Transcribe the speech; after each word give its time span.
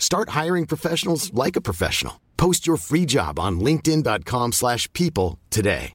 Start 0.00 0.30
hiring 0.30 0.66
professionals 0.66 1.32
like 1.32 1.54
a 1.54 1.60
professional. 1.60 2.20
Post 2.36 2.66
your 2.66 2.78
free 2.78 3.06
job 3.06 3.38
on 3.38 3.60
linkedin.com/people 3.60 4.50
slash 4.52 4.92
people 4.92 5.38
today. 5.50 5.92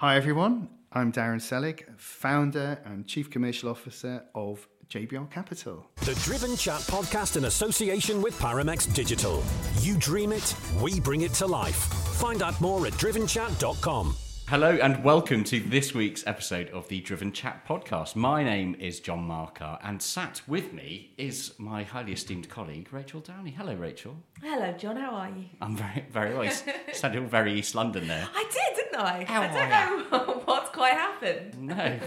Hi, 0.00 0.16
everyone. 0.16 0.68
I'm 0.92 1.12
Darren 1.12 1.40
Selig, 1.42 1.84
founder 1.96 2.78
and 2.84 3.04
chief 3.06 3.28
commercial 3.30 3.68
officer 3.68 4.22
of 4.34 4.68
JBR 4.88 5.28
Capital. 5.28 5.90
The 5.96 6.14
Driven 6.24 6.56
Chat 6.56 6.80
podcast 6.82 7.36
in 7.36 7.44
association 7.46 8.22
with 8.22 8.38
Paramex 8.38 8.94
Digital. 8.94 9.42
You 9.80 9.96
dream 9.98 10.32
it, 10.32 10.54
we 10.80 11.00
bring 11.00 11.22
it 11.22 11.34
to 11.34 11.46
life. 11.46 11.76
Find 12.20 12.42
out 12.42 12.58
more 12.60 12.86
at 12.86 12.92
drivenchat.com. 12.94 14.14
Hello 14.48 14.70
and 14.80 15.04
welcome 15.04 15.44
to 15.44 15.60
this 15.60 15.92
week's 15.92 16.26
episode 16.26 16.70
of 16.70 16.88
the 16.88 17.00
Driven 17.02 17.32
Chat 17.32 17.66
podcast. 17.68 18.16
My 18.16 18.42
name 18.42 18.74
is 18.80 18.98
John 18.98 19.28
Markar, 19.28 19.78
and 19.84 20.00
sat 20.00 20.40
with 20.48 20.72
me 20.72 21.12
is 21.18 21.52
my 21.58 21.82
highly 21.82 22.12
esteemed 22.12 22.48
colleague 22.48 22.88
Rachael 22.90 23.20
Downey. 23.20 23.50
Hello, 23.50 23.74
Rachael. 23.74 24.16
Hello, 24.42 24.72
John. 24.72 24.96
How 24.96 25.10
are 25.10 25.28
you? 25.28 25.44
I'm 25.60 25.76
very, 25.76 26.06
very 26.10 26.32
well. 26.32 26.44
You 26.46 26.52
sounded 26.94 27.20
all 27.22 27.28
very 27.28 27.58
East 27.58 27.74
London 27.74 28.08
there. 28.08 28.26
I 28.34 28.44
did, 28.44 28.76
didn't 28.84 28.98
I? 28.98 29.24
How 29.24 29.42
I 29.42 29.48
don't 29.48 30.10
know 30.10 30.42
what's 30.46 30.70
quite 30.70 30.94
happened. 30.94 31.58
No. 31.60 31.98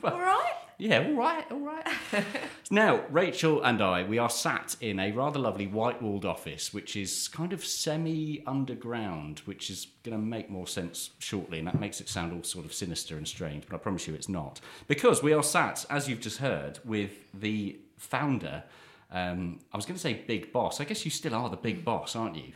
Well, 0.00 0.12
All 0.14 0.20
right. 0.20 0.54
Yeah, 0.80 1.04
all 1.08 1.12
right, 1.12 1.44
all 1.52 1.58
right. 1.58 1.86
now, 2.70 3.04
Rachael 3.10 3.62
and 3.62 3.82
I, 3.82 4.02
we 4.02 4.16
are 4.16 4.30
sat 4.30 4.76
in 4.80 4.98
a 4.98 5.12
rather 5.12 5.38
lovely 5.38 5.66
white 5.66 6.00
walled 6.00 6.24
office, 6.24 6.72
which 6.72 6.96
is 6.96 7.28
kind 7.28 7.52
of 7.52 7.62
semi 7.62 8.42
underground, 8.46 9.40
which 9.40 9.68
is 9.68 9.88
going 10.04 10.16
to 10.16 10.24
make 10.24 10.48
more 10.48 10.66
sense 10.66 11.10
shortly, 11.18 11.58
and 11.58 11.68
that 11.68 11.78
makes 11.78 12.00
it 12.00 12.08
sound 12.08 12.32
all 12.32 12.42
sort 12.42 12.64
of 12.64 12.72
sinister 12.72 13.18
and 13.18 13.28
strange, 13.28 13.64
but 13.68 13.76
I 13.76 13.78
promise 13.78 14.06
you 14.06 14.14
it's 14.14 14.30
not. 14.30 14.62
Because 14.88 15.22
we 15.22 15.34
are 15.34 15.42
sat, 15.42 15.84
as 15.90 16.08
you've 16.08 16.20
just 16.20 16.38
heard, 16.38 16.78
with 16.82 17.30
the 17.34 17.78
founder. 17.98 18.64
Um, 19.10 19.58
I 19.74 19.76
was 19.76 19.84
going 19.84 19.96
to 19.96 20.00
say 20.00 20.14
big 20.14 20.50
boss. 20.50 20.80
I 20.80 20.84
guess 20.84 21.04
you 21.04 21.10
still 21.10 21.34
are 21.34 21.50
the 21.50 21.58
big 21.58 21.84
boss, 21.84 22.16
aren't 22.16 22.36
you? 22.36 22.52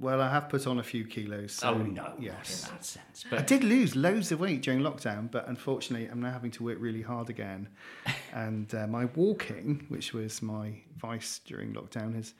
Well, 0.00 0.22
I 0.22 0.30
have 0.30 0.48
put 0.48 0.66
on 0.66 0.78
a 0.78 0.82
few 0.82 1.04
kilos. 1.04 1.52
So 1.52 1.68
oh, 1.68 1.78
no. 1.78 2.14
Yes. 2.18 2.62
Not 2.62 2.70
in 2.70 2.76
that 2.76 2.84
sense. 2.84 3.24
But 3.28 3.38
I 3.38 3.42
did 3.42 3.62
lose 3.62 3.94
loads 3.94 4.32
of 4.32 4.40
weight 4.40 4.62
during 4.62 4.80
lockdown, 4.80 5.30
but 5.30 5.46
unfortunately, 5.46 6.08
I'm 6.08 6.20
now 6.20 6.32
having 6.32 6.50
to 6.52 6.64
work 6.64 6.78
really 6.80 7.02
hard 7.02 7.28
again. 7.28 7.68
and 8.34 8.74
uh, 8.74 8.86
my 8.86 9.04
walking, 9.14 9.84
which 9.88 10.14
was 10.14 10.40
my 10.40 10.72
vice 10.96 11.40
during 11.44 11.74
lockdown, 11.74 12.14
has 12.14 12.32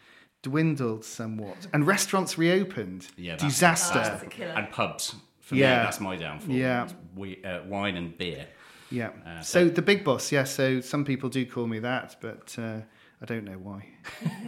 dwindled 0.42 1.04
somewhat. 1.04 1.66
And 1.74 1.86
restaurants 1.86 2.38
reopened. 2.38 3.08
Yeah, 3.16 3.32
that's- 3.32 3.52
Disaster. 3.52 3.94
That's 3.98 4.22
the 4.22 4.30
killer. 4.30 4.52
and 4.52 4.70
pubs. 4.72 5.14
For 5.40 5.54
Yeah. 5.56 5.78
me, 5.80 5.84
that's 5.84 6.00
my 6.00 6.16
downfall. 6.16 6.54
Yeah. 6.54 6.88
We, 7.14 7.44
uh, 7.44 7.64
wine 7.64 7.96
and 7.98 8.16
beer. 8.16 8.46
Yeah. 8.90 9.10
Uh, 9.26 9.42
so 9.42 9.68
the 9.68 9.82
big 9.82 10.02
boss, 10.02 10.32
yeah. 10.32 10.44
So 10.44 10.80
some 10.80 11.04
people 11.04 11.28
do 11.28 11.44
call 11.44 11.66
me 11.66 11.78
that, 11.80 12.16
but 12.20 12.56
uh, 12.58 12.78
I 13.22 13.26
don't 13.26 13.44
know 13.44 13.58
why. 13.58 13.84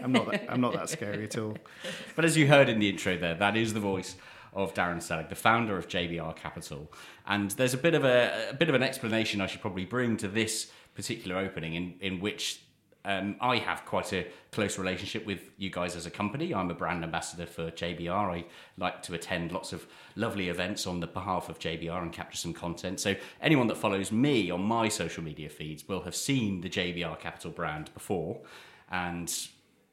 I'm 0.02 0.12
not. 0.12 0.30
That, 0.30 0.46
I'm 0.50 0.60
not 0.60 0.72
that 0.72 0.88
scary 0.88 1.24
at 1.24 1.36
all. 1.36 1.56
But 2.16 2.24
as 2.24 2.36
you 2.36 2.46
heard 2.46 2.68
in 2.68 2.78
the 2.78 2.88
intro 2.88 3.18
there, 3.18 3.34
that 3.34 3.56
is 3.56 3.74
the 3.74 3.80
voice 3.80 4.16
of 4.54 4.74
Darren 4.74 5.02
Selig, 5.02 5.28
the 5.28 5.34
founder 5.34 5.76
of 5.76 5.88
JBR 5.88 6.36
Capital. 6.36 6.90
And 7.26 7.50
there's 7.52 7.74
a 7.74 7.78
bit 7.78 7.94
of 7.94 8.04
a, 8.04 8.50
a 8.50 8.54
bit 8.54 8.68
of 8.68 8.74
an 8.74 8.82
explanation 8.82 9.40
I 9.40 9.46
should 9.46 9.60
probably 9.60 9.84
bring 9.84 10.16
to 10.18 10.28
this 10.28 10.70
particular 10.94 11.36
opening, 11.36 11.74
in 11.74 11.94
in 12.00 12.20
which 12.20 12.62
um, 13.04 13.36
I 13.40 13.56
have 13.56 13.84
quite 13.84 14.12
a 14.12 14.26
close 14.52 14.78
relationship 14.78 15.26
with 15.26 15.40
you 15.56 15.70
guys 15.70 15.96
as 15.96 16.06
a 16.06 16.10
company. 16.10 16.54
I'm 16.54 16.70
a 16.70 16.74
brand 16.74 17.02
ambassador 17.02 17.46
for 17.46 17.70
JBR. 17.70 18.10
I 18.12 18.44
like 18.78 19.02
to 19.04 19.14
attend 19.14 19.50
lots 19.50 19.72
of 19.72 19.86
lovely 20.14 20.48
events 20.48 20.86
on 20.86 21.00
the 21.00 21.08
behalf 21.08 21.48
of 21.48 21.58
JBR 21.58 22.00
and 22.00 22.12
capture 22.12 22.36
some 22.36 22.52
content. 22.52 23.00
So 23.00 23.16
anyone 23.40 23.66
that 23.68 23.76
follows 23.76 24.12
me 24.12 24.50
on 24.50 24.62
my 24.62 24.88
social 24.88 25.24
media 25.24 25.48
feeds 25.48 25.88
will 25.88 26.02
have 26.02 26.14
seen 26.14 26.60
the 26.60 26.68
JBR 26.68 27.18
Capital 27.18 27.50
brand 27.50 27.92
before, 27.92 28.40
and 28.90 29.32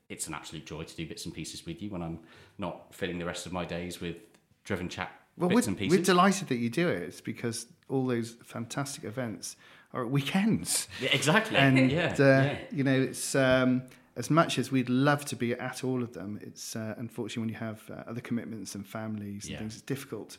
it's 0.09 0.27
an 0.27 0.33
absolute 0.35 0.65
joy 0.65 0.83
to 0.83 0.95
do 0.95 1.07
bits 1.07 1.25
and 1.25 1.33
pieces 1.33 1.65
with 1.65 1.81
you 1.81 1.89
when 1.89 2.03
I'm 2.03 2.19
not 2.57 2.93
filling 2.93 3.17
the 3.17 3.25
rest 3.25 3.45
of 3.45 3.53
my 3.53 3.65
days 3.65 3.99
with 3.99 4.17
driven 4.65 4.87
chat 4.89 5.11
Well, 5.37 5.49
bits 5.49 5.67
and 5.67 5.77
pieces. 5.77 5.97
we're 5.97 6.03
delighted 6.03 6.47
that 6.49 6.57
you 6.57 6.69
do 6.69 6.89
it. 6.89 7.01
It's 7.03 7.21
because 7.21 7.65
all 7.87 8.05
those 8.05 8.35
fantastic 8.43 9.03
events 9.03 9.55
are 9.93 10.03
at 10.03 10.09
weekends. 10.11 10.87
Yeah, 11.01 11.09
exactly. 11.11 11.57
and 11.57 11.91
yeah, 11.91 12.13
uh, 12.19 12.23
yeah. 12.23 12.57
you 12.71 12.83
know 12.83 12.99
it's 13.01 13.33
um, 13.35 13.83
as 14.15 14.29
much 14.29 14.59
as 14.59 14.71
we'd 14.71 14.89
love 14.89 15.25
to 15.25 15.35
be 15.35 15.53
at 15.53 15.83
all 15.83 16.03
of 16.03 16.13
them 16.13 16.39
it's 16.41 16.75
uh, 16.75 16.93
unfortunately 16.97 17.41
when 17.41 17.49
you 17.49 17.55
have 17.55 17.81
uh, 17.89 18.03
other 18.09 18.21
commitments 18.21 18.75
and 18.75 18.85
families 18.85 19.45
and 19.45 19.51
Yeah. 19.53 19.57
things 19.59 19.73
it's 19.75 19.81
difficult 19.81 20.37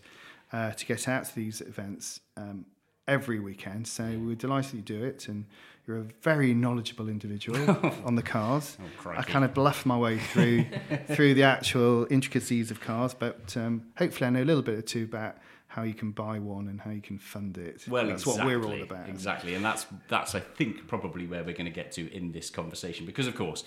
uh, 0.52 0.73
to 0.73 0.87
get 0.87 1.08
out 1.08 1.25
to 1.25 1.35
these 1.35 1.61
events 1.62 2.20
um, 2.37 2.64
every 3.08 3.41
weekend 3.41 3.88
so 3.88 4.05
we're 4.25 4.35
delighted 4.37 4.75
you 4.75 4.82
do 4.82 5.02
it 5.05 5.26
and 5.29 5.47
you're 5.87 5.99
a 5.99 6.06
very 6.23 6.55
knowledgeable 6.55 7.08
individual 7.08 7.58
on 8.05 8.14
the 8.14 8.23
cars 8.23 8.76
Oh, 9.06 9.11
I 9.17 9.23
kind 9.23 9.44
of 9.44 9.53
bluff 9.55 9.85
my 9.87 9.96
way 9.99 10.19
through 10.19 10.67
through 11.14 11.35
the 11.35 11.43
actual 11.44 12.06
intricacies 12.11 12.70
of 12.70 12.81
cars 12.81 13.14
but 13.14 13.56
um, 13.56 13.87
hopefully 13.96 14.26
I 14.29 14.31
know 14.31 14.43
a 14.43 14.49
little 14.50 14.62
bit 14.62 14.79
or 14.79 14.82
two 14.82 15.05
about 15.05 15.37
how 15.70 15.82
you 15.82 15.94
can 15.94 16.11
buy 16.11 16.37
one 16.37 16.67
and 16.67 16.81
how 16.81 16.90
you 16.90 17.00
can 17.00 17.17
fund 17.17 17.56
it 17.56 17.87
Well, 17.87 18.05
that's 18.05 18.22
exactly, 18.25 18.56
what 18.56 18.61
we're 18.61 18.69
all 18.69 18.82
about 18.82 19.08
Exactly, 19.08 19.55
and 19.55 19.64
that's 19.64 19.87
that's 20.08 20.34
I 20.34 20.40
think 20.40 20.88
probably 20.88 21.28
where 21.28 21.44
we're 21.44 21.55
going 21.55 21.67
to 21.67 21.70
get 21.70 21.93
to 21.93 22.12
in 22.12 22.32
this 22.32 22.50
conversation 22.50 23.06
because 23.06 23.28
of 23.28 23.37
course 23.37 23.62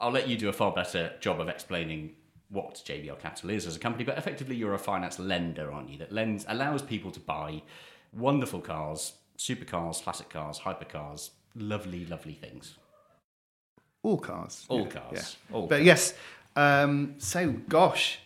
I'll 0.00 0.10
let 0.10 0.28
you 0.28 0.36
do 0.36 0.48
a 0.48 0.52
far 0.52 0.72
better 0.72 1.12
job 1.20 1.40
of 1.40 1.48
explaining 1.48 2.16
what 2.48 2.82
JBR 2.84 3.20
Capital 3.20 3.50
is 3.50 3.66
as 3.66 3.76
a 3.76 3.78
company, 3.78 4.04
but 4.04 4.18
effectively 4.18 4.56
you're 4.56 4.74
a 4.74 4.78
finance 4.78 5.18
lender, 5.20 5.72
aren't 5.72 5.88
you? 5.88 5.98
That 5.98 6.12
lends 6.12 6.44
allows 6.48 6.82
people 6.82 7.12
to 7.12 7.20
buy 7.20 7.62
wonderful 8.12 8.60
cars, 8.60 9.14
supercars, 9.38 10.02
classic 10.02 10.28
cars, 10.28 10.58
hypercars, 10.58 11.30
lovely, 11.54 12.06
lovely 12.06 12.34
things. 12.34 12.76
All 14.02 14.18
cars. 14.18 14.66
All 14.68 14.80
yeah, 14.80 14.86
cars, 14.86 15.36
yeah. 15.50 15.56
all 15.56 15.66
but 15.68 15.76
cars. 15.76 15.86
yes, 15.86 16.14
um, 16.56 17.14
so 17.18 17.52
gosh, 17.68 18.18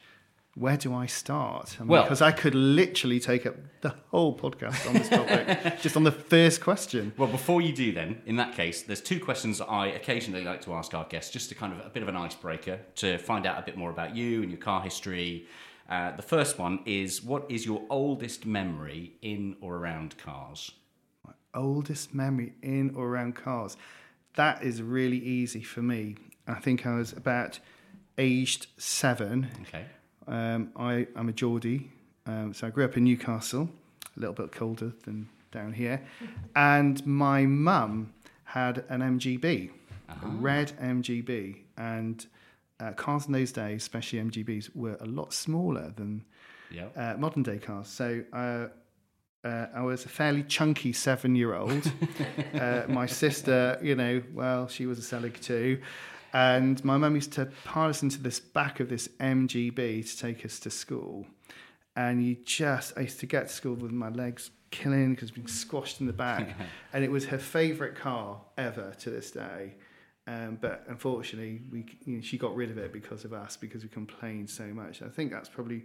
where 0.54 0.76
do 0.76 0.92
I 0.92 1.06
start? 1.06 1.76
I 1.78 1.82
mean, 1.82 1.88
Well- 1.88 2.02
because 2.02 2.20
I 2.22 2.32
could 2.32 2.54
literally 2.54 3.20
take 3.20 3.46
up 3.46 3.54
the 3.82 3.94
whole 4.10 4.36
podcast 4.36 4.86
on 4.88 4.94
this 4.94 5.08
topic 5.08 5.80
just 5.82 5.96
on 5.96 6.04
the 6.04 6.12
first 6.12 6.60
question. 6.60 7.12
Well, 7.16 7.28
before 7.28 7.62
you 7.62 7.72
do, 7.72 7.92
then, 7.92 8.20
in 8.26 8.36
that 8.36 8.54
case, 8.54 8.82
there's 8.82 9.00
two 9.00 9.20
questions 9.20 9.60
I 9.60 9.86
occasionally 9.88 10.44
like 10.44 10.60
to 10.62 10.74
ask 10.74 10.92
our 10.92 11.04
guests, 11.04 11.32
just 11.32 11.48
to 11.50 11.54
kind 11.54 11.72
of 11.72 11.84
a 11.86 11.88
bit 11.90 12.02
of 12.02 12.08
an 12.08 12.16
icebreaker 12.16 12.80
to 12.96 13.18
find 13.18 13.46
out 13.46 13.58
a 13.58 13.62
bit 13.62 13.76
more 13.76 13.90
about 13.90 14.14
you 14.16 14.42
and 14.42 14.50
your 14.50 14.60
car 14.60 14.82
history. 14.82 15.46
Uh, 15.88 16.14
the 16.14 16.22
first 16.22 16.58
one 16.58 16.80
is 16.84 17.22
what 17.22 17.50
is 17.50 17.64
your 17.64 17.82
oldest 17.90 18.44
memory 18.46 19.14
in 19.22 19.56
or 19.60 19.76
around 19.76 20.16
cars? 20.18 20.70
My 21.26 21.32
oldest 21.54 22.14
memory 22.14 22.54
in 22.62 22.94
or 22.94 23.06
around 23.08 23.34
cars. 23.34 23.76
That 24.34 24.62
is 24.62 24.82
really 24.82 25.18
easy 25.18 25.62
for 25.62 25.82
me. 25.82 26.16
I 26.46 26.54
think 26.54 26.86
I 26.86 26.94
was 26.94 27.12
about 27.12 27.58
aged 28.18 28.66
seven. 28.78 29.48
Okay. 29.62 29.86
Um, 30.30 30.70
I, 30.76 31.06
I'm 31.16 31.28
a 31.28 31.32
Geordie, 31.32 31.90
um, 32.26 32.54
so 32.54 32.66
I 32.66 32.70
grew 32.70 32.84
up 32.84 32.96
in 32.96 33.04
Newcastle, 33.04 33.68
a 34.16 34.20
little 34.20 34.32
bit 34.34 34.52
colder 34.52 34.92
than 35.04 35.28
down 35.52 35.72
here. 35.72 36.00
And 36.56 37.04
my 37.06 37.46
mum 37.46 38.12
had 38.44 38.84
an 38.88 39.00
MGB, 39.00 39.70
a 40.08 40.26
red 40.26 40.72
MGB. 40.80 41.56
And 41.76 42.24
uh, 42.78 42.92
cars 42.92 43.26
in 43.26 43.32
those 43.32 43.50
days, 43.52 43.82
especially 43.82 44.20
MGBs, 44.20 44.74
were 44.76 44.96
a 45.00 45.06
lot 45.06 45.32
smaller 45.32 45.92
than 45.96 46.24
Yeah. 46.70 46.86
uh, 46.96 47.16
modern 47.18 47.42
day 47.42 47.58
cars. 47.58 47.88
So 47.88 48.22
uh, 48.32 48.68
uh, 49.44 49.66
I 49.74 49.82
was 49.82 50.04
a 50.04 50.08
fairly 50.08 50.42
chunky 50.44 50.92
seven 50.92 51.34
year 51.34 51.54
old. 51.54 51.90
uh, 52.54 52.82
my 52.88 53.06
sister, 53.06 53.78
you 53.82 53.96
know, 53.96 54.22
well, 54.32 54.68
she 54.68 54.86
was 54.86 54.98
a 54.98 55.02
Selig 55.02 55.40
too. 55.40 55.80
And 56.32 56.84
my 56.84 56.96
mum 56.96 57.14
used 57.14 57.32
to 57.32 57.46
pile 57.64 57.90
us 57.90 58.02
into 58.02 58.20
this 58.20 58.38
back 58.38 58.80
of 58.80 58.88
this 58.88 59.08
MGB 59.20 60.08
to 60.08 60.18
take 60.18 60.44
us 60.44 60.60
to 60.60 60.70
school. 60.70 61.26
And 61.96 62.24
you 62.24 62.36
just, 62.44 62.96
I 62.96 63.02
used 63.02 63.20
to 63.20 63.26
get 63.26 63.48
to 63.48 63.52
school 63.52 63.74
with 63.74 63.90
my 63.90 64.10
legs 64.10 64.50
killing 64.70 65.14
because 65.14 65.30
being 65.32 65.48
squashed 65.48 66.00
in 66.00 66.06
the 66.06 66.12
back. 66.12 66.56
and 66.92 67.04
it 67.04 67.10
was 67.10 67.26
her 67.26 67.38
favourite 67.38 67.94
car 67.94 68.40
ever 68.56 68.92
to 69.00 69.10
this 69.10 69.30
day. 69.30 69.74
Um, 70.26 70.58
but 70.60 70.84
unfortunately, 70.88 71.62
we 71.72 71.86
you 72.04 72.16
know, 72.16 72.22
she 72.22 72.38
got 72.38 72.54
rid 72.54 72.70
of 72.70 72.78
it 72.78 72.92
because 72.92 73.24
of 73.24 73.32
us 73.32 73.56
because 73.56 73.82
we 73.82 73.88
complained 73.88 74.48
so 74.48 74.64
much. 74.66 75.02
I 75.02 75.08
think 75.08 75.32
that's 75.32 75.48
probably 75.48 75.84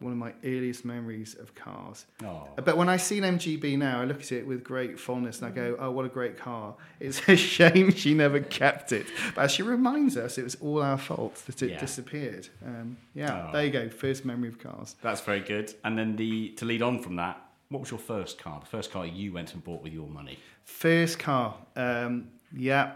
one 0.00 0.12
of 0.12 0.18
my 0.18 0.32
earliest 0.44 0.84
memories 0.84 1.34
of 1.34 1.54
cars. 1.54 2.06
Oh. 2.24 2.46
But 2.56 2.76
when 2.76 2.88
I 2.88 2.96
see 2.96 3.18
an 3.18 3.24
MGB 3.38 3.76
now, 3.78 4.00
I 4.00 4.04
look 4.04 4.20
at 4.20 4.32
it 4.32 4.46
with 4.46 4.62
great 4.62 4.98
fondness 4.98 5.38
and 5.42 5.46
I 5.46 5.50
go, 5.50 5.76
"Oh, 5.78 5.90
what 5.90 6.04
a 6.04 6.08
great 6.08 6.36
car!" 6.36 6.74
It's 7.00 7.26
a 7.28 7.36
shame 7.54 7.92
she 7.92 8.14
never 8.14 8.40
kept 8.40 8.92
it, 8.92 9.06
but 9.34 9.42
as 9.44 9.52
she 9.52 9.62
reminds 9.62 10.16
us 10.16 10.38
it 10.38 10.44
was 10.44 10.54
all 10.56 10.82
our 10.82 10.98
fault 10.98 11.36
that 11.46 11.62
it 11.62 11.70
Yeah. 11.70 11.78
disappeared. 11.80 12.48
Um, 12.64 12.96
yeah, 13.14 13.46
Oh. 13.48 13.52
there 13.52 13.64
you 13.64 13.70
go. 13.70 13.88
First 13.88 14.24
memory 14.24 14.48
of 14.48 14.58
cars. 14.58 14.96
That's 15.02 15.20
very 15.20 15.40
good. 15.40 15.74
And 15.84 15.98
then 15.98 16.16
the 16.16 16.50
to 16.58 16.64
lead 16.64 16.82
on 16.82 17.00
from 17.02 17.16
that, 17.16 17.42
what 17.68 17.80
was 17.80 17.90
your 17.90 18.00
first 18.00 18.38
car? 18.38 18.60
The 18.60 18.66
first 18.66 18.90
car 18.92 19.04
you 19.06 19.32
went 19.32 19.52
and 19.54 19.62
bought 19.64 19.82
with 19.82 19.92
your 19.92 20.08
money? 20.08 20.38
First 20.64 21.18
car, 21.18 21.56
um, 21.76 22.28
yeah. 22.56 22.92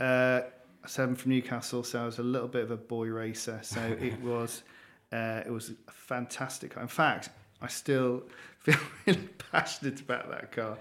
Uh, 0.00 0.42
I'm 0.96 1.16
from 1.16 1.32
Newcastle, 1.32 1.82
so 1.84 2.02
I 2.02 2.06
was 2.06 2.18
a 2.18 2.22
little 2.22 2.48
bit 2.48 2.62
of 2.62 2.70
a 2.70 2.76
boy 2.76 3.06
racer. 3.08 3.60
So 3.62 3.80
it 4.00 4.20
was, 4.22 4.62
uh, 5.12 5.42
it 5.46 5.50
was 5.50 5.70
a 5.88 5.92
fantastic 5.92 6.72
car. 6.72 6.82
In 6.82 6.88
fact, 6.88 7.30
I 7.60 7.66
still 7.68 8.24
feel 8.58 8.76
really 9.06 9.28
passionate 9.50 10.00
about 10.00 10.30
that 10.30 10.52
car. 10.52 10.76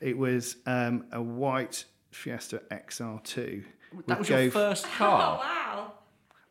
It 0.00 0.16
was 0.16 0.56
um, 0.66 1.04
a 1.12 1.20
white 1.22 1.84
Fiesta 2.10 2.62
XR2. 2.70 3.64
That 4.06 4.08
Would 4.08 4.18
was 4.18 4.28
go 4.28 4.36
your 4.38 4.46
f- 4.48 4.52
first 4.52 4.84
Oh, 4.88 4.88
car. 4.98 5.38
wow. 5.38 5.92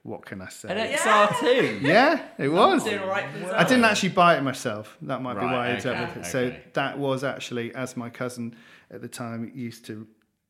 What 0.03 0.25
can 0.25 0.41
I 0.41 0.49
say? 0.49 0.69
An 0.69 0.97
XR2. 0.97 1.81
yeah, 1.81 2.23
it 2.39 2.47
was. 2.49 2.83
Doing 2.83 2.99
all 2.99 3.07
right 3.07 3.29
for 3.31 3.37
I 3.37 3.41
yourself. 3.41 3.67
didn't 3.67 3.85
actually 3.85 4.09
buy 4.09 4.35
it 4.37 4.41
myself. 4.41 4.97
That 5.03 5.21
might 5.21 5.35
be 5.35 5.39
Right, 5.45 5.53
why 5.53 5.67
I 5.67 5.69
ended 5.69 5.85
up 5.87 5.95
okay, 6.09 6.19
with 6.19 6.27
it. 6.27 6.29
So 6.31 6.39
okay. 6.39 6.63
that 6.73 6.97
was 6.97 7.23
actually, 7.23 7.73
as 7.75 7.95
my 7.95 8.09
cousin 8.09 8.55
at 8.89 9.01
the 9.01 9.07
time 9.07 9.51
used 9.53 9.85
to 9.85 10.07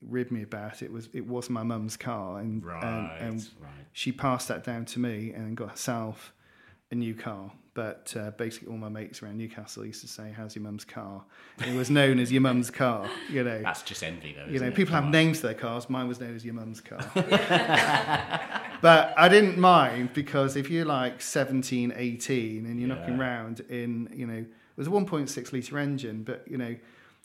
rib 0.08 0.32
me 0.32 0.44
about, 0.44 0.82
it 0.82 0.90
was 0.92 1.10
it 1.14 1.28
was 1.28 1.50
my 1.50 1.64
mum's 1.64 1.98
car, 1.98 2.40
and 2.40 2.64
Right, 2.66 2.82
and, 2.82 3.12
and 3.30 3.50
right. 3.62 3.70
she 3.92 4.14
passed 4.14 4.48
that 4.48 4.64
down 4.64 4.86
to 4.86 5.00
me, 5.02 5.34
and 5.34 5.58
got 5.58 5.72
herself 5.72 6.32
a 6.92 6.96
new 6.96 7.16
car. 7.16 7.52
But 7.74 8.14
uh, 8.20 8.32
basically, 8.32 8.68
all 8.68 8.78
my 8.78 8.90
mates 8.90 9.24
around 9.24 9.38
Newcastle 9.38 9.86
used 9.86 10.02
to 10.02 10.08
say, 10.08 10.34
"How's 10.36 10.56
your 10.58 10.64
mum's 10.64 10.84
car?" 10.84 11.24
It 11.66 11.74
was 11.74 11.90
known 11.90 12.20
as 12.20 12.30
your 12.30 12.42
mum's 12.42 12.70
car. 12.70 13.10
You 13.30 13.46
know, 13.46 13.62
That's 13.62 13.82
just 13.82 14.04
envy, 14.04 14.36
though. 14.38 14.52
you 14.52 14.60
know, 14.60 14.68
it? 14.68 14.76
people 14.76 14.92
Come 14.92 14.96
have 14.96 15.06
on. 15.06 15.12
names 15.12 15.40
for 15.40 15.48
their 15.48 15.56
cars. 15.56 15.90
Mine 15.90 16.10
was 16.10 16.20
known 16.20 16.36
as 16.36 16.44
your 16.44 16.54
mum's 16.54 16.82
car. 16.82 17.00
but 18.82 19.14
I 19.18 19.30
didn't 19.30 19.58
mind 19.58 20.14
because 20.14 20.56
if 20.56 20.70
you're 20.70 20.86
like 20.86 21.22
17, 21.22 21.94
18 21.96 22.66
and 22.66 22.80
you're 22.80 22.90
knocking 22.90 23.16
Yeah. 23.16 23.22
around 23.22 23.62
in, 23.70 24.10
you 24.14 24.26
know, 24.28 24.40
it 24.40 24.48
was 24.78 24.88
a 24.88 24.92
1.6 24.92 25.54
litre 25.54 25.78
engine, 25.80 26.24
but, 26.24 26.44
you 26.50 26.58
know, 26.58 26.76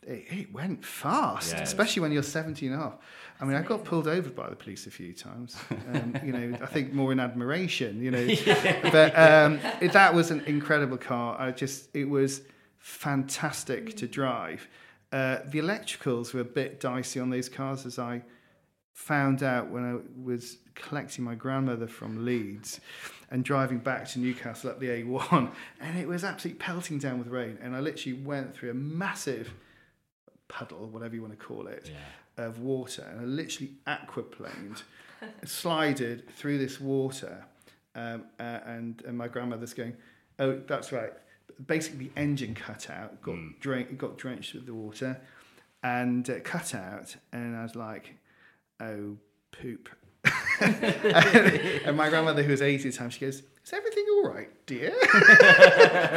it, 0.06 0.24
it 0.30 0.52
went 0.52 0.84
fast, 0.84 1.52
Yeah. 1.52 1.62
especially 1.62 2.02
when 2.02 2.12
you're 2.12 2.22
17 2.22 2.72
and 2.72 2.80
a 2.80 2.84
half. 2.84 2.94
I 3.40 3.44
mean, 3.44 3.56
I 3.56 3.62
got 3.62 3.84
pulled 3.84 4.08
over 4.08 4.30
by 4.30 4.48
the 4.48 4.56
police 4.56 4.86
a 4.86 4.90
few 4.90 5.12
times. 5.12 5.56
Um, 5.92 6.16
you 6.24 6.32
know, 6.32 6.56
I 6.62 6.66
think 6.66 6.92
more 6.92 7.12
in 7.12 7.20
admiration, 7.20 8.02
you 8.02 8.10
know. 8.10 8.26
But 8.90 9.18
um, 9.18 9.58
it, 9.80 9.92
that 9.92 10.14
was 10.14 10.30
an 10.30 10.40
incredible 10.46 10.96
car. 10.96 11.36
I 11.38 11.50
just, 11.50 11.94
it 11.94 12.08
was 12.08 12.42
fantastic 12.78 13.96
to 13.96 14.06
drive. 14.06 14.68
Uh, 15.12 15.38
the 15.46 15.58
electricals 15.58 16.32
were 16.32 16.40
a 16.40 16.44
bit 16.44 16.80
dicey 16.80 17.20
on 17.20 17.30
those 17.30 17.48
cars, 17.48 17.84
as 17.84 17.98
I 17.98 18.22
found 18.92 19.42
out 19.42 19.68
when 19.70 19.84
I 19.84 19.98
was 20.24 20.56
collecting 20.74 21.24
my 21.24 21.34
grandmother 21.34 21.86
from 21.86 22.24
Leeds 22.24 22.80
and 23.30 23.44
driving 23.44 23.78
back 23.78 24.08
to 24.08 24.18
Newcastle 24.18 24.70
up 24.70 24.80
the 24.80 24.86
A1, 24.88 25.50
and 25.80 25.98
it 25.98 26.08
was 26.08 26.24
absolutely 26.24 26.58
pelting 26.58 26.98
down 26.98 27.18
with 27.18 27.28
rain. 27.28 27.58
And 27.62 27.76
I 27.76 27.80
literally 27.80 28.18
went 28.18 28.54
through 28.54 28.70
a 28.70 28.74
massive 28.74 29.52
puddle, 30.48 30.86
whatever 30.88 31.14
you 31.14 31.22
want 31.22 31.38
to 31.38 31.44
call 31.44 31.66
it, 31.66 31.90
of 32.36 32.58
water, 32.60 33.06
and 33.10 33.20
I 33.20 33.24
literally 33.24 33.72
aquaplaned, 33.86 34.82
slided 35.44 36.28
through 36.36 36.58
this 36.58 36.80
water, 36.80 37.44
um, 37.94 38.24
uh, 38.38 38.60
and 38.66 39.02
and 39.06 39.16
my 39.16 39.28
grandmother's 39.28 39.74
going, 39.74 39.96
"Oh, 40.38 40.60
that's 40.66 40.92
right." 40.92 41.12
Basically, 41.66 42.06
the 42.06 42.20
engine 42.20 42.54
cut 42.54 42.90
out, 42.90 43.22
got 43.22 43.36
drank, 43.60 43.96
got 43.96 44.18
drenched 44.18 44.54
with 44.54 44.66
the 44.66 44.74
water, 44.74 45.20
and 45.82 46.28
uh, 46.28 46.40
cut 46.44 46.74
out, 46.74 47.16
and 47.32 47.56
I 47.56 47.62
was 47.62 47.74
like, 47.76 48.16
"Oh, 48.80 49.16
poop." 49.52 49.88
and 51.84 51.96
my 51.96 52.08
grandmother, 52.08 52.42
who 52.42 52.50
was 52.50 52.62
80 52.62 52.88
at 52.88 52.92
the 52.92 52.98
time, 52.98 53.10
she 53.10 53.20
goes, 53.20 53.42
Is 53.64 53.72
everything 53.72 54.04
all 54.10 54.28
right, 54.28 54.48
dear? 54.66 54.94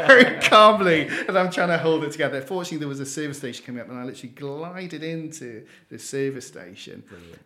Very 0.07 0.41
calmly. 0.41 1.07
And 1.27 1.37
I'm 1.37 1.51
trying 1.51 1.69
to 1.69 1.77
hold 1.77 2.03
it 2.03 2.11
together. 2.11 2.41
Fortunately, 2.41 2.77
there 2.77 2.87
was 2.87 2.99
a 2.99 3.05
service 3.05 3.37
station 3.37 3.65
coming 3.65 3.81
up, 3.81 3.89
and 3.89 3.97
I 3.97 4.03
literally 4.03 4.33
glided 4.33 5.03
into 5.03 5.65
the 5.89 5.99
service 5.99 6.47
station. 6.47 7.03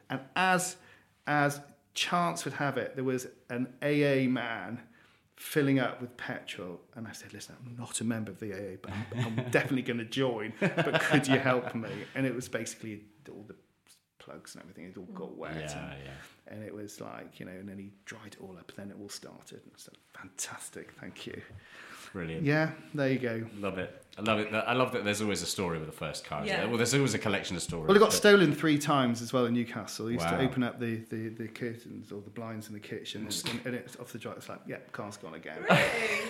And 0.10 0.20
as, 0.36 0.76
as 1.26 1.60
chance 1.94 2.46
would 2.46 2.56
have 2.56 2.78
it, 2.78 2.96
there 2.96 3.04
was 3.04 3.28
an 3.50 3.68
AA 3.82 4.30
man 4.30 4.80
filling 5.36 5.80
up 5.80 6.00
with 6.00 6.16
petrol. 6.18 6.80
And 6.96 7.08
I 7.08 7.12
said, 7.12 7.34
Listen, 7.34 7.56
I'm 7.66 7.76
not 7.78 8.00
a 8.00 8.04
member 8.04 8.32
of 8.32 8.40
the 8.40 8.54
AA, 8.54 8.78
but 8.82 8.92
I'm, 8.92 9.26
I'm 9.26 9.36
definitely 9.52 9.82
going 9.82 10.00
to 10.00 10.06
join. 10.06 10.54
But 10.60 11.02
could 11.02 11.28
you 11.28 11.40
help 11.40 11.74
me? 11.76 11.90
And 12.16 12.26
it 12.26 12.36
was 12.36 12.48
basically 12.50 13.02
all 13.30 13.46
the 13.48 13.56
plugs 14.24 14.56
and 14.56 14.64
everything, 14.64 14.86
it 14.86 14.98
all 14.98 15.04
got 15.14 15.30
mm. 15.30 15.38
wet. 15.38 15.56
Yeah, 15.56 15.80
and, 15.80 15.96
yeah. 16.06 16.54
and 16.54 16.64
it 16.64 16.74
was 16.74 17.02
like, 17.02 17.40
you 17.40 17.46
know, 17.46 17.52
and 17.52 17.68
then 17.68 17.78
he 17.78 17.92
dried 18.06 18.34
it 18.34 18.38
all 18.42 18.56
up, 18.58 18.72
then 18.76 18.90
it 18.90 18.98
all 19.02 19.10
started. 19.10 19.62
And 19.64 19.74
so 19.76 19.92
fantastic, 20.14 20.92
thank 21.00 21.28
you. 21.28 21.42
Brilliant. 22.14 22.46
Yeah, 22.46 22.70
there 22.94 23.10
you 23.12 23.18
go. 23.18 23.44
Love 23.58 23.80
it. 23.80 24.06
I 24.20 24.22
love 24.22 24.38
it. 24.38 24.54
I 24.54 24.74
love 24.74 24.92
that 24.92 25.04
there's 25.04 25.24
always 25.24 25.42
a 25.42 25.48
story 25.48 25.80
with 25.80 25.88
the 25.88 25.96
first 25.96 26.24
car. 26.24 26.46
Yeah. 26.46 26.58
there? 26.58 26.68
Well, 26.68 26.78
there's 26.78 26.94
always 26.94 27.16
a 27.16 27.18
collection 27.18 27.56
of 27.56 27.64
stories. 27.64 27.88
Well, 27.88 27.98
it 27.98 28.00
got 28.00 28.12
but- 28.12 28.16
stolen 28.16 28.54
three 28.54 28.78
times 28.78 29.24
as 29.24 29.34
well 29.34 29.48
in 29.48 29.56
Newcastle. 29.56 30.06
He 30.08 30.14
used 30.14 30.26
Wow. 30.26 30.38
to 30.38 30.44
open 30.44 30.62
up 30.62 30.80
the, 30.80 30.98
the, 31.10 31.30
the 31.30 31.48
curtains 31.48 32.12
or 32.12 32.22
the 32.22 32.30
blinds 32.30 32.68
in 32.68 32.74
the 32.74 32.80
kitchen, 32.80 33.26
and, 33.26 33.62
and 33.66 33.76
it's 33.76 33.96
off 33.96 34.12
the 34.12 34.20
drive. 34.20 34.38
It's 34.38 34.48
like, 34.48 34.60
yeah, 34.68 34.78
car's 34.92 35.18
gone 35.18 35.34
again. 35.34 35.58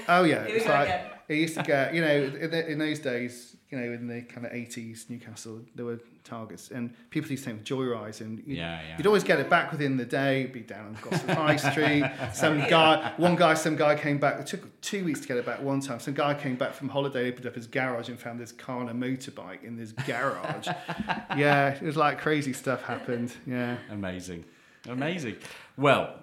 Oh 0.08 0.24
yeah, 0.24 0.46
Here 0.46 0.46
we 0.46 0.52
it's 0.54 0.66
like 0.68 0.88
again. 0.88 1.06
it 1.28 1.36
used 1.36 1.56
to 1.56 1.64
get. 1.64 1.94
You 1.94 2.02
know, 2.02 2.16
in, 2.40 2.52
the, 2.52 2.72
in 2.72 2.80
those 2.80 3.00
days, 3.00 3.58
you 3.70 3.78
know, 3.78 3.92
in 3.92 4.08
the 4.08 4.22
kind 4.22 4.46
of 4.46 4.54
eighties, 4.54 5.08
Newcastle, 5.10 5.60
there 5.76 5.86
were 5.86 6.00
targets, 6.24 6.72
and 6.72 6.94
people 7.10 7.30
used 7.32 7.44
to 7.44 7.52
take 7.52 7.64
joyrides, 7.64 8.22
and 8.22 8.40
you, 8.46 8.56
Yeah, 8.56 8.82
yeah. 8.82 8.98
you'd 8.98 9.08
always 9.08 9.24
get 9.24 9.40
it 9.40 9.50
back 9.50 9.72
within 9.72 9.98
the 9.98 10.06
day. 10.06 10.46
Be 10.46 10.62
down 10.62 10.88
on 10.88 10.96
Gosforth 10.96 11.36
High 11.36 11.56
Street. 11.56 12.04
Some 12.34 12.60
guy, 12.68 13.14
one 13.18 13.36
guy, 13.36 13.54
some 13.54 13.76
guy 13.76 13.96
came 13.96 14.18
back. 14.18 14.40
It 14.40 14.48
took 14.48 14.82
two 14.82 15.04
weeks 15.06 15.20
to 15.22 15.28
get 15.28 15.38
it 15.38 15.46
back. 15.46 15.62
One 15.62 15.80
time, 15.82 16.00
some 16.00 16.14
guy 16.14 16.34
came 16.34 16.56
back 16.56 16.74
from 16.74 16.90
holiday, 16.90 17.30
opened 17.30 17.46
up 17.46 17.56
his 17.56 17.68
garage, 17.68 18.10
and 18.10 18.20
found 18.20 18.40
this 18.40 18.52
car 18.52 18.82
and 18.82 18.90
a 18.90 18.94
motorbike 18.94 19.64
in 19.64 19.76
this 19.76 19.92
garage. 19.92 20.68
yeah, 21.38 21.70
it 21.76 21.82
was 21.82 21.98
like 21.98 22.20
crazy 22.20 22.54
stuff 22.54 22.84
happened. 22.84 23.34
Yeah. 23.46 23.78
Amazing. 23.92 24.46
Amazing. 24.88 25.38
Well, 25.78 26.16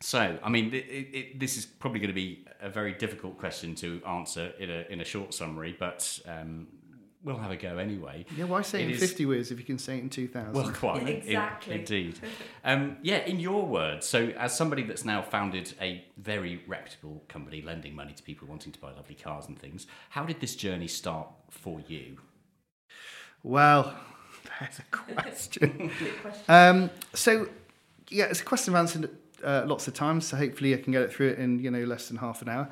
so, 0.00 0.38
I 0.42 0.48
mean, 0.48 0.74
it, 0.74 0.84
it, 0.86 1.14
it, 1.16 1.40
this 1.40 1.56
is 1.56 1.64
probably 1.64 2.00
going 2.00 2.08
to 2.08 2.14
be 2.14 2.44
a 2.60 2.68
very 2.68 2.92
difficult 2.92 3.38
question 3.38 3.74
to 3.76 4.00
answer 4.06 4.52
in 4.58 4.70
a, 4.70 4.84
in 4.90 5.00
a 5.00 5.04
short 5.04 5.32
summary, 5.34 5.76
but 5.78 6.18
um, 6.26 6.66
we'll 7.24 7.38
have 7.38 7.50
a 7.50 7.56
go 7.56 7.78
anyway. 7.78 8.24
Yeah, 8.36 8.44
why 8.44 8.62
say 8.62 8.82
It 8.82 8.86
in 8.88 8.90
is- 8.94 9.00
50 9.00 9.26
words 9.26 9.50
if 9.50 9.58
you 9.58 9.64
can 9.64 9.78
say 9.78 9.96
it 9.98 10.02
in 10.02 10.10
2000? 10.10 10.52
Well, 10.52 10.70
quite. 10.72 11.02
in- 11.02 11.08
Exactly. 11.08 11.74
indeed. 11.76 12.18
Um, 12.64 12.96
yeah, 13.02 13.18
in 13.24 13.40
your 13.40 13.66
words, 13.66 14.06
so 14.06 14.28
as 14.38 14.56
somebody 14.56 14.84
that's 14.84 15.04
now 15.04 15.20
founded 15.20 15.74
a 15.80 16.04
very 16.16 16.62
reputable 16.68 17.24
company 17.28 17.60
lending 17.60 17.92
money 17.94 18.12
to 18.12 18.22
people 18.22 18.46
wanting 18.46 18.70
to 18.72 18.78
buy 18.78 18.92
lovely 18.92 19.16
cars 19.16 19.46
and 19.48 19.58
things, 19.58 19.86
how 20.10 20.24
did 20.24 20.40
this 20.40 20.54
journey 20.54 20.86
start 20.86 21.26
for 21.50 21.80
you? 21.88 22.18
Well, 23.42 23.94
there's 24.60 24.78
a 24.78 24.82
question. 24.90 25.90
um, 26.48 26.90
so, 27.14 27.48
yeah, 28.10 28.26
it's 28.26 28.40
a 28.40 28.44
question 28.44 28.74
I've 28.74 28.80
answered 28.80 29.10
uh, 29.42 29.64
lots 29.66 29.88
of 29.88 29.94
times. 29.94 30.28
So 30.28 30.36
hopefully, 30.36 30.72
I 30.74 30.78
can 30.78 30.92
get 30.92 31.02
it 31.02 31.12
through 31.12 31.30
it 31.30 31.38
in 31.40 31.58
you 31.58 31.70
know 31.72 31.82
less 31.84 32.06
than 32.08 32.18
half 32.18 32.42
an 32.42 32.48
hour. 32.48 32.68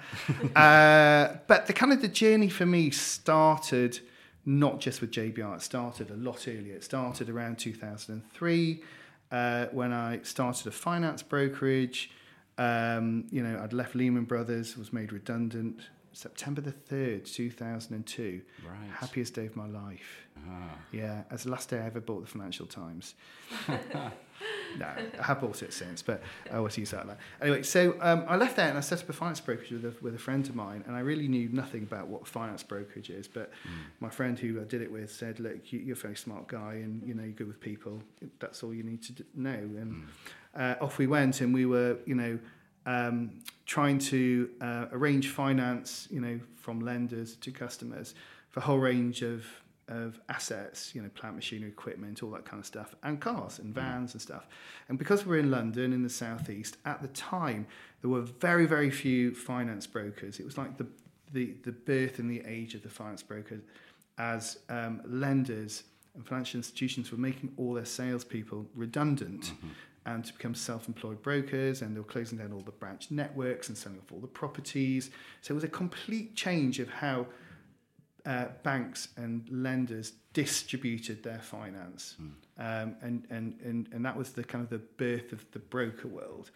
uh, 0.54 1.36
but 1.48 1.66
the 1.66 1.72
kind 1.72 1.92
of 1.92 2.00
the 2.00 2.08
journey 2.08 2.48
for 2.48 2.64
me 2.66 2.90
started 2.90 3.98
not 4.44 4.80
just 4.80 5.00
with 5.00 5.10
JBR. 5.10 5.56
It 5.56 5.62
started 5.62 6.10
a 6.10 6.16
lot 6.16 6.46
earlier. 6.48 6.74
It 6.74 6.84
started 6.84 7.28
around 7.28 7.58
2003 7.58 8.82
uh, 9.30 9.66
when 9.66 9.92
I 9.92 10.20
started 10.22 10.66
a 10.66 10.70
finance 10.70 11.22
brokerage. 11.22 12.10
Um, 12.58 13.26
you 13.30 13.42
know, 13.42 13.60
I'd 13.62 13.72
left 13.72 13.94
Lehman 13.94 14.24
Brothers, 14.24 14.76
was 14.76 14.92
made 14.92 15.12
redundant. 15.12 15.80
September 16.12 16.60
the 16.60 16.72
3rd, 16.72 17.32
2002. 17.32 18.42
Right. 18.66 18.76
Happiest 18.92 19.34
day 19.34 19.46
of 19.46 19.56
my 19.56 19.66
life. 19.66 20.26
Ah. 20.48 20.70
Yeah, 20.90 21.22
as 21.30 21.44
the 21.44 21.50
last 21.50 21.70
day 21.70 21.78
I 21.78 21.86
ever 21.86 22.00
bought 22.00 22.22
the 22.22 22.26
Financial 22.26 22.66
Times. 22.66 23.14
no, 24.78 24.86
I 25.18 25.22
have 25.22 25.40
bought 25.40 25.62
it 25.62 25.72
since, 25.72 26.02
but 26.02 26.22
I 26.50 26.56
always 26.56 26.76
use 26.76 26.90
that. 26.90 27.06
Anyway, 27.40 27.62
so 27.62 27.96
um, 28.00 28.24
I 28.28 28.36
left 28.36 28.56
there 28.56 28.68
and 28.68 28.78
I 28.78 28.80
set 28.80 29.02
up 29.02 29.08
a 29.08 29.12
finance 29.12 29.40
brokerage 29.40 29.70
with 29.70 29.84
a, 29.84 29.94
with 30.02 30.14
a 30.14 30.18
friend 30.18 30.48
of 30.48 30.54
mine, 30.54 30.84
and 30.86 30.96
I 30.96 31.00
really 31.00 31.28
knew 31.28 31.48
nothing 31.52 31.82
about 31.82 32.08
what 32.08 32.26
finance 32.26 32.62
brokerage 32.62 33.10
is. 33.10 33.26
But 33.26 33.50
my 34.00 34.08
friend 34.08 34.38
who 34.38 34.60
I 34.60 34.64
did 34.64 34.82
it 34.82 34.90
with 34.90 35.12
said, 35.12 35.40
"Look, 35.40 35.72
you, 35.72 35.80
you're 35.80 35.96
a 35.96 35.98
very 35.98 36.16
smart 36.16 36.48
guy, 36.48 36.74
and 36.74 37.02
you 37.06 37.14
know 37.14 37.22
you're 37.22 37.32
good 37.32 37.48
with 37.48 37.60
people. 37.60 38.02
That's 38.38 38.62
all 38.62 38.74
you 38.74 38.82
need 38.82 39.02
to 39.04 39.24
know." 39.34 39.50
And 39.50 40.06
uh, 40.54 40.74
off 40.80 40.98
we 40.98 41.06
went, 41.06 41.40
and 41.40 41.52
we 41.54 41.66
were, 41.66 41.98
you 42.06 42.14
know. 42.14 42.38
Um, 42.86 43.42
trying 43.66 43.98
to 43.98 44.50
uh, 44.62 44.86
arrange 44.90 45.28
finance, 45.28 46.08
you 46.10 46.18
know, 46.18 46.40
from 46.56 46.80
lenders 46.80 47.36
to 47.36 47.52
customers 47.52 48.14
for 48.48 48.60
a 48.60 48.62
whole 48.62 48.78
range 48.78 49.22
of 49.22 49.44
of 49.90 50.20
assets, 50.28 50.94
you 50.94 51.02
know, 51.02 51.10
plant 51.10 51.34
machinery, 51.36 51.68
equipment, 51.68 52.22
all 52.22 52.30
that 52.30 52.44
kind 52.44 52.60
of 52.60 52.66
stuff, 52.66 52.94
and 53.02 53.20
cars 53.20 53.58
and 53.58 53.74
vans 53.74 54.14
and 54.14 54.22
stuff. 54.22 54.46
And 54.88 54.98
because 54.98 55.26
we're 55.26 55.40
in 55.40 55.50
London 55.50 55.92
in 55.92 56.02
the 56.02 56.08
southeast, 56.08 56.78
at 56.84 57.02
the 57.02 57.08
time 57.08 57.66
there 58.00 58.10
were 58.10 58.22
very, 58.22 58.66
very 58.66 58.90
few 58.90 59.34
finance 59.34 59.86
brokers. 59.86 60.40
It 60.40 60.46
was 60.46 60.56
like 60.56 60.78
the 60.78 60.86
the, 61.32 61.54
the 61.64 61.72
birth 61.72 62.18
and 62.18 62.30
the 62.30 62.42
age 62.46 62.74
of 62.74 62.82
the 62.82 62.88
finance 62.88 63.22
broker, 63.22 63.60
as 64.16 64.58
um, 64.68 65.02
lenders 65.04 65.84
and 66.14 66.26
financial 66.26 66.58
institutions 66.58 67.12
were 67.12 67.18
making 67.18 67.52
all 67.56 67.74
their 67.74 67.84
salespeople 67.84 68.66
redundant. 68.74 69.52
And 70.06 70.24
to 70.24 70.32
become 70.32 70.54
self-employed 70.54 71.20
brokers, 71.22 71.82
and 71.82 71.94
they 71.94 72.00
were 72.00 72.06
closing 72.06 72.38
down 72.38 72.52
all 72.52 72.60
the 72.60 72.70
branch 72.70 73.10
networks 73.10 73.68
and 73.68 73.76
selling 73.76 73.98
off 73.98 74.10
all 74.10 74.18
the 74.18 74.26
properties. 74.26 75.10
So 75.42 75.52
it 75.52 75.56
was 75.56 75.62
a 75.62 75.68
complete 75.68 76.34
change 76.34 76.80
of 76.80 76.88
how 76.88 77.26
uh, 78.26 78.46
banks 78.62 79.08
and 79.16 79.48
lenders 79.50 80.12
distributed 80.32 81.22
their 81.22 81.40
finance, 81.40 82.16
um, 82.58 82.96
and, 83.02 83.26
and 83.30 83.58
and 83.64 83.88
and 83.92 84.04
that 84.04 84.16
was 84.16 84.32
the 84.32 84.44
kind 84.44 84.62
of 84.64 84.70
the 84.70 84.78
birth 84.78 85.32
of 85.32 85.44
the 85.52 85.58
broker 85.58 86.08
world. 86.08 86.50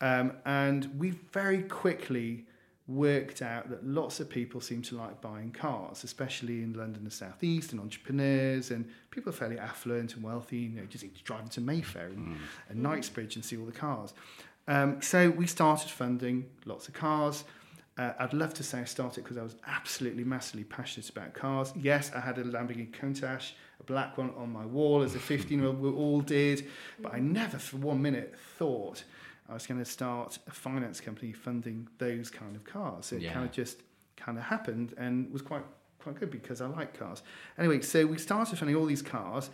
Um, 0.00 0.32
and 0.44 0.98
we 0.98 1.10
very 1.32 1.62
quickly 1.62 2.46
worked 2.88 3.40
out 3.40 3.70
that 3.70 3.86
lots 3.86 4.18
of 4.18 4.28
people 4.28 4.60
seem 4.60 4.82
to 4.82 4.96
like 4.96 5.20
buying 5.20 5.52
cars, 5.52 6.02
especially 6.02 6.62
in 6.62 6.72
London 6.72 7.02
and 7.02 7.12
South 7.12 7.42
East, 7.44 7.72
and 7.72 7.80
entrepreneurs 7.80 8.70
and 8.70 8.88
people 9.10 9.30
are 9.30 9.36
fairly 9.36 9.58
affluent 9.58 10.14
and 10.14 10.24
wealthy. 10.24 10.58
You 10.58 10.80
know, 10.80 10.86
just 10.86 11.04
need 11.04 11.14
to 11.14 11.60
Mayfair 11.60 12.08
and, 12.08 12.36
and 12.68 12.82
Knightsbridge 12.82 13.36
and 13.36 13.44
see 13.44 13.56
all 13.56 13.66
the 13.66 13.72
cars. 13.72 14.12
Um, 14.68 15.00
so 15.02 15.30
we 15.30 15.46
started 15.46 15.90
funding 15.90 16.46
lots 16.64 16.88
of 16.88 16.94
cars. 16.94 17.44
Uh, 17.98 18.12
I'd 18.18 18.32
love 18.32 18.54
to 18.54 18.62
say 18.62 18.80
I 18.80 18.84
started 18.84 19.22
because 19.22 19.36
I 19.36 19.42
was 19.42 19.56
absolutely 19.66 20.24
massively 20.24 20.64
passionate 20.64 21.10
about 21.10 21.34
cars. 21.34 21.72
Yes, 21.76 22.10
I 22.14 22.20
had 22.20 22.38
a 22.38 22.44
Lamborghini 22.44 22.90
Countach, 22.90 23.52
a 23.80 23.82
black 23.84 24.16
one 24.16 24.30
on 24.36 24.50
my 24.50 24.64
wall 24.64 25.02
as 25.02 25.14
a 25.14 25.18
15 25.32 25.58
year 25.58 25.68
old, 25.68 25.80
we 25.80 25.90
all 25.90 26.20
did, 26.22 26.68
but 27.00 27.12
I 27.14 27.18
never 27.18 27.58
for 27.58 27.76
one 27.76 28.00
minute 28.00 28.34
thought 28.58 29.04
I 29.48 29.54
was 29.54 29.66
going 29.66 29.78
to 29.78 29.84
start 29.84 30.38
a 30.46 30.50
finance 30.50 31.00
company 31.00 31.32
funding 31.32 31.86
those 31.98 32.30
kind 32.30 32.56
of 32.56 32.64
cars. 32.64 33.06
So 33.06 33.16
it 33.16 33.22
Yeah. 33.22 33.34
kind 33.34 33.44
of 33.44 33.52
just 33.52 33.82
kind 34.16 34.38
of 34.38 34.44
happened 34.44 34.94
and 34.96 35.30
was 35.32 35.42
quite 35.42 35.64
quite 35.98 36.18
good 36.18 36.30
because 36.32 36.60
I 36.60 36.66
like 36.66 36.98
cars. 36.98 37.22
Anyway, 37.58 37.80
so 37.80 38.04
we 38.06 38.18
started 38.18 38.58
funding 38.58 38.74
all 38.74 38.86
these 38.86 39.02
cars, 39.02 39.50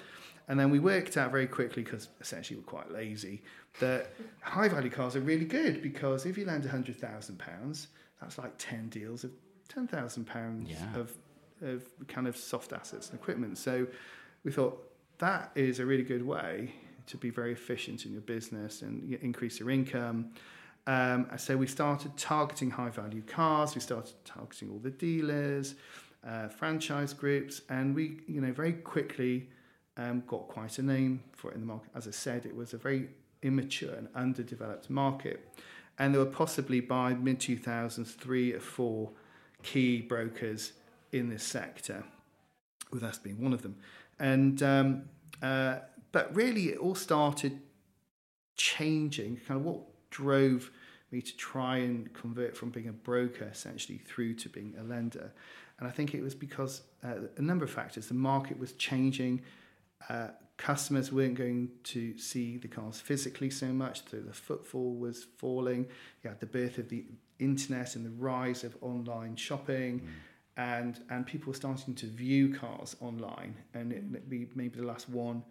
and 0.48 0.58
then 0.58 0.70
we 0.70 0.78
worked 0.78 1.18
out 1.18 1.30
very 1.30 1.46
quickly 1.46 1.82
because 1.82 2.08
essentially 2.22 2.58
we're 2.58 2.64
quite 2.64 2.90
lazy 2.90 3.42
that 3.80 4.12
high 4.40 4.66
value 4.68 4.88
cars 4.88 5.14
are 5.14 5.20
really 5.20 5.44
good 5.44 5.82
because 5.82 6.24
if 6.24 6.38
you 6.38 6.46
lend 6.46 6.64
hundred 6.64 6.96
thousand 6.96 7.38
pounds, 7.38 7.88
that's 8.20 8.38
like 8.38 8.52
ten 8.58 8.88
deals 8.88 9.24
of 9.24 9.30
ten 9.68 9.86
thousand 9.86 10.26
pounds 10.26 10.70
Yeah. 10.70 10.96
of 10.96 11.12
of 11.62 11.84
kind 12.06 12.26
of 12.28 12.36
soft 12.36 12.72
assets 12.72 13.10
and 13.10 13.18
equipment. 13.18 13.58
So 13.58 13.86
we 14.44 14.52
thought 14.52 14.90
that 15.18 15.50
is 15.56 15.80
a 15.80 15.86
really 15.86 16.04
good 16.04 16.24
way 16.24 16.72
to 17.06 17.16
be 17.16 17.30
very 17.30 17.52
efficient 17.52 18.06
in 18.06 18.12
your 18.12 18.20
business 18.20 18.82
and 18.82 19.12
increase 19.22 19.58
your 19.58 19.70
income. 19.70 20.30
Um, 20.86 21.26
so 21.36 21.56
we 21.56 21.66
started 21.66 22.16
targeting 22.16 22.70
high 22.70 22.90
value 22.90 23.22
cars. 23.22 23.74
We 23.74 23.80
started 23.80 24.14
targeting 24.24 24.70
all 24.70 24.78
the 24.78 24.90
dealers, 24.90 25.74
uh, 26.26 26.48
franchise 26.48 27.12
groups, 27.12 27.62
and 27.68 27.94
we, 27.94 28.20
you 28.26 28.40
know, 28.40 28.52
very 28.52 28.72
quickly 28.74 29.48
um, 29.96 30.22
got 30.26 30.46
quite 30.48 30.78
a 30.78 30.82
name 30.82 31.22
for 31.32 31.50
it 31.50 31.54
in 31.54 31.60
the 31.60 31.66
market. 31.66 31.90
As 31.94 32.06
I 32.06 32.12
said, 32.12 32.46
it 32.46 32.54
was 32.54 32.72
a 32.72 32.78
very 32.78 33.08
immature 33.42 33.94
and 33.94 34.08
underdeveloped 34.14 34.88
market, 34.88 35.48
and 35.98 36.14
there 36.14 36.20
were 36.20 36.30
possibly 36.30 36.80
by 36.80 37.14
mid 37.14 37.40
2000s 37.40 38.14
three 38.14 38.52
or 38.52 38.60
four 38.60 39.10
key 39.62 40.00
brokers 40.00 40.72
in 41.12 41.28
this 41.28 41.42
sector, 41.42 42.04
with 42.92 43.02
us 43.02 43.18
being 43.18 43.40
one 43.40 43.52
of 43.52 43.62
them. 43.62 43.76
And 44.18 44.62
um, 44.62 45.02
uh, 45.42 45.78
but 46.12 46.34
really, 46.34 46.70
it 46.70 46.78
all 46.78 46.94
started 46.94 47.60
changing. 48.56 49.40
Kind 49.46 49.60
of 49.60 49.66
what 49.66 49.80
drove 50.10 50.70
me 51.10 51.22
to 51.22 51.36
try 51.36 51.78
and 51.78 52.12
convert 52.12 52.56
from 52.56 52.70
being 52.70 52.88
a 52.88 52.92
broker 52.92 53.48
essentially 53.50 53.98
through 53.98 54.34
to 54.34 54.48
being 54.48 54.74
a 54.78 54.82
lender. 54.82 55.32
And 55.78 55.88
I 55.88 55.90
think 55.90 56.14
it 56.14 56.22
was 56.22 56.34
because 56.34 56.82
uh, 57.04 57.14
a 57.36 57.42
number 57.42 57.64
of 57.64 57.70
factors. 57.70 58.08
The 58.08 58.14
market 58.14 58.58
was 58.58 58.72
changing. 58.72 59.42
Uh, 60.08 60.28
customers 60.58 61.10
weren't 61.10 61.36
going 61.36 61.70
to 61.84 62.18
see 62.18 62.58
the 62.58 62.68
cars 62.68 63.00
physically 63.00 63.48
so 63.48 63.68
much, 63.68 64.02
so 64.10 64.18
the 64.18 64.34
footfall 64.34 64.94
was 64.96 65.26
falling. 65.38 65.86
You 66.22 66.30
had 66.30 66.40
the 66.40 66.46
birth 66.46 66.78
of 66.78 66.88
the 66.88 67.06
internet 67.38 67.96
and 67.96 68.04
the 68.04 68.10
rise 68.10 68.64
of 68.64 68.76
online 68.82 69.36
shopping. 69.36 70.00
Mm. 70.00 70.08
And, 70.56 71.00
and 71.08 71.24
people 71.24 71.52
were 71.52 71.56
starting 71.56 71.94
to 71.94 72.06
view 72.06 72.52
cars 72.52 72.96
online, 73.00 73.54
and 73.74 73.92
it, 73.92 74.02
maybe 74.28 74.80
the 74.80 74.84
last 74.84 75.08
one, 75.08 75.44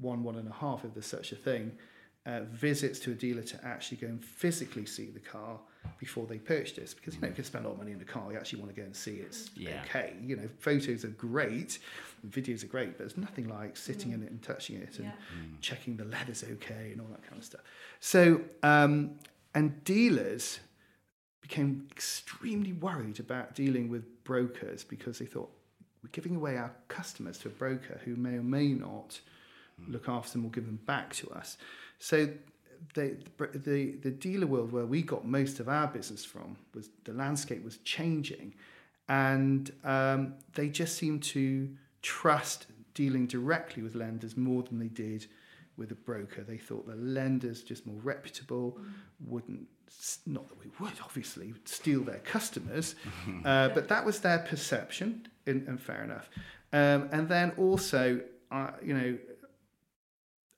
one, 0.00 0.22
one 0.22 0.36
and 0.36 0.48
a 0.48 0.52
half, 0.52 0.84
if 0.84 0.94
there's 0.94 1.04
such 1.04 1.32
a 1.32 1.36
thing, 1.36 1.72
uh, 2.26 2.40
visits 2.50 2.98
to 3.00 3.10
a 3.12 3.14
dealer 3.14 3.42
to 3.42 3.64
actually 3.64 3.96
go 3.98 4.06
and 4.06 4.24
physically 4.24 4.86
see 4.86 5.06
the 5.10 5.20
car 5.20 5.58
before 5.98 6.26
they 6.26 6.38
purchase. 6.38 6.92
It, 6.92 6.96
because 6.96 7.14
you 7.16 7.20
know, 7.20 7.28
you 7.28 7.34
can 7.34 7.44
spend 7.44 7.64
a 7.64 7.68
lot 7.68 7.74
of 7.74 7.78
money 7.78 7.94
on 7.94 8.00
a 8.00 8.04
car, 8.04 8.30
you 8.30 8.38
actually 8.38 8.60
want 8.60 8.72
to 8.74 8.80
go 8.80 8.84
and 8.86 8.94
see 8.94 9.16
it's 9.16 9.50
Yeah. 9.56 9.82
okay. 9.84 10.14
You 10.22 10.36
know, 10.36 10.48
photos 10.60 11.04
are 11.04 11.08
great, 11.08 11.80
videos 12.28 12.62
are 12.62 12.68
great, 12.68 12.90
but 12.90 12.98
there's 12.98 13.16
nothing 13.16 13.48
like 13.48 13.76
sitting 13.76 14.12
in 14.12 14.22
it 14.22 14.30
and 14.30 14.40
touching 14.42 14.76
it 14.76 14.98
and 14.98 15.06
Yeah. 15.06 15.12
checking 15.60 15.96
the 15.96 16.04
leather's 16.04 16.44
okay 16.44 16.90
and 16.92 17.00
all 17.00 17.08
that 17.08 17.22
kind 17.24 17.38
of 17.38 17.44
stuff. 17.44 17.62
So, 17.98 18.42
um, 18.62 19.18
and 19.54 19.82
dealers 19.84 20.60
became 21.40 21.88
extremely 21.90 22.72
worried 22.72 23.18
about 23.18 23.54
dealing 23.56 23.88
with 23.88 24.22
brokers 24.24 24.84
because 24.84 25.18
they 25.18 25.26
thought 25.26 25.50
we're 26.02 26.10
giving 26.12 26.36
away 26.36 26.56
our 26.56 26.72
customers 26.88 27.36
to 27.38 27.48
a 27.48 27.50
broker 27.50 28.00
who 28.04 28.14
may 28.16 28.36
or 28.36 28.42
may 28.42 28.68
not 28.68 29.20
look 29.88 30.08
after 30.08 30.32
them 30.32 30.44
or 30.46 30.50
give 30.50 30.66
them 30.66 30.78
back 30.86 31.12
to 31.14 31.28
us. 31.30 31.58
So 32.02 32.28
the, 32.94 33.16
the 33.38 33.92
the 34.02 34.10
dealer 34.10 34.48
world 34.48 34.72
where 34.72 34.86
we 34.86 35.02
got 35.02 35.24
most 35.24 35.60
of 35.60 35.68
our 35.68 35.86
business 35.86 36.24
from 36.24 36.56
was 36.74 36.90
the 37.04 37.12
landscape 37.12 37.62
was 37.62 37.76
changing, 37.84 38.54
and 39.08 39.70
um, 39.84 40.34
they 40.54 40.68
just 40.68 40.96
seemed 40.96 41.22
to 41.22 41.70
trust 42.02 42.66
dealing 42.94 43.28
directly 43.28 43.84
with 43.84 43.94
lenders 43.94 44.36
more 44.36 44.64
than 44.64 44.80
they 44.80 44.88
did 44.88 45.28
with 45.76 45.92
a 45.92 45.94
broker. 45.94 46.42
They 46.42 46.58
thought 46.58 46.88
the 46.88 46.96
lenders 46.96 47.62
just 47.62 47.86
more 47.86 48.00
reputable, 48.02 48.78
wouldn't 49.24 49.68
not 50.26 50.48
that 50.48 50.58
we 50.58 50.72
would 50.80 50.98
obviously 51.04 51.54
steal 51.66 52.00
their 52.00 52.18
customers, 52.24 52.96
uh, 53.44 53.68
but 53.68 53.86
that 53.86 54.04
was 54.04 54.18
their 54.18 54.40
perception, 54.40 55.28
and, 55.46 55.68
and 55.68 55.80
fair 55.80 56.02
enough. 56.02 56.28
Um, 56.72 57.08
and 57.12 57.28
then 57.28 57.52
also, 57.56 58.20
uh, 58.50 58.70
you 58.82 58.92
know, 58.92 59.18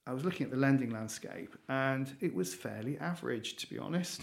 I 0.06 0.12
was 0.12 0.24
looking 0.24 0.44
at 0.44 0.50
the 0.50 0.58
lending 0.58 0.90
landscape, 0.90 1.56
and 1.68 2.14
it 2.20 2.34
was 2.34 2.54
fairly 2.54 2.98
average, 2.98 3.56
to 3.56 3.66
be 3.68 3.78
honest. 3.78 4.22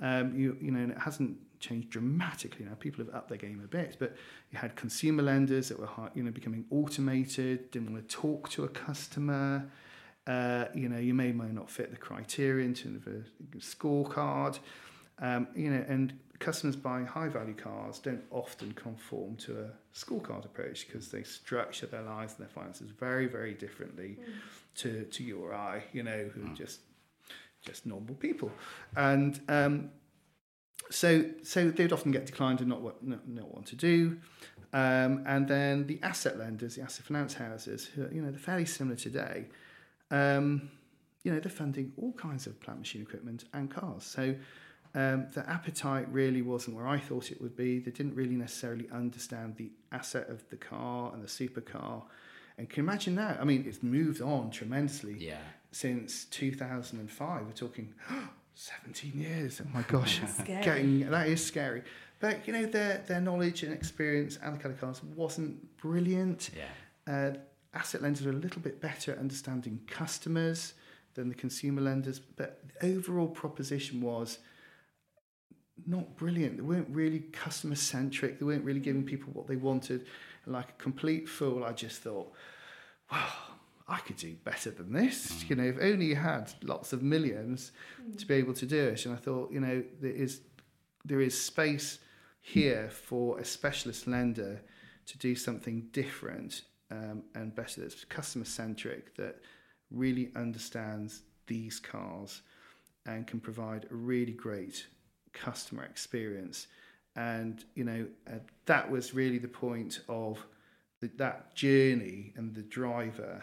Um, 0.00 0.34
you 0.36 0.56
you 0.60 0.72
know, 0.72 0.80
and 0.80 0.90
it 0.90 0.98
hasn't 0.98 1.38
changed 1.60 1.90
dramatically 1.90 2.66
now. 2.66 2.74
People 2.74 3.04
have 3.04 3.14
upped 3.14 3.28
their 3.28 3.38
game 3.38 3.60
a 3.64 3.68
bit, 3.68 3.96
but 3.98 4.16
you 4.50 4.58
had 4.58 4.74
consumer 4.74 5.22
lenders 5.22 5.68
that 5.68 5.78
were 5.78 5.88
you 6.14 6.22
know 6.22 6.32
becoming 6.32 6.64
automated, 6.70 7.70
didn't 7.70 7.92
want 7.92 8.08
to 8.08 8.16
talk 8.16 8.48
to 8.50 8.64
a 8.64 8.68
customer. 8.68 9.70
Uh, 10.26 10.64
you 10.74 10.88
know, 10.88 10.98
you 10.98 11.14
may 11.14 11.30
or 11.30 11.34
may 11.34 11.52
not 11.52 11.70
fit 11.70 11.90
the 11.90 11.96
criteria 11.96 12.64
in 12.64 12.74
terms 12.74 13.06
of 13.06 13.12
a 13.12 13.58
scorecard. 13.58 14.58
Um, 15.20 15.48
you 15.54 15.70
know, 15.70 15.84
and 15.88 16.12
customers 16.40 16.76
buying 16.76 17.06
high 17.06 17.28
value 17.28 17.54
cars 17.54 17.98
don't 17.98 18.22
often 18.30 18.72
conform 18.72 19.36
to 19.36 19.60
a 19.60 19.70
scorecard 19.94 20.44
approach 20.44 20.86
because 20.86 21.08
they 21.08 21.22
structure 21.22 21.86
their 21.86 22.02
lives 22.02 22.34
and 22.34 22.40
their 22.40 22.52
finances 22.52 22.90
very, 22.90 23.26
very 23.26 23.54
differently 23.54 24.18
to, 24.76 25.04
to 25.04 25.22
you 25.22 25.38
or 25.38 25.54
I, 25.54 25.84
you 25.92 26.02
know, 26.02 26.30
who 26.34 26.50
are 26.50 26.54
just 26.54 26.80
just 27.64 27.86
normal 27.86 28.14
people. 28.16 28.52
And 28.96 29.40
um, 29.48 29.90
so 30.90 31.24
so 31.42 31.70
they'd 31.70 31.92
often 31.92 32.12
get 32.12 32.26
declined 32.26 32.60
and 32.60 32.68
not 32.68 32.82
what 32.82 33.02
not, 33.02 33.26
not 33.26 33.52
want 33.54 33.66
to 33.66 33.76
do. 33.76 34.18
Um, 34.72 35.22
and 35.26 35.46
then 35.46 35.86
the 35.86 36.00
asset 36.02 36.36
lenders, 36.36 36.74
the 36.74 36.82
asset 36.82 37.06
finance 37.06 37.34
houses, 37.34 37.86
who, 37.86 38.04
are, 38.04 38.12
you 38.12 38.20
know, 38.20 38.30
they're 38.30 38.40
fairly 38.40 38.64
similar 38.64 38.96
today. 38.96 39.46
Um, 40.10 40.68
you 41.22 41.32
know, 41.32 41.38
they're 41.38 41.50
funding 41.50 41.92
all 41.96 42.12
kinds 42.12 42.46
of 42.46 42.60
plant 42.60 42.80
machine 42.80 43.00
equipment 43.02 43.44
and 43.54 43.70
cars. 43.70 44.04
So 44.04 44.34
um, 44.94 45.26
the 45.34 45.48
appetite 45.48 46.06
really 46.12 46.42
wasn't 46.42 46.76
where 46.76 46.86
I 46.86 46.98
thought 46.98 47.30
it 47.32 47.40
would 47.40 47.56
be. 47.56 47.78
They 47.80 47.90
didn't 47.90 48.14
really 48.14 48.36
necessarily 48.36 48.88
understand 48.92 49.56
the 49.56 49.70
asset 49.92 50.28
of 50.28 50.48
the 50.50 50.56
car 50.56 51.12
and 51.12 51.22
the 51.22 51.26
supercar. 51.28 52.02
And 52.58 52.68
can 52.70 52.84
you 52.84 52.88
imagine 52.88 53.16
that? 53.16 53.40
I 53.40 53.44
mean, 53.44 53.64
it's 53.66 53.82
moved 53.82 54.20
on 54.22 54.50
tremendously 54.50 55.16
Yeah. 55.18 55.38
since 55.72 56.24
2005. 56.26 57.46
We're 57.46 57.52
talking 57.52 57.92
17 58.54 59.12
years. 59.20 59.60
Oh 59.64 59.68
my 59.74 59.82
gosh, 59.88 60.20
getting 60.46 61.10
that 61.10 61.28
is 61.28 61.44
scary. 61.44 61.82
But 62.20 62.46
you 62.46 62.52
know, 62.52 62.66
their 62.66 63.02
their 63.08 63.20
knowledge 63.20 63.64
and 63.64 63.72
experience 63.72 64.38
and 64.42 64.54
the 64.54 64.58
kind 64.62 64.72
of 64.74 64.80
cars 64.80 65.02
wasn't 65.02 65.76
brilliant. 65.78 66.50
Yeah. 66.56 67.12
Uh, 67.12 67.32
asset 67.74 68.00
lenders 68.02 68.24
are 68.24 68.30
a 68.30 68.34
little 68.34 68.62
bit 68.62 68.80
better 68.80 69.10
at 69.12 69.18
understanding 69.18 69.80
customers 69.88 70.74
than 71.14 71.28
the 71.28 71.34
consumer 71.34 71.80
lenders, 71.80 72.18
but 72.20 72.60
the 72.80 72.86
overall 72.94 73.26
proposition 73.28 74.00
was 74.00 74.38
not 75.86 76.16
brilliant. 76.16 76.56
They 76.56 76.62
weren't 76.62 76.88
really 76.90 77.20
customer 77.20 77.74
centric. 77.74 78.38
They 78.38 78.44
weren't 78.44 78.64
really 78.64 78.80
giving 78.80 79.04
people 79.04 79.32
what 79.32 79.46
they 79.46 79.56
wanted. 79.56 80.06
And 80.44 80.54
like 80.54 80.70
a 80.70 80.82
complete 80.82 81.28
fool, 81.28 81.64
I 81.64 81.72
just 81.72 82.02
thought, 82.02 82.32
wow, 83.10 83.32
I 83.88 83.98
could 83.98 84.16
do 84.16 84.34
better 84.44 84.70
than 84.70 84.92
this. 84.92 85.44
You 85.48 85.56
know, 85.56 85.64
if 85.64 85.76
only 85.80 86.06
you 86.06 86.16
had 86.16 86.52
lots 86.62 86.92
of 86.92 87.02
millions 87.02 87.72
to 88.16 88.26
be 88.26 88.34
able 88.34 88.54
to 88.54 88.66
do 88.66 88.88
it. 88.88 89.04
And 89.04 89.14
I 89.14 89.18
thought, 89.18 89.52
you 89.52 89.60
know, 89.60 89.82
there 90.00 90.12
is 90.12 90.40
there 91.04 91.20
is 91.20 91.38
space 91.38 91.98
here 92.40 92.88
for 92.90 93.38
a 93.38 93.44
specialist 93.44 94.06
lender 94.06 94.62
to 95.06 95.18
do 95.18 95.34
something 95.34 95.86
different 95.92 96.62
um, 96.90 97.22
and 97.34 97.54
better 97.54 97.82
that's 97.82 98.04
customer 98.04 98.44
centric 98.44 99.14
that 99.16 99.40
really 99.90 100.30
understands 100.34 101.22
these 101.46 101.78
cars 101.78 102.42
and 103.06 103.26
can 103.26 103.40
provide 103.40 103.86
a 103.90 103.94
really 103.94 104.32
great 104.32 104.86
customer 105.34 105.84
experience 105.84 106.68
and 107.16 107.64
you 107.74 107.84
know 107.84 108.06
uh, 108.28 108.38
that 108.66 108.90
was 108.90 109.14
really 109.14 109.38
the 109.38 109.48
point 109.48 110.00
of 110.08 110.44
the, 111.00 111.10
that 111.16 111.54
journey 111.54 112.32
and 112.36 112.54
the 112.54 112.62
driver 112.62 113.42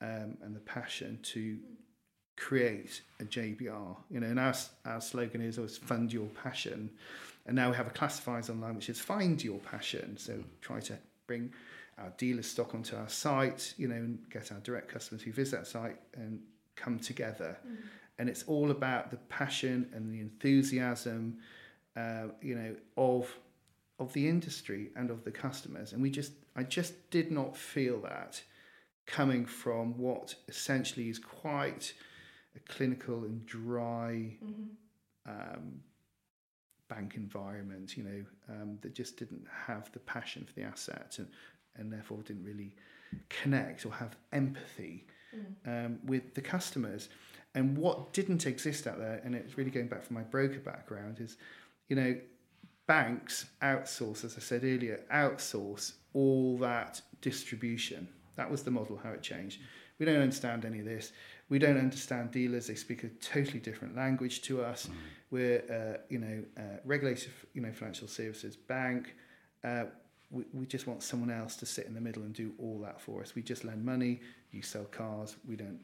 um, 0.00 0.36
and 0.42 0.54
the 0.54 0.60
passion 0.60 1.18
to 1.22 1.58
create 2.38 3.02
a 3.20 3.24
JBR. 3.24 3.96
You 4.10 4.20
know, 4.20 4.26
and 4.26 4.40
our, 4.40 4.54
our 4.84 5.00
slogan 5.00 5.40
is 5.40 5.58
always 5.58 5.76
fund 5.76 6.12
your 6.12 6.26
passion. 6.28 6.90
And 7.46 7.56
now 7.56 7.70
we 7.70 7.76
have 7.76 7.86
a 7.86 7.90
classifiers 7.90 8.50
online 8.50 8.76
which 8.76 8.88
is 8.88 9.00
find 9.00 9.42
your 9.42 9.58
passion. 9.58 10.16
So 10.16 10.38
try 10.60 10.80
to 10.80 10.98
bring 11.26 11.52
our 11.98 12.12
dealer 12.16 12.42
stock 12.42 12.74
onto 12.74 12.94
our 12.96 13.08
site, 13.08 13.74
you 13.76 13.88
know, 13.88 13.96
and 13.96 14.18
get 14.30 14.52
our 14.52 14.60
direct 14.60 14.88
customers 14.88 15.22
who 15.22 15.32
visit 15.32 15.60
that 15.60 15.66
site 15.66 15.96
and 16.14 16.40
come 16.76 16.98
together. 16.98 17.56
And 18.18 18.28
it's 18.28 18.42
all 18.44 18.70
about 18.70 19.10
the 19.10 19.16
passion 19.28 19.88
and 19.94 20.12
the 20.12 20.20
enthusiasm, 20.20 21.38
uh, 21.96 22.28
you 22.40 22.54
know, 22.54 22.74
of 22.96 23.32
of 23.98 24.12
the 24.12 24.28
industry 24.28 24.90
and 24.96 25.10
of 25.10 25.24
the 25.24 25.30
customers. 25.30 25.92
And 25.92 26.00
we 26.00 26.10
just, 26.10 26.32
I 26.54 26.62
just 26.62 27.10
did 27.10 27.32
not 27.32 27.56
feel 27.56 28.00
that 28.02 28.40
coming 29.06 29.44
from 29.44 29.98
what 29.98 30.34
essentially 30.48 31.08
is 31.08 31.18
quite 31.18 31.94
a 32.54 32.60
clinical 32.72 33.24
and 33.24 33.44
dry 33.46 34.36
um, 35.26 35.80
bank 36.88 37.14
environment, 37.16 37.96
you 37.96 38.04
know, 38.04 38.24
um, 38.48 38.78
that 38.82 38.94
just 38.94 39.16
didn't 39.16 39.44
have 39.66 39.90
the 39.92 39.98
passion 40.00 40.44
for 40.46 40.52
the 40.52 40.62
asset 40.62 41.16
and, 41.18 41.28
and 41.76 41.92
therefore 41.92 42.18
didn't 42.22 42.44
really 42.44 42.74
connect 43.28 43.84
or 43.84 43.92
have 43.92 44.16
empathy 44.32 45.06
um, 45.66 45.98
with 46.04 46.34
the 46.34 46.40
customers. 46.40 47.08
And 47.58 47.76
what 47.76 48.12
didn't 48.12 48.46
exist 48.46 48.86
out 48.86 48.98
there, 48.98 49.20
and 49.24 49.34
it's 49.34 49.58
really 49.58 49.72
going 49.72 49.88
back 49.88 50.04
from 50.04 50.14
my 50.14 50.22
broker 50.22 50.60
background, 50.60 51.18
is, 51.18 51.36
you 51.88 51.96
know, 51.96 52.16
banks 52.86 53.46
outsource, 53.62 54.24
as 54.24 54.36
I 54.36 54.40
said 54.40 54.62
earlier, 54.62 55.00
outsource 55.12 55.94
all 56.14 56.56
that 56.58 57.02
distribution. 57.20 58.06
That 58.36 58.48
was 58.48 58.62
the 58.62 58.70
model, 58.70 58.96
how 59.02 59.10
it 59.10 59.22
changed. 59.22 59.60
We 59.98 60.06
don't 60.06 60.20
understand 60.20 60.64
any 60.64 60.78
of 60.78 60.84
this. 60.84 61.10
We 61.48 61.58
don't 61.58 61.78
understand 61.78 62.30
dealers. 62.30 62.68
They 62.68 62.76
speak 62.76 63.02
a 63.02 63.08
totally 63.08 63.58
different 63.58 63.96
language 63.96 64.42
to 64.42 64.62
us. 64.62 64.88
We're, 65.32 65.64
uh, 65.68 66.00
you 66.08 66.20
know, 66.20 66.44
uh, 66.56 66.78
regulated, 66.84 67.32
you 67.54 67.62
know, 67.62 67.72
financial 67.72 68.06
services 68.06 68.54
bank. 68.54 69.16
Uh, 69.64 69.86
we, 70.30 70.44
we 70.52 70.64
just 70.64 70.86
want 70.86 71.02
someone 71.02 71.32
else 71.32 71.56
to 71.56 71.66
sit 71.66 71.86
in 71.86 71.94
the 71.94 72.00
middle 72.00 72.22
and 72.22 72.32
do 72.32 72.52
all 72.60 72.78
that 72.84 73.00
for 73.00 73.20
us. 73.20 73.34
We 73.34 73.42
just 73.42 73.64
lend 73.64 73.84
money. 73.84 74.20
You 74.52 74.62
sell 74.62 74.84
cars. 74.84 75.34
We 75.44 75.56
don't. 75.56 75.80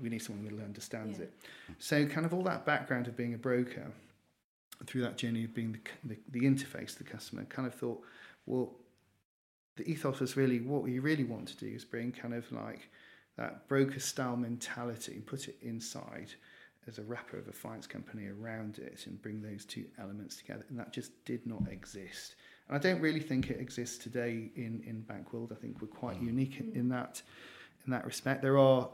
We 0.00 0.08
need 0.08 0.20
someone 0.20 0.40
in 0.40 0.44
the 0.44 0.50
middle 0.50 0.58
who 0.60 0.66
understands 0.66 1.18
Yeah. 1.18 1.24
it. 1.24 1.34
So, 1.78 2.06
kind 2.06 2.26
of 2.26 2.34
all 2.34 2.42
that 2.42 2.64
background 2.64 3.08
of 3.08 3.16
being 3.16 3.34
a 3.34 3.38
broker, 3.38 3.92
through 4.86 5.02
that 5.02 5.16
journey 5.16 5.44
of 5.44 5.54
being 5.54 5.72
the, 5.72 6.14
the, 6.14 6.18
the 6.30 6.46
interface 6.46 6.92
to 6.92 6.98
the 6.98 7.10
customer, 7.10 7.44
kind 7.44 7.66
of 7.66 7.74
thought, 7.74 8.02
well, 8.46 8.74
the 9.76 9.88
ethos 9.88 10.20
was 10.20 10.36
really 10.36 10.60
what 10.60 10.82
we 10.82 10.98
really 10.98 11.24
want 11.24 11.48
to 11.48 11.56
do 11.56 11.66
is 11.66 11.84
bring 11.84 12.12
kind 12.12 12.34
of 12.34 12.50
like 12.52 12.88
that 13.36 13.66
broker 13.68 13.98
style 13.98 14.36
mentality 14.36 15.14
and 15.14 15.26
put 15.26 15.48
it 15.48 15.56
inside 15.62 16.32
as 16.86 16.98
a 16.98 17.02
wrapper 17.02 17.38
of 17.38 17.48
a 17.48 17.52
finance 17.52 17.86
company 17.86 18.28
around 18.28 18.78
it 18.78 19.06
and 19.06 19.20
bring 19.22 19.40
those 19.42 19.64
two 19.64 19.84
elements 19.98 20.36
together. 20.36 20.64
And 20.68 20.78
that 20.78 20.92
just 20.92 21.12
did 21.24 21.46
not 21.46 21.62
exist. 21.70 22.36
And 22.68 22.76
I 22.76 22.80
don't 22.80 23.00
really 23.00 23.20
think 23.20 23.50
it 23.50 23.60
exists 23.60 23.98
today 23.98 24.50
in, 24.54 24.82
in 24.86 25.00
bank 25.00 25.32
world. 25.32 25.52
I 25.52 25.60
think 25.60 25.80
we're 25.80 25.88
quite 25.88 26.20
mm. 26.20 26.26
unique 26.26 26.60
in, 26.60 26.72
in 26.74 26.88
that 26.90 27.22
in 27.86 27.90
that 27.90 28.04
respect. 28.04 28.42
There 28.42 28.58
are 28.58 28.88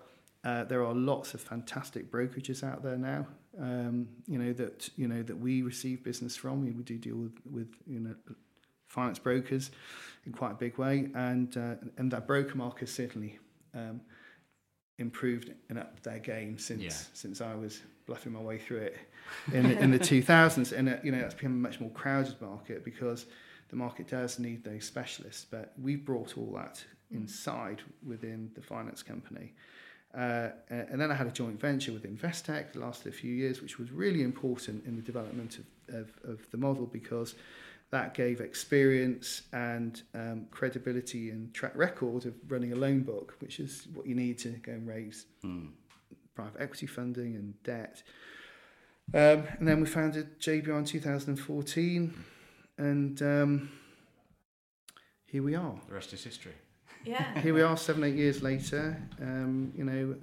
uh, 0.45 0.65
there 0.65 0.85
are 0.85 0.95
lots 0.95 1.35
of 1.35 1.41
fantastic 1.41 2.11
brokerages 2.11 2.63
out 2.65 2.83
there 2.83 2.97
now. 2.97 3.27
Um, 3.61 4.09
you 4.27 4.39
know 4.39 4.53
that 4.55 4.89
you 4.97 5.09
know 5.09 5.23
that 5.23 5.37
we 5.39 5.63
receive 5.63 6.03
business 6.05 6.37
from. 6.37 6.65
We, 6.65 6.71
we 6.71 6.83
do 6.83 6.99
deal 6.99 7.17
with 7.17 7.37
with 7.51 7.69
you 7.87 8.01
know 8.01 8.15
finance 8.87 9.19
brokers 9.19 9.71
in 10.27 10.33
quite 10.33 10.53
a 10.53 10.55
big 10.55 10.79
way, 10.79 11.11
and 11.15 11.57
uh, 11.57 11.75
and 11.99 12.11
that 12.13 12.27
broker 12.27 12.57
market 12.57 12.81
has 12.81 12.91
certainly 12.93 13.39
um, 13.75 14.01
improved 14.99 15.53
and 15.69 15.79
upped 15.79 16.03
their 16.05 16.19
game 16.19 16.59
since 16.59 16.83
Yeah. 16.83 16.91
since 17.13 17.41
I 17.41 17.55
was 17.55 17.81
bluffing 18.07 18.33
my 18.33 18.41
way 18.41 18.59
through 18.59 18.79
it 18.79 18.97
in 19.53 19.69
the, 19.69 19.79
in 19.79 19.91
the 19.93 19.99
2000s. 19.99 20.73
And 20.73 20.89
uh, 20.89 20.97
you 21.03 21.13
know 21.13 21.21
that's 21.21 21.35
become 21.35 21.53
a 21.53 21.57
much 21.57 21.81
more 21.81 21.91
crowded 21.91 22.41
market 22.41 22.85
because 22.85 23.27
the 23.69 23.77
market 23.77 24.09
does 24.09 24.39
need 24.39 24.65
those 24.65 24.85
specialists. 24.85 25.47
But 25.51 25.73
we've 25.81 26.05
brought 26.05 26.37
all 26.39 26.53
that 26.57 26.83
inside 27.11 27.83
within 28.07 28.51
the 28.55 28.63
finance 28.63 29.03
company. 29.03 29.55
Uh, 30.17 30.49
and 30.69 31.01
then 31.01 31.11
I 31.11 31.15
had 31.15 31.29
a 31.29 31.31
joint 31.31 31.61
venture 31.61 31.93
with 31.93 32.05
Investec 32.05 32.73
that 32.73 32.77
lasted 32.77 33.13
a 33.13 33.17
few 33.17 33.33
years, 33.33 33.63
which 33.63 33.79
was 33.79 33.93
really 33.93 34.23
important 34.23 34.85
in 34.85 34.97
the 34.97 35.03
development 35.03 35.59
of, 35.59 35.95
of, 35.95 36.11
of 36.25 36.51
the 36.51 36.57
model 36.57 36.87
because 36.87 37.37
that 37.91 38.15
gave 38.15 38.41
experience 38.41 39.43
and 39.53 40.03
um, 40.15 40.47
credibility 40.51 41.31
and 41.31 41.53
track 41.55 41.73
record 41.75 42.27
of 42.27 42.35
running 42.49 42.73
a 42.73 42.77
loan 42.77 43.03
book, 43.03 43.37
which 43.41 43.61
is 43.61 43.87
what 43.95 44.07
you 44.07 44.15
need 44.15 44.39
to 44.39 44.49
go 44.49 44.73
and 44.73 44.87
raise 44.87 45.27
private 46.35 46.61
equity 46.61 46.87
funding 46.87 47.35
and 47.35 47.63
debt. 47.63 48.03
Um, 49.13 49.45
and 49.59 49.67
then 49.67 49.81
we 49.81 49.87
founded 49.87 50.41
JBR 50.41 50.79
in 50.79 50.85
2014, 50.85 52.25
and 52.79 53.23
um, 53.23 53.71
here 55.27 55.43
we 55.43 55.57
are. 55.57 55.75
The 55.89 55.95
rest 55.95 56.13
is 56.13 56.23
history. 56.23 56.55
Yeah. 57.05 57.41
Here 57.41 57.55
we 57.55 57.63
are, 57.63 57.77
seven, 57.77 58.05
eight 58.05 58.15
years 58.17 58.43
later. 58.43 58.97
Um, 59.21 59.73
you 59.77 59.85
know, 59.85 60.15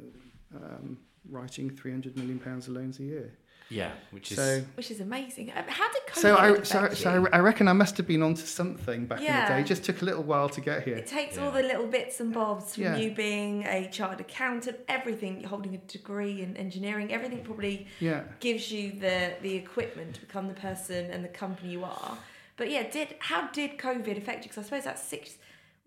um, 0.55 0.97
writing 1.29 1.69
300 1.69 2.17
million 2.17 2.39
pounds 2.39 2.67
of 2.67 2.73
loans 2.75 2.99
a 2.99 3.03
year. 3.03 3.33
Yeah, 3.69 3.91
which 4.11 4.31
is 4.31 4.37
So, 4.37 4.63
Which 4.75 4.91
is 4.91 5.01
amazing. 5.01 5.51
Um, 5.53 5.65
How 5.67 5.91
did 5.91 6.01
COVID 6.07 6.15
so 6.21 6.37
I, 6.37 6.61
so, 6.63 6.83
you? 6.89 6.95
so 6.95 7.27
I 7.33 7.39
reckon 7.39 7.67
I 7.67 7.73
must 7.73 7.97
have 7.97 8.07
been 8.07 8.23
onto 8.23 8.43
something 8.45 9.05
back 9.07 9.19
in 9.19 9.25
the 9.25 9.31
day. 9.31 9.59
It 9.59 9.65
just 9.65 9.83
took 9.83 10.01
a 10.01 10.05
little 10.05 10.23
while 10.23 10.47
to 10.47 10.61
get 10.61 10.83
here. 10.83 10.95
It 10.95 11.05
takes 11.07 11.37
all 11.37 11.51
the 11.51 11.63
little 11.63 11.85
bits 11.85 12.21
and 12.21 12.33
bobs 12.33 12.75
from 12.75 12.83
Yeah. 12.85 12.95
you 12.95 13.11
being 13.11 13.65
a 13.65 13.89
chartered 13.91 14.21
accountant, 14.21 14.77
everything, 14.87 15.43
holding 15.43 15.75
a 15.75 15.79
degree 15.79 16.41
in 16.41 16.55
engineering, 16.55 17.11
everything 17.11 17.43
probably 17.43 17.87
Yeah. 17.99 18.23
gives 18.39 18.71
you 18.71 18.91
the 18.93 19.33
the 19.41 19.55
equipment 19.55 20.13
to 20.15 20.21
become 20.21 20.47
the 20.47 20.53
person 20.53 21.11
and 21.11 21.21
the 21.25 21.29
company 21.29 21.71
you 21.71 21.83
are. 21.83 22.17
But 22.55 22.71
yeah, 22.71 22.89
did 22.89 23.15
how 23.19 23.47
did 23.47 23.77
COVID 23.77 24.17
affect 24.17 24.45
you? 24.45 24.49
Because 24.49 24.59
I 24.59 24.63
suppose 24.63 24.85
that's 24.85 25.03
six. 25.03 25.35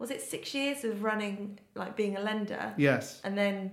Was 0.00 0.10
it 0.10 0.22
six 0.22 0.54
years 0.54 0.82
of 0.84 1.02
running, 1.04 1.58
like 1.74 1.94
being 1.94 2.16
a 2.16 2.20
lender, 2.20 2.74
Yes. 2.78 3.20
and 3.22 3.36
then 3.36 3.72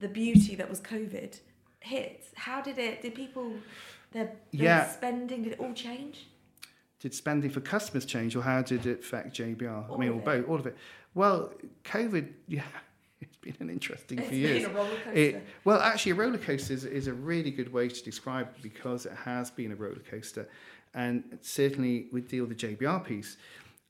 the 0.00 0.08
beauty 0.08 0.56
that 0.56 0.68
was 0.68 0.80
COVID 0.80 1.38
hit? 1.80 2.24
How 2.34 2.60
did 2.60 2.76
it? 2.78 3.02
Did 3.02 3.14
people 3.14 3.52
their, 4.10 4.24
their 4.52 4.64
Yeah. 4.64 4.88
spending? 4.90 5.44
Did 5.44 5.52
it 5.52 5.60
all 5.60 5.72
change? 5.72 6.26
Did 6.98 7.14
spending 7.14 7.50
for 7.50 7.60
customers 7.60 8.04
change, 8.04 8.34
or 8.34 8.42
how 8.42 8.62
did 8.62 8.84
it 8.84 9.00
affect 9.00 9.34
JBR? 9.36 9.88
All 9.88 9.94
I 9.94 9.98
mean, 9.98 10.10
or 10.10 10.20
both, 10.20 10.48
all 10.48 10.56
of 10.56 10.66
it. 10.66 10.76
Well, 11.14 11.54
COVID, 11.84 12.32
yeah, 12.48 12.64
it's 13.20 13.36
been 13.36 13.56
an 13.60 13.70
interesting 13.70 14.18
It's 14.18 14.28
few 14.28 14.38
years. 14.38 14.62
been 14.64 14.72
a 14.72 14.74
roller 14.74 14.90
It- 15.14 15.32
coaster. 15.32 15.42
well, 15.64 15.80
actually, 15.80 16.12
a 16.12 16.14
roller 16.16 16.38
coaster 16.38 16.74
is, 16.74 16.84
is 16.84 17.06
a 17.06 17.14
really 17.14 17.52
good 17.52 17.72
way 17.72 17.88
to 17.88 18.02
describe 18.04 18.48
it 18.56 18.62
because 18.62 19.06
it 19.06 19.12
has 19.24 19.52
been 19.52 19.70
a 19.70 19.76
roller 19.76 20.02
coaster, 20.10 20.48
and 20.94 21.38
certainly 21.42 22.08
with 22.10 22.28
deal 22.28 22.44
with 22.44 22.58
the 22.58 22.66
JBR 22.66 23.04
piece, 23.04 23.36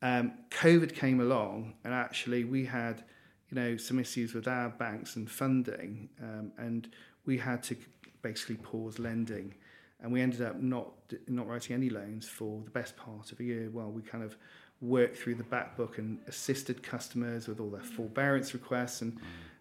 um, 0.02 0.32
COVID 0.50 0.94
came 0.94 1.20
along, 1.20 1.74
and 1.84 1.92
actually 1.92 2.44
we 2.44 2.64
had, 2.64 3.02
you 3.50 3.54
know, 3.54 3.76
some 3.76 3.98
issues 3.98 4.34
with 4.34 4.48
our 4.48 4.70
banks 4.70 5.16
and 5.16 5.30
funding, 5.30 6.08
um, 6.22 6.52
and 6.58 6.88
we 7.26 7.38
had 7.38 7.62
to 7.64 7.76
basically 8.22 8.56
pause 8.56 8.98
lending, 8.98 9.54
and 10.00 10.12
we 10.12 10.20
ended 10.20 10.42
up 10.42 10.60
not 10.60 10.92
not 11.28 11.46
writing 11.46 11.74
any 11.74 11.90
loans 11.90 12.28
for 12.28 12.62
the 12.64 12.70
best 12.70 12.96
part 12.96 13.32
of 13.32 13.40
a 13.40 13.44
year 13.44 13.68
while 13.70 13.90
we 13.90 14.02
kind 14.02 14.24
of 14.24 14.36
worked 14.80 15.16
through 15.18 15.34
the 15.34 15.44
back 15.44 15.76
book 15.76 15.98
and 15.98 16.18
assisted 16.26 16.82
customers 16.82 17.46
with 17.46 17.60
all 17.60 17.68
their 17.68 17.82
forbearance 17.82 18.54
requests 18.54 19.02
and 19.02 19.18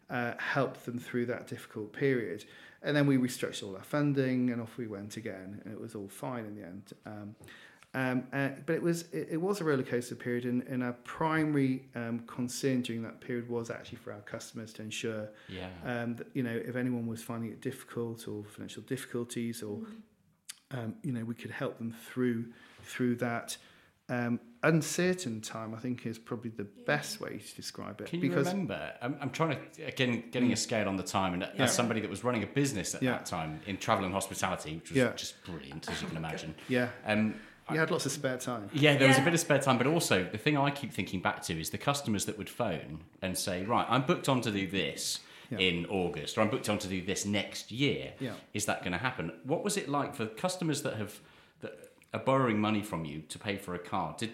uh, 0.10 0.34
helped 0.38 0.86
them 0.86 0.98
through 0.98 1.26
that 1.26 1.46
difficult 1.48 1.92
period. 1.92 2.46
And 2.82 2.96
then 2.96 3.06
we 3.06 3.18
restructured 3.18 3.64
all 3.64 3.76
our 3.76 3.84
funding, 3.84 4.52
and 4.52 4.62
off 4.62 4.78
we 4.78 4.88
went 4.88 5.18
again, 5.18 5.62
and 5.66 5.74
it 5.74 5.80
was 5.80 5.96
all 5.96 6.08
fine 6.08 6.46
in 6.46 6.56
the 6.56 6.66
end. 6.66 6.94
Um, 7.06 7.36
um, 7.96 8.24
uh, 8.32 8.50
but 8.66 8.76
it 8.76 8.84
was 8.84 9.04
it, 9.12 9.30
it 9.32 9.38
was 9.42 9.62
a 9.62 9.64
roller 9.64 9.82
coaster 9.84 10.16
period, 10.16 10.46
and, 10.46 10.62
and 10.64 10.84
our 10.84 10.94
primary 11.04 11.88
um, 11.96 12.20
concern 12.28 12.82
during 12.82 13.02
that 13.04 13.20
period 13.20 13.50
was 13.50 13.72
actually 13.72 13.98
for 13.98 14.14
our 14.14 14.22
customers 14.22 14.72
to 14.74 14.84
ensure 14.84 15.30
yeah. 15.48 15.70
um, 15.84 16.16
that 16.18 16.28
you 16.34 16.44
know 16.44 16.56
if 16.66 16.76
anyone 16.76 17.08
was 17.08 17.24
finding 17.24 17.50
it 17.52 17.62
difficult 17.62 18.28
or 18.28 18.44
financial 18.44 18.84
difficulties 18.84 19.64
or 19.64 19.80
um, 20.72 20.96
you 21.04 21.12
know 21.12 21.24
we 21.24 21.34
could 21.34 21.52
help 21.52 21.78
them 21.80 21.92
through 22.06 22.46
through 22.84 23.16
that 23.16 23.58
um, 24.08 24.40
uncertain 24.64 25.42
time. 25.42 25.74
I 25.74 25.80
think 25.80 26.06
is 26.06 26.20
probably 26.20 26.52
the 26.52 26.68
best 26.86 27.20
way 27.20 27.40
to 27.40 27.56
describe 27.56 28.02
it 28.02 28.08
Can 28.08 28.22
you 28.22 28.32
remember? 28.34 28.94
I'm, 29.02 29.18
I'm 29.20 29.30
trying 29.32 29.58
to 29.78 29.84
again 29.84 30.26
getting 30.32 30.52
a 30.52 30.56
scale 30.56 30.88
on 30.88 30.96
the 30.96 31.04
time, 31.04 31.34
and 31.34 31.42
Yeah. 31.56 31.64
as 31.64 31.74
somebody 31.74 32.02
that 32.02 32.10
was 32.10 32.24
running 32.24 32.44
a 32.44 32.48
business 32.48 32.94
at 32.94 33.02
Yeah. 33.02 33.12
that 33.14 33.26
time 33.26 33.62
in 33.66 33.78
travel 33.78 34.06
and 34.06 34.14
hospitality, 34.14 34.76
which 34.76 34.92
was 34.92 34.98
Yeah. 34.98 35.14
just 35.16 35.44
brilliant, 35.44 35.90
as 35.90 36.02
you 36.04 36.08
can 36.08 36.18
imagine. 36.24 36.54
yeah 36.68 36.90
Um, 37.06 37.34
you 37.72 37.80
had 37.80 37.92
lots 37.92 38.06
of 38.06 38.12
spare 38.12 38.38
time. 38.38 38.70
yeah, 38.74 38.96
there 38.98 39.08
was 39.08 39.18
a 39.18 39.22
bit 39.22 39.34
of 39.34 39.40
spare 39.40 39.60
time, 39.60 39.78
but 39.78 39.88
also 39.88 40.24
the 40.24 40.38
thing 40.38 40.58
I 40.58 40.72
keep 40.72 40.92
thinking 40.94 41.22
back 41.22 41.42
to 41.44 41.60
is 41.60 41.70
the 41.70 41.78
customers 41.78 42.26
that 42.26 42.38
would 42.38 42.50
phone 42.50 43.02
and 43.22 43.38
say, 43.38 43.64
"Right, 43.66 43.86
I'm 43.90 44.04
booked 44.06 44.28
on 44.30 44.42
to 44.42 44.52
do 44.52 44.68
this 44.68 45.20
Yeah. 45.50 45.58
in 45.60 45.86
August, 45.88 46.38
or 46.38 46.42
I'm 46.42 46.50
booked 46.50 46.70
on 46.70 46.78
to 46.80 46.88
do 46.88 47.02
this 47.02 47.26
next 47.26 47.72
year. 47.72 48.14
Yeah. 48.20 48.34
Is 48.54 48.66
that 48.66 48.82
going 48.82 48.92
to 48.94 48.98
happen?" 49.00 49.32
What 49.44 49.64
was 49.64 49.78
it 49.78 49.90
like 49.90 50.16
for 50.16 50.26
customers 50.28 50.82
that 50.84 50.96
have 50.98 51.20
that 51.62 51.92
are 52.14 52.20
borrowing 52.20 52.60
money 52.60 52.82
from 52.82 53.06
you 53.06 53.22
to 53.30 53.40
pay 53.40 53.58
for 53.58 53.76
a 53.76 53.80
car? 53.80 54.16
Did 54.18 54.32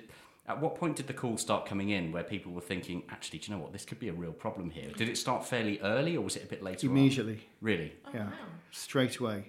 at 0.48 0.62
what 0.62 0.76
point 0.76 0.96
did 0.96 1.08
the 1.08 1.14
calls 1.14 1.42
start 1.42 1.66
coming 1.66 1.90
in 1.90 2.12
where 2.12 2.24
people 2.24 2.52
were 2.52 2.62
thinking, 2.62 3.02
"Actually, 3.10 3.40
do 3.40 3.50
you 3.52 3.58
know 3.58 3.64
what? 3.64 3.74
This 3.74 3.84
could 3.84 4.00
be 4.00 4.10
a 4.10 4.14
real 4.14 4.32
problem 4.34 4.70
here." 4.70 4.90
Did 4.96 5.10
it 5.10 5.18
start 5.18 5.44
fairly 5.48 5.80
early, 5.82 6.16
or 6.16 6.22
was 6.22 6.36
it 6.36 6.44
a 6.44 6.48
bit 6.48 6.62
later? 6.62 6.88
on? 6.88 6.92
Immediately, 6.92 7.48
Really? 7.62 7.94
yeah, 8.14 8.30
straight 8.72 9.18
away. 9.18 9.46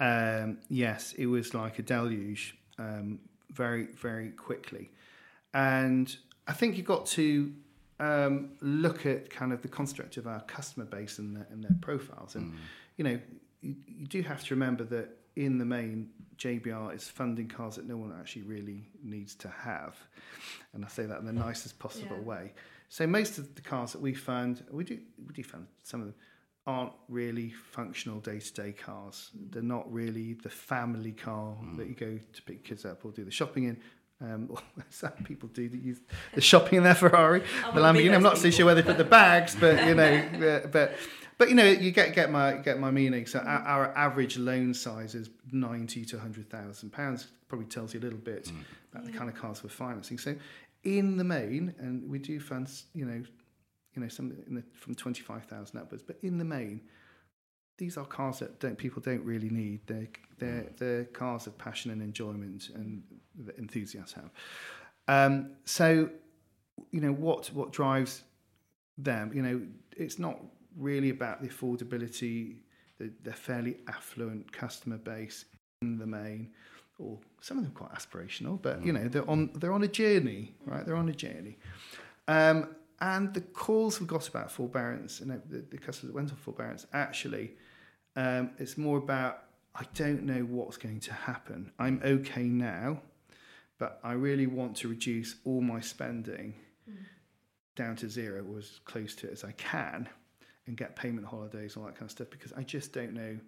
Um, 0.00 0.58
yes, 0.68 1.12
it 1.18 1.26
was 1.26 1.54
like 1.54 1.78
a 1.80 1.82
deluge, 1.82 2.56
um, 2.78 3.18
very 3.52 3.86
very 3.86 4.30
quickly, 4.30 4.90
and 5.54 6.14
I 6.46 6.52
think 6.52 6.76
you've 6.76 6.86
got 6.86 7.06
to 7.06 7.52
um, 8.00 8.50
look 8.60 9.06
at 9.06 9.30
kind 9.30 9.52
of 9.52 9.62
the 9.62 9.68
construct 9.68 10.16
of 10.16 10.26
our 10.26 10.40
customer 10.42 10.84
base 10.86 11.18
and 11.18 11.36
their, 11.36 11.46
and 11.50 11.62
their 11.64 11.76
profiles, 11.80 12.34
and 12.36 12.54
you 12.96 13.04
know 13.04 13.18
you, 13.60 13.74
you 13.86 14.06
do 14.06 14.22
have 14.22 14.44
to 14.44 14.54
remember 14.54 14.84
that 14.84 15.08
in 15.36 15.58
the 15.58 15.64
main, 15.64 16.10
JBR 16.36 16.94
is 16.94 17.08
funding 17.08 17.48
cars 17.48 17.76
that 17.76 17.86
no 17.86 17.96
one 17.96 18.12
actually 18.18 18.42
really 18.42 18.88
needs 19.02 19.34
to 19.36 19.48
have, 19.48 19.96
and 20.72 20.84
I 20.84 20.88
say 20.88 21.06
that 21.06 21.18
in 21.20 21.26
the 21.26 21.32
nicest 21.32 21.78
possible 21.78 22.16
Yeah. 22.18 22.22
way. 22.22 22.52
So 22.90 23.06
most 23.06 23.38
of 23.38 23.54
the 23.54 23.60
cars 23.60 23.92
that 23.92 24.00
we 24.00 24.14
fund, 24.14 24.64
we 24.70 24.84
do 24.84 24.98
we 25.26 25.34
do 25.34 25.42
fund 25.42 25.66
some 25.82 26.00
of 26.00 26.06
them 26.06 26.14
aren't 26.68 26.92
really 27.08 27.50
functional 27.70 28.20
day-to-day 28.20 28.72
cars. 28.72 29.30
They're 29.50 29.62
not 29.62 29.90
really 29.90 30.34
the 30.34 30.50
family 30.50 31.12
car 31.12 31.56
that 31.78 31.88
you 31.88 31.94
go 31.94 32.18
to 32.30 32.42
pick 32.42 32.62
kids 32.62 32.84
up 32.84 33.06
or 33.06 33.10
do 33.10 33.24
the 33.24 33.30
shopping 33.30 33.64
in. 33.64 33.80
Um, 34.20 34.54
some 34.90 35.12
people 35.24 35.48
do 35.48 35.66
that 35.66 35.80
use 35.80 36.00
the 36.34 36.42
shopping 36.42 36.76
in 36.76 36.84
their 36.84 36.94
Ferrari, 36.94 37.40
the 37.74 37.80
Lamborghini. 37.80 38.14
I'm 38.14 38.22
those 38.22 38.22
not 38.22 38.38
so 38.38 38.50
sure 38.50 38.66
where 38.66 38.74
they 38.74 38.82
put 38.82 38.98
the 38.98 39.04
bags, 39.04 39.56
but 39.58 39.86
you 39.86 39.94
know, 39.94 40.68
but 40.72 40.94
but 41.38 41.48
you 41.48 41.54
know, 41.54 41.64
you 41.64 41.90
get 41.90 42.14
get 42.14 42.30
my 42.30 42.54
get 42.56 42.78
my 42.78 42.90
meaning. 42.90 43.26
So 43.26 43.38
our, 43.38 43.60
our 43.60 43.96
average 43.96 44.36
loan 44.36 44.74
size 44.74 45.14
is 45.14 45.30
ninety 45.50 46.04
to 46.04 46.18
hundred 46.18 46.50
thousand 46.50 46.90
pounds. 46.90 47.28
Probably 47.48 47.66
tells 47.66 47.94
you 47.94 48.00
a 48.00 48.02
little 48.02 48.18
bit 48.18 48.52
about 48.92 49.06
the 49.06 49.12
kind 49.12 49.30
of 49.30 49.36
cars 49.36 49.62
we're 49.62 49.70
financing. 49.70 50.18
So 50.18 50.34
in 50.84 51.16
the 51.16 51.24
main, 51.24 51.74
and 51.78 52.08
we 52.10 52.18
do 52.18 52.38
fund, 52.40 52.70
you 52.94 53.06
know, 53.06 53.22
you 53.98 54.04
know, 54.04 54.08
some 54.08 54.32
in 54.46 54.54
the, 54.54 54.62
from 54.74 54.94
twenty 54.94 55.22
five 55.22 55.44
thousand 55.46 55.80
upwards, 55.80 56.04
but 56.04 56.18
in 56.22 56.38
the 56.38 56.44
main, 56.44 56.82
these 57.78 57.96
are 57.96 58.04
cars 58.04 58.38
that 58.38 58.60
don't 58.60 58.78
people 58.78 59.02
don't 59.02 59.24
really 59.24 59.50
need. 59.50 59.80
They're 59.86 60.08
they're 60.38 60.66
they're 60.76 61.04
cars 61.04 61.48
of 61.48 61.58
passion 61.58 61.90
and 61.90 62.00
enjoyment 62.00 62.70
and 62.74 63.02
enthusiasts 63.58 64.12
have. 64.12 64.30
Um, 65.08 65.52
so, 65.64 66.10
you 66.92 67.00
know 67.00 67.12
what 67.12 67.48
what 67.52 67.72
drives 67.72 68.22
them? 68.96 69.32
You 69.34 69.42
know, 69.42 69.60
it's 69.96 70.18
not 70.20 70.38
really 70.76 71.10
about 71.10 71.42
the 71.42 71.48
affordability. 71.48 72.58
The, 72.98 73.10
they're 73.24 73.34
fairly 73.34 73.78
affluent 73.88 74.52
customer 74.52 74.98
base 74.98 75.44
in 75.82 75.98
the 75.98 76.06
main, 76.06 76.52
or 77.00 77.18
some 77.40 77.58
of 77.58 77.64
them 77.64 77.72
quite 77.72 77.92
aspirational. 77.92 78.62
But 78.62 78.84
you 78.84 78.92
know, 78.92 79.08
they're 79.08 79.28
on 79.28 79.50
they're 79.56 79.72
on 79.72 79.82
a 79.82 79.88
journey, 79.88 80.54
right? 80.66 80.86
They're 80.86 80.94
on 80.94 81.08
a 81.08 81.14
journey. 81.14 81.58
Um, 82.28 82.76
and 83.00 83.32
the 83.32 83.40
calls 83.40 84.00
we 84.00 84.06
got 84.06 84.28
about 84.28 84.50
forbearance 84.50 85.20
and 85.20 85.30
the, 85.48 85.64
the 85.70 85.78
customers 85.78 86.12
that 86.12 86.14
went 86.14 86.30
on 86.30 86.36
forbearance, 86.36 86.86
actually, 86.92 87.52
um, 88.16 88.50
it's 88.58 88.76
more 88.76 88.98
about 88.98 89.44
I 89.74 89.84
don't 89.94 90.24
know 90.24 90.40
what's 90.40 90.76
going 90.76 91.00
to 91.00 91.12
happen. 91.12 91.70
I'm 91.78 92.00
okay 92.04 92.44
now, 92.44 93.00
but 93.78 94.00
I 94.02 94.12
really 94.12 94.46
want 94.46 94.76
to 94.78 94.88
reduce 94.88 95.36
all 95.44 95.60
my 95.60 95.80
spending 95.80 96.54
down 97.76 97.94
to 97.96 98.08
zero 98.08 98.44
or 98.50 98.58
as 98.58 98.80
close 98.84 99.14
to 99.16 99.28
it 99.28 99.32
as 99.34 99.44
I 99.44 99.52
can 99.52 100.08
and 100.66 100.76
get 100.76 100.96
payment 100.96 101.26
holidays, 101.26 101.76
and 101.76 101.84
all 101.84 101.88
that 101.88 101.94
kind 101.94 102.08
of 102.08 102.10
stuff, 102.10 102.28
because 102.28 102.52
I 102.52 102.62
just 102.62 102.92
don't 102.92 103.14
know 103.14 103.38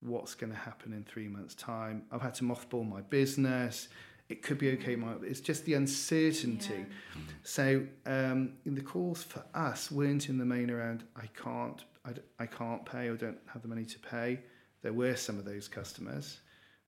what's 0.00 0.34
going 0.34 0.52
to 0.52 0.58
happen 0.58 0.92
in 0.92 1.04
three 1.04 1.28
months' 1.28 1.54
time. 1.54 2.04
I've 2.10 2.22
had 2.22 2.34
to 2.36 2.44
mothball 2.44 2.88
my 2.88 3.02
business. 3.02 3.88
It 4.28 4.42
could 4.42 4.58
be 4.58 4.70
okay. 4.72 4.96
My, 4.96 5.14
it's 5.22 5.40
just 5.40 5.64
the 5.64 5.74
uncertainty. 5.74 6.86
So 7.42 7.86
um, 8.06 8.54
in 8.64 8.74
the 8.74 8.80
calls 8.80 9.22
for 9.22 9.44
us 9.54 9.90
weren't 9.90 10.28
in 10.28 10.38
the 10.38 10.46
main 10.46 10.70
around 10.70 11.04
I 11.16 11.26
can't 11.26 11.84
I 12.38 12.46
can't 12.46 12.84
pay 12.84 13.08
or 13.08 13.16
don't 13.16 13.38
have 13.52 13.62
the 13.62 13.68
money 13.68 13.84
to 13.84 13.98
pay. 13.98 14.40
There 14.82 14.92
were 14.92 15.16
some 15.16 15.38
of 15.38 15.46
those 15.46 15.68
customers, 15.68 16.40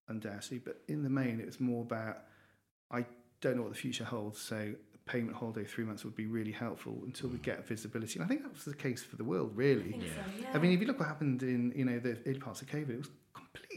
undoubtedly, 0.08 0.58
but 0.58 0.82
in 0.88 1.02
the 1.02 1.08
main 1.10 1.40
it 1.40 1.46
was 1.46 1.60
more 1.60 1.82
about 1.82 2.18
I 2.90 3.04
don't 3.40 3.56
know 3.56 3.62
what 3.62 3.72
the 3.72 3.78
future 3.78 4.04
holds. 4.04 4.40
So 4.40 4.74
a 4.94 5.10
payment 5.10 5.36
holiday 5.36 5.64
three 5.64 5.84
months 5.84 6.04
would 6.04 6.16
be 6.16 6.26
really 6.26 6.52
helpful 6.52 7.00
until 7.04 7.30
we 7.30 7.38
get 7.38 7.66
visibility. 7.66 8.18
And 8.18 8.24
I 8.24 8.28
think 8.28 8.42
that 8.42 8.52
was 8.52 8.64
the 8.64 8.74
case 8.74 9.02
for 9.02 9.16
the 9.16 9.24
world, 9.24 9.52
really. 9.54 9.92
think 9.92 10.02
so, 10.02 10.08
yeah. 10.40 10.48
I 10.52 10.58
mean, 10.58 10.72
if 10.72 10.80
you 10.80 10.86
look 10.86 10.98
what 10.98 11.08
happened 11.08 11.42
in 11.42 11.72
you 11.74 11.84
know 11.84 11.98
the 11.98 12.18
early 12.26 12.38
parts 12.38 12.60
of 12.62 12.68
COVID, 12.68 12.90
it 12.90 12.98
was 12.98 13.08
complete 13.08 13.25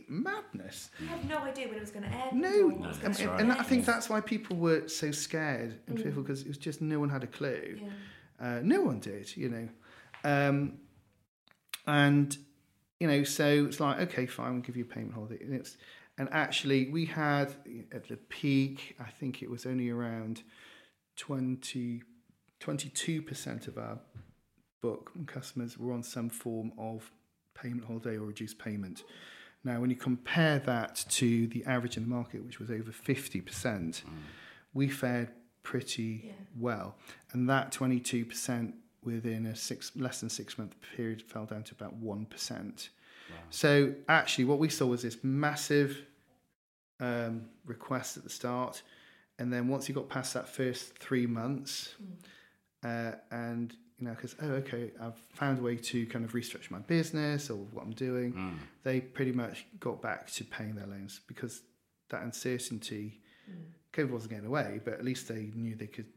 madness. 0.10 0.90
I 1.02 1.06
had 1.06 1.30
no 1.30 1.40
idea 1.40 1.68
when 1.68 1.78
it 1.78 1.82
was 1.82 1.92
going 1.92 2.06
to 2.06 2.10
end. 2.10 2.42
No, 2.42 2.50
or 2.50 2.68
what 2.70 2.88
was 2.88 3.00
and, 3.04 3.20
right. 3.20 3.42
and 3.42 3.52
I 3.52 3.64
think 3.64 3.86
that's 3.86 4.10
why 4.10 4.22
people 4.22 4.58
were 4.58 4.88
so 4.88 5.12
scared 5.12 5.80
and 5.88 6.02
fearful 6.02 6.24
because 6.24 6.42
it 6.42 6.48
was 6.48 6.58
just 6.58 6.82
no 6.82 7.00
one 7.00 7.10
had 7.10 7.24
a 7.24 7.28
clue. 7.28 7.80
Yeah. 7.82 7.90
Uh, 8.40 8.60
no 8.64 8.82
one 8.82 9.00
did, 9.00 9.36
you 9.36 9.50
know. 9.50 9.70
Um, 10.24 10.80
and 11.88 12.38
you 13.00 13.08
know, 13.08 13.24
so 13.24 13.66
it's 13.66 13.80
like, 13.80 14.00
okay, 14.02 14.26
fine, 14.26 14.54
we'll 14.54 14.62
give 14.62 14.76
you 14.76 14.84
a 14.84 14.88
payment 14.88 15.14
holiday. 15.14 15.40
And 15.42 15.54
it's 15.54 15.78
and 16.18 16.28
actually 16.32 16.90
we 16.90 17.06
had 17.06 17.56
at 17.92 18.08
the 18.08 18.18
peak, 18.18 18.96
I 19.00 19.10
think 19.10 19.42
it 19.42 19.50
was 19.50 19.66
only 19.66 19.90
around 19.90 20.44
20, 21.16 22.04
22% 22.60 23.68
of 23.68 23.78
our 23.78 24.00
book 24.82 25.12
and 25.16 25.28
customers 25.28 25.78
were 25.78 25.94
on 25.94 26.04
some 26.04 26.30
form 26.30 26.74
of 26.78 27.10
payment 27.54 27.86
holiday 27.86 28.18
or 28.18 28.26
reduced 28.26 28.60
payment. 28.60 29.04
Now, 29.64 29.80
when 29.82 29.90
you 29.90 29.96
compare 29.96 30.60
that 30.60 31.04
to 31.10 31.48
the 31.48 31.66
average 31.66 31.98
in 31.98 32.04
the 32.04 32.10
market, 32.10 32.46
which 32.46 32.60
was 32.60 32.70
over 32.72 32.92
50%, 32.92 34.04
we 34.74 34.88
fared 34.88 35.30
pretty 35.64 36.24
Yeah. 36.28 36.32
well. 36.58 36.96
And 37.34 37.50
that 37.50 37.72
22% 37.72 38.74
within 39.04 39.46
a 39.46 39.56
six, 39.56 39.92
less 39.96 40.20
than 40.22 40.30
six 40.30 40.58
month 40.58 40.76
period 40.96 41.22
fell 41.22 41.46
down 41.46 41.64
to 41.64 41.74
about 41.76 42.02
1%. 42.02 42.90
So 43.52 43.94
actually, 44.08 44.46
what 44.46 44.58
we 44.60 44.70
saw 44.70 44.88
was 44.88 45.04
this 45.04 45.24
massive 45.24 46.06
um, 47.00 47.50
request 47.66 48.18
at 48.18 48.24
the 48.24 48.30
start. 48.30 48.82
And 49.38 49.54
then 49.54 49.68
once 49.68 49.88
you 49.88 49.96
got 49.96 50.10
past 50.10 50.34
that 50.34 50.50
first 50.50 50.98
three 50.98 51.26
months, 51.28 51.96
uh, 52.84 53.14
and 53.32 53.76
you 54.00 54.08
know, 54.08 54.14
because 54.14 54.36
oh, 54.42 54.48
okay, 54.48 54.92
I've 55.02 55.18
found 55.34 55.60
a 55.60 55.62
way 55.62 55.76
to 55.76 56.06
kind 56.08 56.24
of 56.24 56.32
restructure 56.34 56.72
my 56.72 56.80
business 56.80 57.50
or 57.50 57.58
what 57.58 57.84
I'm 57.86 57.92
doing. 57.94 58.34
Mm. 58.34 58.54
They 58.84 59.02
pretty 59.02 59.32
much 59.34 59.66
got 59.80 60.02
back 60.02 60.32
to 60.32 60.44
paying 60.46 60.76
their 60.76 60.88
loans 60.88 61.20
because 61.28 61.62
that 62.10 62.22
uncertainty, 62.24 63.20
mm. 63.50 63.56
COVID 63.94 64.12
wasn't 64.12 64.32
going 64.32 64.46
away, 64.46 64.80
but 64.84 64.94
at 64.94 65.04
least 65.04 65.28
they 65.28 65.52
knew 65.54 65.76
they 65.76 65.88
could 65.88 66.08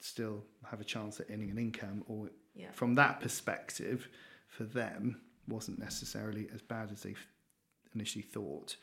still 0.00 0.44
have 0.70 0.80
a 0.80 0.84
chance 0.84 1.18
at 1.20 1.26
earning 1.30 1.50
an 1.50 1.58
income, 1.58 2.04
or 2.06 2.30
Yeah. 2.54 2.70
from 2.72 2.94
that 2.96 3.20
perspective, 3.20 4.08
for 4.48 4.64
them, 4.64 5.20
wasn't 5.48 5.78
necessarily 5.78 6.48
as 6.54 6.60
bad 6.60 6.90
as 6.90 7.02
they 7.02 7.14
initially 7.94 8.22
thought. 8.22 8.76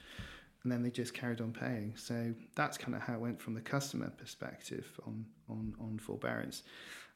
And 0.64 0.72
then 0.72 0.82
they 0.82 0.90
just 0.90 1.14
carried 1.14 1.42
on 1.42 1.52
paying. 1.52 1.96
So 1.98 2.34
that's 2.56 2.78
kind 2.78 2.96
of 2.96 3.02
how 3.02 3.16
it 3.16 3.20
went 3.20 3.42
from 3.42 3.54
the 3.54 3.62
customer 3.62 4.10
perspective 4.10 5.00
on 5.06 5.26
on 5.50 5.76
on 5.80 6.00
forbearance. 6.00 6.64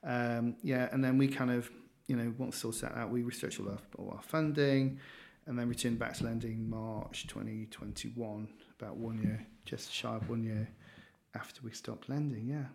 Um, 0.03 0.55
yeah, 0.63 0.89
and 0.91 1.03
then 1.03 1.17
we 1.17 1.27
kind 1.27 1.51
of, 1.51 1.69
you 2.07 2.15
know, 2.15 2.33
once 2.37 2.63
all 2.63 2.71
set 2.71 2.95
out, 2.95 3.09
we 3.09 3.23
restructured 3.23 3.65
all 3.65 3.71
our, 3.71 3.79
all 3.97 4.13
our 4.15 4.21
funding, 4.21 4.99
and 5.45 5.57
then 5.57 5.69
returned 5.69 5.99
back 5.99 6.13
to 6.17 6.25
lending 6.25 6.69
March 6.69 7.27
2021, 7.27 8.47
about 8.79 8.97
one 8.97 9.21
year, 9.21 9.45
just 9.65 9.91
shy 9.91 10.15
of 10.15 10.29
one 10.29 10.43
year 10.43 10.67
after 11.35 11.61
we 11.63 11.71
stopped 11.71 12.09
lending. 12.09 12.47
Yeah, 12.47 12.65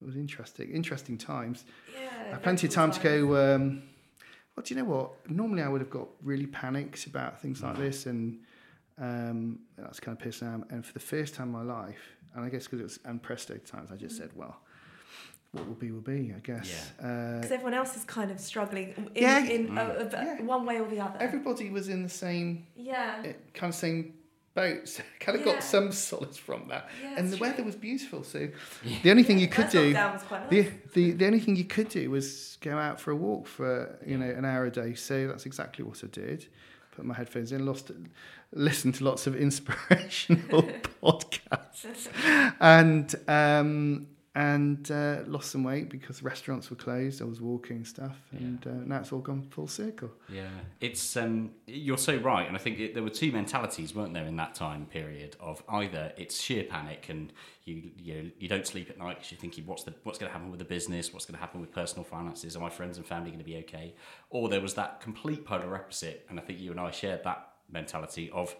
it 0.00 0.04
was 0.04 0.16
interesting, 0.16 0.70
interesting 0.70 1.18
times. 1.18 1.64
Yeah. 1.94 2.34
I 2.34 2.38
plenty 2.38 2.66
of 2.66 2.72
cool 2.72 2.82
time 2.82 2.90
to 2.92 3.00
go. 3.00 3.54
Um, 3.54 3.82
well, 4.56 4.64
do 4.64 4.74
you 4.74 4.80
know 4.82 4.88
what? 4.88 5.30
Normally, 5.30 5.62
I 5.62 5.68
would 5.68 5.80
have 5.80 5.90
got 5.90 6.08
really 6.22 6.46
panicked 6.46 7.06
about 7.06 7.40
things 7.40 7.62
like 7.62 7.76
this, 7.76 8.06
and 8.06 8.40
um, 8.98 9.60
that's 9.78 10.00
kind 10.00 10.16
of 10.16 10.26
pissing 10.26 10.52
out. 10.52 10.70
And 10.70 10.84
for 10.84 10.92
the 10.92 11.00
first 11.00 11.34
time 11.34 11.48
in 11.48 11.52
my 11.52 11.62
life, 11.62 12.16
and 12.34 12.44
I 12.44 12.48
guess 12.48 12.64
because 12.64 12.80
it 12.80 12.84
was 12.84 12.98
unprecedented 13.04 13.66
times, 13.66 13.90
I 13.90 13.96
just 13.96 14.16
said, 14.16 14.30
"Well, 14.34 14.56
what 15.52 15.66
will 15.68 15.74
be 15.74 15.90
will 15.90 16.00
be." 16.00 16.32
I 16.36 16.40
guess. 16.40 16.92
Uh, 17.00 17.36
Because 17.36 17.52
everyone 17.52 17.74
else 17.74 17.96
is 17.96 18.04
kind 18.04 18.30
of 18.30 18.38
struggling 18.40 18.88
in, 19.14 19.22
Yeah. 19.22 19.44
in 19.56 19.78
a, 19.78 19.82
a- 19.82 20.08
Yeah. 20.12 20.42
one 20.42 20.64
way 20.66 20.80
or 20.80 20.88
the 20.88 21.00
other. 21.00 21.16
everybody 21.20 21.70
was 21.70 21.88
in 21.88 22.02
the 22.02 22.08
same 22.24 22.66
yeah. 22.76 23.22
eh, 23.24 23.32
kind 23.54 23.70
of 23.72 23.74
same 23.78 24.14
boat. 24.54 24.86
So 24.94 25.02
kind 25.20 25.38
of 25.38 25.46
Yeah. 25.46 25.52
got 25.54 25.62
some 25.62 25.92
solace 25.92 26.36
from 26.36 26.68
that. 26.68 26.84
Yeah, 27.02 27.16
and 27.18 27.28
the 27.28 27.32
it's 27.36 27.40
weather 27.40 27.64
was 27.64 27.76
beautiful. 27.76 28.22
So 28.24 28.38
the 29.02 29.10
only 29.10 29.22
thing 29.24 29.38
you 29.38 29.48
could 29.48 29.70
do, 29.70 29.92
was 29.94 30.22
quite 30.22 30.50
the, 30.50 30.68
the 30.94 31.12
the 31.12 31.26
only 31.26 31.40
thing 31.40 31.56
you 31.56 31.64
could 31.76 31.88
do 31.88 32.10
was 32.10 32.58
go 32.60 32.76
out 32.78 33.00
for 33.00 33.10
a 33.12 33.16
walk 33.16 33.46
for 33.46 33.98
you 34.06 34.16
know 34.18 34.30
an 34.30 34.44
hour 34.44 34.64
a 34.66 34.70
day. 34.70 34.94
So 34.94 35.26
that's 35.28 35.46
exactly 35.46 35.84
what 35.84 36.02
I 36.04 36.08
did. 36.08 36.46
Put 36.96 37.06
my 37.06 37.14
headphones 37.14 37.52
in, 37.52 37.64
lost, 37.64 37.90
listened 38.52 38.94
to 38.96 39.04
lots 39.04 39.26
of 39.26 39.34
inspirational 39.46 40.62
podcasts, 41.02 42.08
and 42.60 43.14
um, 43.28 44.08
and 44.34 44.90
uh, 44.90 45.18
lost 45.26 45.50
some 45.50 45.62
weight 45.62 45.90
because 45.90 46.22
restaurants 46.22 46.70
were 46.70 46.76
closed. 46.76 47.20
I 47.20 47.26
was 47.26 47.42
walking 47.42 47.84
stuff, 47.84 48.16
and 48.30 48.66
uh, 48.66 48.70
now 48.86 49.00
it's 49.00 49.12
all 49.12 49.20
gone 49.20 49.42
full 49.42 49.68
circle. 49.68 50.10
Yeah, 50.28 50.48
it's 50.80 51.16
um, 51.18 51.50
you're 51.66 51.98
so 51.98 52.16
right, 52.16 52.46
and 52.46 52.56
I 52.56 52.58
think 52.58 52.78
it, 52.78 52.94
there 52.94 53.02
were 53.02 53.10
two 53.10 53.30
mentalities, 53.30 53.94
weren't 53.94 54.14
there, 54.14 54.24
in 54.24 54.36
that 54.36 54.54
time 54.54 54.86
period 54.86 55.36
of 55.38 55.62
either 55.68 56.12
it's 56.16 56.40
sheer 56.40 56.64
panic 56.64 57.06
and 57.10 57.30
you 57.64 57.90
you 57.96 58.32
you 58.38 58.48
don't 58.48 58.66
sleep 58.66 58.88
at 58.88 58.98
night 58.98 59.16
because 59.16 59.32
you're 59.32 59.40
thinking 59.40 59.66
what's 59.66 59.84
the 59.84 59.92
what's 60.04 60.18
going 60.18 60.30
to 60.30 60.32
happen 60.32 60.50
with 60.50 60.60
the 60.60 60.64
business, 60.64 61.12
what's 61.12 61.26
going 61.26 61.36
to 61.36 61.40
happen 61.40 61.60
with 61.60 61.70
personal 61.70 62.04
finances, 62.04 62.56
are 62.56 62.60
my 62.60 62.70
friends 62.70 62.96
and 62.96 63.06
family 63.06 63.30
going 63.30 63.38
to 63.38 63.44
be 63.44 63.58
okay, 63.58 63.94
or 64.30 64.48
there 64.48 64.62
was 64.62 64.72
that 64.74 65.00
complete 65.02 65.44
polar 65.44 65.74
opposite, 65.74 66.24
and 66.30 66.40
I 66.40 66.42
think 66.42 66.58
you 66.58 66.70
and 66.70 66.80
I 66.80 66.90
shared 66.90 67.22
that 67.24 67.48
mentality 67.70 68.30
of 68.30 68.56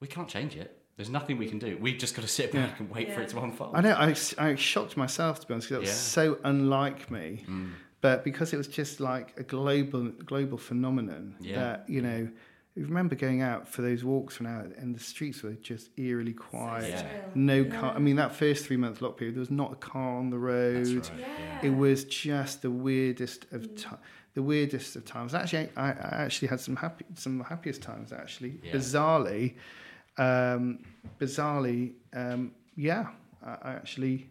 we 0.00 0.08
can't 0.08 0.28
change 0.28 0.56
it. 0.56 0.81
There's 0.96 1.08
nothing 1.10 1.38
we 1.38 1.48
can 1.48 1.58
do. 1.58 1.78
We've 1.80 1.98
just 1.98 2.14
got 2.14 2.22
to 2.22 2.28
sit 2.28 2.52
back 2.52 2.78
and 2.78 2.90
wait 2.90 3.12
for 3.12 3.22
it 3.22 3.28
to 3.30 3.40
unfold. 3.40 3.74
I 3.74 3.80
know. 3.80 3.92
I, 3.94 4.14
I 4.38 4.54
shocked 4.56 4.96
myself 4.96 5.40
to 5.40 5.46
be 5.46 5.54
honest 5.54 5.68
because 5.68 5.76
it 5.78 5.80
was 5.80 5.88
Yeah. 5.88 5.94
so 5.94 6.38
unlike 6.44 7.10
me. 7.10 7.44
Mm. 7.48 7.70
But 8.02 8.24
because 8.24 8.52
it 8.52 8.56
was 8.56 8.68
just 8.68 9.00
like 9.00 9.32
a 9.38 9.42
global 9.42 10.10
global 10.10 10.58
phenomenon 10.58 11.36
Yeah. 11.40 11.58
that 11.60 11.88
you 11.88 12.02
know, 12.02 12.28
I 12.76 12.80
remember 12.80 13.14
going 13.14 13.42
out 13.42 13.68
for 13.68 13.80
those 13.82 14.02
walks 14.04 14.36
from 14.36 14.46
out, 14.46 14.66
and 14.76 14.94
the 14.94 15.00
streets 15.00 15.42
were 15.42 15.52
just 15.52 15.90
eerily 15.98 16.32
quiet. 16.34 16.90
Yeah. 16.90 16.98
still. 16.98 17.10
No 17.34 17.64
car. 17.64 17.94
I 17.94 17.98
mean, 17.98 18.16
that 18.16 18.34
first 18.34 18.66
three 18.66 18.76
month 18.76 19.00
lock 19.02 19.16
period, 19.16 19.36
there 19.36 19.40
was 19.40 19.50
not 19.50 19.72
a 19.72 19.76
car 19.76 20.18
on 20.18 20.30
the 20.30 20.38
road. 20.38 20.86
That's 20.86 21.10
right. 21.10 21.20
Yeah. 21.20 21.68
It 21.68 21.70
was 21.76 22.04
just 22.04 22.62
the 22.62 22.70
weirdest 22.70 23.46
of 23.52 23.62
mm. 23.62 23.76
ti 23.76 23.96
the 24.34 24.42
weirdest 24.42 24.96
of 24.96 25.04
times. 25.04 25.34
Actually, 25.34 25.68
I, 25.76 25.88
I 25.90 26.22
actually 26.24 26.48
had 26.48 26.60
some 26.60 26.76
happy, 26.76 27.04
some 27.14 27.32
of 27.40 27.46
the 27.46 27.48
happiest 27.54 27.82
times. 27.82 28.12
Actually, 28.12 28.58
Yeah. 28.62 28.72
bizarrely, 28.72 29.54
um, 30.18 30.78
bizarrely, 31.18 31.92
um, 32.14 32.52
yeah, 32.76 33.08
I, 33.44 33.56
I 33.62 33.72
actually 33.72 34.30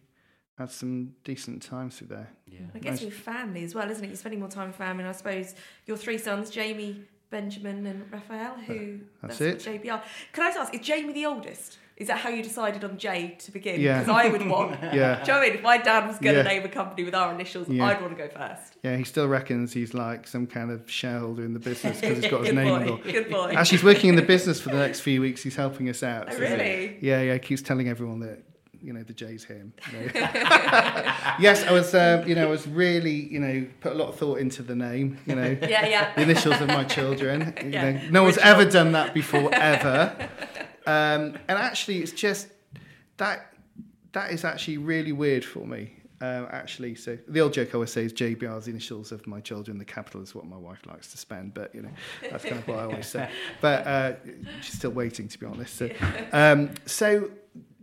had 0.57 0.69
some 0.69 1.13
decent 1.23 1.61
times 1.61 1.97
through 1.97 2.07
there. 2.07 2.29
Yeah. 2.45 2.59
I 2.75 2.79
guess 2.79 3.01
Nice. 3.01 3.05
with 3.05 3.13
family 3.15 3.63
as 3.63 3.73
well, 3.73 3.89
isn't 3.89 4.03
it? 4.03 4.07
You're 4.07 4.17
spending 4.17 4.39
more 4.39 4.49
time 4.49 4.67
with 4.67 4.75
family. 4.75 5.03
And 5.03 5.09
I 5.09 5.13
suppose 5.13 5.55
your 5.85 5.97
three 5.97 6.17
sons, 6.17 6.49
Jamie, 6.49 7.01
Benjamin, 7.29 7.85
and 7.87 8.11
Raphael, 8.11 8.55
who 8.67 8.99
That's 9.21 9.39
what 9.39 9.49
it. 9.49 9.59
JBR. 9.59 10.01
Can 10.33 10.43
I 10.43 10.47
just 10.49 10.59
ask, 10.59 10.73
is 10.75 10.81
Jamie 10.81 11.13
the 11.13 11.25
oldest? 11.25 11.77
Is 11.97 12.07
that 12.07 12.17
how 12.19 12.29
you 12.29 12.41
decided 12.41 12.83
on 12.83 12.97
J 12.97 13.35
to 13.39 13.51
begin? 13.51 13.79
Yeah. 13.79 13.99
Because 13.99 14.15
I 14.25 14.27
would 14.29 14.47
want. 14.47 14.71
Yeah. 14.81 14.89
Do 14.89 14.93
you 14.93 14.97
know 14.97 15.15
what 15.19 15.29
I 15.29 15.41
mean? 15.41 15.53
If 15.55 15.61
my 15.61 15.77
dad 15.77 16.07
was 16.07 16.17
going 16.17 16.35
to 16.35 16.41
Yeah. 16.41 16.47
name 16.47 16.63
a 16.65 16.69
company 16.69 17.03
with 17.03 17.13
our 17.13 17.31
initials, 17.33 17.69
Yeah. 17.69 17.85
I'd 17.85 18.01
want 18.01 18.17
to 18.17 18.23
go 18.23 18.29
first. 18.29 18.77
Yeah, 18.83 18.97
he 18.97 19.03
still 19.03 19.27
reckons 19.27 19.71
he's 19.73 19.93
like 19.93 20.27
some 20.27 20.47
kind 20.47 20.71
of 20.71 20.89
shareholder 20.89 21.43
in 21.45 21.53
the 21.53 21.59
business 21.59 22.01
because 22.01 22.17
he's 22.23 22.31
got 22.31 22.43
his 22.45 22.53
name 22.55 22.67
boy. 22.67 22.91
on 22.93 22.99
it. 22.99 23.03
Good 23.03 23.29
boy. 23.29 23.53
Actually, 23.55 23.77
he's 23.77 23.83
working 23.85 24.09
in 24.09 24.15
the 24.15 24.21
business 24.23 24.59
for 24.59 24.69
the 24.69 24.77
next 24.77 25.01
few 25.01 25.21
weeks. 25.21 25.43
He's 25.43 25.55
helping 25.55 25.89
us 25.89 26.01
out. 26.01 26.27
Oh, 26.29 26.33
so- 26.33 26.39
really? 26.39 26.97
Yeah, 27.01 27.21
yeah. 27.21 27.33
He 27.33 27.39
keeps 27.39 27.61
telling 27.61 27.87
everyone 27.87 28.19
that 28.21 28.39
you 28.83 28.93
know 28.93 29.03
the 29.03 29.13
J's 29.13 29.43
him. 29.43 29.73
you 29.91 29.99
know. 29.99 30.09
yes, 31.39 31.63
I 31.67 31.71
was. 31.71 31.93
Um, 31.93 32.27
you 32.27 32.33
know, 32.33 32.47
I 32.47 32.49
was 32.49 32.67
really 32.67 33.11
you 33.31 33.39
know 33.39 33.65
put 33.79 33.91
a 33.91 33.95
lot 33.95 34.09
of 34.09 34.15
thought 34.15 34.39
into 34.39 34.63
the 34.63 34.75
name. 34.75 35.19
You 35.27 35.35
know, 35.35 35.55
Yeah, 35.61 35.85
yeah. 35.85 36.15
the 36.15 36.23
initials 36.23 36.59
of 36.61 36.67
my 36.67 36.83
children. 36.85 37.53
You 37.63 37.69
Yeah. 37.69 37.91
know, 37.91 38.01
no 38.09 38.23
one's 38.23 38.39
ever 38.39 38.65
done 38.65 38.91
that 38.93 39.13
before, 39.13 39.53
ever. 39.53 40.15
Um, 40.85 41.37
and 41.47 41.57
actually, 41.57 41.99
it's 41.99 42.11
just 42.11 42.47
that 43.17 43.53
that 44.13 44.31
is 44.31 44.43
actually 44.43 44.77
really 44.77 45.11
weird 45.11 45.45
for 45.45 45.65
me. 45.65 45.93
Uh, 46.21 46.45
actually, 46.51 46.93
so 46.93 47.17
the 47.27 47.41
old 47.41 47.51
joke 47.51 47.69
I 47.71 47.73
always 47.73 47.91
say 47.91 48.05
is 48.05 48.13
JBR's 48.13 48.67
initials 48.67 49.11
of 49.11 49.25
my 49.25 49.39
children. 49.39 49.79
The 49.79 49.85
capital 49.85 50.21
is 50.21 50.35
what 50.35 50.45
my 50.45 50.57
wife 50.57 50.85
likes 50.85 51.11
to 51.11 51.17
spend, 51.17 51.55
but 51.55 51.73
you 51.73 51.81
know 51.81 51.89
that's 52.29 52.43
kind 52.43 52.57
of 52.57 52.67
what 52.67 52.77
I 52.77 52.83
always 52.83 53.07
say. 53.07 53.27
But 53.59 53.87
uh, 53.87 54.13
she's 54.61 54.75
still 54.75 54.91
waiting, 54.91 55.27
to 55.27 55.39
be 55.39 55.47
honest. 55.47 55.75
So, 55.75 55.89
um, 56.31 56.71
so 56.85 57.31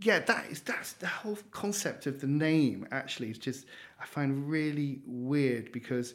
yeah, 0.02 0.20
that 0.20 0.46
is 0.50 0.60
that's 0.60 0.92
the 0.94 1.08
whole 1.08 1.38
concept 1.50 2.06
of 2.06 2.20
the 2.20 2.28
name. 2.28 2.86
Actually, 2.92 3.30
is 3.30 3.38
just 3.38 3.66
I 4.00 4.06
find 4.06 4.48
really 4.48 5.00
weird 5.06 5.72
because. 5.72 6.14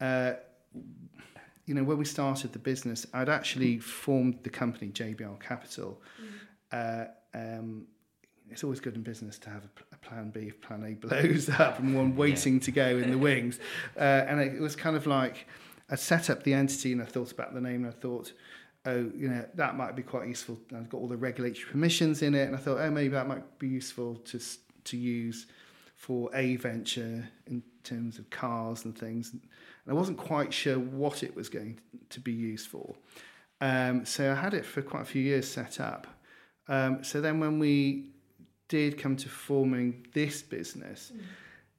Uh, 0.00 0.34
you 1.68 1.74
know, 1.74 1.84
when 1.84 1.98
we 1.98 2.04
started 2.06 2.52
the 2.52 2.58
business, 2.58 3.06
I'd 3.12 3.28
actually 3.28 3.78
formed 3.78 4.38
the 4.42 4.50
company 4.50 4.90
JBR 4.90 5.38
Capital. 5.38 6.00
Uh, 6.72 7.04
um, 7.34 7.86
it's 8.50 8.64
always 8.64 8.80
good 8.80 8.94
in 8.94 9.02
business 9.02 9.38
to 9.40 9.50
have 9.50 9.64
a, 9.64 9.82
a 9.92 9.96
plan 9.98 10.30
B 10.30 10.48
if 10.48 10.60
plan 10.62 10.82
A 10.84 10.94
blows 10.94 11.48
up 11.60 11.78
and 11.78 11.94
one 11.94 12.16
waiting 12.16 12.58
to 12.60 12.70
go 12.70 12.86
in 12.86 13.10
the 13.10 13.18
wings. 13.18 13.60
Uh, 13.96 14.24
and 14.26 14.40
it 14.40 14.60
was 14.60 14.74
kind 14.74 14.96
of 14.96 15.06
like 15.06 15.46
I 15.90 15.96
set 15.96 16.30
up 16.30 16.42
the 16.42 16.54
entity 16.54 16.92
and 16.92 17.02
I 17.02 17.04
thought 17.04 17.32
about 17.32 17.52
the 17.52 17.60
name 17.60 17.84
and 17.84 17.88
I 17.88 17.96
thought, 17.96 18.32
oh, 18.86 19.10
you 19.14 19.28
know, 19.28 19.44
that 19.54 19.76
might 19.76 19.94
be 19.94 20.02
quite 20.02 20.26
useful. 20.26 20.58
And 20.70 20.78
I've 20.78 20.88
got 20.88 20.98
all 20.98 21.08
the 21.08 21.16
regulatory 21.16 21.66
permissions 21.70 22.22
in 22.22 22.34
it. 22.34 22.46
And 22.46 22.56
I 22.56 22.58
thought, 22.58 22.78
oh, 22.78 22.90
maybe 22.90 23.08
that 23.08 23.28
might 23.28 23.58
be 23.58 23.68
useful 23.68 24.16
to, 24.16 24.40
to 24.84 24.96
use 24.96 25.46
for 25.96 26.30
a 26.34 26.56
venture 26.56 27.28
in 27.46 27.62
terms 27.84 28.18
of 28.18 28.30
cars 28.30 28.86
and 28.86 28.96
things. 28.96 29.32
And 29.32 29.42
I 29.88 29.94
wasn't 29.94 30.18
quite 30.18 30.52
sure 30.52 30.78
what 30.78 31.22
it 31.22 31.34
was 31.34 31.48
going 31.48 31.80
to 32.10 32.20
be 32.20 32.32
used 32.32 32.68
for. 32.68 32.94
Um, 33.60 34.04
so 34.04 34.30
I 34.30 34.34
had 34.34 34.54
it 34.54 34.64
for 34.64 34.82
quite 34.82 35.02
a 35.02 35.06
few 35.06 35.22
years 35.22 35.50
set 35.50 35.80
up. 35.80 36.06
Um, 36.68 37.02
so 37.02 37.20
then 37.20 37.40
when 37.40 37.58
we 37.58 38.10
did 38.68 38.98
come 38.98 39.16
to 39.16 39.28
forming 39.28 40.06
this 40.12 40.42
business, 40.42 41.12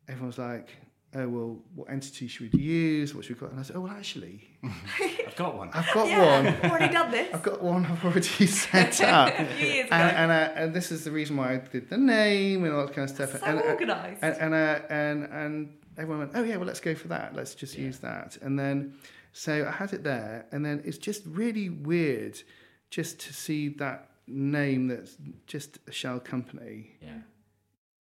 everyone 0.08 0.28
was 0.28 0.38
like, 0.40 0.70
oh, 1.16 1.28
well, 1.28 1.58
what 1.76 1.90
entity 1.90 2.28
should 2.28 2.52
we 2.54 2.60
use? 2.60 3.14
What 3.14 3.26
should 3.26 3.36
we 3.36 3.40
call? 3.40 3.50
And 3.50 3.60
I 3.60 3.64
said, 3.64 3.76
oh, 3.76 3.82
well, 3.82 3.94
actually, 3.94 4.50
I've 4.64 5.36
got 5.36 5.56
one. 5.56 5.70
I've 5.74 5.94
got 5.94 6.08
yeah, 6.08 6.42
one. 6.42 6.48
I've 6.48 6.72
already 6.72 6.94
done 6.94 7.12
this. 7.12 7.34
I've 7.34 7.44
got 7.44 7.62
one 7.62 7.86
I've 7.86 8.04
already 8.04 8.22
set 8.48 9.02
up. 9.02 9.34
A 9.38 9.46
few 9.46 9.68
years 9.68 9.88
ago. 9.88 9.96
and, 9.96 10.18
and, 10.18 10.32
uh, 10.32 10.54
and 10.56 10.74
this 10.74 10.92
is 10.92 11.04
the 11.04 11.12
reason 11.12 11.38
why 11.38 11.54
I 11.54 11.58
did 11.58 11.90
the 11.90 11.98
name 11.98 12.64
and 12.64 12.74
all 12.74 12.86
that 12.86 12.96
kind 12.96 13.10
of 13.10 13.16
stuff. 13.16 13.40
So 13.40 13.46
and, 13.46 13.60
uh, 13.60 13.64
organised. 13.64 14.24
And 14.24 14.36
and, 14.38 14.54
uh, 14.54 14.80
and 14.90 15.24
and 15.26 15.74
everyone 16.00 16.20
went, 16.20 16.32
oh 16.36 16.44
yeah, 16.44 16.56
well 16.58 16.66
let's 16.68 16.80
go 16.80 16.96
for 16.96 17.08
that. 17.10 17.36
Let's 17.36 17.54
just 17.56 17.78
use 17.78 18.00
that. 18.00 18.38
And 18.42 18.58
then 18.58 18.94
so 19.34 19.68
I 19.68 19.72
had 19.72 19.94
it 19.94 20.04
there, 20.04 20.46
and 20.52 20.66
then 20.66 20.82
it's 20.86 20.98
just 20.98 21.24
really 21.26 21.70
weird 21.70 22.42
just 22.90 23.20
to 23.20 23.34
see 23.34 23.70
that 23.70 24.10
name 24.28 24.88
that's 24.88 25.18
just 25.46 25.78
a 25.88 25.92
shell 25.92 26.20
company 26.20 26.92
Yeah. 27.02 27.20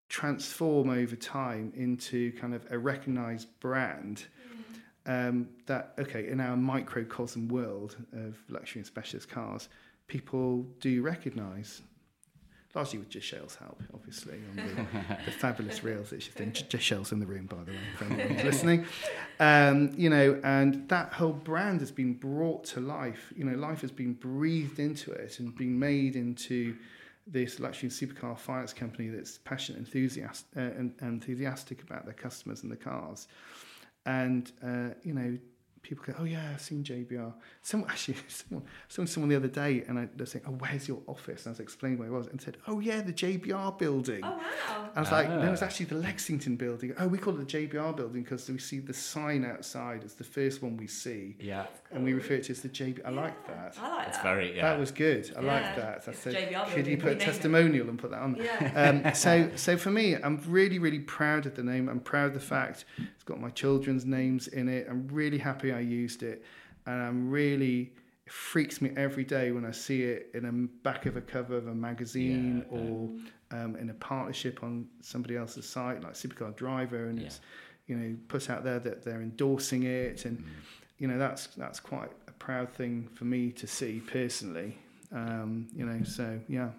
transform 0.08 0.90
over 0.90 1.16
time 1.16 1.72
into 1.74 2.32
kind 2.32 2.54
of 2.54 2.66
a 2.70 2.78
recognized 2.78 3.48
brand 3.60 4.24
um, 5.06 5.48
that 5.66 5.92
okay 5.98 6.28
in 6.28 6.40
our 6.40 6.56
microcosm 6.56 7.48
world 7.48 7.96
of 8.12 8.36
luxury 8.48 8.80
and 8.80 8.86
specialist 8.86 9.28
cars 9.28 9.68
people 10.06 10.62
do 10.80 11.02
recognize 11.02 11.82
largely 12.74 12.98
with 12.98 13.08
just 13.08 13.30
help 13.30 13.82
obviously 13.92 14.40
on 14.50 14.56
the, 14.56 15.24
the 15.24 15.30
fabulous 15.38 15.84
reels 15.84 16.10
that 16.10 16.22
she's 16.22 16.34
doing. 16.34 16.52
J- 16.52 16.66
just 16.68 16.84
Shell's 16.84 17.12
in 17.12 17.20
the 17.20 17.26
room 17.26 17.46
by 17.46 17.62
the 17.64 17.72
way 17.72 17.78
for 17.96 18.04
anyone 18.04 18.44
listening. 18.44 18.86
Um, 19.40 19.92
you 19.96 20.10
know 20.10 20.40
and 20.44 20.88
that 20.88 21.12
whole 21.12 21.32
brand 21.32 21.80
has 21.80 21.92
been 21.92 22.14
brought 22.14 22.64
to 22.66 22.80
life. 22.80 23.32
You 23.36 23.44
know 23.44 23.56
life 23.56 23.80
has 23.82 23.90
been 23.90 24.14
breathed 24.14 24.78
into 24.78 25.12
it 25.12 25.38
and 25.38 25.54
been 25.56 25.78
made 25.78 26.16
into 26.16 26.76
this 27.26 27.58
luxury 27.58 27.88
supercar 27.88 28.38
finance 28.38 28.72
company 28.72 29.08
that's 29.08 29.38
passionate, 29.38 29.78
enthusiast, 29.78 30.46
uh, 30.56 30.60
and, 30.60 30.94
and 31.00 31.14
enthusiastic 31.14 31.82
about 31.82 32.04
their 32.04 32.14
customers 32.14 32.62
and 32.62 32.70
the 32.70 32.76
cars. 32.76 33.28
And 34.06 34.50
uh, 34.62 34.90
you 35.02 35.14
know, 35.14 35.38
people 35.84 36.04
go, 36.04 36.14
"Oh 36.18 36.24
yeah, 36.24 36.50
I've 36.52 36.60
seen 36.60 36.82
JBR." 36.82 37.32
Someone 37.62 37.88
actually, 37.90 38.16
someone, 38.28 38.66
someone, 38.88 39.06
someone 39.06 39.30
the 39.30 39.36
other 39.36 39.48
day, 39.48 39.84
and 39.86 39.98
I, 39.98 40.08
they're 40.16 40.26
saying, 40.26 40.44
"Oh, 40.48 40.52
where's 40.52 40.88
your 40.88 41.00
office?" 41.06 41.46
And 41.46 41.50
I 41.50 41.52
was 41.52 41.60
explaining 41.60 41.98
where 41.98 42.08
it 42.08 42.12
was, 42.12 42.26
and 42.26 42.40
said, 42.42 42.56
"Oh 42.66 42.80
yeah, 42.80 43.00
the 43.02 43.12
JBR 43.12 43.78
building." 43.78 44.20
Oh 44.24 44.30
wow. 44.30 44.90
I 44.96 45.00
was 45.00 45.10
like, 45.12 45.28
no, 45.28 45.52
it's 45.52 45.62
actually 45.62 45.86
the 45.86 45.96
Lexington 45.96 46.56
building. 46.56 46.94
Oh, 46.98 47.08
we 47.08 47.18
call 47.18 47.38
it 47.38 47.48
the 47.48 47.58
JBR 47.68 47.96
building 47.96 48.22
because 48.22 48.48
we 48.48 48.58
see 48.58 48.78
the 48.78 48.92
sign 48.94 49.44
outside. 49.44 50.02
It's 50.04 50.14
the 50.14 50.22
first 50.24 50.62
one 50.62 50.76
we 50.76 50.86
see. 50.86 51.36
Yeah. 51.40 51.66
And 51.92 52.04
we 52.04 52.12
refer 52.12 52.36
to 52.38 52.42
it 52.42 52.50
as 52.50 52.60
the 52.60 52.68
JBR. 52.68 53.00
I 53.04 53.10
like 53.10 53.46
that. 53.48 53.76
I 53.80 53.88
like 53.96 54.08
It's 54.08 54.16
that. 54.18 54.22
very, 54.22 54.56
yeah. 54.56 54.62
That 54.70 54.78
was 54.78 54.90
good. 54.92 55.32
I 55.36 55.40
Yeah, 55.40 55.52
like 55.52 55.76
that. 55.76 56.02
I 56.06 56.10
it's 56.10 56.20
said, 56.20 56.34
JBR 56.34 56.66
could 56.72 56.86
you 56.86 56.96
put 56.96 57.06
a 57.06 57.08
rename 57.10 57.20
it. 57.20 57.24
testimonial 57.24 57.88
and 57.88 57.98
put 57.98 58.10
that 58.12 58.20
on? 58.20 58.36
Yeah. 58.36 58.70
Um, 59.04 59.14
so, 59.14 59.50
so 59.56 59.76
for 59.76 59.90
me, 59.90 60.14
I'm 60.16 60.40
really, 60.46 60.78
really 60.78 60.98
proud 61.00 61.46
of 61.46 61.54
the 61.56 61.62
name. 61.64 61.88
I'm 61.88 62.00
proud 62.00 62.26
of 62.28 62.34
the 62.34 62.40
fact 62.40 62.84
it's 62.98 63.24
got 63.24 63.40
my 63.40 63.50
children's 63.50 64.04
names 64.06 64.46
in 64.48 64.68
it. 64.68 64.86
I'm 64.88 65.08
really 65.08 65.38
happy 65.38 65.72
I 65.74 65.80
used 65.80 66.22
it, 66.22 66.44
and 66.86 67.02
I'm 67.02 67.30
really 67.30 67.92
it 68.26 68.32
freaks 68.32 68.80
me 68.80 68.90
every 68.96 69.24
day 69.24 69.52
when 69.52 69.66
I 69.66 69.70
see 69.70 70.02
it 70.02 70.30
in 70.32 70.44
the 70.44 70.68
back 70.82 71.04
of 71.06 71.16
a 71.16 71.20
cover 71.20 71.56
of 71.56 71.66
a 71.66 71.74
magazine 71.74 72.64
Yeah, 72.70 72.78
or 72.78 73.10
um, 73.50 73.76
in 73.76 73.90
a 73.90 73.94
partnership 73.94 74.62
on 74.62 74.86
somebody 75.00 75.36
else's 75.36 75.68
site, 75.68 76.02
like 76.02 76.14
Supercar 76.14 76.56
Driver, 76.56 77.08
and 77.08 77.18
it's 77.18 77.40
you 77.86 77.96
know 77.96 78.16
put 78.28 78.48
out 78.48 78.64
there 78.64 78.78
that 78.78 79.04
they're 79.04 79.22
endorsing 79.22 79.82
it, 79.82 80.24
and 80.24 80.42
you 80.98 81.08
know 81.08 81.18
that's 81.18 81.48
that's 81.48 81.80
quite 81.80 82.10
a 82.28 82.32
proud 82.32 82.72
thing 82.72 83.08
for 83.14 83.24
me 83.24 83.50
to 83.52 83.66
see 83.66 84.00
personally. 84.00 84.78
Um, 85.12 85.68
you 85.76 85.84
know, 85.84 86.02
so 86.04 86.40
yeah. 86.48 86.70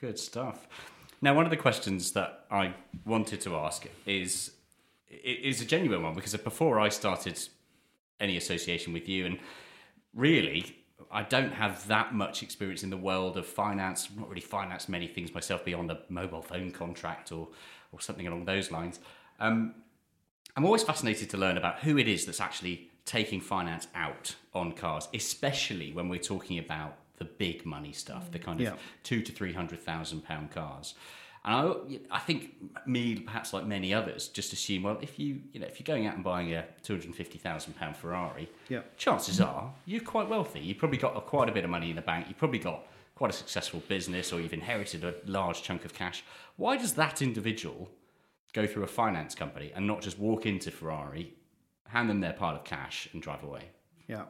Good 0.00 0.18
stuff. 0.18 0.66
Now, 1.22 1.32
one 1.34 1.46
of 1.46 1.50
the 1.50 1.56
questions 1.56 2.12
that 2.12 2.44
I 2.50 2.74
wanted 3.06 3.40
to 3.42 3.56
ask 3.56 3.86
is 4.04 4.50
it 5.08 5.40
is 5.42 5.62
a 5.62 5.64
genuine 5.64 6.02
one 6.02 6.14
because 6.14 6.36
before 6.36 6.78
I 6.78 6.90
started 6.90 7.40
any 8.20 8.36
association 8.36 8.92
with 8.92 9.08
you, 9.08 9.26
and 9.26 9.38
really, 10.14 10.76
I 11.10 11.22
don't 11.22 11.52
have 11.52 11.86
that 11.88 12.14
much 12.14 12.42
experience 12.42 12.82
in 12.82 12.90
the 12.90 12.96
world 12.96 13.36
of 13.36 13.46
finance. 13.46 14.08
I've 14.10 14.18
not 14.18 14.28
really 14.28 14.40
financed 14.40 14.88
many 14.88 15.06
things 15.06 15.34
myself 15.34 15.64
beyond 15.64 15.90
a 15.90 16.00
mobile 16.08 16.42
phone 16.42 16.70
contract 16.70 17.32
or 17.32 17.48
or 17.92 18.00
something 18.00 18.26
along 18.26 18.44
those 18.44 18.72
lines. 18.72 18.98
Um, 19.38 19.74
I'm 20.56 20.64
always 20.64 20.82
fascinated 20.82 21.30
to 21.30 21.36
learn 21.36 21.56
about 21.56 21.80
who 21.80 21.96
it 21.98 22.08
is 22.08 22.26
that's 22.26 22.40
actually 22.40 22.90
taking 23.04 23.40
finance 23.40 23.86
out 23.94 24.34
on 24.52 24.72
cars, 24.72 25.08
especially 25.14 25.92
when 25.92 26.08
we're 26.08 26.18
talking 26.18 26.58
about 26.58 26.96
the 27.18 27.24
big 27.24 27.64
money 27.64 27.92
stuff, 27.92 28.32
the 28.32 28.38
kind 28.38 28.60
of 28.60 28.66
Yeah. 28.66 28.76
two 29.04 29.22
to 29.22 29.30
three 29.30 29.52
hundred 29.52 29.80
thousand 29.80 30.22
pound 30.24 30.50
cars. 30.50 30.94
And 31.46 31.54
I, 31.54 32.16
I 32.16 32.18
think 32.20 32.54
me, 32.86 33.16
perhaps 33.16 33.52
like 33.52 33.66
many 33.66 33.92
others, 33.92 34.28
just 34.28 34.52
assume 34.54 34.84
well, 34.84 34.98
if 35.02 35.18
you, 35.18 35.40
you 35.52 35.60
know, 35.60 35.66
if 35.66 35.78
you're 35.78 35.84
going 35.84 36.06
out 36.06 36.14
and 36.14 36.24
buying 36.24 36.52
a 36.54 36.64
two 36.82 36.94
hundred 36.94 37.14
fifty 37.14 37.38
thousand 37.38 37.74
pound 37.74 37.96
Ferrari, 37.96 38.48
Yeah. 38.68 38.80
chances 38.96 39.40
are 39.40 39.72
you're 39.84 40.00
quite 40.02 40.28
wealthy. 40.28 40.60
You've 40.60 40.78
probably 40.78 40.98
got 40.98 41.16
a, 41.16 41.20
quite 41.20 41.48
a 41.48 41.52
bit 41.52 41.64
of 41.64 41.70
money 41.70 41.90
in 41.90 41.96
the 41.96 42.02
bank. 42.02 42.26
You've 42.28 42.38
probably 42.38 42.60
got 42.60 42.86
quite 43.14 43.30
a 43.30 43.34
successful 43.36 43.82
business, 43.88 44.32
or 44.32 44.40
you've 44.40 44.54
inherited 44.54 45.04
a 45.04 45.14
large 45.26 45.62
chunk 45.62 45.84
of 45.84 45.92
cash. 45.92 46.24
Why 46.56 46.76
does 46.78 46.94
that 46.94 47.20
individual 47.20 47.90
go 48.54 48.66
through 48.66 48.84
a 48.84 48.88
finance 48.88 49.34
company 49.34 49.70
and 49.74 49.86
not 49.86 50.00
just 50.00 50.18
walk 50.18 50.46
into 50.46 50.70
Ferrari, 50.70 51.34
hand 51.88 52.08
them 52.08 52.20
their 52.20 52.32
pile 52.32 52.54
of 52.56 52.64
cash, 52.64 53.08
and 53.12 53.20
drive 53.22 53.42
away? 53.44 53.64
Yeah. 54.08 54.24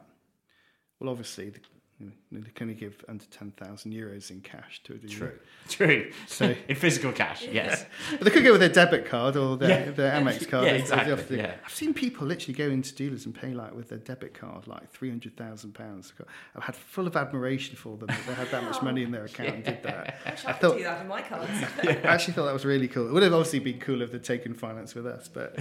Well, 0.99 1.09
obviously, 1.09 1.49
the, 1.49 1.59
you 1.59 1.63
know, 1.63 1.74
they 1.99 2.41
can 2.53 2.65
only 2.67 2.73
give 2.73 3.05
under 3.07 3.23
10,000 3.23 3.93
euros 3.93 4.29
in 4.29 4.41
cash 4.41 4.81
to 4.83 4.93
a 4.93 4.97
dealer. 4.97 5.39
True. 5.69 6.11
So- 6.27 6.53
in 6.67 6.75
physical 6.75 7.13
cash, 7.13 7.47
yes. 7.49 7.85
But 8.11 8.21
they 8.25 8.31
could 8.31 8.43
go 8.43 8.51
with 8.51 8.59
their 8.59 8.69
debit 8.69 9.05
card 9.05 9.37
or 9.37 9.55
their, 9.55 9.85
Yeah. 9.85 9.91
their 9.91 10.11
Amex 10.21 10.45
card. 10.49 10.65
Yeah, 10.65 10.71
as- 10.71 10.81
as 10.83 10.89
they 10.89 10.95
exactly, 10.95 11.13
often 11.13 11.27
do. 11.27 11.35
yeah. 11.37 11.55
I've 11.65 11.73
seen 11.73 11.93
people 11.93 12.27
literally 12.27 12.53
go 12.53 12.65
into 12.69 12.93
dealers 12.93 13.25
and 13.25 13.33
pay 13.33 13.53
like 13.53 13.73
with 13.73 13.87
their 13.87 13.99
debit 13.99 14.33
card 14.33 14.67
like 14.67 14.91
£300,000. 14.91 16.11
I've 16.57 16.63
had 16.63 16.75
full 16.75 17.07
of 17.07 17.15
admiration 17.15 17.77
for 17.77 17.95
them 17.95 18.07
that 18.07 18.19
they 18.27 18.33
had 18.33 18.51
that 18.51 18.63
much 18.65 18.81
money 18.81 19.03
in 19.03 19.11
their 19.11 19.23
account 19.29 19.49
and 19.55 19.63
did 19.63 19.83
that. 19.83 20.17
I 20.25 20.29
I 20.29 20.31
could 20.51 20.61
thought, 20.61 20.77
do 20.77 20.83
that 20.83 21.01
in 21.01 21.07
my 21.07 21.21
cards. 21.21 21.49
I 21.83 21.91
actually 22.03 22.33
thought 22.33 22.45
that 22.45 22.53
was 22.53 22.65
really 22.65 22.89
cool. 22.89 23.07
It 23.07 23.13
would 23.13 23.23
have 23.23 23.33
obviously 23.33 23.59
been 23.59 23.79
cool 23.79 24.01
if 24.01 24.11
they'd 24.11 24.21
taken 24.23 24.53
finance 24.53 24.95
with 24.95 25.07
us, 25.07 25.29
but 25.29 25.57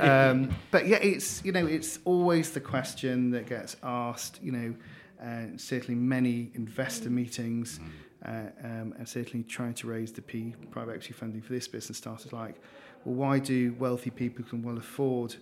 um, 0.00 0.48
but 0.70 0.86
yeah, 0.86 0.96
it's 0.96 1.44
you 1.44 1.52
know 1.52 1.66
it's 1.66 1.98
always 2.06 2.52
the 2.52 2.60
question 2.60 3.30
that 3.32 3.46
gets 3.46 3.76
asked. 3.82 4.40
You 4.42 4.52
know, 4.52 4.74
uh, 5.24 5.56
certainly 5.56 5.94
many 5.94 6.50
investor 6.54 7.10
meetings, 7.10 7.80
uh, 8.24 8.50
um, 8.62 8.94
and 8.98 9.08
certainly 9.08 9.42
trying 9.44 9.74
to 9.74 9.86
raise 9.86 10.12
the 10.12 10.22
P 10.22 10.54
private 10.70 10.92
equity 10.92 11.12
funding 11.12 11.40
for 11.40 11.52
this 11.52 11.68
business 11.68 11.98
started 11.98 12.32
like, 12.32 12.56
well, 13.04 13.14
why 13.14 13.38
do 13.38 13.74
wealthy 13.78 14.10
people 14.10 14.44
can 14.44 14.62
well 14.62 14.76
afford 14.76 15.36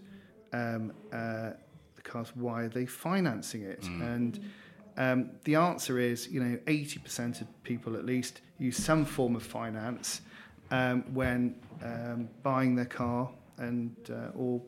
um, 0.53 0.93
uh, 1.13 1.51
the 1.97 2.03
cars? 2.03 2.33
Why 2.35 2.63
are 2.63 2.69
they 2.69 2.87
financing 2.87 3.63
it? 3.63 3.85
And 4.03 4.41
um, 4.97 5.31
the 5.45 5.55
answer 5.55 5.99
is, 5.99 6.29
you 6.29 6.43
know, 6.43 6.59
80% 6.67 7.41
of 7.41 7.63
people 7.65 7.97
at 7.97 8.05
least 8.05 8.41
use 8.59 8.77
some 8.77 9.05
form 9.05 9.37
of 9.37 9.43
finance 9.43 10.21
um, 10.71 11.03
when 11.15 11.57
um, 11.83 12.29
buying 12.43 12.75
their 12.75 12.87
car 12.87 13.31
and 13.59 13.97
uh, 14.11 14.37
or 14.37 14.61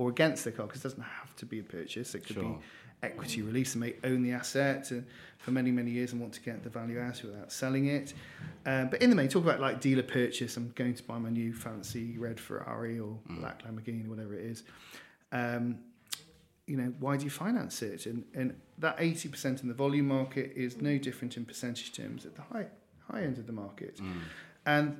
or 0.00 0.08
against 0.08 0.44
the 0.44 0.50
car, 0.50 0.66
because 0.66 0.80
it 0.80 0.88
doesn't 0.88 1.02
have 1.02 1.36
to 1.36 1.44
be 1.44 1.58
a 1.60 1.62
purchase. 1.62 2.14
It 2.14 2.24
could 2.26 2.34
Sure. 2.36 2.42
be 2.54 2.58
equity 3.02 3.42
release 3.42 3.74
and 3.74 3.80
may 3.80 3.94
own 4.04 4.22
the 4.22 4.32
asset 4.32 4.90
uh, 4.92 4.96
for 5.38 5.50
many 5.52 5.70
many 5.70 5.90
years 5.90 6.12
and 6.12 6.20
want 6.20 6.32
to 6.34 6.40
get 6.40 6.62
the 6.62 6.68
value 6.70 6.98
out 7.00 7.18
of 7.18 7.24
it 7.24 7.32
without 7.32 7.52
selling 7.52 7.86
it. 7.86 8.14
Um, 8.64 8.88
but 8.90 9.02
in 9.02 9.10
the 9.10 9.16
main, 9.16 9.28
talk 9.28 9.44
about 9.44 9.60
like 9.60 9.80
dealer 9.80 10.02
purchase. 10.02 10.56
I'm 10.56 10.72
going 10.74 10.94
to 10.94 11.02
buy 11.02 11.18
my 11.18 11.28
new 11.30 11.52
fancy 11.52 12.16
red 12.18 12.40
Ferrari 12.40 12.98
or 12.98 13.18
black 13.28 13.62
Lamborghini, 13.64 14.06
whatever 14.06 14.34
it 14.34 14.44
is. 14.46 14.62
Um, 15.32 15.78
you 16.66 16.76
know, 16.78 16.92
why 17.00 17.16
do 17.18 17.24
you 17.24 17.30
finance 17.30 17.82
it? 17.82 18.06
And, 18.06 18.24
and 18.34 18.54
that 18.78 18.96
80% 18.98 19.62
in 19.62 19.68
the 19.68 19.74
volume 19.74 20.06
market 20.08 20.52
is 20.54 20.80
no 20.80 20.98
different 20.98 21.36
in 21.36 21.44
percentage 21.44 21.92
terms 21.92 22.24
at 22.24 22.36
the 22.36 22.42
high, 22.42 22.66
high 23.10 23.22
end 23.22 23.38
of 23.38 23.46
the 23.46 23.52
market. 23.52 23.98
And 24.66 24.96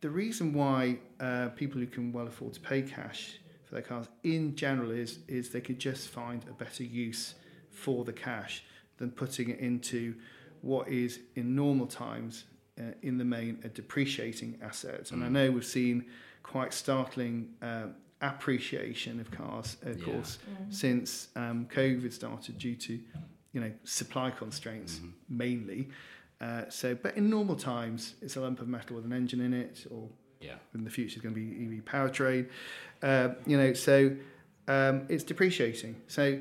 the 0.00 0.10
reason 0.10 0.52
why 0.52 0.98
uh, 1.20 1.48
people 1.50 1.80
who 1.80 1.86
can 1.86 2.12
well 2.12 2.26
afford 2.26 2.54
to 2.54 2.60
pay 2.60 2.82
cash 2.82 3.38
for 3.72 3.76
their 3.76 3.88
cars 3.88 4.06
in 4.22 4.54
general 4.54 4.90
is, 4.90 5.20
is 5.28 5.48
they 5.48 5.60
could 5.62 5.78
just 5.78 6.08
find 6.08 6.44
a 6.46 6.52
better 6.52 6.82
use 6.84 7.34
for 7.70 8.04
the 8.04 8.12
cash 8.12 8.64
than 8.98 9.10
putting 9.10 9.48
it 9.48 9.60
into 9.60 10.14
what 10.60 10.88
is 10.88 11.20
in 11.36 11.54
normal 11.56 11.86
times 11.86 12.44
uh, 12.78 12.82
in 13.00 13.16
the 13.16 13.24
main 13.24 13.58
a 13.64 13.68
depreciating 13.68 14.58
asset. 14.62 15.10
And 15.12 15.24
I 15.24 15.28
know 15.28 15.50
we've 15.50 15.64
seen 15.64 16.04
quite 16.42 16.74
startling 16.74 17.48
um, 17.62 17.94
appreciation 18.20 19.18
of 19.20 19.30
cars, 19.30 19.78
of 19.82 19.98
Yeah. 19.98 20.04
course, 20.04 20.38
since 20.68 21.28
um, 21.34 21.66
COVID 21.74 22.12
started 22.12 22.58
due 22.58 22.76
to 22.76 23.00
you 23.54 23.60
know 23.60 23.72
supply 23.84 24.30
constraints 24.30 25.00
mainly. 25.30 25.88
Uh, 26.42 26.68
so, 26.68 26.94
but 26.94 27.16
in 27.16 27.30
normal 27.30 27.56
times, 27.56 28.16
it's 28.20 28.36
a 28.36 28.40
lump 28.40 28.60
of 28.60 28.68
metal 28.68 28.96
with 28.96 29.04
an 29.06 29.12
engine 29.12 29.40
in 29.40 29.54
it, 29.54 29.86
or 29.90 30.08
Yeah. 30.42 30.54
in 30.74 30.84
the 30.84 30.90
future, 30.90 31.16
it's 31.16 31.22
going 31.22 31.34
to 31.34 31.40
be 31.40 31.78
EV 31.78 31.84
powertrain. 31.84 32.48
Uh, 33.02 33.30
you 33.46 33.56
know, 33.56 33.72
so 33.72 34.16
um, 34.68 35.06
it's 35.08 35.24
depreciating. 35.24 35.96
So 36.06 36.40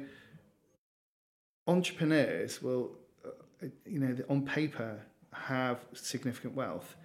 entrepreneurs 1.67 2.61
will, 2.61 2.91
uh, 3.25 3.67
you 3.85 3.99
know, 3.99 4.15
on 4.29 4.45
paper 4.45 4.99
have 5.33 5.79
significant 5.93 6.55
wealth, 6.55 6.95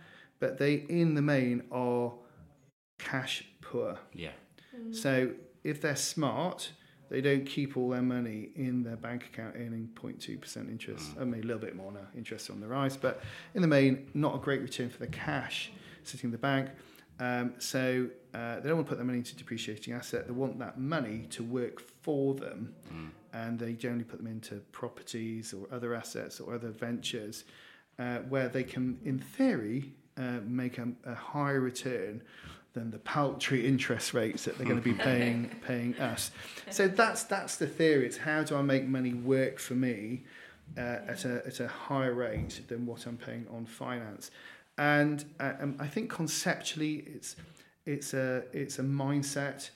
but 0.40 0.58
they, 0.58 0.74
in 0.88 1.14
the 1.14 1.22
main, 1.22 1.62
are 1.70 2.12
cash 2.98 3.44
poor. 3.60 3.98
Yeah. 4.12 4.30
So 4.90 5.30
if 5.64 5.80
they're 5.80 5.96
smart, 5.96 6.70
they 7.08 7.20
don't 7.20 7.46
keep 7.46 7.76
all 7.76 7.90
their 7.90 8.02
money 8.02 8.50
in 8.56 8.82
their 8.82 8.96
bank 8.96 9.24
account 9.24 9.54
earning 9.56 9.88
0.2% 9.94 10.68
interest. 10.68 11.12
I 11.20 11.24
mean, 11.24 11.42
a 11.42 11.46
little 11.46 11.60
bit 11.60 11.76
more 11.76 11.92
now, 11.92 12.06
interest 12.16 12.50
on 12.50 12.60
the 12.60 12.66
rise, 12.66 12.96
but 12.96 13.22
in 13.54 13.62
the 13.62 13.68
main, 13.68 14.10
not 14.12 14.34
a 14.34 14.38
great 14.38 14.60
return 14.60 14.90
for 14.90 14.98
the 14.98 15.06
cash 15.06 15.70
sitting 16.06 16.28
in 16.28 16.32
the 16.32 16.38
bank. 16.38 16.70
Um, 17.18 17.54
so 17.58 18.08
uh, 18.34 18.56
they 18.60 18.68
don't 18.68 18.76
want 18.76 18.86
to 18.86 18.90
put 18.90 18.98
their 18.98 19.06
money 19.06 19.18
into 19.18 19.34
depreciating 19.36 19.94
asset. 19.94 20.26
They 20.26 20.32
want 20.34 20.58
that 20.58 20.78
money 20.78 21.26
to 21.30 21.42
work 21.42 21.80
for 21.80 22.34
them, 22.34 22.74
and 23.32 23.58
they 23.58 23.72
generally 23.72 24.04
put 24.04 24.18
them 24.18 24.26
into 24.26 24.56
properties 24.72 25.54
or 25.54 25.66
other 25.74 25.94
assets 25.94 26.40
or 26.40 26.54
other 26.54 26.68
ventures. 26.70 27.44
uh, 27.98 28.18
where 28.28 28.48
they 28.48 28.62
can, 28.64 28.98
in 29.04 29.18
theory, 29.18 29.92
uh, 30.18 30.40
make 30.44 30.78
a, 30.78 30.88
a 31.04 31.14
higher 31.14 31.60
return 31.60 32.22
than 32.74 32.90
the 32.90 32.98
paltry 32.98 33.66
interest 33.66 34.12
rates 34.12 34.44
that 34.44 34.58
they're 34.58 34.66
going 34.66 34.82
to 34.82 34.84
be 34.84 34.92
paying 35.10 35.48
paying 35.66 35.96
us. 35.98 36.30
So 36.70 36.88
that's 36.88 37.24
that's 37.24 37.56
the 37.56 37.66
theory. 37.66 38.06
It's 38.06 38.18
how 38.18 38.42
do 38.42 38.56
I 38.56 38.62
make 38.62 38.86
money 38.86 39.14
work 39.14 39.58
for 39.58 39.74
me 39.74 40.24
uh, 40.76 40.80
at 41.08 41.24
a 41.24 41.42
at 41.46 41.60
a 41.60 41.68
higher 41.68 42.12
rate 42.12 42.60
than 42.68 42.84
what 42.84 43.06
I'm 43.06 43.16
paying 43.16 43.46
on 43.50 43.64
finance, 43.64 44.30
and 44.78 45.24
uh, 45.40 45.52
um, 45.60 45.76
I 45.78 45.86
think 45.86 46.10
conceptually 46.10 47.04
it's 47.06 47.36
it's 47.84 48.14
a 48.14 48.44
it's 48.52 48.78
a 48.78 48.82
mindset. 48.82 49.70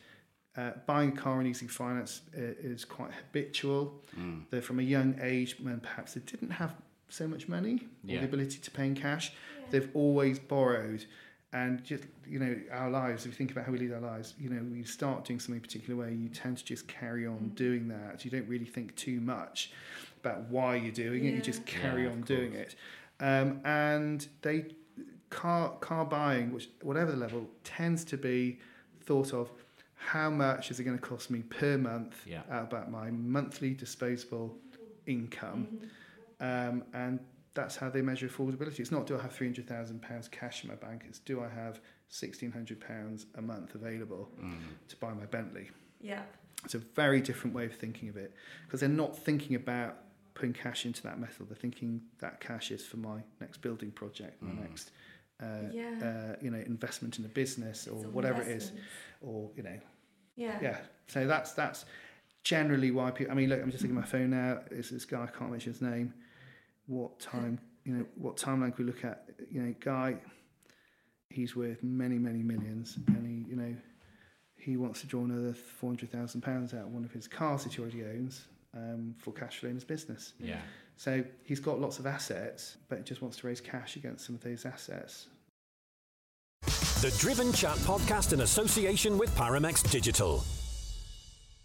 Uh, 0.57 0.73
buying 0.85 1.11
a 1.11 1.13
car 1.13 1.39
on 1.39 1.47
easy 1.47 1.69
finance 1.69 2.23
uh, 2.37 2.41
is 2.41 2.85
quite 2.85 3.13
habitual. 3.13 4.03
Mm. 4.19 4.43
They're 4.51 4.61
from 4.61 4.81
a 4.81 4.83
young 4.83 5.15
age 5.23 5.57
when 5.61 5.79
perhaps 5.79 6.15
they 6.15 6.21
didn't 6.21 6.51
have 6.51 6.75
so 7.09 7.29
much 7.29 7.49
money 7.49 7.87
or 8.05 8.09
the 8.21 8.25
ability 8.25 8.59
to 8.59 8.71
pay 8.71 8.87
in 8.87 8.95
cash. 8.97 9.33
They've 9.71 9.89
always 9.95 10.39
borrowed. 10.39 11.07
And 11.53 11.83
just, 11.83 12.05
you 12.29 12.39
know, 12.39 12.57
our 12.73 12.91
lives, 12.91 13.27
if 13.27 13.33
you 13.33 13.37
think 13.37 13.51
about 13.51 13.67
how 13.67 13.73
we 13.73 13.79
lead 13.79 13.93
our 13.93 14.01
lives, 14.01 14.35
you 14.39 14.51
know, 14.51 14.63
you 14.73 14.85
start 14.85 15.25
doing 15.25 15.41
something 15.41 15.59
a 15.59 15.61
particular 15.61 16.01
way, 16.01 16.15
you 16.15 16.29
tend 16.29 16.59
to 16.59 16.65
just 16.65 16.87
carry 16.87 17.27
on 17.27 17.51
doing 17.57 17.89
that. 17.89 18.25
You 18.25 18.31
don't 18.31 18.49
really 18.49 18.67
think 18.67 18.95
too 18.95 19.21
much 19.21 19.73
about 20.23 20.43
why 20.49 20.77
you're 20.77 20.93
doing 20.93 21.25
it, 21.25 21.35
you 21.35 21.41
just 21.41 21.67
carry 21.67 22.05
Yeah, 22.05 22.11
on 22.11 22.21
doing 22.23 22.53
it. 22.55 22.77
Um, 23.19 23.61
and 23.65 24.27
they, 24.43 24.67
car, 25.31 25.71
car 25.81 26.05
buying, 26.05 26.53
which, 26.53 26.69
whatever 26.83 27.11
the 27.13 27.17
level, 27.17 27.49
tends 27.65 28.05
to 28.05 28.17
be 28.17 28.59
thought 29.03 29.33
of 29.33 29.51
how 29.95 30.31
much 30.31 30.71
is 30.71 30.81
it 30.81 30.85
going 30.85 30.99
to 30.99 31.03
cost 31.03 31.31
me 31.31 31.41
per 31.43 31.77
month 31.77 32.23
Yeah. 32.27 32.43
out 32.51 32.65
about 32.65 32.91
my 32.91 33.11
monthly 33.11 33.75
disposable 33.75 34.57
income 35.07 35.69
mm-hmm. 36.41 36.69
um, 36.71 36.85
and 36.95 37.21
that's 37.55 37.77
how 37.77 37.91
they 37.91 38.01
measure 38.01 38.29
affordability. 38.29 38.81
It's 38.81 38.93
not 38.93 39.07
do 39.07 39.19
I 39.19 39.23
have 39.23 39.33
three 39.33 39.47
hundred 39.47 39.67
thousand 39.67 40.03
pounds 40.03 40.29
cash 40.29 40.63
in 40.63 40.71
my 40.71 40.77
bank. 40.77 41.05
It's 41.09 41.19
do 41.19 41.43
I 41.43 41.49
have 41.49 41.81
sixteen 42.09 42.53
hundred 42.53 42.81
pounds 42.81 43.27
a 43.37 43.43
month 43.43 43.75
available 43.75 44.31
mm. 44.41 44.55
to 44.89 44.97
buy 44.97 45.13
my 45.13 45.27
Bentley. 45.27 45.71
Yeah. 46.01 46.23
It's 46.65 46.75
a 46.75 46.79
very 46.79 47.21
different 47.21 47.55
way 47.57 47.65
of 47.65 47.75
thinking 47.75 48.09
of 48.09 48.17
it 48.17 48.35
because 48.67 48.81
they're 48.81 48.89
not 48.89 49.17
thinking 49.17 49.57
about 49.57 49.97
putting 50.35 50.53
cash 50.53 50.87
into 50.87 51.03
that 51.03 51.19
metal. 51.19 51.45
They're 51.47 51.57
thinking 51.57 52.03
that 52.21 52.41
cash 52.41 52.71
is 52.71 52.87
for 52.87 52.99
my 52.99 53.19
next 53.41 53.59
building 53.59 53.91
project, 53.91 54.41
my 54.43 54.53
mm. 54.53 54.61
next. 54.61 54.93
Uh, 55.43 55.71
Yeah. 55.73 55.99
uh, 56.03 56.37
you 56.43 56.51
know, 56.51 56.59
investment 56.59 57.19
in 57.19 57.25
a 57.25 57.29
business 57.29 57.87
or 57.89 57.97
It's 57.97 58.05
all 58.07 58.11
whatever 58.13 58.43
it 58.43 58.49
is, 58.49 58.73
or 59.23 59.51
you 59.57 59.63
know, 59.63 59.79
Yeah. 60.37 60.59
yeah. 60.63 60.79
So 61.09 61.27
that's 61.27 61.53
that's 61.53 61.85
generally 62.45 62.91
why 62.91 63.11
people. 63.11 63.33
I 63.33 63.35
mean, 63.37 63.49
look, 63.49 63.61
I'm 63.63 63.71
just 63.71 63.83
looking 63.83 63.97
at 63.97 64.01
my 64.03 64.07
phone 64.07 64.31
now. 64.31 64.61
It's 64.71 64.91
this 64.91 65.05
guy. 65.05 65.23
I 65.25 65.27
can't 65.27 65.51
mention 65.51 65.73
his 65.73 65.83
name. 65.83 66.13
What 66.87 67.19
time? 67.35 67.59
You 67.85 67.95
know, 67.97 68.07
what 68.17 68.37
timeline 68.37 68.75
can 68.75 68.85
we 68.85 68.93
look 68.93 69.05
at? 69.05 69.29
You 69.51 69.63
know, 69.63 69.75
guy. 69.81 70.17
He's 71.33 71.55
worth 71.55 71.81
many, 71.85 72.19
many 72.19 72.43
millions, 72.43 72.99
and 73.07 73.25
he, 73.25 73.49
you 73.49 73.55
know, 73.57 73.75
he 74.57 74.77
wants 74.77 75.01
to 75.03 75.07
draw 75.07 75.23
another 75.25 75.55
four 75.55 75.89
hundred 75.91 76.11
thousand 76.11 76.41
pounds 76.41 76.75
out 76.75 76.87
of 76.87 76.93
one 76.93 77.05
of 77.05 77.13
his 77.13 77.29
cars 77.29 77.63
that 77.65 77.73
he 77.75 77.81
already 77.81 78.03
owns 78.05 78.47
um, 78.75 79.15
for 79.17 79.33
cash 79.33 79.61
flow 79.61 79.69
in 79.69 79.77
his 79.77 79.85
business. 79.85 80.33
Yeah. 80.41 80.61
So 81.01 81.25
he's 81.45 81.61
got 81.61 81.81
lots 81.81 81.99
of 81.99 82.05
assets, 82.07 82.77
but 82.91 82.99
he 82.99 83.05
just 83.05 83.23
wants 83.23 83.39
to 83.39 83.47
raise 83.47 83.59
cash 83.59 83.97
against 83.97 84.27
some 84.27 84.35
of 84.35 84.43
those 84.43 84.67
assets. 84.67 85.29
The 87.01 87.17
Driven 87.19 87.55
Chat 87.55 87.77
podcast 87.79 88.35
in 88.35 88.43
association 88.43 89.17
with 89.17 89.35
Paramex 89.35 89.91
Digital. 89.91 90.45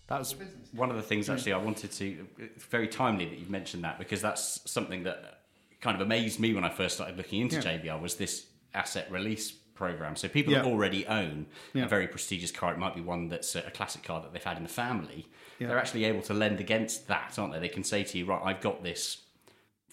That 0.07 0.19
was 0.19 0.35
one 0.71 0.89
of 0.89 0.95
the 0.95 1.01
things 1.01 1.29
actually 1.29 1.51
I 1.51 1.57
wanted 1.57 1.91
to. 1.91 2.25
Very 2.69 2.87
timely 2.87 3.25
that 3.25 3.37
you've 3.37 3.49
mentioned 3.49 3.83
that 3.83 3.99
because 3.99 4.21
that's 4.21 4.61
something 4.71 5.03
that 5.03 5.41
kind 5.81 5.95
of 5.99 6.01
amazed 6.01 6.39
me 6.39 6.53
when 6.53 6.63
I 6.63 6.69
first 6.69 6.95
started 6.95 7.17
looking 7.17 7.41
into 7.41 7.57
Yeah. 7.57 7.77
JBR 7.77 7.99
was 8.01 8.15
this 8.15 8.45
asset 8.73 9.11
release 9.11 9.51
program. 9.51 10.15
So 10.15 10.29
people 10.29 10.53
that 10.53 10.63
already 10.63 11.05
own 11.07 11.47
Yeah. 11.73 11.83
a 11.83 11.87
very 11.89 12.07
prestigious 12.07 12.51
car, 12.51 12.71
it 12.71 12.77
might 12.79 12.95
be 12.95 13.01
one 13.01 13.27
that's 13.27 13.53
a 13.57 13.63
a 13.63 13.71
classic 13.71 14.01
car 14.03 14.21
that 14.21 14.31
they've 14.31 14.41
had 14.41 14.55
in 14.55 14.63
the 14.63 14.69
family. 14.69 15.27
Yeah. 15.59 15.67
They're 15.67 15.77
actually 15.77 16.05
able 16.05 16.21
to 16.21 16.33
lend 16.33 16.61
against 16.61 17.09
that, 17.09 17.37
aren't 17.37 17.51
they? 17.51 17.59
They 17.59 17.67
can 17.67 17.83
say 17.83 18.05
to 18.05 18.17
you, 18.17 18.23
right, 18.23 18.41
I've 18.41 18.61
got 18.61 18.81
this 18.81 19.23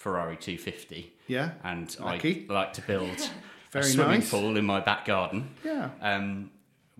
Ferrari 0.02 0.36
250, 0.36 1.12
Yeah. 1.28 1.52
and 1.62 1.96
Lucky. 2.00 2.46
I 2.50 2.52
like 2.52 2.72
to 2.72 2.82
build 2.82 3.08
a 3.20 3.30
Very 3.70 3.84
swimming 3.84 4.18
nice. 4.20 4.30
pool 4.30 4.56
in 4.56 4.64
my 4.66 4.80
back 4.80 5.04
garden. 5.04 5.50
Yeah. 5.64 5.90
Um, 6.00 6.50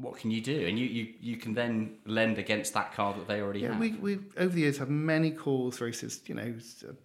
what 0.02 0.16
can 0.18 0.30
you 0.30 0.40
do? 0.40 0.66
And 0.66 0.78
you, 0.78 0.86
you, 0.86 1.04
you 1.20 1.36
can 1.36 1.54
then 1.54 1.96
lend 2.06 2.36
against 2.38 2.74
that 2.74 2.92
car 2.92 3.14
that 3.14 3.26
they 3.28 3.40
already 3.40 3.60
Yeah, 3.60 3.72
have. 3.72 3.80
we 3.80 3.92
we 3.92 4.18
over 4.36 4.52
the 4.54 4.60
years 4.60 4.78
have 4.78 4.90
many 4.90 5.30
calls, 5.30 5.80
races. 5.80 6.20
You 6.26 6.34
know, 6.34 6.54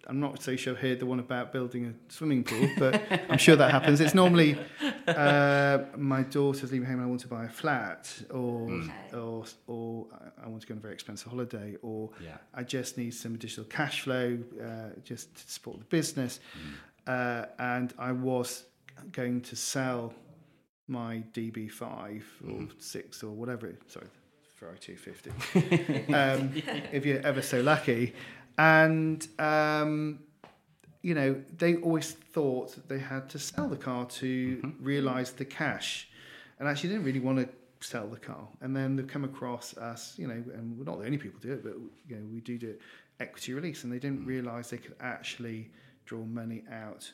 I'm 0.08 0.20
not 0.20 0.42
so 0.42 0.56
sure 0.56 0.74
I 0.76 0.80
heard 0.80 0.98
the 1.00 1.06
one 1.06 1.20
about 1.20 1.52
building 1.52 1.86
a 1.86 2.12
swimming 2.12 2.42
pool, 2.44 2.68
but 2.78 3.00
I'm 3.30 3.38
sure 3.38 3.56
that 3.56 3.70
happens. 3.70 4.00
It's 4.00 4.14
normally 4.14 4.58
uh, 5.06 5.78
my 5.96 6.22
daughter's 6.22 6.72
leaving 6.72 6.86
home 6.86 6.96
and 6.96 7.04
I 7.04 7.06
want 7.06 7.20
to 7.22 7.28
buy 7.28 7.44
a 7.44 7.48
flat, 7.48 8.12
or 8.30 8.82
or 9.14 9.44
or 9.66 10.06
I- 10.44 10.48
want 10.48 10.62
to 10.62 10.66
go 10.68 10.72
on 10.74 10.78
a 10.78 10.80
very 10.80 10.94
expensive 10.94 11.28
holiday, 11.30 11.76
or 11.82 12.10
Yeah. 12.20 12.36
I 12.54 12.62
just 12.64 12.98
need 12.98 13.12
some 13.14 13.34
additional 13.34 13.66
cash 13.66 14.00
flow 14.02 14.38
uh, 14.62 14.90
just 15.04 15.34
to 15.36 15.52
support 15.52 15.78
the 15.78 15.84
business, 15.86 16.40
uh, 17.06 17.44
and 17.58 17.92
I 17.98 18.12
was 18.12 18.64
going 19.12 19.40
to 19.42 19.54
sell 19.56 20.12
my 20.88 21.22
DB5 21.32 22.22
or 22.48 22.68
six 22.78 23.22
or 23.22 23.30
whatever. 23.30 23.74
Sorry, 23.86 24.06
Ferrari 24.56 24.78
250. 24.78 26.12
um, 26.14 26.52
if 26.92 27.04
you're 27.04 27.24
ever 27.24 27.42
so 27.42 27.60
lucky, 27.60 28.14
and 28.56 29.26
um, 29.38 30.20
you 31.02 31.14
know 31.14 31.40
they 31.56 31.76
always 31.76 32.12
thought 32.12 32.74
that 32.74 32.88
they 32.88 32.98
had 32.98 33.28
to 33.30 33.38
sell 33.38 33.68
the 33.68 33.76
car 33.76 34.06
to 34.06 34.72
realise 34.80 35.30
the 35.30 35.44
cash, 35.44 36.08
and 36.58 36.68
actually 36.68 36.90
didn't 36.90 37.04
really 37.04 37.20
want 37.20 37.38
to 37.38 37.48
sell 37.86 38.08
the 38.08 38.16
car. 38.16 38.48
And 38.60 38.74
then 38.74 38.96
they've 38.96 39.06
come 39.06 39.24
across 39.24 39.76
us, 39.76 40.14
you 40.16 40.26
know, 40.26 40.42
and 40.54 40.76
we're 40.76 40.84
not 40.84 40.98
the 40.98 41.06
only 41.06 41.18
people 41.18 41.38
do 41.40 41.52
it, 41.52 41.62
but 41.62 41.74
you 42.08 42.16
know 42.16 42.26
we 42.32 42.40
do 42.40 42.58
do 42.58 42.70
it 42.70 42.80
equity 43.20 43.52
release, 43.54 43.84
and 43.84 43.92
they 43.92 43.98
didn't 43.98 44.24
realise 44.26 44.70
they 44.70 44.78
could 44.78 44.96
actually 45.00 45.70
draw 46.06 46.24
money 46.24 46.62
out 46.72 47.10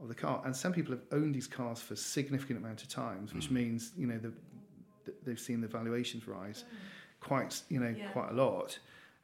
of 0.00 0.08
the 0.08 0.14
car. 0.14 0.40
And 0.44 0.54
some 0.54 0.72
people 0.72 0.92
have 0.92 1.02
owned 1.12 1.34
these 1.34 1.46
cars 1.46 1.80
for 1.80 1.94
a 1.94 1.96
significant 1.96 2.58
amount 2.58 2.82
of 2.82 2.88
times, 2.88 3.34
which 3.34 3.50
means 3.50 3.92
you 3.96 4.06
know 4.06 4.18
the, 4.18 4.32
th- 5.04 5.16
they've 5.24 5.40
seen 5.40 5.60
the 5.60 5.68
valuations 5.68 6.26
rise 6.28 6.64
quite 7.20 7.60
you 7.68 7.80
know 7.80 7.94
Yeah. 7.96 8.08
quite 8.10 8.30
a 8.30 8.34
lot. 8.34 8.78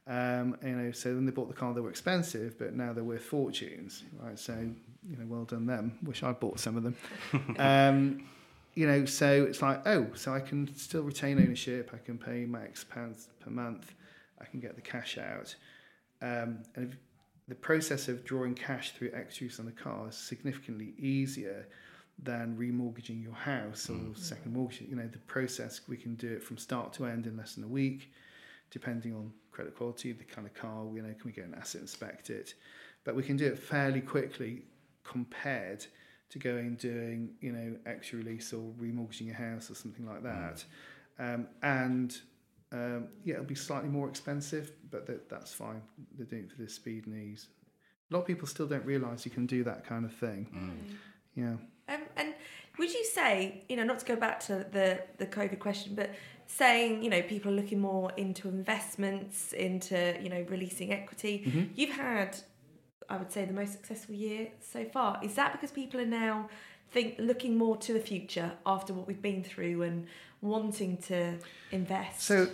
Um, 0.07 0.55
you 0.63 0.69
know, 0.75 0.91
so 0.91 1.15
when 1.15 1.25
they 1.25 1.31
bought 1.31 1.47
the 1.47 1.55
car, 1.55 1.73
they 1.73 1.81
were 1.81 1.89
expensive, 1.89 2.59
but 2.59 2.75
now 2.75 2.93
they're 2.93 3.03
worth 3.03 3.23
fortunes, 3.23 4.03
right? 4.21 4.37
So, 4.37 4.53
you 5.09 5.17
know, 5.17 5.25
well 5.27 5.45
done 5.45 5.65
them. 5.65 5.97
Wish 6.03 6.21
I'd 6.21 6.39
bought 6.39 6.59
some 6.59 6.77
of 6.77 6.83
them. 6.83 6.95
um, 7.57 8.27
you 8.75 8.85
know, 8.85 9.05
so 9.05 9.45
it's 9.45 9.63
like, 9.63 9.81
oh, 9.87 10.05
so 10.13 10.31
I 10.31 10.41
can 10.41 10.71
still 10.75 11.01
retain 11.01 11.39
ownership. 11.39 11.89
I 11.91 11.97
can 11.97 12.19
pay 12.19 12.45
my 12.45 12.61
X 12.65 12.83
pounds 12.83 13.29
per 13.39 13.49
month. 13.49 13.95
I 14.39 14.45
can 14.45 14.59
get 14.59 14.75
the 14.75 14.81
cash 14.81 15.17
out. 15.17 15.55
Um, 16.21 16.59
and 16.75 16.91
if, 16.91 16.97
the 17.47 17.55
process 17.55 18.07
of 18.07 18.25
drawing 18.25 18.55
cash 18.55 18.91
through 18.91 19.11
equity 19.13 19.45
use 19.45 19.59
on 19.59 19.65
the 19.65 19.71
car 19.71 20.09
is 20.09 20.17
significantly 20.17 20.93
easier 20.97 21.67
than 22.21 22.55
remortgaging 22.57 23.21
your 23.21 23.33
house 23.33 23.89
or 23.89 24.15
second 24.15 24.53
mortgage. 24.53 24.81
You 24.81 24.95
know, 24.95 25.07
the 25.07 25.19
process 25.19 25.81
we 25.87 25.97
can 25.97 26.15
do 26.15 26.31
it 26.31 26.43
from 26.43 26.57
start 26.57 26.93
to 26.93 27.05
end 27.05 27.27
in 27.27 27.37
less 27.37 27.55
than 27.55 27.63
a 27.63 27.67
week, 27.67 28.11
depending 28.71 29.13
on 29.13 29.31
credit 29.51 29.75
quality, 29.75 30.11
the 30.13 30.23
kind 30.23 30.47
of 30.47 30.53
car. 30.53 30.85
You 30.93 31.01
know, 31.01 31.09
can 31.09 31.21
we 31.25 31.31
get 31.31 31.45
an 31.45 31.55
asset 31.55 31.81
inspect 31.81 32.29
it? 32.29 32.55
But 33.03 33.15
we 33.15 33.21
can 33.21 33.37
do 33.37 33.45
it 33.45 33.59
fairly 33.59 34.01
quickly 34.01 34.63
compared 35.03 35.85
to 36.29 36.39
going 36.39 36.75
doing 36.75 37.29
you 37.39 37.51
know 37.51 37.75
equity 37.85 38.17
release 38.17 38.53
or 38.53 38.73
remortgaging 38.81 39.27
your 39.27 39.35
house 39.35 39.69
or 39.69 39.75
something 39.75 40.05
like 40.05 40.23
that. 40.23 40.63
Um, 41.19 41.47
and 41.61 42.17
um, 42.71 43.07
yeah, 43.23 43.35
it'll 43.35 43.45
be 43.45 43.55
slightly 43.55 43.89
more 43.89 44.09
expensive, 44.09 44.71
but 44.95 45.05
that, 45.07 45.29
that's 45.29 45.53
fine. 45.53 45.81
They're 46.17 46.25
doing 46.25 46.43
it 46.43 46.51
for 46.51 46.61
the 46.61 46.69
speed 46.69 47.05
and 47.07 47.15
ease. 47.15 47.47
A 48.09 48.13
lot 48.13 48.21
of 48.21 48.27
people 48.27 48.47
still 48.47 48.67
don't 48.67 48.85
realise 48.85 49.25
you 49.25 49.31
can 49.31 49.45
do 49.45 49.63
that 49.63 49.85
kind 49.85 50.05
of 50.05 50.13
thing. 50.13 50.47
Yeah. 51.35 51.55
Um, 51.89 52.03
and 52.15 52.33
would 52.79 52.93
you 52.93 53.03
say, 53.03 53.63
you 53.67 53.75
know, 53.75 53.83
not 53.83 53.99
to 53.99 54.05
go 54.05 54.15
back 54.15 54.39
to 54.41 54.65
the 54.71 55.01
the 55.17 55.25
COVID 55.25 55.59
question, 55.59 55.95
but 55.95 56.11
saying, 56.47 57.03
you 57.03 57.09
know, 57.09 57.21
people 57.23 57.51
are 57.51 57.55
looking 57.55 57.79
more 57.79 58.11
into 58.15 58.47
investments, 58.47 59.53
into 59.53 60.17
you 60.21 60.29
know, 60.29 60.45
releasing 60.49 60.93
equity. 60.93 61.69
You've 61.75 61.95
had, 61.95 62.37
I 63.09 63.17
would 63.17 63.31
say, 63.31 63.45
the 63.45 63.53
most 63.53 63.73
successful 63.73 64.15
year 64.15 64.49
so 64.61 64.85
far. 64.85 65.19
Is 65.23 65.35
that 65.35 65.51
because 65.51 65.71
people 65.71 65.99
are 65.99 66.05
now 66.05 66.49
think 66.91 67.15
looking 67.19 67.57
more 67.57 67.75
to 67.77 67.93
the 67.93 67.99
future 67.99 68.51
after 68.65 68.93
what 68.93 69.07
we've 69.07 69.21
been 69.21 69.43
through 69.43 69.81
and 69.81 70.07
wanting 70.41 70.97
to 70.97 71.37
invest? 71.71 72.21
So 72.21 72.47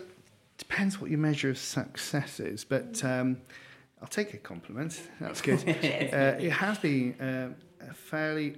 depends 0.62 1.02
what 1.02 1.10
your 1.10 1.20
measure 1.20 1.50
of 1.50 1.58
success 1.58 2.40
is, 2.40 2.64
but 2.64 3.04
um, 3.04 3.38
I'll 4.02 4.08
take 4.08 4.34
a 4.34 4.38
compliment. 4.38 5.02
That's 5.20 5.42
good. 5.48 5.60
uh, 5.68 6.38
it 6.40 6.52
has 6.52 6.78
been 6.78 7.20
uh, 7.20 7.50
a 7.90 7.94
fairly 7.94 8.58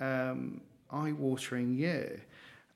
um, 0.00 0.60
eye-watering 0.90 1.76
year. 1.76 2.22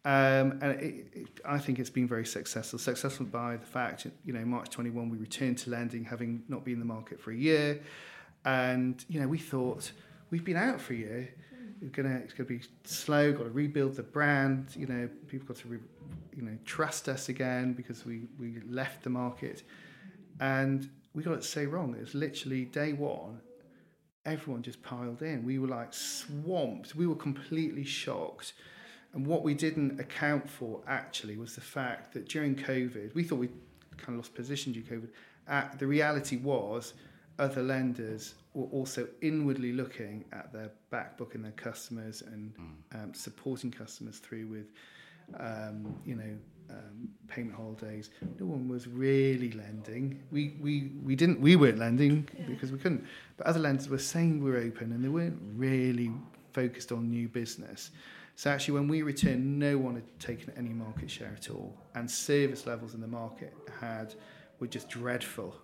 Um, 0.04 0.58
and 0.60 0.80
it, 0.80 1.06
it, 1.12 1.28
I 1.44 1.58
think 1.58 1.78
it's 1.78 1.90
been 1.90 2.08
very 2.08 2.26
successful. 2.26 2.78
Successful 2.78 3.26
by 3.26 3.56
the 3.56 3.66
fact, 3.66 4.06
you 4.24 4.32
know, 4.32 4.44
March 4.44 4.68
21 4.70 5.10
we 5.10 5.16
returned 5.16 5.58
to 5.58 5.70
lending, 5.70 6.04
having 6.04 6.42
not 6.48 6.64
been 6.64 6.74
in 6.74 6.80
the 6.80 6.84
market 6.84 7.20
for 7.20 7.30
a 7.30 7.36
year, 7.36 7.80
and 8.44 9.04
you 9.08 9.20
know 9.20 9.28
we 9.28 9.38
thought 9.38 9.92
we've 10.30 10.44
been 10.44 10.56
out 10.56 10.80
for 10.80 10.92
a 10.94 10.96
year. 10.96 11.34
Gonna 11.90 12.20
it's 12.22 12.32
gonna 12.32 12.48
be 12.48 12.60
slow. 12.84 13.32
Got 13.32 13.44
to 13.44 13.50
rebuild 13.50 13.96
the 13.96 14.04
brand. 14.04 14.68
You 14.76 14.86
know, 14.86 15.08
people 15.26 15.48
got 15.48 15.56
to 15.58 15.68
re, 15.68 15.78
you 16.34 16.42
know 16.42 16.56
trust 16.64 17.08
us 17.08 17.28
again 17.28 17.72
because 17.72 18.06
we 18.06 18.28
we 18.38 18.60
left 18.68 19.02
the 19.02 19.10
market, 19.10 19.64
and 20.38 20.88
we 21.14 21.22
got 21.22 21.34
it 21.34 21.44
so 21.44 21.64
wrong. 21.64 21.94
It 21.94 22.00
was 22.00 22.14
literally 22.14 22.66
day 22.66 22.92
one. 22.92 23.40
Everyone 24.24 24.62
just 24.62 24.82
piled 24.82 25.22
in. 25.22 25.44
We 25.44 25.58
were 25.58 25.66
like 25.66 25.92
swamped. 25.92 26.94
We 26.94 27.06
were 27.06 27.16
completely 27.16 27.84
shocked. 27.84 28.52
And 29.14 29.26
what 29.26 29.42
we 29.42 29.52
didn't 29.52 30.00
account 30.00 30.48
for 30.48 30.80
actually 30.86 31.36
was 31.36 31.54
the 31.54 31.60
fact 31.60 32.14
that 32.14 32.28
during 32.28 32.54
COVID, 32.54 33.14
we 33.14 33.24
thought 33.24 33.38
we 33.38 33.48
kind 33.98 34.10
of 34.10 34.16
lost 34.16 34.34
position 34.34 34.72
during 34.72 34.86
COVID. 34.86 35.08
Uh, 35.48 35.76
the 35.76 35.86
reality 35.86 36.36
was 36.36 36.94
other 37.38 37.62
lenders 37.62 38.34
were 38.54 38.66
also 38.66 39.08
inwardly 39.20 39.72
looking 39.72 40.24
at 40.32 40.52
their 40.52 40.70
back 40.90 41.16
book 41.16 41.34
and 41.34 41.44
their 41.44 41.52
customers 41.52 42.22
and 42.22 42.52
um, 42.94 43.14
supporting 43.14 43.70
customers 43.70 44.18
through 44.18 44.46
with, 44.46 44.72
um, 45.38 45.94
you 46.04 46.14
know, 46.14 46.36
um, 46.70 47.08
payment 47.28 47.54
holidays. 47.56 48.10
No 48.38 48.46
one 48.46 48.68
was 48.68 48.86
really 48.86 49.52
lending. 49.52 50.22
We, 50.30 50.56
we, 50.60 50.92
we 51.02 51.16
didn't. 51.16 51.40
We 51.40 51.56
weren't 51.56 51.78
lending 51.78 52.28
because 52.46 52.72
we 52.72 52.78
couldn't. 52.78 53.04
But 53.36 53.46
other 53.46 53.60
lenders 53.60 53.88
were 53.88 53.98
saying 53.98 54.42
we 54.42 54.50
were 54.50 54.58
open, 54.58 54.92
and 54.92 55.04
they 55.04 55.08
weren't 55.08 55.40
really 55.54 56.10
focused 56.52 56.92
on 56.92 57.10
new 57.10 57.28
business. 57.28 57.90
So 58.36 58.50
actually, 58.50 58.74
when 58.74 58.88
we 58.88 59.02
returned, 59.02 59.58
no 59.58 59.76
one 59.76 59.94
had 59.96 60.18
taken 60.18 60.52
any 60.56 60.70
market 60.70 61.10
share 61.10 61.34
at 61.36 61.50
all, 61.50 61.76
and 61.94 62.10
service 62.10 62.66
levels 62.66 62.94
in 62.94 63.00
the 63.00 63.06
market 63.08 63.54
had 63.80 64.14
were 64.58 64.66
just 64.66 64.88
dreadful, 64.88 65.54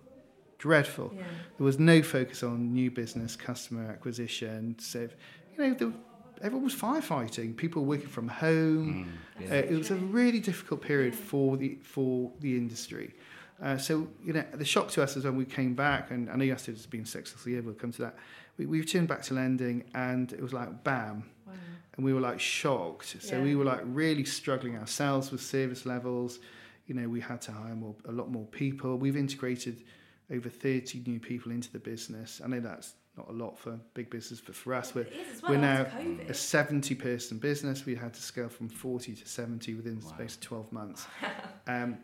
dreadful. 0.59 1.11
Yeah. 1.15 1.23
There 1.57 1.65
was 1.65 1.79
no 1.79 2.03
focus 2.03 2.43
on 2.43 2.71
new 2.71 2.91
business, 2.91 3.35
customer 3.35 3.89
acquisition. 3.89 4.75
So, 4.79 5.09
you 5.57 5.57
know, 5.57 5.73
the, 5.73 5.93
everyone 6.41 6.65
was 6.65 6.75
firefighting. 6.75 7.57
People 7.57 7.81
were 7.81 7.87
working 7.89 8.07
from 8.09 8.27
home. 8.27 9.11
Uh, 9.41 9.55
it 9.55 9.71
was 9.71 9.89
a 9.89 9.95
really 9.95 10.39
difficult 10.39 10.81
period 10.81 11.15
for 11.15 11.57
the 11.57 11.79
for 11.81 12.31
the 12.41 12.55
industry. 12.55 13.15
Uh, 13.61 13.77
so, 13.77 14.07
you 14.23 14.31
know, 14.31 14.43
the 14.53 14.63
shock 14.63 14.89
to 14.89 15.03
us 15.03 15.17
is 15.17 15.25
when 15.25 15.35
we 15.35 15.43
came 15.43 15.73
back, 15.73 16.11
and 16.11 16.29
I 16.29 16.35
know 16.35 16.45
you 16.45 16.53
asked 16.53 16.69
if 16.69 16.75
it's 16.75 16.85
been 16.85 17.05
successful. 17.05 17.51
Yeah, 17.51 17.59
we'll 17.59 17.73
come 17.73 17.91
to 17.93 18.01
that. 18.03 18.15
We, 18.57 18.65
we 18.67 18.79
returned 18.79 19.07
back 19.09 19.21
to 19.23 19.33
lending, 19.33 19.83
and 19.95 20.31
it 20.31 20.41
was 20.41 20.53
like 20.53 20.83
bam, 20.85 21.23
Wow. 21.45 21.53
and 21.97 22.05
we 22.05 22.13
were 22.13 22.21
like 22.21 22.39
shocked. 22.39 23.17
So 23.21 23.35
Yeah. 23.37 23.43
we 23.43 23.55
were 23.55 23.65
like 23.65 23.81
really 23.83 24.23
struggling 24.23 24.77
ourselves 24.77 25.31
with 25.31 25.41
service 25.41 25.85
levels. 25.85 26.39
You 26.87 26.95
know, 26.95 27.09
we 27.09 27.19
had 27.19 27.41
to 27.43 27.51
hire 27.51 27.75
more, 27.75 27.95
a 28.05 28.13
lot 28.13 28.31
more 28.31 28.45
people. 28.45 28.97
We've 28.97 29.17
integrated 29.17 29.83
over 30.31 30.49
30 30.49 31.03
new 31.05 31.19
people 31.19 31.51
into 31.51 31.71
the 31.71 31.79
business. 31.79 32.41
I 32.43 32.47
know 32.47 32.59
that's 32.59 32.93
not 33.17 33.29
a 33.29 33.33
lot 33.33 33.57
for 33.57 33.79
big 33.93 34.09
business, 34.09 34.41
but 34.45 34.55
for 34.55 34.73
us, 34.73 34.93
we're, 34.95 35.01
It 35.01 35.13
is 35.13 35.35
as 35.37 35.41
well 35.41 35.51
we're 35.51 35.57
now 35.57 35.83
COVID. 35.85 36.29
a 36.29 36.33
70 36.33 36.95
person 36.95 37.37
business. 37.37 37.85
We 37.85 37.95
had 37.95 38.13
to 38.13 38.21
scale 38.21 38.49
from 38.49 38.69
40 38.69 39.15
to 39.15 39.27
70 39.27 39.75
within 39.75 39.99
the 39.99 40.05
space 40.05 40.35
of 40.35 40.41
12 40.41 40.71
months. 40.71 41.07
um, 41.67 41.97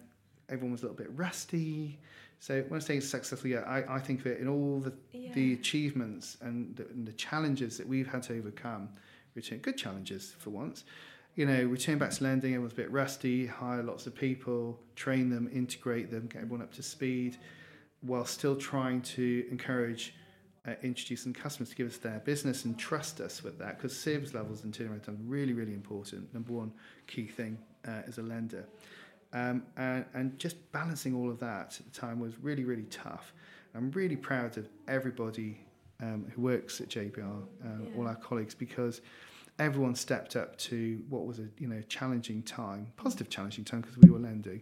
everyone 0.49 0.71
was 0.71 0.82
a 0.82 0.86
little 0.86 0.97
bit 0.97 1.09
rusty. 1.15 1.99
So 2.39 2.63
when 2.67 2.80
I 2.80 2.84
say 2.84 2.99
successful, 2.99 3.49
yeah, 3.49 3.61
I, 3.61 3.95
I 3.95 3.99
think 3.99 4.23
that 4.23 4.39
in 4.39 4.47
all 4.47 4.80
the, 4.80 4.93
the 5.34 5.53
achievements 5.53 6.38
and 6.41 6.76
the, 6.76 6.88
and 6.89 7.07
the 7.07 7.13
challenges 7.13 7.78
that 7.78 7.88
we've 7.88 8.07
had 8.07 8.23
to 8.23 8.38
overcome, 8.38 8.89
return 9.36 9.59
good 9.59 9.78
challenges 9.78 10.36
for 10.38 10.49
once. 10.49 10.84
You 11.36 11.45
know, 11.45 11.63
return 11.63 11.97
back 11.97 12.11
to 12.11 12.23
lending, 12.23 12.53
everyone's 12.53 12.73
a 12.73 12.78
bit 12.78 12.91
rusty, 12.91 13.45
hire 13.45 13.84
lots 13.84 14.07
of 14.07 14.15
people, 14.15 14.80
train 14.95 15.30
them, 15.30 15.49
integrate 15.51 16.09
them, 16.09 16.28
get 16.28 16.41
everyone 16.41 16.61
up 16.61 16.73
to 16.76 16.84
speed, 16.84 17.38
while 18.05 18.25
still 18.25 18.55
trying 18.55 19.01
to 19.01 19.45
encourage 19.49 20.13
uh, 20.67 20.73
introducing 20.81 21.33
customers 21.33 21.69
to 21.69 21.75
give 21.75 21.87
us 21.87 21.97
their 21.97 22.19
business 22.19 22.65
and 22.65 22.77
trust 22.77 23.19
us 23.19 23.43
with 23.43 23.59
that 23.59 23.77
because 23.77 23.97
service 23.97 24.33
levels 24.33 24.63
and 24.63 24.73
turnaround 24.73 25.03
time 25.03 25.15
are 25.15 25.29
really, 25.29 25.53
really 25.53 25.73
important. 25.73 26.33
Number 26.33 26.53
one 26.53 26.71
key 27.07 27.27
thing 27.27 27.57
uh, 27.87 28.01
as 28.07 28.17
a 28.17 28.23
lender. 28.23 28.65
Um, 29.33 29.63
and, 29.77 30.05
and 30.13 30.39
just 30.39 30.71
balancing 30.71 31.13
all 31.13 31.29
of 31.29 31.39
that 31.39 31.77
at 31.79 31.93
the 31.93 31.99
time 31.99 32.19
was 32.19 32.33
really, 32.41 32.63
really 32.63 32.85
tough. 32.85 33.33
I'm 33.75 33.91
really 33.91 34.15
proud 34.15 34.57
of 34.57 34.69
everybody 34.87 35.59
um, 36.01 36.25
who 36.33 36.41
works 36.41 36.79
at 36.81 36.87
JBR, 36.89 37.19
uh, 37.21 37.97
all 37.97 38.07
our 38.07 38.15
colleagues, 38.15 38.55
because 38.55 39.01
everyone 39.59 39.95
stepped 39.95 40.35
up 40.35 40.57
to 40.57 41.01
what 41.09 41.25
was 41.25 41.39
a 41.39 41.47
you 41.57 41.67
know 41.67 41.81
challenging 41.87 42.41
time, 42.43 42.87
positive 42.97 43.29
challenging 43.29 43.65
time 43.65 43.81
because 43.81 43.97
we 43.97 44.09
were 44.09 44.19
lending, 44.19 44.61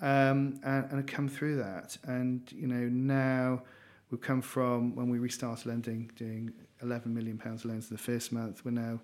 um, 0.00 0.58
and, 0.64 0.90
and 0.90 1.06
come 1.06 1.28
through 1.28 1.56
that. 1.56 1.96
And 2.04 2.50
you 2.52 2.66
know 2.66 2.88
now 2.88 3.62
we've 4.10 4.20
come 4.20 4.42
from 4.42 4.94
when 4.94 5.08
we 5.08 5.18
restarted 5.18 5.66
lending, 5.66 6.10
doing 6.16 6.52
11 6.82 7.12
million 7.14 7.38
pounds 7.38 7.64
of 7.64 7.70
loans 7.70 7.90
in 7.90 7.96
the 7.96 8.02
first 8.02 8.32
month. 8.32 8.64
We're 8.64 8.70
now 8.72 9.00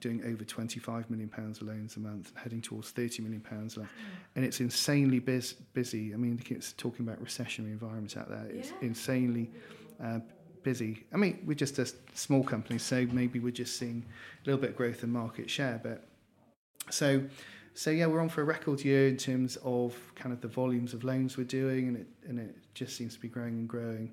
doing 0.00 0.20
over 0.26 0.42
25 0.44 1.08
million 1.10 1.28
pounds 1.28 1.60
of 1.60 1.68
loans 1.68 1.96
a 1.96 2.00
month, 2.00 2.32
heading 2.36 2.60
towards 2.60 2.90
30 2.90 3.22
million 3.22 3.40
pounds 3.40 3.76
a 3.76 3.80
month, 3.80 3.90
and 4.34 4.44
it's 4.44 4.60
insanely 4.60 5.20
bus- 5.20 5.52
busy. 5.52 6.12
I 6.12 6.16
mean, 6.16 6.42
it's 6.48 6.72
talking 6.72 7.06
about 7.06 7.22
recessionary 7.24 7.70
environments 7.70 8.16
out 8.16 8.28
there. 8.28 8.46
It's 8.50 8.70
Yeah. 8.70 8.76
insanely 8.88 9.50
uh, 10.02 10.18
busy. 10.64 11.04
I 11.12 11.16
mean, 11.16 11.40
we're 11.46 11.54
just 11.54 11.78
a 11.78 11.88
small 12.14 12.42
company, 12.42 12.78
so 12.78 13.06
maybe 13.12 13.38
we're 13.38 13.52
just 13.52 13.78
seeing 13.78 14.04
a 14.42 14.46
little 14.46 14.60
bit 14.60 14.70
of 14.70 14.76
growth 14.76 15.04
in 15.04 15.10
market 15.12 15.48
share. 15.48 15.80
But 15.80 16.04
so, 16.90 17.22
so 17.76 17.90
yeah, 17.90 18.06
we're 18.06 18.20
on 18.20 18.28
for 18.28 18.40
a 18.40 18.44
record 18.44 18.82
year 18.84 19.06
in 19.06 19.16
terms 19.16 19.56
of 19.62 19.94
kind 20.14 20.32
of 20.32 20.40
the 20.40 20.48
volumes 20.48 20.94
of 20.94 21.04
loans 21.04 21.36
we're 21.36 21.44
doing, 21.44 21.88
and 21.88 21.96
it 21.98 22.06
and 22.28 22.38
it 22.38 22.56
just 22.74 22.96
seems 22.96 23.14
to 23.14 23.20
be 23.20 23.28
growing 23.28 23.54
and 23.58 23.68
growing. 23.68 24.12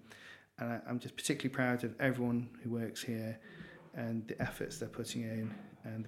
And 0.60 0.70
I, 0.74 0.80
I'm 0.88 1.00
just 1.00 1.16
particularly 1.16 1.54
proud 1.56 1.84
of 1.84 1.96
everyone 2.00 2.50
who 2.62 2.70
works 2.70 3.02
here 3.02 3.40
and 3.96 4.28
the 4.28 4.40
efforts 4.42 4.78
they're 4.80 4.90
putting 4.90 5.22
in, 5.24 5.54
and 5.86 6.08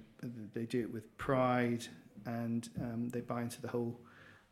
they 0.54 0.64
do 0.66 0.80
it 0.82 0.92
with 0.92 1.16
pride, 1.18 1.86
and 2.26 2.68
um, 2.80 3.08
they 3.08 3.20
buy 3.20 3.42
into 3.42 3.60
the 3.62 3.68
whole 3.68 3.98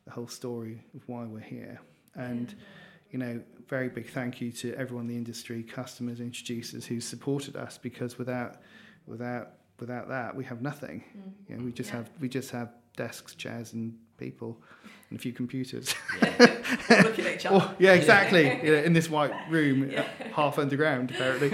the 0.06 0.10
whole 0.10 0.28
story 0.28 0.82
of 0.94 1.02
why 1.06 1.24
we're 1.24 1.40
here. 1.40 1.80
And 2.16 2.54
you 3.10 3.18
know, 3.18 3.40
very 3.68 3.88
big 3.88 4.08
thank 4.10 4.40
you 4.40 4.50
to 4.52 4.74
everyone 4.74 5.04
in 5.04 5.08
the 5.08 5.16
industry, 5.16 5.62
customers, 5.62 6.20
introducers 6.20 6.84
who 6.86 7.00
supported 7.00 7.54
us 7.56 7.78
because 7.78 8.18
without 8.18 8.62
without 9.06 9.50
without 9.78 10.08
that 10.08 10.34
we 10.34 10.44
have 10.44 10.62
nothing. 10.62 11.04
You 11.48 11.56
know, 11.56 11.64
we 11.64 11.72
just 11.72 11.90
Yeah. 11.90 11.96
have 11.98 12.10
we 12.20 12.28
just 12.28 12.50
have 12.50 12.70
desks, 12.96 13.34
chairs, 13.34 13.72
and 13.72 13.94
people, 14.18 14.56
and 15.10 15.18
a 15.18 15.22
few 15.22 15.32
computers. 15.32 15.94
looking 16.90 17.26
at 17.26 17.34
each 17.34 17.46
other. 17.46 17.58
Oh, 17.68 17.74
yeah, 17.78 17.92
exactly. 17.92 18.44
you 18.64 18.72
know, 18.76 18.82
in 18.82 18.92
this 18.92 19.08
white 19.10 19.32
room, 19.50 19.90
uh, 19.96 20.02
half 20.34 20.58
underground, 20.58 21.10
apparently. 21.10 21.50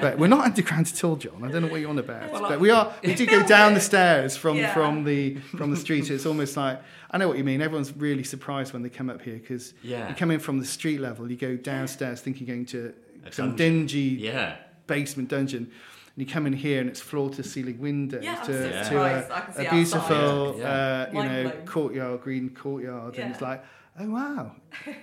but 0.00 0.18
we're 0.18 0.26
not 0.28 0.44
underground 0.44 0.86
at 0.88 1.04
all, 1.04 1.16
John. 1.16 1.44
I 1.44 1.50
don't 1.50 1.62
know 1.62 1.68
what 1.68 1.80
you're 1.80 1.90
on 1.90 1.98
about. 1.98 2.32
but 2.32 2.60
we 2.60 2.70
are. 2.70 2.92
We 3.04 3.14
do 3.14 3.26
go 3.26 3.42
down 3.46 3.74
the 3.74 3.80
stairs 3.80 4.36
from 4.36 4.56
Yeah. 4.56 4.72
from 4.74 5.04
the 5.04 5.36
from 5.56 5.70
the 5.70 5.76
street. 5.76 6.10
It's 6.10 6.26
almost 6.26 6.56
like 6.56 6.80
I 7.10 7.18
know 7.18 7.28
what 7.28 7.38
you 7.38 7.44
mean. 7.44 7.60
Everyone's 7.62 7.96
really 7.96 8.24
surprised 8.24 8.72
when 8.72 8.82
they 8.82 8.88
come 8.90 9.10
up 9.10 9.22
here 9.22 9.34
because 9.38 9.74
Yeah. 9.82 10.08
you 10.08 10.14
come 10.14 10.30
in 10.30 10.40
from 10.40 10.58
the 10.60 10.66
street 10.66 11.00
level, 11.00 11.30
you 11.30 11.36
go 11.36 11.56
downstairs 11.56 12.20
thinking 12.20 12.46
you're 12.46 12.56
going 12.56 12.66
to 12.66 12.94
A 13.26 13.32
some 13.32 13.50
dungeon. 13.56 13.86
dingy 13.86 14.00
Yeah. 14.22 14.56
basement 14.86 15.28
dungeon. 15.28 15.70
And 16.16 16.26
you 16.26 16.32
come 16.32 16.46
in 16.46 16.52
here 16.52 16.80
and 16.80 16.88
it's 16.90 17.00
floor 17.00 17.30
to 17.30 17.42
ceiling 17.42 17.78
windows 17.78 18.24
Yeah, 18.24 18.36
to, 18.42 18.44
so 18.52 18.68
to 18.70 18.84
surprised. 18.84 19.30
I 19.30 19.40
can 19.40 19.54
a, 19.64 19.68
a 19.68 19.70
beautiful, 19.70 20.16
outside. 20.48 20.58
Yeah. 20.58 20.70
uh, 20.70 21.06
you 21.08 21.14
Mind 21.14 21.32
know, 21.44 21.50
blown. 21.50 21.66
courtyard, 21.66 22.20
green 22.22 22.50
courtyard, 22.50 23.16
and 23.18 23.30
it's 23.32 23.40
like, 23.40 23.64
oh 23.98 24.10
wow, 24.10 24.52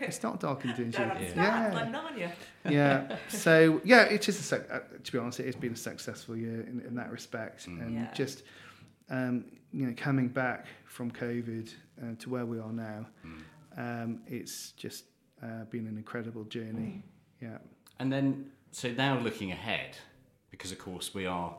it's 0.02 0.22
not 0.24 0.40
dark 0.40 0.64
and 0.66 0.76
dingy. 0.78 0.92
Don't. 0.98 1.22
Yeah, 1.36 2.28
yeah. 2.70 3.18
So 3.30 3.82
yeah, 3.84 4.04
it 4.04 4.28
is 4.28 4.40
a 4.40 4.44
suc- 4.44 4.70
uh, 4.72 4.80
to 5.04 5.12
be 5.12 5.18
honest, 5.18 5.40
it 5.40 5.46
has 5.46 5.56
been 5.56 5.74
a 5.74 5.78
successful 5.78 6.36
year 6.36 6.62
in, 6.62 6.82
in 6.88 6.96
that 6.96 7.12
respect, 7.12 7.68
and 7.68 7.94
Yeah. 7.94 8.14
just 8.14 8.44
um, 9.10 9.46
you 9.72 9.86
know 9.88 9.94
coming 9.96 10.28
back 10.28 10.66
from 10.86 11.12
COVID 11.12 11.70
uh, 12.02 12.16
to 12.20 12.30
where 12.30 12.46
we 12.46 12.60
are 12.60 12.72
now, 12.74 13.06
um, 13.78 14.22
it's 14.28 14.72
just 14.72 15.06
uh, 15.44 15.64
been 15.70 15.88
an 15.88 15.98
incredible 15.98 16.44
journey. 16.46 17.04
Yeah. 17.42 17.58
And 18.00 18.12
then, 18.12 18.52
so 18.72 18.92
now 18.92 19.20
looking 19.20 19.52
ahead, 19.52 19.98
because 20.58 20.72
of 20.72 20.80
course 20.80 21.14
we 21.14 21.26
are 21.26 21.56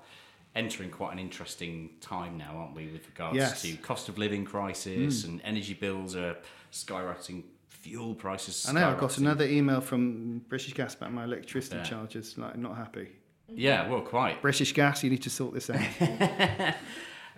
entering 0.56 0.90
quite 0.90 1.12
an 1.12 1.18
interesting 1.18 1.90
time 2.00 2.36
now, 2.38 2.56
aren't 2.56 2.74
we, 2.74 2.86
with 2.88 3.06
regards 3.06 3.36
Yes. 3.36 3.62
to 3.62 3.76
cost 3.76 4.08
of 4.08 4.18
living 4.18 4.44
crisis 4.44 5.24
and 5.24 5.40
energy 5.44 5.74
bills 5.74 6.16
are 6.16 6.36
skyrocketing, 6.72 7.44
fuel 7.68 8.14
prices. 8.14 8.66
I 8.68 8.72
know. 8.72 8.90
I 8.90 8.98
got 8.98 9.18
another 9.18 9.44
email 9.46 9.80
from 9.80 10.38
British 10.48 10.74
Gas 10.74 10.94
about 10.94 11.12
my 11.12 11.24
electricity 11.24 11.76
Yeah. 11.76 11.82
charges. 11.84 12.36
Like, 12.36 12.56
not 12.56 12.76
happy. 12.76 13.08
Yeah, 13.50 13.88
well, 13.88 14.00
quite. 14.02 14.42
British 14.42 14.72
Gas, 14.74 15.02
you 15.04 15.10
need 15.10 15.22
to 15.22 15.30
sort 15.30 15.54
this 15.54 15.70
out. 15.70 15.80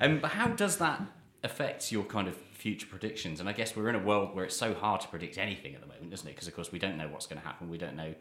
Um, 0.03 0.19
but 0.21 0.31
how 0.31 0.49
does 0.49 0.79
that 0.79 1.03
affect 1.45 1.93
your 1.93 2.05
kind 2.05 2.27
of 2.27 2.35
future 2.55 2.87
predictions? 2.87 3.39
And 3.39 3.51
I 3.51 3.53
guess 3.53 3.77
we're 3.77 3.91
in 3.91 3.95
a 3.97 3.99
world 3.99 4.35
where 4.35 4.47
it's 4.47 4.57
so 4.57 4.73
hard 4.73 5.03
to 5.03 5.09
predict 5.09 5.37
anything 5.37 5.75
at 5.75 5.83
the 5.83 5.87
moment, 5.87 6.15
isn't 6.15 6.27
it? 6.27 6.31
Because 6.35 6.49
of 6.49 6.55
course 6.55 6.73
we 6.73 6.79
don't 6.79 6.97
know 6.97 7.09
what's 7.09 7.27
going 7.27 7.39
to 7.39 7.47
happen. 7.47 7.69
We 7.69 7.77
don't 7.77 7.97
know. 7.97 8.15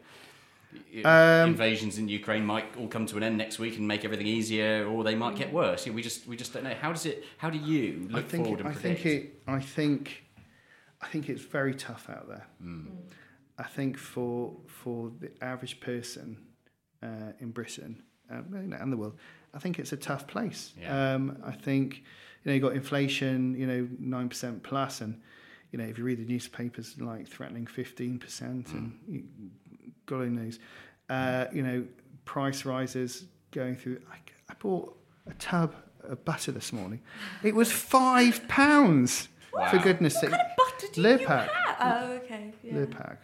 Um, 1.04 1.50
Invasions 1.50 1.98
in 1.98 2.08
Ukraine 2.08 2.44
might 2.44 2.76
all 2.76 2.88
come 2.88 3.06
to 3.06 3.16
an 3.16 3.22
end 3.22 3.36
next 3.38 3.58
week 3.58 3.76
and 3.76 3.86
make 3.88 4.04
everything 4.04 4.26
easier, 4.26 4.86
or 4.86 5.02
they 5.04 5.14
might 5.14 5.36
get 5.36 5.52
worse. 5.52 5.86
We 5.86 6.02
just 6.02 6.26
we 6.26 6.36
just 6.36 6.52
don't 6.52 6.64
know. 6.64 6.74
How 6.74 6.92
does 6.92 7.06
it? 7.06 7.24
How 7.38 7.50
do 7.50 7.58
you 7.58 8.06
I 8.10 8.12
look 8.16 8.28
think. 8.28 8.44
forward 8.44 8.60
and 8.60 8.68
I 8.68 8.72
predict? 8.72 9.02
think 9.02 9.24
it. 9.24 9.42
I 9.46 9.60
think. 9.60 10.24
I 11.02 11.06
think 11.06 11.28
it's 11.30 11.42
very 11.42 11.74
tough 11.74 12.08
out 12.10 12.28
there. 12.28 12.46
I 13.58 13.62
think 13.64 13.96
for 13.98 14.56
for 14.66 15.10
the 15.20 15.30
average 15.42 15.80
person 15.80 16.36
uh, 17.02 17.32
in 17.40 17.50
Britain, 17.50 18.02
uh, 18.30 18.42
and 18.52 18.92
the 18.92 18.96
world, 18.96 19.16
I 19.54 19.58
think 19.58 19.78
it's 19.78 19.92
a 19.92 19.96
tough 19.96 20.26
place. 20.26 20.72
Yeah. 20.80 21.14
Um, 21.14 21.38
I 21.44 21.52
think 21.52 21.98
you 22.44 22.50
know 22.50 22.52
you 22.54 22.60
got 22.60 22.74
inflation, 22.74 23.54
you 23.54 23.66
know, 23.66 23.88
nine 23.98 24.28
percent 24.28 24.62
plus, 24.62 25.00
and 25.00 25.20
you 25.72 25.78
know 25.78 25.84
if 25.84 25.98
you 25.98 26.04
read 26.04 26.18
the 26.18 26.24
newspapers, 26.32 27.00
like 27.00 27.26
threatening 27.28 27.66
fifteen 27.66 28.18
percent, 28.18 28.68
and 28.68 28.92
you, 30.10 30.16
God 30.16 30.24
only 30.26 30.42
knows, 30.42 30.58
uh, 31.08 31.46
you 31.52 31.62
know, 31.62 31.84
price 32.24 32.64
rises 32.64 33.24
going 33.50 33.76
through. 33.76 34.00
I, 34.10 34.16
I 34.48 34.54
bought 34.58 34.96
a 35.28 35.34
tub 35.34 35.74
of 36.04 36.24
butter 36.24 36.52
this 36.52 36.72
morning. 36.72 37.00
It 37.42 37.54
was 37.54 37.70
five 37.72 38.46
pounds. 38.48 39.28
For 39.52 39.58
Wow. 39.58 39.82
goodness 39.82 40.14
sake, 40.14 40.30
What 40.30 40.38
kind 40.38 40.50
of 40.52 40.56
butter 40.56 40.86
do 40.94 41.02
Lear 41.02 41.20
you 41.20 41.26
pack. 41.26 41.50
have? 41.50 41.76
Oh, 42.04 42.12
okay. 42.18 42.52
Yeah. 42.62 42.72
Lurpak. 42.74 43.16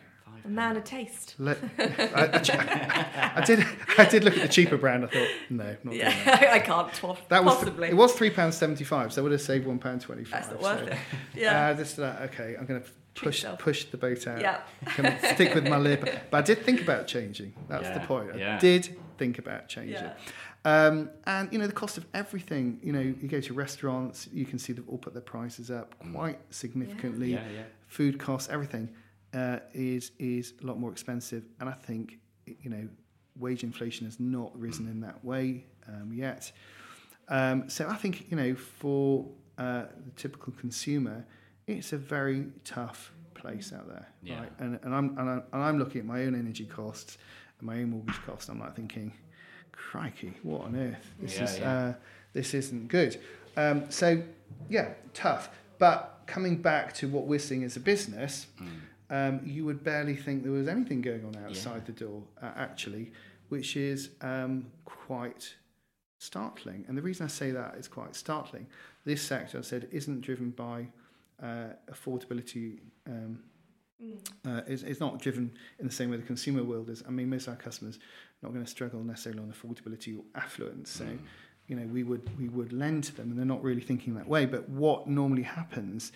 A 0.45 0.49
man 0.49 0.77
of 0.77 0.83
taste. 0.83 1.37
Le- 1.39 1.57
I, 1.79 1.93
I, 2.17 3.33
I 3.37 3.45
did. 3.45 3.65
I 3.97 4.05
did 4.07 4.25
look 4.25 4.35
at 4.37 4.43
the 4.43 4.49
cheaper 4.49 4.77
brand. 4.77 5.05
I 5.05 5.07
thought, 5.07 5.29
no, 5.51 5.65
not 5.65 5.83
doing 5.85 5.99
that. 6.01 6.25
Yeah, 6.43 6.51
I 6.53 6.59
can't 6.59 6.93
twa- 6.95 7.17
That 7.29 7.45
was 7.45 7.55
possibly. 7.55 7.89
it 7.91 7.97
was 7.97 8.13
three 8.13 8.31
pounds 8.31 8.57
seventy 8.57 8.83
five, 8.83 9.13
so 9.13 9.21
I 9.21 9.25
would 9.25 9.31
have 9.33 9.41
saved 9.41 9.67
one 9.69 9.79
pound 9.79 10.01
twenty 10.01 10.25
five. 10.25 10.49
That's 10.49 10.53
not 10.53 10.63
worth 10.63 10.89
so, 10.89 10.93
it. 10.95 10.99
Yeah. 11.37 11.69
Uh, 11.69 11.75
this, 11.75 11.97
uh, 11.99 12.29
okay, 12.33 12.57
I'm 12.59 12.67
going 12.67 12.83
to 12.83 12.89
push 13.17 13.43
yourself. 13.43 13.59
push 13.59 13.85
the 13.87 13.97
boat 13.97 14.27
out. 14.27 14.41
Yeah. 14.41 14.61
Gonna 14.97 15.19
stick 15.35 15.55
with 15.55 15.67
my 15.69 15.79
lip. 15.79 16.09
But 16.31 16.39
I 16.39 16.43
did 16.43 16.65
think 16.65 16.81
about 16.83 17.07
changing. 17.07 17.53
That's 17.69 17.89
the 17.89 17.95
Yeah, 18.01 18.07
point. 18.07 18.31
I 18.35 18.39
yeah. 18.39 18.59
did 18.59 18.97
think 19.19 19.39
about 19.39 19.69
changing. 19.69 19.95
Yeah. 19.95 20.15
Um, 20.65 21.11
and 21.27 21.53
you 21.53 21.59
know 21.59 21.67
the 21.67 21.73
cost 21.73 21.97
of 21.99 22.07
everything. 22.13 22.81
You 22.83 22.93
know, 22.93 23.01
you 23.01 23.29
go 23.29 23.41
to 23.41 23.55
restaurants, 23.55 24.29
you 24.33 24.45
can 24.45 24.59
see 24.59 24.73
they've 24.73 24.89
all 24.89 24.99
put 24.99 25.13
their 25.13 25.23
prices 25.23 25.71
up 25.71 25.95
quite 26.13 26.39
significantly. 26.51 27.33
Yeah, 27.35 27.45
yeah. 27.55 27.63
Food 27.87 28.19
costs, 28.19 28.49
everything 28.51 28.89
uh, 29.33 29.59
is 29.73 30.11
is 30.19 30.55
a 30.63 30.67
lot 30.67 30.79
more 30.79 30.91
expensive. 30.91 31.45
And 31.61 31.69
I 31.69 31.73
think 31.73 32.19
you 32.47 32.71
know 32.71 32.89
wage 33.39 33.63
inflation 33.63 34.07
has 34.07 34.19
not 34.19 34.51
risen 34.59 34.89
in 34.89 35.01
that 35.01 35.25
way 35.25 35.67
um, 35.89 36.11
yet. 36.13 36.51
Um, 37.29 37.69
so 37.69 37.89
I 37.89 37.95
think 37.97 38.31
you 38.31 38.37
know 38.37 38.55
for 38.57 39.27
uh, 39.59 39.85
the 40.05 40.11
typical 40.17 40.53
consumer, 40.59 41.25
it's 41.67 41.93
a 41.93 41.99
very 41.99 42.47
tough 42.65 43.13
place 43.35 43.73
out 43.73 43.89
there, 43.89 44.07
Yeah. 44.23 44.41
right? 44.41 44.53
And, 44.59 44.79
and 44.83 44.95
I'm 44.95 45.19
and, 45.19 45.29
I, 45.29 45.33
and 45.53 45.63
I'm 45.63 45.79
looking 45.79 46.01
at 46.01 46.07
my 46.07 46.23
own 46.25 46.35
energy 46.35 46.65
costs 46.65 47.19
and 47.59 47.67
my 47.67 47.77
own 47.83 47.91
mortgage 47.91 48.21
costs. 48.25 48.49
I'm 48.49 48.61
like 48.61 48.75
thinking, 48.77 49.13
crikey, 49.73 50.35
what 50.43 50.63
on 50.63 50.77
earth? 50.77 51.13
This 51.21 51.37
Yeah, 51.37 51.45
is 51.45 51.59
yeah. 51.59 51.73
Uh, 51.73 51.95
this 52.33 52.55
isn't 52.55 52.89
good. 52.89 53.21
Um, 53.57 53.91
so 53.91 54.23
yeah, 54.69 54.91
tough. 55.15 55.51
But 55.79 56.23
coming 56.27 56.57
back 56.63 56.95
to 56.95 57.09
what 57.09 57.27
we're 57.27 57.39
seeing 57.39 57.65
as 57.65 57.77
a 57.77 57.81
business, 57.81 58.47
um, 59.11 59.41
you 59.45 59.65
would 59.65 59.85
barely 59.85 60.17
think 60.17 60.43
there 60.43 60.53
was 60.53 60.69
anything 60.69 61.01
going 61.03 61.25
on 61.25 61.37
outside 61.45 61.85
the 61.87 61.93
door, 61.93 62.23
uh, 62.43 62.51
actually, 62.57 63.13
which 63.51 63.77
is 63.77 64.11
um, 64.23 64.67
quite 64.85 65.55
startling. 66.19 66.85
And 66.89 66.97
the 66.97 67.03
reason 67.03 67.25
I 67.25 67.29
say 67.29 67.51
that 67.51 67.75
is 67.77 67.87
quite 67.89 68.17
startling. 68.17 68.67
This 69.05 69.21
sector, 69.23 69.59
I 69.59 69.61
said, 69.61 69.89
isn't 69.93 70.23
driven 70.23 70.51
by 70.51 70.89
uh, 71.43 71.75
affordability. 71.91 72.81
Um, 73.07 73.41
uh, 74.47 74.61
is, 74.67 74.83
is 74.83 75.01
not 75.01 75.19
driven 75.23 75.51
in 75.79 75.87
the 75.87 75.93
same 75.93 76.11
way 76.11 76.19
the 76.19 76.23
consumer 76.23 76.63
world 76.63 76.91
is. 76.91 77.03
I 77.09 77.11
mean, 77.11 77.31
most 77.31 77.47
of 77.47 77.55
our 77.55 77.57
customers 77.57 77.97
are 77.97 78.47
not 78.47 78.53
going 78.53 78.63
to 78.63 78.71
struggle 78.71 79.03
necessarily 79.03 79.41
on 79.41 79.51
affordability 79.51 80.19
or 80.19 80.23
affluence. 80.35 80.91
So, 80.91 81.07
you 81.67 81.77
know, 81.77 81.87
we 81.87 82.03
would 82.03 82.29
we 82.39 82.49
would 82.49 82.75
lend 82.75 83.05
to 83.05 83.17
them, 83.17 83.31
and 83.31 83.39
they're 83.39 83.47
not 83.47 83.63
really 83.63 83.81
thinking 83.81 84.15
that 84.17 84.29
way. 84.29 84.45
But 84.45 84.69
what 84.69 85.09
normally 85.09 85.45
happens 85.45 86.13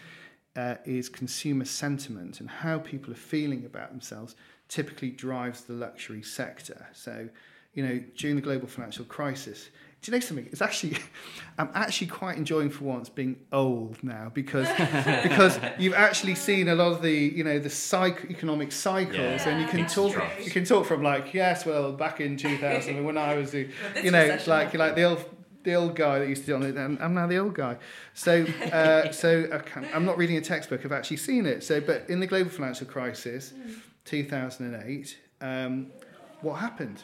uh, 0.57 0.77
is 0.85 1.09
consumer 1.09 1.65
sentiment 1.65 2.41
and 2.41 2.51
how 2.51 2.79
people 2.79 3.13
are 3.13 3.17
feeling 3.17 3.65
about 3.65 3.91
themselves 3.91 4.35
typically 4.69 5.11
drives 5.11 5.63
the 5.63 5.73
luxury 5.73 6.23
sector. 6.23 6.87
So, 6.93 7.29
you 7.75 7.87
know, 7.87 8.03
during 8.17 8.37
the 8.37 8.43
global 8.43 8.69
financial 8.69 9.05
crisis, 9.05 9.71
do 10.03 10.11
you 10.11 10.17
know 10.17 10.21
something? 10.21 10.49
It's 10.51 10.63
actually, 10.63 10.97
I'm 11.59 11.69
actually 11.75 12.07
quite 12.07 12.39
enjoying 12.39 12.71
for 12.71 12.85
once 12.85 13.11
being 13.11 13.37
old 13.53 14.03
now 14.03 14.31
because 14.33 14.67
because 15.23 15.59
you've 15.79 15.93
actually 15.95 16.35
seen 16.37 16.69
a 16.69 16.75
lot 16.75 16.93
of 16.93 17.03
the 17.03 17.13
you 17.13 17.45
know 17.45 17.59
the 17.59 17.69
psych 17.71 18.27
economic 18.31 18.73
cycles 18.73 19.17
Yeah. 19.17 19.49
and 19.49 19.61
you 19.63 19.69
can 19.69 19.81
It's 19.81 19.95
talk 19.95 20.15
you 20.43 20.51
can 20.51 20.65
talk 20.65 20.87
from 20.87 21.03
like 21.03 21.35
yes 21.35 21.67
well 21.67 21.93
back 21.93 22.21
in 22.21 22.37
2000 22.39 23.05
when 23.05 23.19
I 23.19 23.35
was 23.35 23.51
the, 23.57 23.69
you 24.03 24.11
know 24.11 24.39
like 24.47 24.73
like 24.75 24.95
the 24.95 25.03
old 25.05 25.23
the 25.65 25.75
old 25.75 25.95
guy 25.95 26.19
that 26.21 26.29
used 26.29 26.43
to 26.43 26.47
do 26.47 26.55
on 26.55 26.63
it 26.63 26.77
and 26.77 26.99
I'm 26.99 27.13
now 27.13 27.27
the 27.27 27.37
old 27.37 27.53
guy. 27.55 27.77
So 28.15 28.45
uh, 28.73 29.13
so 29.13 29.47
I 29.53 29.85
I'm 29.95 30.07
not 30.07 30.17
reading 30.17 30.39
a 30.39 30.41
textbook 30.41 30.83
I've 30.87 30.93
actually 30.93 31.19
seen 31.19 31.45
it. 31.45 31.63
So 31.63 31.79
but 31.83 32.09
in 32.09 32.21
the 32.21 32.27
global 32.27 32.51
financial 32.51 32.87
crisis 32.87 33.53
2008 34.07 35.19
um, 35.43 35.87
what 36.41 36.55
happened? 36.55 37.03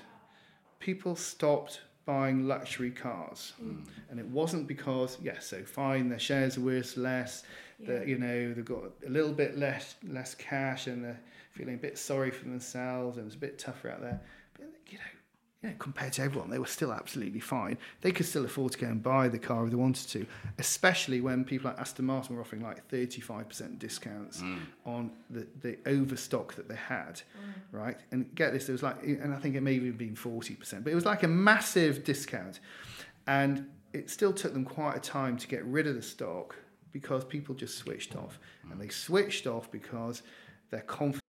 People 0.80 1.14
stopped 1.16 1.80
buying 2.06 2.46
luxury 2.46 2.90
cars. 2.90 3.52
Hmm. 3.60 3.80
And 4.10 4.18
it 4.18 4.26
wasn't 4.26 4.66
because, 4.66 5.18
yes, 5.20 5.46
so 5.46 5.62
fine, 5.64 6.08
their 6.08 6.18
shares 6.18 6.56
are 6.56 6.62
worth 6.62 6.96
less, 6.96 7.42
that 7.80 8.08
you 8.08 8.16
know, 8.16 8.54
they've 8.54 8.64
got 8.64 8.84
a 9.06 9.10
little 9.10 9.32
bit 9.32 9.58
less 9.58 9.96
less 10.08 10.34
cash 10.34 10.86
and 10.86 11.04
they're 11.04 11.20
feeling 11.52 11.74
a 11.74 11.78
bit 11.78 11.98
sorry 11.98 12.30
for 12.30 12.44
themselves 12.44 13.18
and 13.18 13.26
it's 13.26 13.34
a 13.34 13.38
bit 13.38 13.58
tougher 13.58 13.90
out 13.90 14.00
there. 14.00 14.20
But 15.66 15.70
you 15.70 15.72
know, 15.72 15.78
compared 15.78 16.12
to 16.14 16.22
everyone, 16.22 16.50
they 16.50 16.58
were 16.58 16.66
still 16.66 16.92
absolutely 16.92 17.40
fine. 17.40 17.78
They 18.00 18.12
could 18.12 18.26
still 18.26 18.44
afford 18.44 18.72
to 18.72 18.78
go 18.78 18.86
and 18.86 19.02
buy 19.02 19.28
the 19.28 19.38
car 19.38 19.64
if 19.64 19.70
they 19.70 19.76
wanted 19.76 20.08
to, 20.10 20.26
especially 20.58 21.20
when 21.20 21.44
people 21.44 21.70
like 21.70 21.80
Aston 21.80 22.04
Martin 22.04 22.36
were 22.36 22.42
offering 22.42 22.62
like 22.62 22.88
35% 22.88 23.78
discounts 23.78 24.42
mm. 24.42 24.60
on 24.84 25.10
the, 25.30 25.46
the 25.62 25.78
overstock 25.86 26.54
that 26.54 26.68
they 26.68 26.76
had, 26.76 27.14
mm. 27.16 27.52
right? 27.72 27.96
And 28.12 28.32
get 28.34 28.52
this, 28.52 28.66
there 28.66 28.74
was 28.74 28.82
like, 28.82 29.02
and 29.02 29.34
I 29.34 29.38
think 29.38 29.56
it 29.56 29.62
may 29.62 29.74
have 29.74 29.82
even 29.82 29.96
been 29.96 30.14
40%, 30.14 30.84
but 30.84 30.92
it 30.92 30.94
was 30.94 31.04
like 31.04 31.22
a 31.22 31.28
massive 31.28 32.04
discount. 32.04 32.60
And 33.26 33.66
it 33.92 34.10
still 34.10 34.32
took 34.32 34.52
them 34.52 34.64
quite 34.64 34.96
a 34.96 35.00
time 35.00 35.36
to 35.38 35.48
get 35.48 35.64
rid 35.64 35.86
of 35.86 35.96
the 35.96 36.02
stock 36.02 36.54
because 36.92 37.24
people 37.24 37.54
just 37.54 37.76
switched 37.78 38.14
off. 38.14 38.38
And 38.62 38.74
mm. 38.74 38.78
they 38.78 38.88
switched 38.88 39.46
off 39.46 39.70
because 39.70 40.22
they're 40.70 40.80
confidence 40.80 41.22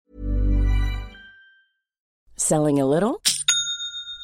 Selling 2.39 2.79
a 2.79 2.85
little 2.85 3.19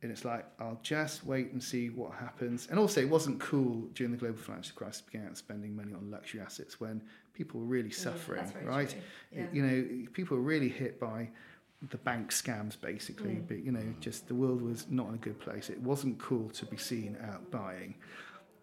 And 0.00 0.12
it's 0.12 0.24
like, 0.24 0.44
I'll 0.60 0.78
just 0.82 1.24
wait 1.24 1.52
and 1.52 1.62
see 1.62 1.88
what 1.88 2.12
happens. 2.12 2.68
And 2.70 2.78
also, 2.78 3.00
it 3.00 3.08
wasn't 3.08 3.40
cool 3.40 3.88
during 3.94 4.12
the 4.12 4.18
global 4.18 4.38
financial 4.38 4.76
crisis 4.76 5.02
to 5.02 5.10
be 5.10 5.18
out 5.18 5.36
spending 5.36 5.74
money 5.74 5.92
on 5.92 6.10
luxury 6.10 6.40
assets 6.40 6.78
when 6.78 7.02
people 7.34 7.60
were 7.60 7.66
really 7.66 7.90
suffering, 7.90 8.40
that's 8.40 8.52
very 8.52 8.66
right? 8.66 8.94
Yeah. 9.32 9.46
You 9.52 9.62
know, 9.62 10.06
people 10.12 10.36
were 10.36 10.42
really 10.42 10.68
hit 10.68 11.00
by 11.00 11.30
the 11.90 11.96
bank 11.96 12.30
scams, 12.30 12.80
basically. 12.80 13.36
Mm. 13.36 13.48
But, 13.48 13.64
you 13.64 13.72
know, 13.72 13.82
just 14.00 14.28
the 14.28 14.34
world 14.34 14.62
was 14.62 14.86
not 14.88 15.08
in 15.08 15.14
a 15.14 15.18
good 15.18 15.40
place. 15.40 15.68
It 15.68 15.80
wasn't 15.80 16.18
cool 16.18 16.48
to 16.50 16.66
be 16.66 16.76
seen 16.76 17.16
out 17.24 17.50
buying 17.50 17.94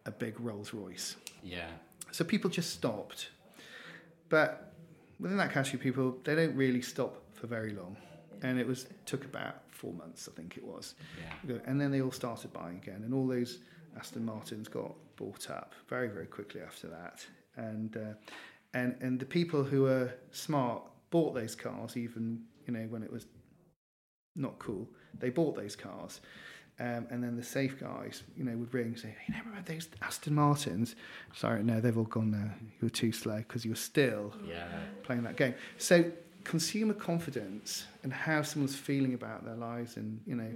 a 0.05 0.11
big 0.11 0.39
Rolls 0.39 0.73
Royce. 0.73 1.17
Yeah. 1.43 1.67
So 2.11 2.23
people 2.23 2.49
just 2.49 2.71
stopped. 2.71 3.29
But 4.29 4.73
within 5.19 5.38
that 5.38 5.51
category, 5.51 5.83
people 5.83 6.17
they 6.23 6.36
don't 6.36 6.55
really 6.55 6.81
stop 6.81 7.21
for 7.33 7.47
very 7.47 7.71
long, 7.73 7.97
and 8.41 8.59
it 8.59 8.67
was 8.67 8.88
took 9.05 9.25
about 9.25 9.55
four 9.76 9.93
months, 9.93 10.28
I 10.32 10.36
think 10.36 10.57
it 10.57 10.63
was. 10.63 10.95
Yeah. 11.47 11.57
And 11.65 11.80
then 11.80 11.91
they 11.91 12.01
all 12.01 12.11
started 12.11 12.51
buying 12.53 12.78
again, 12.78 13.01
and 13.03 13.13
all 13.13 13.28
those 13.28 13.59
Aston 13.97 14.26
Martins 14.26 14.67
got 14.67 14.93
bought 15.15 15.49
up 15.49 15.73
very 15.88 16.07
very 16.09 16.26
quickly 16.28 16.61
after 16.61 16.88
that, 16.88 17.26
and 17.55 17.95
uh, 17.97 18.13
and 18.73 18.95
and 19.01 19.19
the 19.19 19.26
people 19.26 19.63
who 19.63 19.84
were 19.84 20.11
smart 20.32 20.82
bought 21.11 21.34
those 21.36 21.55
cars 21.55 21.95
even 21.95 22.43
you 22.67 22.73
know 22.73 22.86
when 22.89 23.03
it 23.03 23.11
was 23.11 23.26
not 24.36 24.59
cool. 24.59 24.88
They 25.19 25.30
bought 25.30 25.55
those 25.55 25.76
cars. 25.76 26.19
Um, 26.78 27.07
and 27.09 27.23
then 27.23 27.38
the 27.38 27.43
safe 27.43 27.80
guys, 27.80 28.23
you 28.36 28.43
know, 28.43 28.51
would 28.57 28.73
ring 28.73 28.88
and 28.88 28.99
say, 28.99 29.15
"You 29.30 29.34
know, 29.34 29.39
remember 29.45 29.71
those 29.71 29.88
Aston 30.01 30.36
Martins?" 30.36 30.97
Sorry, 31.34 31.63
no, 31.63 31.80
they've 31.80 31.97
all 31.97 32.03
gone 32.03 32.32
now. 32.32 32.51
You 32.61 32.71
were 32.82 32.89
too 32.89 33.13
slow 33.13 33.38
because 33.38 33.63
you 33.63 33.71
were 33.71 33.78
still 33.78 34.34
Yeah. 34.45 34.67
playing 35.03 35.23
that 35.23 35.38
game. 35.38 35.53
So 35.78 36.11
consumer 36.46 36.93
confidence 36.93 37.86
and 38.04 38.14
how 38.14 38.41
someone's 38.41 38.76
feeling 38.76 39.14
about 39.14 39.43
their 39.43 39.56
lives 39.56 39.98
and 39.98 40.22
you 40.26 40.36
know 40.36 40.54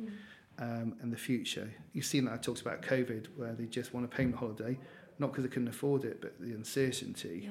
um, 0.60 0.96
and 1.02 1.12
the 1.12 1.18
future. 1.18 1.70
You've 1.94 2.06
seen 2.06 2.26
that 2.26 2.34
I 2.34 2.38
talked 2.38 2.62
about 2.62 2.82
COVID, 2.82 3.28
where 3.36 3.54
they 3.54 3.66
just 3.66 3.94
want 3.94 4.06
a 4.06 4.10
payment 4.10 4.36
holiday, 4.38 4.78
not 5.18 5.32
because 5.32 5.44
they 5.46 5.50
couldn't 5.50 5.70
afford 5.70 6.04
it, 6.06 6.22
but 6.22 6.40
the 6.40 6.54
uncertainty 6.54 7.50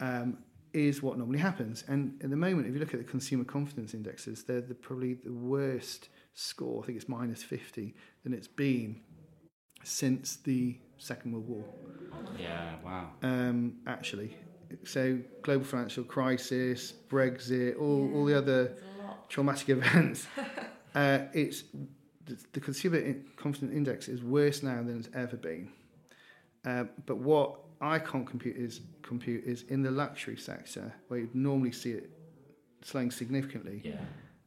um, 0.00 0.38
is 0.72 1.02
what 1.02 1.18
normally 1.18 1.38
happens. 1.38 1.84
And 1.86 2.18
at 2.22 2.30
the 2.30 2.36
moment, 2.36 2.66
if 2.66 2.72
you 2.74 2.80
look 2.80 2.94
at 2.94 3.00
the 3.00 3.04
consumer 3.04 3.44
confidence 3.44 3.92
indexes, 3.94 4.42
they're 4.44 4.62
the, 4.62 4.74
probably 4.74 5.14
the 5.14 5.32
worst 5.32 6.08
score. 6.32 6.82
I 6.82 6.86
think 6.86 6.96
it's 6.96 7.08
minus 7.08 7.42
50 7.42 7.94
than 8.22 8.32
it's 8.32 8.48
been 8.48 9.00
since 9.84 10.36
the 10.36 10.78
Second 10.96 11.32
World 11.32 11.48
War 11.48 11.64
Yeah. 12.38 12.76
Wow. 12.84 13.10
um, 13.22 13.74
actually. 13.86 14.36
So, 14.84 15.18
global 15.42 15.64
financial 15.64 16.04
crisis, 16.04 16.92
Brexit, 17.08 17.78
all, 17.80 18.10
all 18.14 18.24
the 18.24 18.36
other 18.36 18.76
traumatic 19.28 19.68
events. 19.76 20.26
uh, 20.94 21.20
it's 21.32 21.64
the, 22.26 22.38
the 22.52 22.60
consumer 22.60 22.98
in- 22.98 23.24
confidence 23.36 23.72
index 23.72 24.08
is 24.08 24.22
worse 24.22 24.62
now 24.62 24.76
than 24.76 24.98
it's 24.98 25.08
ever 25.14 25.36
been. 25.36 25.70
Uh, 26.64 26.84
but 27.06 27.18
what 27.18 27.60
I 27.80 27.98
can't 27.98 28.26
compute 28.26 28.56
is 28.56 28.80
compute 29.02 29.44
is 29.44 29.64
in 29.64 29.82
the 29.82 29.90
luxury 29.90 30.36
sector 30.36 30.94
where 31.08 31.20
you'd 31.20 31.34
normally 31.34 31.72
see 31.72 31.90
it 31.92 32.10
slowing 32.82 33.10
significantly. 33.10 33.82
Yeah. 33.84 33.96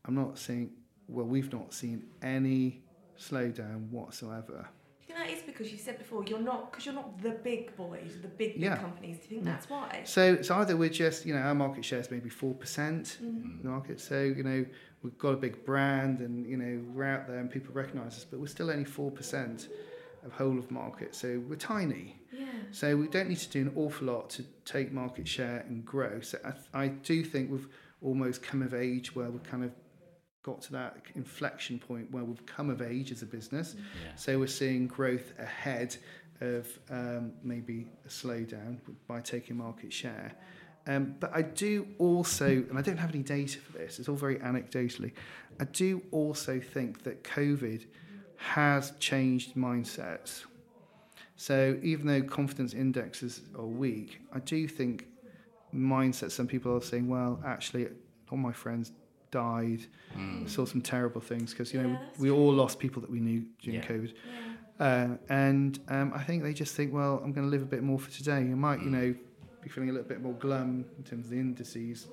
I'm 0.05 0.15
not 0.15 0.38
seeing. 0.39 0.71
Well, 1.07 1.25
we've 1.25 1.51
not 1.53 1.73
seen 1.73 2.05
any 2.21 2.82
slowdown 3.19 3.89
whatsoever. 3.89 4.67
Do 5.28 5.34
you 5.34 5.38
think 5.38 5.45
that 5.45 5.51
is 5.51 5.53
because 5.53 5.71
you 5.71 5.78
said 5.78 5.97
before 5.97 6.23
you're 6.23 6.39
not 6.39 6.71
because 6.71 6.86
you're 6.86 6.95
not 6.95 7.21
the 7.21 7.32
big 7.32 7.75
boys, 7.75 8.11
the 8.21 8.28
big, 8.28 8.53
big 8.53 8.61
Yeah. 8.63 8.78
companies. 8.78 9.17
Do 9.17 9.23
you 9.23 9.30
think 9.30 9.45
that's 9.45 9.69
why? 9.69 10.01
So 10.05 10.34
it's 10.34 10.51
either 10.51 10.75
we're 10.78 10.89
just, 10.89 11.25
you 11.25 11.34
know, 11.34 11.41
our 11.41 11.55
market 11.55 11.84
share 11.86 11.99
is 11.99 12.09
maybe 12.11 12.30
4% 12.30 12.57
mm. 12.57 13.21
in 13.21 13.59
the 13.61 13.69
market. 13.69 13.99
So, 13.99 14.21
you 14.21 14.43
know, 14.43 14.65
we've 15.03 15.17
got 15.17 15.34
a 15.34 15.38
big 15.38 15.65
brand 15.65 16.19
and, 16.19 16.45
you 16.45 16.57
know, 16.57 16.84
we're 16.93 17.05
out 17.05 17.28
there 17.28 17.39
and 17.39 17.49
people 17.49 17.73
recognise 17.73 18.13
us, 18.17 18.25
but 18.25 18.39
we're 18.39 18.47
still 18.47 18.69
only 18.69 18.86
4% 18.86 19.67
of 20.25 20.32
whole 20.34 20.57
of 20.57 20.71
market. 20.71 21.15
So 21.15 21.41
we're 21.47 21.55
tiny. 21.55 22.19
Yeah. 22.32 22.45
So 22.71 22.95
we 22.95 23.07
don't 23.07 23.30
need 23.30 23.39
to 23.39 23.49
do 23.49 23.61
an 23.61 23.73
awful 23.75 24.07
lot 24.07 24.30
to 24.32 24.43
take 24.65 24.91
market 24.91 25.28
share 25.28 25.65
and 25.67 25.86
grow. 25.86 26.21
So 26.21 26.38
I, 26.45 26.84
I 26.84 26.88
do 26.89 27.23
think 27.23 27.51
we've 27.51 27.67
almost 28.01 28.43
come 28.43 28.61
of 28.61 28.73
age 28.73 29.15
where 29.15 29.30
we're 29.30 29.39
kind 29.39 29.63
of 29.63 29.71
got 30.47 30.61
to 30.61 30.71
that 30.71 30.95
inflection 31.15 31.77
point 31.77 32.09
where 32.09 32.23
we've 32.23 32.45
come 32.45 32.69
of 32.69 32.81
age 32.81 33.11
as 33.11 33.21
a 33.21 33.25
business. 33.25 33.75
Yeah. 33.75 34.15
So 34.15 34.39
we're 34.39 34.55
seeing 34.63 34.87
growth 34.87 35.33
ahead 35.37 35.97
of 36.39 36.63
um, 36.89 37.33
maybe 37.43 37.87
a 38.05 38.09
slowdown 38.09 38.77
by 39.07 39.19
taking 39.19 39.57
market 39.57 39.91
share. 39.91 40.31
Um, 40.87 41.15
but 41.19 41.31
I 41.35 41.41
do 41.41 41.85
also, 41.97 42.47
and 42.47 42.77
I 42.77 42.81
don't 42.81 42.97
have 42.97 43.13
any 43.13 43.23
data 43.23 43.59
for 43.59 43.73
this, 43.77 43.99
it's 43.99 44.07
all 44.07 44.15
very 44.15 44.37
anecdotally, 44.37 45.11
I 45.59 45.65
do 45.65 46.01
also 46.11 46.61
think 46.61 47.03
that 47.03 47.25
COVID 47.25 47.85
has 48.37 48.93
changed 48.99 49.55
mindsets. 49.55 50.45
So 51.35 51.77
even 51.83 52.07
though 52.07 52.21
confidence 52.21 52.73
indexes 52.73 53.41
are 53.59 53.65
weak, 53.65 54.21
I 54.31 54.39
do 54.39 54.65
think 54.65 55.07
mindsets, 55.75 56.31
some 56.31 56.47
people 56.47 56.73
are 56.77 56.81
saying, 56.81 57.09
well, 57.09 57.41
actually, 57.45 57.89
all 58.31 58.37
my 58.37 58.53
friends 58.53 58.93
died, 59.32 59.82
saw 60.45 60.65
some 60.65 60.82
terrible 60.82 61.21
things 61.21 61.51
because, 61.51 61.73
you 61.73 61.82
know, 61.82 61.89
Yeah, 61.89 61.99
that's 62.05 62.19
we 62.19 62.30
all 62.30 62.53
lost 62.53 62.80
people 62.80 63.01
that 63.01 63.11
we 63.11 63.19
knew 63.19 63.43
during 63.61 63.82
Yeah. 63.82 63.88
COVID. 63.88 64.13
Uh, 64.80 65.17
and 65.30 65.80
um, 65.89 66.11
I 66.13 66.21
think 66.23 66.43
they 66.43 66.53
just 66.53 66.75
think, 66.75 66.93
well, 66.93 67.19
I'm 67.23 67.32
going 67.34 67.45
to 67.47 67.51
live 67.51 67.63
a 67.63 67.65
bit 67.65 67.82
more 67.84 67.97
for 67.99 68.11
today. 68.11 68.38
I 68.38 68.43
might, 68.43 68.80
you 68.82 68.89
know, 68.91 69.15
be 69.61 69.69
feeling 69.69 69.89
a 69.89 69.93
little 69.93 70.07
bit 70.07 70.21
more 70.21 70.34
glum 70.34 70.86
in 70.97 71.03
terms 71.03 71.25
of 71.25 71.32
the 71.32 71.39
indices. 71.39 72.07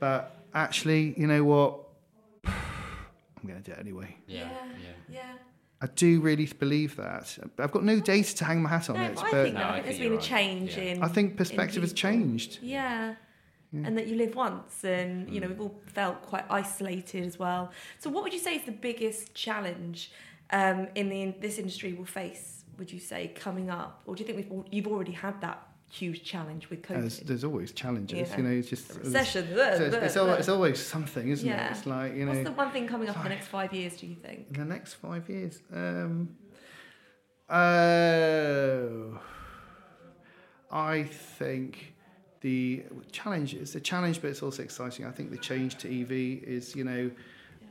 But 0.00 0.34
actually, 0.54 1.14
you 1.18 1.26
know 1.26 1.44
what? 1.44 1.80
I'm 2.44 3.48
going 3.48 3.62
to 3.62 3.70
do 3.70 3.72
it 3.72 3.78
anyway. 3.78 4.16
Yeah. 4.26 4.48
Yeah. 4.80 4.88
Yeah. 5.10 5.32
I 5.80 5.86
do 5.96 6.20
really 6.20 6.46
believe 6.46 6.94
that. 6.96 7.36
I've 7.58 7.72
got 7.72 7.82
no 7.84 7.98
data 7.98 8.36
to 8.36 8.44
hang 8.44 8.62
my 8.62 8.68
hat 8.70 8.88
on 8.88 8.96
No, 8.96 9.02
it, 9.02 9.18
I 9.18 9.22
but 9.22 9.30
think, 9.30 9.54
that. 9.54 9.60
No, 9.60 9.60
I 9.60 9.68
I 9.68 9.72
think 9.72 9.84
there's 9.84 9.96
think 9.96 9.98
been 10.04 10.12
you're 10.12 10.20
a 10.20 10.22
change 10.22 10.76
Yeah. 10.76 10.82
in. 10.84 11.02
I 11.02 11.08
think 11.08 11.30
in 11.32 11.36
perspective 11.36 11.82
has 11.82 11.92
changed. 11.92 12.58
Yeah. 12.62 13.14
And 13.74 13.96
that 13.96 14.06
you 14.06 14.16
live 14.16 14.34
once, 14.34 14.84
and 14.84 15.30
you 15.32 15.40
know 15.40 15.48
we've 15.48 15.60
all 15.60 15.74
felt 15.86 16.20
quite 16.20 16.44
isolated 16.50 17.24
as 17.24 17.38
well. 17.38 17.70
So, 18.00 18.10
what 18.10 18.22
would 18.22 18.34
you 18.34 18.38
say 18.38 18.56
is 18.56 18.64
the 18.64 18.72
biggest 18.72 19.32
challenge 19.34 20.12
um, 20.50 20.88
in 20.94 21.08
the 21.08 21.34
this 21.40 21.56
industry 21.58 21.94
will 21.94 22.04
face? 22.04 22.64
Would 22.78 22.92
you 22.92 22.98
say 23.00 23.28
coming 23.34 23.70
up, 23.70 24.02
or 24.04 24.14
do 24.14 24.22
you 24.22 24.26
think 24.26 24.50
we've 24.50 24.64
you've 24.70 24.86
already 24.92 25.12
had 25.12 25.40
that 25.40 25.66
huge 25.90 26.22
challenge 26.22 26.68
with 26.68 26.82
COVID? 26.82 27.00
There's, 27.00 27.20
there's 27.20 27.44
always 27.44 27.72
challenges, 27.72 28.28
Yeah. 28.30 28.36
you 28.36 28.42
know. 28.42 28.50
It's 28.50 28.68
just 28.68 28.88
The 28.88 29.00
recession, 29.00 29.46
It's, 29.50 29.80
it's, 29.80 29.94
it's, 29.96 30.16
al- 30.18 30.34
it's 30.34 30.48
always 30.50 30.78
something, 30.78 31.28
isn't 31.30 31.48
Yeah. 31.48 31.68
it? 31.68 31.70
It's 31.72 31.86
like 31.86 32.14
you 32.14 32.26
know. 32.26 32.32
What's 32.32 32.44
the 32.44 32.52
one 32.52 32.70
thing 32.72 32.86
coming 32.86 33.08
up 33.08 33.16
in 33.16 33.22
the 33.22 33.28
next 33.30 33.46
five 33.48 33.72
years? 33.72 33.96
Do 33.96 34.06
you 34.06 34.16
think? 34.16 34.48
in 34.50 34.54
the 34.60 34.64
next 34.74 34.94
five 34.94 35.28
years. 35.30 35.62
Um, 35.72 36.36
oh, 37.48 39.18
I 40.70 41.04
think 41.04 41.91
the 42.42 42.82
challenge 43.12 43.54
is 43.54 43.74
a 43.76 43.80
challenge, 43.80 44.20
but 44.20 44.30
it's 44.30 44.42
also 44.42 44.62
exciting. 44.62 45.06
I 45.06 45.12
think 45.12 45.30
the 45.30 45.38
change 45.38 45.76
to 45.78 46.02
EV 46.02 46.10
is, 46.42 46.74
you 46.74 46.84
know, 46.84 47.10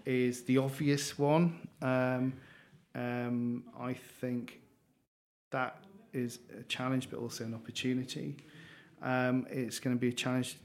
is 0.06 0.44
the 0.44 0.58
obvious 0.58 1.20
one. 1.20 1.68
Um, 1.82 2.34
um, 2.96 3.64
I 3.80 3.94
think 3.94 4.62
that 5.52 5.84
is 6.14 6.40
a 6.58 6.64
challenge, 6.64 7.10
but 7.10 7.20
also 7.20 7.44
an 7.44 7.54
opportunity. 7.54 8.38
Um, 9.02 9.46
it's 9.50 9.80
going 9.80 9.96
to 9.96 10.00
be 10.00 10.10
a 10.10 10.14
challenge 10.14 10.58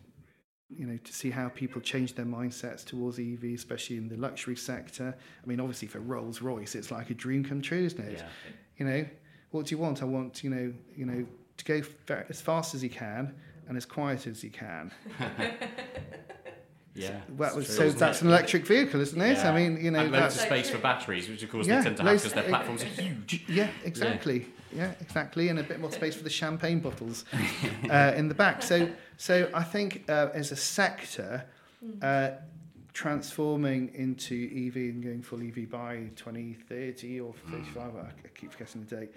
you 0.68 0.86
know, 0.86 0.98
to 1.04 1.12
see 1.12 1.30
how 1.30 1.48
people 1.48 1.80
change 1.80 2.14
their 2.14 2.24
mindsets 2.24 2.84
towards 2.84 3.20
EV, 3.20 3.54
especially 3.54 3.96
in 3.96 4.09
the 4.09 4.16
luxury 4.16 4.57
sector. 4.57 5.16
I 5.42 5.46
mean, 5.46 5.61
obviously 5.61 5.86
for 5.86 6.00
Rolls 6.00 6.42
Royce, 6.42 6.74
it's 6.74 6.90
like 6.90 7.11
a 7.11 7.14
dream 7.14 7.44
come 7.44 7.62
true, 7.62 7.84
isn't 7.84 8.00
it? 8.00 8.18
Yeah. 8.18 8.28
You 8.78 8.86
know, 8.86 9.07
what 9.52 9.66
do 9.66 9.74
you 9.74 9.78
want? 9.78 10.02
I 10.02 10.07
want, 10.07 10.42
you 10.42 10.50
know, 10.50 10.72
you 10.96 11.07
know, 11.07 11.24
to 11.57 11.64
go 11.64 11.82
as 12.28 12.40
fast 12.40 12.74
as 12.74 12.82
you 12.82 12.90
can 12.90 13.32
and 13.68 13.76
as 13.76 13.86
quiet 13.86 14.26
as 14.26 14.42
you 14.44 14.50
can. 14.50 14.92
Yeah. 16.96 17.20
Well, 17.36 17.58
it's 17.58 17.66
true, 17.66 17.74
so 17.76 17.82
isn't 17.84 17.98
that's 17.98 18.18
it? 18.18 18.24
an 18.24 18.28
electric 18.28 18.66
vehicle, 18.66 19.00
isn't 19.00 19.20
it? 19.20 19.36
Yeah. 19.36 19.52
I 19.52 19.54
mean, 19.54 19.84
you 19.84 19.90
know, 19.90 20.00
and 20.00 20.12
loads 20.12 20.34
of 20.36 20.40
space 20.40 20.70
for 20.70 20.78
batteries, 20.78 21.28
which 21.28 21.42
of 21.42 21.50
course 21.50 21.66
Yeah, 21.66 21.78
they 21.78 21.84
tend 21.84 21.98
to 21.98 22.02
have 22.02 22.16
because 22.16 22.32
their 22.32 22.44
platforms 22.44 22.82
are 22.82 22.86
huge. 22.86 23.44
Yeah, 23.48 23.68
exactly. 23.84 24.46
Yeah. 24.74 24.92
exactly, 25.00 25.48
and 25.48 25.58
a 25.58 25.62
bit 25.62 25.80
more 25.80 25.92
space 25.92 26.14
for 26.14 26.24
the 26.24 26.30
champagne 26.30 26.80
bottles 26.80 27.24
uh, 27.90 28.12
in 28.16 28.28
the 28.28 28.34
back. 28.34 28.62
So, 28.62 28.90
so 29.16 29.50
I 29.54 29.62
think 29.62 30.04
uh, 30.08 30.28
as 30.34 30.52
a 30.52 30.56
sector, 30.56 31.44
uh, 32.02 32.30
transforming 32.92 33.90
into 33.94 34.34
EV 34.34 34.76
and 34.76 35.02
going 35.02 35.22
full 35.22 35.40
EV 35.42 35.70
by 35.70 36.08
2030 36.16 37.20
or 37.20 37.34
35, 37.50 37.76
I 37.76 37.98
I 38.00 38.28
keep 38.34 38.52
forgetting 38.52 38.84
the 38.88 38.96
date, 38.96 39.10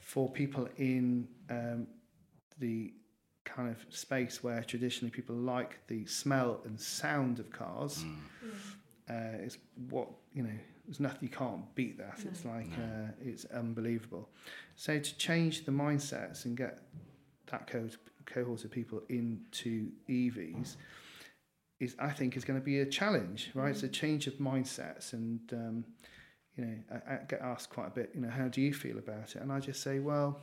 for 0.00 0.30
people 0.30 0.68
in 0.76 1.26
um, 1.50 1.88
the 2.58 2.92
kind 3.46 3.70
of 3.70 3.78
space 3.94 4.42
where 4.44 4.62
traditionally 4.62 5.10
people 5.10 5.34
like 5.34 5.78
the 5.86 6.04
smell 6.06 6.60
and 6.66 6.78
sound 6.78 7.38
of 7.38 7.50
cars 7.50 8.04
uh, 9.08 9.38
is 9.40 9.58
what 9.88 10.08
you 10.34 10.42
know. 10.42 10.58
There's 10.86 11.00
nothing 11.00 11.18
you 11.22 11.28
can't 11.28 11.74
beat 11.74 11.98
that. 11.98 12.18
It's 12.24 12.44
like 12.44 12.68
uh, 12.78 13.10
it's 13.20 13.44
unbelievable. 13.46 14.28
So 14.76 15.00
to 15.00 15.16
change 15.18 15.64
the 15.64 15.72
mindsets 15.72 16.44
and 16.44 16.56
get 16.56 16.78
that 17.50 17.66
co- 17.66 17.88
cohort 18.24 18.64
of 18.64 18.70
people 18.70 19.02
into 19.08 19.88
EVs 20.08 20.76
is, 21.80 21.96
I 21.98 22.10
think, 22.10 22.36
is 22.36 22.44
going 22.44 22.60
to 22.60 22.64
be 22.64 22.80
a 22.80 22.86
challenge. 22.86 23.50
Right, 23.54 23.70
it's 23.70 23.82
a 23.82 23.88
change 23.88 24.28
of 24.28 24.34
mindsets, 24.34 25.12
and 25.12 25.40
um, 25.52 25.84
you 26.56 26.64
know, 26.66 26.74
I, 26.92 27.14
I 27.14 27.18
get 27.28 27.40
asked 27.40 27.70
quite 27.70 27.88
a 27.88 27.90
bit. 27.90 28.10
You 28.14 28.20
know, 28.20 28.30
how 28.30 28.46
do 28.46 28.60
you 28.60 28.72
feel 28.72 28.98
about 28.98 29.34
it? 29.34 29.42
And 29.42 29.52
I 29.52 29.60
just 29.60 29.82
say, 29.82 29.98
well. 29.98 30.38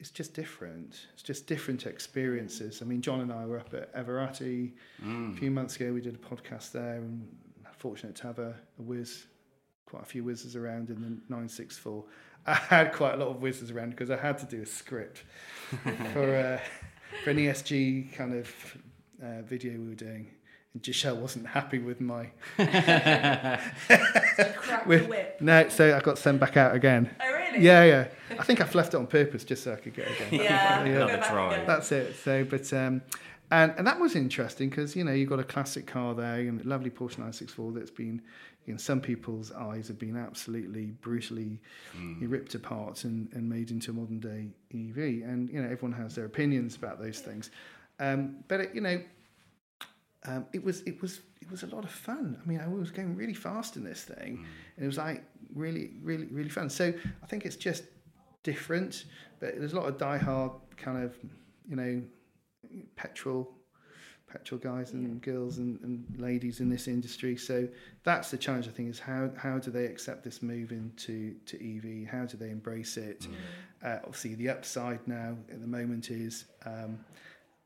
It's 0.00 0.10
just 0.10 0.32
different. 0.34 0.96
It's 1.14 1.22
just 1.22 1.46
different 1.48 1.84
experiences. 1.86 2.80
I 2.82 2.84
mean, 2.84 3.02
John 3.02 3.20
and 3.20 3.32
I 3.32 3.44
were 3.46 3.58
up 3.58 3.74
at 3.74 3.92
Everrati 3.94 4.72
a 5.04 5.32
few 5.36 5.50
months 5.50 5.74
ago. 5.76 5.92
We 5.92 6.00
did 6.00 6.14
a 6.14 6.18
podcast 6.18 6.70
there, 6.72 6.96
and 6.96 7.26
fortunate 7.78 8.14
to 8.16 8.22
have 8.24 8.38
a, 8.38 8.54
a 8.78 8.82
whiz, 8.82 9.26
quite 9.86 10.02
a 10.02 10.06
few 10.06 10.22
whizzes 10.24 10.54
around 10.56 10.90
in 10.90 10.96
the 11.00 11.08
964. 11.28 12.04
I 12.46 12.54
had 12.54 12.92
quite 12.92 13.14
a 13.14 13.16
lot 13.18 13.28
of 13.28 13.40
whizzes 13.42 13.70
around 13.70 13.90
because 13.90 14.10
I 14.10 14.16
had 14.16 14.38
to 14.38 14.46
do 14.46 14.62
a 14.62 14.66
script 14.66 15.22
for, 16.12 16.34
uh, 16.36 16.58
for 17.24 17.30
an 17.30 17.36
ESG 17.38 18.12
kind 18.14 18.34
of 18.34 18.52
uh, 19.22 19.42
video 19.42 19.72
we 19.78 19.88
were 19.88 19.94
doing. 19.94 20.30
And 20.74 20.84
Giselle 20.84 21.16
wasn't 21.16 21.46
happy 21.46 21.78
with 21.78 22.00
my. 22.00 22.30
Crack 22.56 23.72
the 23.86 24.88
with- 24.88 25.08
whip. 25.08 25.38
no, 25.40 25.68
so 25.68 25.96
I 25.96 26.00
got 26.00 26.18
sent 26.18 26.38
back 26.40 26.56
out 26.56 26.74
again. 26.74 27.10
Oh 27.20 27.32
really? 27.52 27.66
really? 27.66 27.66
Yeah, 27.66 27.84
yeah. 28.30 28.38
I 28.38 28.44
think 28.44 28.60
I've 28.60 28.74
left 28.74 28.94
it 28.94 28.96
on 28.96 29.06
purpose 29.06 29.44
just 29.44 29.64
so 29.64 29.72
I 29.72 29.76
could 29.76 29.94
get 29.94 30.08
it 30.08 30.20
again. 30.20 30.40
Yeah. 30.42 30.84
Yeah. 30.84 31.04
Another 31.04 31.22
try. 31.22 31.64
That's 31.64 31.90
it. 31.92 32.16
So, 32.16 32.44
but 32.44 32.72
um, 32.72 33.02
and 33.50 33.72
and 33.76 33.86
that 33.86 33.98
was 33.98 34.14
interesting 34.14 34.68
because 34.68 34.94
you 34.94 35.04
know 35.04 35.12
you've 35.12 35.28
got 35.30 35.40
a 35.40 35.44
classic 35.44 35.86
car 35.86 36.14
there, 36.14 36.40
and 36.40 36.64
a 36.64 36.68
lovely 36.68 36.90
Porsche 36.90 37.18
964 37.18 37.72
that's 37.72 37.90
been 37.90 38.22
in 38.66 38.78
some 38.78 39.00
people's 39.00 39.50
eyes 39.52 39.88
have 39.88 39.98
been 39.98 40.16
absolutely 40.16 40.86
brutally 41.00 41.58
ripped 42.20 42.54
apart 42.54 43.04
and, 43.04 43.28
and 43.32 43.48
made 43.48 43.70
into 43.70 43.90
a 43.90 43.94
modern 43.94 44.20
day 44.20 44.48
EV, 44.74 45.28
and 45.28 45.48
you 45.48 45.62
know 45.62 45.68
everyone 45.68 45.92
has 45.92 46.14
their 46.14 46.26
opinions 46.26 46.76
about 46.76 47.00
those 47.00 47.20
things, 47.20 47.50
um, 48.00 48.36
but 48.48 48.60
it, 48.60 48.74
you 48.74 48.80
know. 48.80 49.00
Um, 50.28 50.46
it 50.52 50.62
was 50.62 50.82
it 50.82 51.00
was 51.00 51.20
it 51.40 51.50
was 51.50 51.62
a 51.62 51.66
lot 51.66 51.84
of 51.84 51.90
fun. 51.90 52.38
I 52.42 52.46
mean, 52.46 52.60
I 52.60 52.68
was 52.68 52.90
going 52.90 53.16
really 53.16 53.34
fast 53.34 53.76
in 53.76 53.84
this 53.84 54.02
thing, 54.02 54.44
and 54.76 54.84
it 54.84 54.86
was 54.86 54.98
like 54.98 55.24
really 55.54 55.92
really 56.02 56.26
really 56.26 56.50
fun. 56.50 56.68
So 56.68 56.92
I 57.22 57.26
think 57.26 57.46
it's 57.46 57.56
just 57.56 57.84
different, 58.42 59.06
but 59.40 59.58
there's 59.58 59.72
a 59.72 59.76
lot 59.80 59.88
of 59.88 59.96
diehard 59.96 60.52
kind 60.76 61.02
of 61.02 61.16
you 61.66 61.76
know 61.76 62.02
petrol 62.96 63.50
petrol 64.30 64.60
guys 64.60 64.92
and 64.92 65.22
girls 65.22 65.56
and, 65.56 65.80
and 65.80 66.04
ladies 66.18 66.60
in 66.60 66.68
this 66.68 66.86
industry. 66.86 67.34
So 67.34 67.66
that's 68.04 68.30
the 68.30 68.36
challenge 68.36 68.68
I 68.68 68.70
think 68.70 68.90
is 68.90 68.98
how 68.98 69.30
how 69.34 69.58
do 69.58 69.70
they 69.70 69.86
accept 69.86 70.24
this 70.24 70.42
move 70.42 70.72
into 70.72 71.36
to 71.46 71.56
EV? 71.56 72.06
How 72.06 72.26
do 72.26 72.36
they 72.36 72.50
embrace 72.50 72.98
it? 72.98 73.26
Uh, 73.82 73.96
obviously, 74.04 74.34
the 74.34 74.50
upside 74.50 75.06
now 75.08 75.38
at 75.50 75.62
the 75.62 75.66
moment 75.66 76.10
is 76.10 76.44
um, 76.66 76.98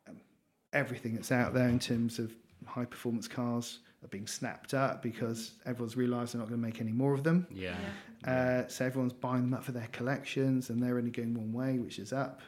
um, 0.09 0.21
everything 0.73 1.15
that's 1.15 1.33
out 1.33 1.55
there 1.55 1.69
in 1.69 1.81
terms 1.81 2.21
of 2.21 2.33
high 2.67 2.85
performance 2.85 3.29
cars 3.29 3.81
are 4.05 4.09
being 4.09 4.27
snapped 4.27 4.75
up 4.75 5.03
because 5.03 5.53
everyone's 5.65 5.97
realised 5.97 6.35
they're 6.35 6.41
not 6.41 6.49
going 6.49 6.61
to 6.61 6.67
make 6.67 6.81
any 6.81 6.93
more 6.93 7.15
of 7.15 7.23
them. 7.23 7.47
Yeah. 7.51 7.77
Uh, 8.27 8.67
so 8.69 8.85
everyone's 8.85 9.13
buying 9.13 9.43
them 9.43 9.55
up 9.55 9.65
for 9.65 9.73
their 9.73 9.89
collections, 9.93 10.71
and 10.71 10.83
they're 10.83 10.99
only 10.99 11.11
going 11.11 11.35
one 11.35 11.53
way, 11.53 11.79
which 11.79 11.99
is 11.99 12.13
up 12.13 12.41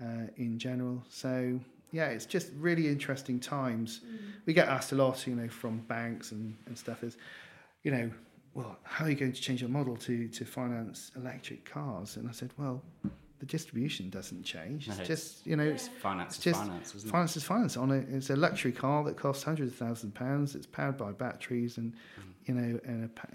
uh, 0.00 0.26
in 0.36 0.58
general. 0.58 1.02
So 1.08 1.60
yeah, 1.92 2.06
it's 2.06 2.26
just 2.26 2.50
really 2.58 2.88
interesting 2.88 3.38
times. 3.38 4.00
We 4.46 4.54
get 4.54 4.68
asked 4.68 4.92
a 4.92 4.94
lot, 4.94 5.26
you 5.26 5.34
know, 5.34 5.48
from 5.48 5.78
banks 5.80 6.32
and, 6.32 6.56
and 6.66 6.76
stuff 6.76 7.04
is, 7.04 7.16
you 7.82 7.90
know, 7.90 8.10
well, 8.54 8.78
how 8.82 9.04
are 9.04 9.10
you 9.10 9.16
going 9.16 9.32
to 9.32 9.40
change 9.40 9.60
your 9.60 9.70
model 9.70 9.96
to 9.96 10.28
to 10.28 10.44
finance 10.44 11.12
electric 11.16 11.64
cars? 11.64 12.16
And 12.16 12.28
I 12.28 12.32
said, 12.32 12.50
well, 12.58 12.82
the 13.42 13.46
distribution 13.46 14.08
doesn't 14.08 14.44
change. 14.44 14.86
It's 14.86 14.98
No, 14.98 15.02
it's- 15.02 15.08
just 15.08 15.44
you 15.48 15.56
know, 15.56 15.64
it's 15.64 15.88
Finance 15.88 16.36
it's 16.36 16.38
is 16.38 16.44
just 16.44 16.60
finance, 16.60 16.94
isn't 16.94 17.10
finance 17.10 17.36
is 17.36 17.42
finance. 17.42 17.76
On 17.76 17.90
a, 17.90 17.94
it's 18.16 18.30
a 18.30 18.36
luxury 18.36 18.70
car 18.70 19.02
that 19.02 19.16
costs 19.16 19.42
hundreds 19.42 19.72
of 19.72 19.76
thousands 19.78 20.04
of 20.12 20.14
pounds. 20.14 20.54
It's 20.54 20.64
powered 20.66 20.96
by 20.96 21.10
batteries 21.10 21.76
and 21.76 21.92
Mm. 21.92 22.22
you 22.46 22.54
know 22.54 22.80
and 22.84 23.04
a, 23.06 23.08
pa- 23.08 23.28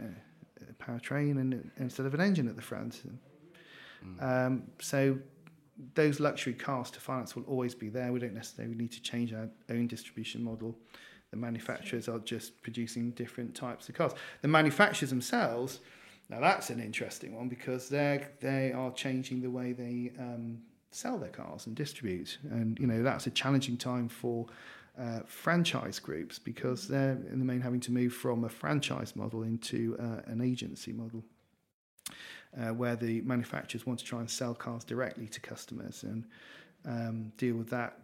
a 0.69 0.73
powertrain 0.81 1.31
and 1.41 1.69
instead 1.77 2.05
of 2.05 2.13
an 2.13 2.21
engine 2.21 2.47
at 2.47 2.55
the 2.55 2.61
front. 2.61 3.01
Mm. 4.05 4.23
Um, 4.23 4.63
so 4.79 5.19
those 5.93 6.21
luxury 6.21 6.53
cars 6.53 6.89
to 6.91 7.01
finance 7.01 7.35
will 7.35 7.43
always 7.43 7.75
be 7.75 7.89
there. 7.89 8.13
We 8.13 8.19
don't 8.19 8.33
necessarily 8.33 8.75
need 8.75 8.93
to 8.93 9.01
change 9.01 9.33
our 9.33 9.49
own 9.69 9.87
distribution 9.87 10.41
model. 10.41 10.77
The 11.31 11.37
manufacturers 11.37 12.07
are 12.07 12.19
just 12.19 12.61
producing 12.61 13.11
different 13.11 13.53
types 13.55 13.89
of 13.89 13.95
cars. 13.95 14.13
The 14.41 14.47
manufacturers 14.47 15.09
themselves, 15.09 15.81
now 16.29 16.39
that's 16.39 16.69
an 16.69 16.79
interesting 16.79 17.35
one 17.35 17.47
because 17.49 17.89
they 17.89 18.25
they 18.41 18.71
are 18.71 18.91
changing 18.91 19.41
the 19.41 19.49
way 19.49 19.73
they 19.73 20.11
um, 20.19 20.59
sell 20.91 21.17
their 21.17 21.29
cars 21.29 21.67
and 21.67 21.75
distribute, 21.75 22.37
and 22.51 22.77
you 22.79 22.87
know 22.87 23.03
that's 23.03 23.27
a 23.27 23.31
challenging 23.31 23.77
time 23.77 24.09
for. 24.09 24.47
Uh, 24.99 25.19
franchise 25.27 25.99
groups 25.99 26.39
because 26.39 26.87
they're 26.87 27.19
in 27.31 27.37
the 27.37 27.45
main 27.45 27.61
having 27.61 27.79
to 27.79 27.91
move 27.91 28.11
from 28.11 28.45
a 28.45 28.49
franchise 28.49 29.15
model 29.15 29.43
into 29.43 29.95
uh, 29.99 30.21
an 30.25 30.41
agency 30.41 30.91
model 30.91 31.23
uh, 32.59 32.73
where 32.73 32.95
the 32.95 33.21
manufacturers 33.21 33.85
want 33.85 33.99
to 33.99 34.05
try 34.05 34.19
and 34.19 34.29
sell 34.29 34.53
cars 34.55 34.83
directly 34.83 35.27
to 35.27 35.39
customers 35.39 36.03
and 36.03 36.25
um, 36.85 37.31
deal 37.37 37.55
with 37.55 37.69
that 37.69 37.99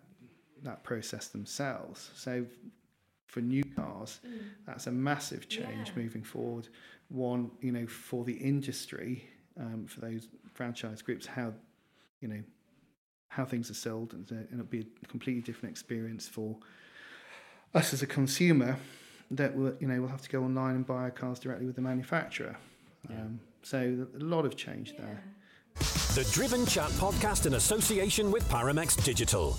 that 0.61 0.83
process 0.83 1.27
themselves. 1.29 2.11
So 2.15 2.45
for 3.27 3.41
new 3.41 3.63
cars, 3.75 4.19
that's 4.65 4.87
a 4.87 4.91
massive 4.91 5.49
change 5.49 5.89
Yeah. 5.89 6.03
moving 6.03 6.23
forward. 6.23 6.67
One, 7.13 7.51
you 7.61 7.71
know, 7.71 7.85
for 7.85 8.25
the 8.25 8.33
industry, 8.33 9.29
um, 9.59 9.85
for 9.87 10.01
those 10.01 10.27
franchise 10.53 11.03
groups, 11.03 11.27
how 11.27 11.53
you 12.21 12.27
know 12.27 12.41
how 13.27 13.45
things 13.45 13.69
are 13.69 13.75
sold, 13.75 14.13
and, 14.13 14.29
and 14.31 14.47
it'll 14.51 14.65
be 14.65 14.87
a 15.03 15.07
completely 15.07 15.41
different 15.41 15.71
experience 15.71 16.27
for 16.27 16.57
us 17.75 17.93
as 17.93 18.01
a 18.01 18.07
consumer 18.07 18.77
that 19.31 19.55
will, 19.55 19.73
you 19.79 19.87
know, 19.87 19.99
we'll 19.99 20.09
have 20.09 20.21
to 20.21 20.29
go 20.29 20.43
online 20.43 20.75
and 20.75 20.85
buy 20.85 21.03
our 21.03 21.11
cars 21.11 21.39
directly 21.39 21.65
with 21.65 21.75
the 21.75 21.81
manufacturer. 21.81 22.55
Um, 23.09 23.39
so 23.63 24.07
a 24.19 24.23
lot 24.23 24.45
of 24.45 24.55
change 24.55 24.95
there. 24.97 25.23
The 26.15 26.27
Driven 26.31 26.65
Chat 26.65 26.89
podcast 26.91 27.45
in 27.45 27.55
association 27.55 28.31
with 28.31 28.47
Paramex 28.49 29.03
Digital. 29.03 29.57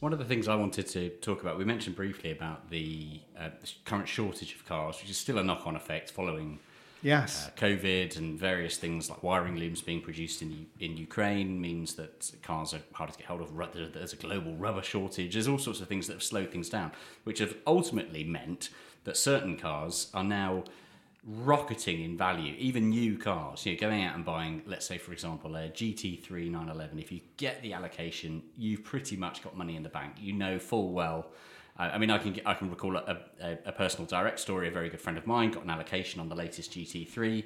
One 0.00 0.14
of 0.14 0.18
the 0.18 0.24
things 0.24 0.48
I 0.48 0.54
wanted 0.54 0.86
to 0.88 1.10
talk 1.10 1.42
about, 1.42 1.58
we 1.58 1.64
mentioned 1.66 1.94
briefly 1.94 2.32
about 2.32 2.70
the 2.70 3.20
uh, 3.38 3.50
current 3.84 4.08
shortage 4.08 4.54
of 4.54 4.64
cars, 4.64 4.98
which 5.00 5.10
is 5.10 5.18
still 5.18 5.38
a 5.38 5.44
knock 5.44 5.66
on 5.66 5.76
effect 5.76 6.10
following 6.10 6.58
Yes. 7.02 7.46
uh, 7.46 7.50
COVID 7.60 8.16
and 8.18 8.38
various 8.38 8.76
things 8.76 9.08
like 9.08 9.22
wiring 9.22 9.56
looms 9.56 9.80
being 9.80 10.02
produced 10.02 10.42
in 10.42 10.66
in 10.80 10.96
Ukraine 10.96 11.60
means 11.60 11.94
that 11.94 12.30
cars 12.42 12.74
are 12.74 12.80
harder 12.92 13.12
to 13.12 13.18
get 13.18 13.26
hold 13.26 13.40
of. 13.40 13.92
There's 13.92 14.12
a 14.12 14.16
global 14.16 14.54
rubber 14.56 14.82
shortage. 14.82 15.32
There's 15.34 15.48
all 15.48 15.58
sorts 15.58 15.80
of 15.80 15.88
things 15.88 16.06
that 16.06 16.14
have 16.14 16.22
slowed 16.22 16.50
things 16.50 16.68
down, 16.68 16.92
which 17.24 17.38
have 17.38 17.56
ultimately 17.66 18.24
meant 18.24 18.70
that 19.04 19.16
certain 19.16 19.56
cars 19.56 20.10
are 20.12 20.24
now 20.24 20.64
rocketing 21.30 22.02
in 22.02 22.16
value. 22.16 22.54
Even 22.58 22.90
new 22.90 23.16
cars, 23.16 23.64
you 23.64 23.72
know, 23.72 23.78
going 23.78 24.04
out 24.04 24.14
and 24.14 24.24
buying, 24.24 24.62
let's 24.66 24.86
say, 24.86 24.98
for 24.98 25.12
example, 25.12 25.54
a 25.56 25.68
GT3 25.68 26.50
911. 26.50 26.98
If 26.98 27.12
you 27.12 27.20
get 27.36 27.62
the 27.62 27.72
allocation, 27.72 28.42
you've 28.56 28.82
pretty 28.82 29.16
much 29.16 29.42
got 29.42 29.56
money 29.56 29.76
in 29.76 29.82
the 29.82 29.88
bank. 29.88 30.14
You 30.18 30.32
know 30.32 30.58
full 30.58 30.92
well. 30.92 31.26
Uh, 31.78 31.90
I 31.92 31.98
mean, 31.98 32.10
I 32.10 32.18
can 32.18 32.38
I 32.44 32.54
can 32.54 32.68
recall 32.68 32.96
a, 32.96 33.18
a, 33.40 33.58
a 33.66 33.72
personal 33.72 34.06
direct 34.06 34.40
story. 34.40 34.68
A 34.68 34.70
very 34.70 34.90
good 34.90 35.00
friend 35.00 35.16
of 35.16 35.26
mine 35.26 35.52
got 35.52 35.64
an 35.64 35.70
allocation 35.70 36.20
on 36.20 36.28
the 36.28 36.34
latest 36.34 36.72
GT3, 36.72 37.44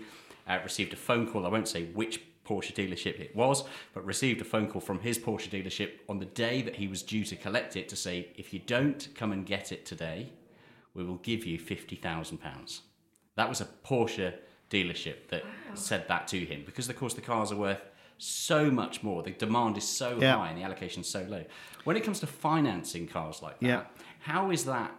uh, 0.48 0.58
received 0.64 0.92
a 0.92 0.96
phone 0.96 1.30
call. 1.30 1.44
I 1.44 1.48
won't 1.48 1.68
say 1.68 1.84
which 1.84 2.22
Porsche 2.46 2.74
dealership 2.74 3.20
it 3.20 3.34
was, 3.34 3.64
but 3.92 4.04
received 4.04 4.40
a 4.40 4.44
phone 4.44 4.68
call 4.68 4.80
from 4.80 5.00
his 5.00 5.18
Porsche 5.18 5.48
dealership 5.48 5.92
on 6.08 6.18
the 6.18 6.26
day 6.26 6.62
that 6.62 6.76
he 6.76 6.88
was 6.88 7.02
due 7.02 7.24
to 7.24 7.36
collect 7.36 7.76
it 7.76 7.88
to 7.88 7.96
say, 7.96 8.28
if 8.36 8.52
you 8.52 8.60
don't 8.60 9.08
come 9.14 9.32
and 9.32 9.46
get 9.46 9.72
it 9.72 9.86
today, 9.86 10.30
we 10.94 11.04
will 11.04 11.16
give 11.16 11.44
you 11.44 11.58
fifty 11.58 11.96
thousand 11.96 12.38
pounds. 12.38 12.82
That 13.36 13.48
was 13.48 13.60
a 13.60 13.66
Porsche 13.84 14.34
dealership 14.70 15.28
that 15.28 15.44
said 15.74 16.06
that 16.08 16.26
to 16.28 16.38
him 16.44 16.62
because, 16.64 16.88
of 16.88 16.96
course, 16.96 17.14
the 17.14 17.20
cars 17.20 17.52
are 17.52 17.56
worth 17.56 17.80
so 18.18 18.70
much 18.70 19.02
more. 19.02 19.22
The 19.22 19.32
demand 19.32 19.76
is 19.76 19.86
so 19.86 20.18
Yeah. 20.20 20.36
high 20.36 20.48
and 20.50 20.58
the 20.58 20.62
allocation 20.62 21.00
is 21.00 21.08
so 21.08 21.22
low. 21.28 21.44
When 21.84 21.96
it 21.96 22.04
comes 22.04 22.20
to 22.20 22.26
financing 22.26 23.06
cars 23.08 23.42
like 23.42 23.58
that, 23.60 23.66
Yeah. 23.66 23.84
how 24.20 24.50
is 24.50 24.64
that 24.66 24.92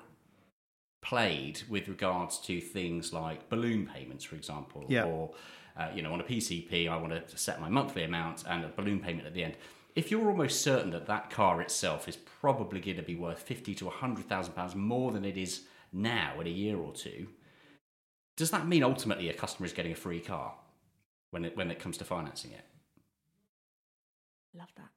played 1.01 1.61
with 1.69 1.87
regards 1.87 2.39
to 2.39 2.59
things 2.59 3.13
like 3.13 3.47
balloon 3.49 3.87
payments, 3.87 4.23
for 4.25 4.35
example, 4.35 4.85
Yeah. 4.89 5.05
or 5.05 5.33
uh, 5.77 5.91
you 5.93 6.01
know, 6.01 6.13
on 6.13 6.21
a 6.21 6.23
PCP, 6.23 6.87
I 6.87 6.95
want 6.95 7.11
to 7.27 7.37
set 7.37 7.59
my 7.59 7.67
monthly 7.67 8.03
amount 8.05 8.45
and 8.47 8.63
a 8.63 8.69
balloon 8.69 9.01
payment 9.01 9.27
at 9.27 9.33
the 9.33 9.43
end. 9.43 9.57
If 9.93 10.09
you're 10.09 10.29
almost 10.29 10.61
certain 10.61 10.91
that 10.91 11.05
that 11.07 11.29
car 11.29 11.59
itself 11.61 12.07
is 12.07 12.15
probably 12.15 12.79
going 12.79 12.95
to 12.95 13.03
be 13.03 13.15
worth 13.15 13.39
fifty 13.41 13.75
to 13.75 13.89
hundred 13.89 14.29
thousand 14.29 14.53
pounds 14.53 14.73
more 14.73 15.11
than 15.11 15.25
it 15.25 15.35
is 15.35 15.65
now 15.91 16.39
in 16.39 16.47
a 16.47 16.49
year 16.49 16.77
or 16.77 16.93
two, 16.93 17.27
does 18.35 18.51
that 18.51 18.67
mean 18.67 18.83
ultimately 18.83 19.29
a 19.29 19.33
customer 19.33 19.65
is 19.65 19.73
getting 19.73 19.91
a 19.91 19.95
free 19.95 20.19
car 20.19 20.55
when 21.31 21.45
it 21.45 21.55
when 21.57 21.71
it 21.71 21.79
comes 21.79 21.97
to 21.97 22.03
financing 22.05 22.51
it? 22.51 22.65
Love 24.57 24.69
that. 24.77 24.89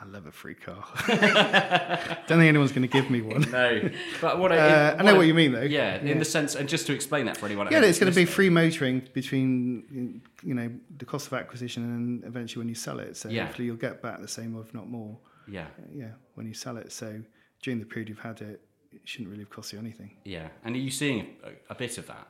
I 0.00 0.04
love 0.06 0.26
a 0.26 0.32
free 0.32 0.54
car. 0.54 0.82
Don't 1.06 2.38
think 2.38 2.48
anyone's 2.48 2.72
going 2.72 2.82
to 2.82 2.88
give 2.88 3.08
me 3.08 3.20
one. 3.22 3.42
No, 3.52 3.88
but 4.20 4.38
what 4.40 4.50
I, 4.50 4.56
Uh, 4.58 4.96
I 4.98 5.02
know 5.04 5.14
what 5.14 5.28
you 5.28 5.34
mean, 5.34 5.52
though. 5.52 5.60
Yeah, 5.62 5.96
in 6.00 6.18
the 6.18 6.24
sense, 6.24 6.56
and 6.56 6.68
just 6.68 6.86
to 6.88 6.92
explain 6.92 7.26
that 7.26 7.36
for 7.36 7.46
anyone, 7.46 7.68
Yeah, 7.70 7.82
it's 7.82 8.00
going 8.00 8.10
to 8.12 8.16
be 8.16 8.24
free 8.24 8.48
motoring 8.50 9.02
between 9.12 10.22
you 10.42 10.54
know 10.54 10.72
the 10.98 11.04
cost 11.04 11.28
of 11.28 11.34
acquisition 11.34 11.84
and 11.84 12.24
eventually 12.24 12.60
when 12.62 12.68
you 12.68 12.74
sell 12.74 12.98
it. 12.98 13.16
So 13.16 13.28
Yeah. 13.28 13.44
hopefully 13.46 13.66
you'll 13.66 13.76
get 13.76 14.02
back 14.02 14.20
the 14.20 14.26
same, 14.28 14.56
or 14.56 14.62
if 14.62 14.74
not 14.74 14.88
more. 14.88 15.18
Yeah, 15.46 15.66
Yeah, 15.94 16.12
when 16.34 16.46
you 16.46 16.54
sell 16.54 16.78
it. 16.78 16.90
So 16.90 17.22
during 17.62 17.78
the 17.78 17.86
period 17.86 18.08
you've 18.08 18.18
had 18.18 18.40
it, 18.40 18.60
it 18.94 19.00
shouldn't 19.04 19.30
really 19.30 19.42
have 19.42 19.50
cost 19.50 19.72
you 19.72 19.78
anything. 19.78 20.16
yeah. 20.24 20.48
And 20.64 20.74
are 20.74 20.78
you 20.78 20.90
seeing 20.90 21.36
a, 21.44 21.72
a 21.72 21.74
bit 21.74 21.98
of 21.98 22.06
that? 22.06 22.28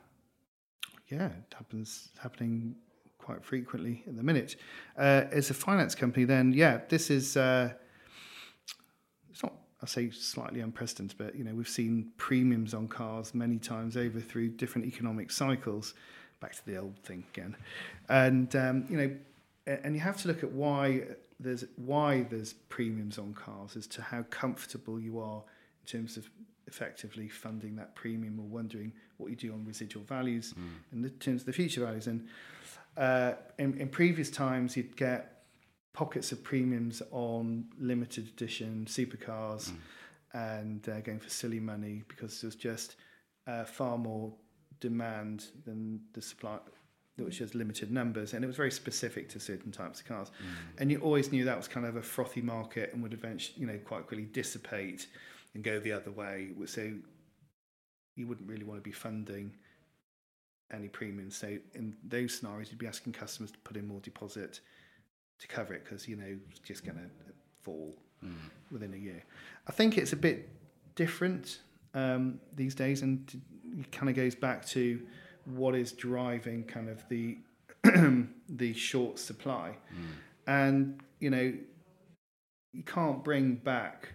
Yeah, 1.08 1.26
it 1.26 1.54
happens 1.54 2.08
happening 2.22 2.76
quite 3.18 3.44
frequently 3.44 4.02
at 4.06 4.16
the 4.16 4.22
minute. 4.22 4.56
Uh, 4.98 5.24
as 5.30 5.50
a 5.50 5.54
finance 5.54 5.94
company, 5.94 6.24
then 6.24 6.52
yeah, 6.52 6.80
this 6.88 7.10
is 7.10 7.36
uh, 7.36 7.72
it's 9.30 9.42
not 9.42 9.54
I 9.82 9.86
say 9.86 10.10
slightly 10.10 10.60
unprecedented, 10.60 11.18
but 11.18 11.34
you 11.34 11.44
know 11.44 11.54
we've 11.54 11.68
seen 11.68 12.12
premiums 12.16 12.74
on 12.74 12.88
cars 12.88 13.34
many 13.34 13.58
times 13.58 13.96
over 13.96 14.20
through 14.20 14.50
different 14.50 14.86
economic 14.86 15.30
cycles. 15.30 15.94
Back 16.40 16.54
to 16.56 16.66
the 16.66 16.76
old 16.76 16.98
thing 17.04 17.24
again, 17.32 17.56
and 18.08 18.54
um, 18.56 18.84
you 18.88 18.96
know, 18.96 19.16
and 19.66 19.94
you 19.94 20.00
have 20.00 20.16
to 20.22 20.28
look 20.28 20.42
at 20.42 20.50
why 20.50 21.02
there's 21.38 21.64
why 21.76 22.22
there's 22.30 22.54
premiums 22.68 23.18
on 23.18 23.32
cars 23.34 23.76
as 23.76 23.86
to 23.88 24.02
how 24.02 24.22
comfortable 24.30 24.98
you 24.98 25.20
are 25.20 25.42
in 25.82 25.86
terms 25.86 26.16
of 26.16 26.28
effectively 26.72 27.28
funding 27.28 27.76
that 27.76 27.94
premium 27.94 28.40
or 28.40 28.46
wondering 28.46 28.92
what 29.18 29.28
you 29.30 29.36
do 29.36 29.52
on 29.52 29.64
residual 29.66 30.02
values 30.04 30.54
in 30.92 31.02
the 31.02 31.10
terms 31.10 31.42
of 31.42 31.46
the 31.46 31.52
future 31.52 31.84
values. 31.84 32.06
And 32.06 32.26
uh, 32.96 33.32
in, 33.58 33.76
in 33.78 33.88
previous 33.88 34.30
times, 34.30 34.76
you'd 34.76 34.96
get 34.96 35.42
pockets 35.92 36.32
of 36.32 36.42
premiums 36.42 37.02
on 37.10 37.66
limited 37.78 38.26
edition 38.28 38.86
supercars 38.88 39.70
and 40.32 40.88
uh, 40.88 41.00
going 41.00 41.20
for 41.20 41.28
silly 41.28 41.60
money 41.60 42.02
because 42.08 42.40
there 42.40 42.48
was 42.48 42.56
just 42.56 42.96
uh, 43.46 43.64
far 43.64 43.98
more 43.98 44.32
demand 44.80 45.46
than 45.66 46.00
the 46.14 46.22
supply 46.22 46.58
that 47.18 47.24
was 47.24 47.36
just 47.36 47.54
limited 47.54 47.90
numbers. 47.90 48.32
And 48.32 48.42
it 48.42 48.46
was 48.46 48.56
very 48.56 48.70
specific 48.70 49.28
to 49.30 49.40
certain 49.40 49.70
types 49.70 50.00
of 50.00 50.06
cars. 50.06 50.30
And 50.78 50.90
you 50.90 50.98
always 51.00 51.30
knew 51.30 51.44
that 51.44 51.58
was 51.58 51.68
kind 51.68 51.84
of 51.84 51.96
a 51.96 52.02
frothy 52.02 52.40
market 52.40 52.94
and 52.94 53.02
would 53.02 53.12
eventually 53.12 53.60
you 53.60 53.66
know 53.66 53.78
quite 53.84 54.06
quickly 54.06 54.24
dissipate 54.24 55.08
and 55.54 55.62
go 55.64 55.78
the 55.80 55.92
other 55.92 56.10
way 56.10 56.50
so 56.66 56.92
you 58.16 58.26
wouldn't 58.26 58.48
really 58.48 58.64
want 58.64 58.78
to 58.78 58.82
be 58.82 58.92
funding 58.92 59.52
any 60.72 60.88
premiums 60.88 61.36
so 61.36 61.58
in 61.74 61.94
those 62.04 62.34
scenarios 62.38 62.70
you'd 62.70 62.78
be 62.78 62.86
asking 62.86 63.12
customers 63.12 63.50
to 63.50 63.58
put 63.58 63.76
in 63.76 63.86
more 63.86 64.00
deposit 64.00 64.60
to 65.38 65.48
cover 65.48 65.74
it 65.74 65.84
because 65.84 66.08
you 66.08 66.16
know 66.16 66.38
it's 66.50 66.60
just 66.60 66.84
going 66.84 66.96
to 66.96 67.32
fall 67.62 67.94
within 68.70 68.94
a 68.94 68.96
year. 68.96 69.22
I 69.66 69.72
think 69.72 69.98
it's 69.98 70.12
a 70.12 70.16
bit 70.16 70.48
different 70.94 71.60
um, 71.94 72.40
these 72.54 72.74
days, 72.74 73.02
and 73.02 73.40
it 73.78 73.90
kind 73.92 74.08
of 74.08 74.16
goes 74.16 74.34
back 74.34 74.64
to 74.66 75.00
what 75.44 75.74
is 75.74 75.92
driving 75.92 76.64
kind 76.64 76.88
of 76.88 77.06
the 77.08 77.38
the 78.48 78.72
short 78.74 79.18
supply, 79.18 79.76
and 80.46 81.00
you 81.20 81.30
know 81.30 81.52
you 82.72 82.82
can't 82.84 83.22
bring 83.22 83.56
back 83.56 84.12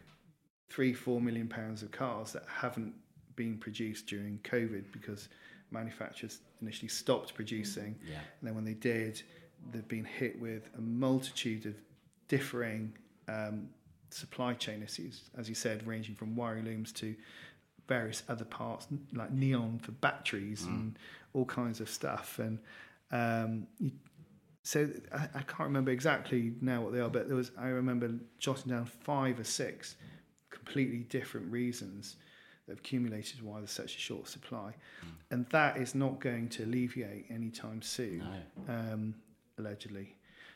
three 0.70 0.93
four 0.93 1.22
million 1.22 1.47
pounds 1.47 1.82
of 1.84 1.91
cars 1.91 2.34
that 2.34 2.43
haven't 2.47 2.93
been 3.36 3.57
produced 3.57 4.07
during 4.07 4.39
COVID 4.43 4.86
because 4.91 5.30
manufacturers 5.72 6.39
initially 6.61 6.88
stopped 6.88 7.34
producing, 7.36 7.95
Yeah. 8.07 8.15
and 8.39 8.47
then 8.47 8.55
when 8.55 8.65
they 8.65 8.74
did, 8.74 9.22
they've 9.72 9.88
been 9.88 10.05
hit 10.05 10.39
with 10.39 10.70
a 10.78 10.82
multitude 10.82 11.65
of 11.65 11.76
differing 12.28 12.93
um, 13.28 13.70
supply 14.09 14.53
chain 14.53 14.82
issues, 14.82 15.30
as 15.38 15.49
you 15.49 15.55
said, 15.55 15.86
ranging 15.86 16.15
from 16.15 16.36
wiring 16.36 16.65
looms 16.65 16.91
to 16.93 17.15
various 17.88 18.24
other 18.28 18.45
parts 18.45 18.88
like 19.13 19.32
neon 19.32 19.80
for 19.80 19.91
batteries 19.93 20.63
and 20.65 20.97
all 21.34 21.45
kinds 21.45 21.80
of 21.80 21.89
stuff. 21.89 22.39
And 22.39 22.59
um, 23.11 23.68
you, 23.80 23.91
so 24.63 24.89
I, 25.13 25.24
I 25.36 25.41
can't 25.43 25.59
remember 25.70 25.91
exactly 25.91 26.53
now 26.61 26.82
what 26.82 26.91
they 26.93 26.99
are, 26.99 27.09
but 27.09 27.28
there 27.28 27.38
was 27.38 27.51
I 27.57 27.68
remember 27.68 28.11
jotting 28.39 28.72
down 28.72 28.86
five 28.86 29.39
or 29.39 29.43
six 29.45 29.95
completely 30.68 30.99
different 30.99 31.51
reasons 31.51 32.18
that 32.65 32.74
have 32.74 32.80
accumulated 32.80 33.41
why 33.41 33.59
there's 33.59 33.72
such 33.72 33.95
a 33.95 33.99
short 33.99 34.28
supply, 34.28 34.74
and 35.32 35.45
that 35.49 35.78
is 35.78 35.95
not 35.95 36.20
going 36.20 36.49
to 36.49 36.63
alleviate 36.65 37.26
anytime 37.30 37.82
soon, 37.82 38.24
um, 38.68 39.15
allegedly. 39.57 40.15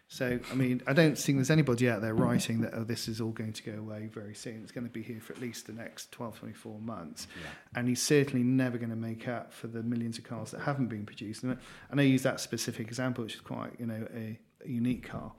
So, 0.10 0.38
I 0.52 0.56
mean, 0.56 0.82
I 0.88 0.92
don't 0.92 1.18
think 1.18 1.38
there's 1.38 1.50
anybody 1.50 1.90
out 1.90 2.02
there 2.02 2.14
writing 2.14 2.60
that, 2.62 2.74
oh, 2.74 2.84
this 2.84 3.08
is 3.08 3.22
all 3.22 3.32
going 3.32 3.54
to 3.54 3.64
go 3.64 3.80
away 3.80 4.10
very 4.12 4.36
soon. 4.36 4.60
It's 4.62 4.74
going 4.74 4.84
to 4.86 4.92
be 4.92 5.02
here 5.02 5.22
for 5.22 5.32
at 5.32 5.40
least 5.40 5.68
the 5.68 5.72
next 5.74 6.12
12, 6.12 6.38
24 6.40 6.80
months. 6.82 7.28
And 7.76 7.88
he's 7.88 8.02
certainly 8.02 8.44
never 8.44 8.78
going 8.78 8.90
to 8.90 8.98
make 8.98 9.30
up 9.30 9.54
for 9.54 9.68
the 9.68 9.82
millions 9.82 10.18
of 10.18 10.26
cars 10.26 10.52
that 10.52 10.60
haven't 10.60 10.88
been 10.88 11.06
produced. 11.06 11.44
And 11.44 11.58
I- 11.90 11.96
know 11.96 12.04
you 12.04 12.10
use 12.10 12.24
that 12.24 12.42
specific 12.42 12.88
example, 12.88 13.24
which 13.24 13.36
is 13.36 13.40
quite, 13.42 13.72
you 13.80 13.86
know, 13.86 14.06
a, 14.14 14.38
a 14.66 14.70
unique 14.70 15.08
car. 15.08 15.32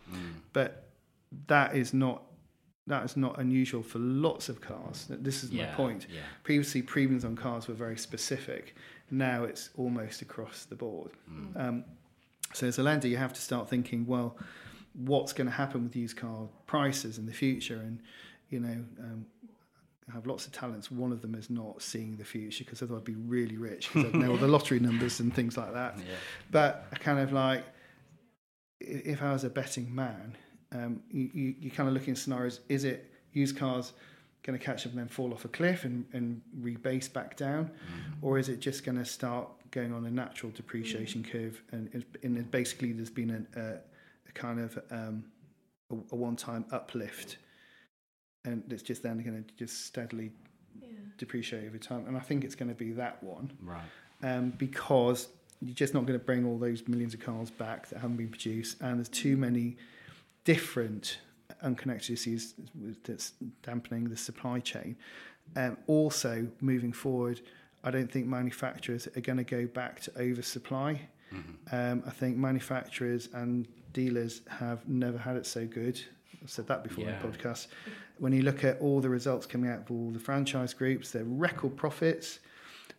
But 0.54 0.88
that 1.48 1.76
is 1.76 1.92
not 1.92 2.22
that 2.86 3.04
is 3.04 3.16
not 3.16 3.38
unusual 3.38 3.82
for 3.82 3.98
lots 3.98 4.48
of 4.48 4.60
cars. 4.60 5.06
This 5.08 5.44
is 5.44 5.52
my 5.52 5.66
point. 5.66 6.06
yeah. 6.12 6.20
Previously, 6.42 6.82
premiums 6.82 7.24
on 7.24 7.36
cars 7.36 7.68
were 7.68 7.74
very 7.74 7.96
specific. 7.96 8.74
Now 9.10 9.44
it's 9.44 9.70
almost 9.76 10.22
across 10.22 10.64
the 10.64 10.74
board. 10.74 11.12
Um, 11.56 11.84
so 12.54 12.66
as 12.66 12.78
a 12.78 12.82
lender, 12.82 13.08
you 13.08 13.16
have 13.18 13.32
to 13.34 13.40
start 13.40 13.68
thinking, 13.68 14.06
well, 14.06 14.36
what's 14.94 15.32
going 15.32 15.46
to 15.46 15.52
happen 15.52 15.84
with 15.84 15.94
used 15.96 16.16
car 16.16 16.48
prices 16.66 17.18
in 17.18 17.26
the 17.26 17.32
future? 17.32 17.76
And 17.76 18.00
you 18.50 18.60
know, 18.60 18.84
um, 19.00 19.26
I 20.10 20.14
have 20.14 20.26
lots 20.26 20.46
of 20.46 20.52
talents. 20.52 20.90
One 20.90 21.12
of 21.12 21.22
them 21.22 21.34
is 21.34 21.48
not 21.48 21.80
seeing 21.82 22.16
the 22.16 22.24
future 22.24 22.64
because 22.64 22.82
otherwise 22.82 23.00
I'd 23.02 23.04
be 23.04 23.14
really 23.14 23.56
rich 23.56 23.90
because 23.92 24.12
I'd 24.12 24.20
know 24.20 24.32
all 24.32 24.36
the 24.36 24.48
lottery 24.56 24.80
numbers 24.80 25.20
and 25.20 25.32
things 25.32 25.56
like 25.56 25.72
that. 25.72 25.98
But 26.50 26.86
I 26.92 26.96
kind 26.96 27.20
of 27.20 27.32
like, 27.32 27.64
if 28.80 29.22
I 29.22 29.32
was 29.32 29.44
a 29.44 29.50
betting 29.50 29.94
man, 29.94 30.36
um, 30.72 31.02
you, 31.10 31.30
you, 31.32 31.54
you 31.60 31.70
kind 31.70 31.88
of 31.88 31.94
look 31.94 32.08
in 32.08 32.16
scenarios: 32.16 32.60
is 32.68 32.84
it 32.84 33.10
used 33.32 33.56
cars 33.56 33.92
going 34.42 34.58
to 34.58 34.64
catch 34.64 34.84
up 34.86 34.92
and 34.92 35.00
then 35.00 35.08
fall 35.08 35.32
off 35.32 35.44
a 35.44 35.48
cliff 35.48 35.84
and, 35.84 36.04
and 36.12 36.40
rebase 36.60 37.12
back 37.12 37.36
down, 37.36 37.70
or 38.22 38.38
is 38.38 38.48
it 38.48 38.60
just 38.60 38.84
going 38.84 38.98
to 38.98 39.04
start 39.04 39.48
going 39.70 39.92
on 39.92 40.04
a 40.06 40.10
natural 40.10 40.50
depreciation 40.52 41.22
curve? 41.22 41.62
And, 41.72 42.04
and 42.22 42.50
basically, 42.50 42.92
there's 42.92 43.10
been 43.10 43.46
a, 43.56 43.60
a, 43.60 43.64
a 44.28 44.32
kind 44.34 44.60
of 44.60 44.78
um, 44.90 45.24
a, 45.90 45.94
a 46.12 46.16
one-time 46.16 46.64
uplift, 46.72 47.36
and 48.44 48.64
it's 48.70 48.82
just 48.82 49.02
then 49.02 49.22
going 49.22 49.44
to 49.44 49.54
just 49.56 49.86
steadily 49.86 50.32
depreciate 51.18 51.66
over 51.68 51.78
time. 51.78 52.06
And 52.08 52.16
I 52.16 52.20
think 52.20 52.42
it's 52.44 52.54
going 52.56 52.68
to 52.70 52.74
be 52.74 52.90
that 52.92 53.22
one 53.22 53.52
Right. 53.62 53.82
um, 54.22 54.50
because 54.58 55.28
you're 55.60 55.74
just 55.74 55.94
not 55.94 56.04
going 56.06 56.18
to 56.18 56.24
bring 56.24 56.44
all 56.44 56.58
those 56.58 56.88
millions 56.88 57.14
of 57.14 57.20
cars 57.20 57.50
back 57.50 57.88
that 57.90 58.00
haven't 58.00 58.16
been 58.16 58.30
produced, 58.30 58.80
and 58.80 58.98
there's 58.98 59.08
too 59.08 59.36
many 59.36 59.76
different 60.44 61.18
unconnected 61.62 62.10
issues 62.10 62.54
that's 63.04 63.32
dampening 63.62 64.08
the 64.08 64.16
supply 64.16 64.58
chain. 64.60 64.96
Um, 65.56 65.76
also, 65.86 66.46
moving 66.60 66.92
forward, 66.92 67.40
I 67.84 67.90
don't 67.90 68.10
think 68.10 68.26
manufacturers 68.26 69.06
are 69.16 69.20
going 69.20 69.38
to 69.38 69.44
go 69.44 69.66
back 69.66 70.00
to 70.02 70.12
oversupply. 70.18 71.08
Um, 71.72 72.02
I 72.06 72.10
think 72.10 72.36
manufacturers 72.36 73.28
and 73.32 73.66
dealers 73.94 74.42
have 74.50 74.86
never 74.86 75.16
had 75.16 75.36
it 75.36 75.46
so 75.46 75.66
good. 75.66 75.98
I've 76.42 76.50
said 76.50 76.66
that 76.68 76.82
before 76.84 77.04
Yeah. 77.04 77.16
in 77.24 77.30
the 77.30 77.38
podcast. 77.38 77.68
When 78.18 78.32
you 78.34 78.42
look 78.42 78.64
at 78.64 78.78
all 78.80 79.00
the 79.00 79.08
results 79.08 79.46
coming 79.46 79.70
out 79.70 79.78
of 79.80 79.90
all 79.90 80.10
the 80.10 80.18
franchise 80.18 80.74
groups, 80.74 81.10
they're 81.12 81.24
record 81.24 81.74
profits 81.76 82.40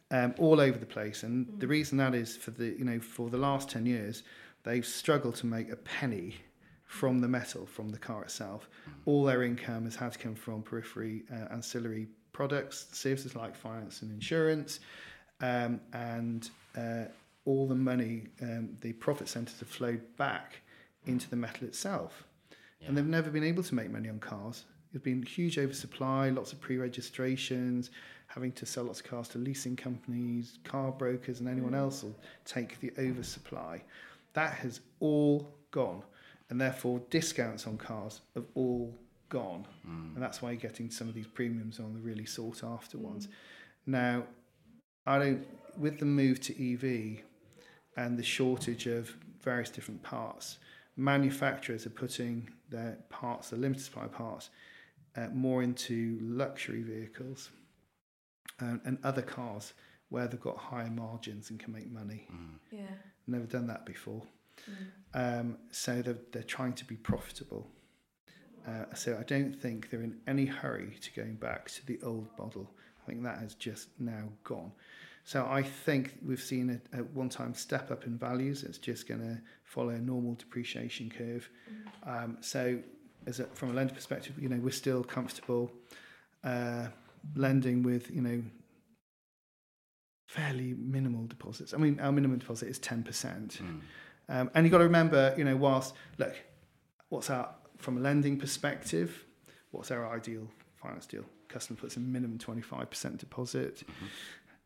um, 0.09 0.33
all 0.39 0.59
over 0.59 0.77
the 0.79 0.85
place. 0.85 1.21
And 1.23 1.47
the 1.59 1.67
reason 1.67 1.97
that 1.99 2.15
is 2.15 2.35
for 2.35 2.51
the 2.51 2.67
you 2.77 2.83
know 2.85 2.99
for 2.99 3.29
the 3.29 3.37
last 3.37 3.69
ten 3.69 3.85
years, 3.85 4.23
they've 4.63 4.85
struggled 4.85 5.35
to 5.35 5.45
make 5.45 5.69
a 5.71 5.75
penny 5.75 6.37
from 6.93 7.19
the 7.19 7.27
metal 7.27 7.65
from 7.65 7.89
the 7.89 7.97
car 7.97 8.21
itself. 8.21 8.69
All 9.05 9.23
their 9.23 9.41
income 9.41 9.85
has 9.85 9.95
had 9.95 10.11
to 10.11 10.19
come 10.19 10.35
from 10.35 10.61
periphery 10.61 11.23
uh, 11.33 11.51
ancillary 11.51 12.07
products, 12.33 12.85
services 12.91 13.35
like 13.35 13.55
finance 13.55 14.03
and 14.03 14.11
insurance, 14.11 14.79
um, 15.41 15.81
and 15.93 16.51
uh, 16.77 17.05
all 17.45 17.67
the 17.67 17.73
money, 17.75 18.27
um, 18.43 18.77
the 18.81 18.93
profit 18.93 19.27
centres 19.27 19.59
have 19.59 19.69
flowed 19.69 20.01
back 20.17 20.61
into 21.07 21.27
the 21.31 21.35
metal 21.35 21.67
itself. 21.67 22.25
And 22.85 22.95
they've 22.95 23.05
never 23.05 23.31
been 23.31 23.43
able 23.43 23.63
to 23.63 23.73
make 23.73 23.89
money 23.89 24.09
on 24.09 24.19
cars. 24.19 24.65
There's 24.91 25.01
been 25.01 25.23
huge 25.23 25.57
oversupply, 25.57 26.29
lots 26.29 26.53
of 26.53 26.61
pre-registrations, 26.61 27.89
having 28.27 28.51
to 28.51 28.67
sell 28.67 28.83
lots 28.83 28.99
of 28.99 29.07
cars 29.07 29.27
to 29.29 29.39
leasing 29.39 29.75
companies, 29.75 30.59
car 30.63 30.91
brokers, 30.91 31.39
and 31.39 31.49
anyone 31.49 31.73
else 31.73 32.03
will 32.03 32.19
take 32.45 32.79
the 32.81 32.91
oversupply. 32.99 33.81
That 34.33 34.53
has 34.53 34.81
all 34.99 35.55
gone, 35.71 36.03
and 36.53 36.61
therefore 36.61 37.01
discounts 37.09 37.65
on 37.65 37.79
cars 37.79 38.21
have 38.35 38.45
all 38.53 38.95
gone, 39.29 39.65
hmm. 39.83 40.13
and 40.13 40.21
that's 40.21 40.39
why 40.39 40.51
you're 40.51 40.59
getting 40.59 40.91
some 40.91 41.09
of 41.09 41.15
these 41.15 41.25
premiums 41.25 41.79
on 41.79 41.95
the 41.95 41.99
really 41.99 42.27
sought 42.27 42.63
after 42.63 42.95
hmm. 42.95 43.05
ones. 43.05 43.27
Now, 43.87 44.25
I 45.07 45.17
don't 45.17 45.47
with 45.79 45.97
the 45.97 46.05
move 46.05 46.39
to 46.41 46.53
EV 46.53 47.23
and 47.97 48.19
the 48.19 48.23
shortage 48.23 48.85
of 48.85 49.15
various 49.41 49.71
different 49.71 50.03
parts, 50.03 50.59
manufacturers 50.95 51.87
are 51.87 51.89
putting 51.89 52.47
their 52.69 52.99
parts, 53.09 53.49
the 53.49 53.55
limited 53.55 53.83
supply 53.83 54.05
parts, 54.05 54.51
uh, 55.17 55.29
more 55.33 55.63
into 55.63 56.19
luxury 56.21 56.83
vehicles 56.83 57.49
and, 58.59 58.79
and 58.85 58.99
other 59.03 59.23
cars 59.23 59.73
where 60.09 60.27
they've 60.27 60.39
got 60.39 60.57
higher 60.57 60.91
margins 60.91 61.49
and 61.49 61.59
can 61.59 61.73
make 61.73 61.91
money. 61.91 62.27
Hmm. 62.29 62.57
Yeah. 62.71 62.95
Never 63.25 63.45
done 63.45 63.65
that 63.65 63.87
before. 63.87 64.21
Um, 65.13 65.57
so 65.71 66.01
they're, 66.01 66.17
they're 66.31 66.43
trying 66.43 66.73
to 66.73 66.85
be 66.85 66.95
profitable. 66.95 67.67
Uh, 68.67 68.85
so 68.95 69.17
I 69.19 69.23
don't 69.23 69.53
think 69.53 69.89
they're 69.89 70.01
in 70.01 70.17
any 70.27 70.45
hurry 70.45 70.95
to 71.01 71.11
going 71.13 71.35
back 71.35 71.69
to 71.71 71.85
the 71.85 71.99
old 72.03 72.27
model. 72.37 72.71
I 73.01 73.05
think 73.09 73.23
that 73.23 73.39
has 73.39 73.55
just 73.55 73.89
now 73.99 74.29
gone. 74.43 74.71
So 75.25 75.45
I 75.49 75.61
think 75.63 76.15
we've 76.25 76.41
seen 76.41 76.81
a, 76.93 76.99
a 76.99 77.03
one-time 77.03 77.53
step 77.53 77.91
up 77.91 78.05
in 78.05 78.17
values. 78.17 78.63
It's 78.63 78.77
just 78.77 79.07
going 79.07 79.21
to 79.21 79.41
follow 79.63 79.89
a 79.89 79.99
normal 79.99 80.35
depreciation 80.35 81.09
curve. 81.09 81.49
Um, 82.05 82.37
so, 82.41 82.79
as 83.25 83.39
a, 83.39 83.45
from 83.45 83.69
a 83.71 83.73
lender 83.73 83.93
perspective, 83.93 84.33
you 84.37 84.49
know 84.49 84.57
we're 84.57 84.71
still 84.71 85.01
comfortable 85.01 85.71
uh, 86.43 86.87
lending 87.35 87.83
with 87.83 88.11
you 88.11 88.21
know 88.21 88.43
fairly 90.27 90.73
minimal 90.77 91.25
deposits. 91.27 91.73
I 91.73 91.77
mean, 91.77 91.99
our 92.01 92.11
minimum 92.11 92.39
deposit 92.39 92.67
is 92.67 92.79
ten 92.79 93.01
percent, 93.01 93.59
um, 94.29 94.49
and 94.53 94.65
you've 94.65 94.71
got 94.71 94.79
to 94.79 94.85
remember, 94.85 95.33
you 95.37 95.43
know, 95.43 95.55
whilst 95.55 95.93
look, 96.17 96.35
what's 97.09 97.29
our 97.29 97.49
from 97.77 97.97
a 97.97 97.99
lending 97.99 98.37
perspective, 98.39 99.25
what's 99.71 99.91
our 99.91 100.07
ideal 100.07 100.47
finance 100.83 101.05
deal. 101.05 101.25
Customer 101.47 101.79
puts 101.79 101.97
a 101.97 101.99
minimum 101.99 102.37
25% 102.37 103.17
deposit, 103.17 103.83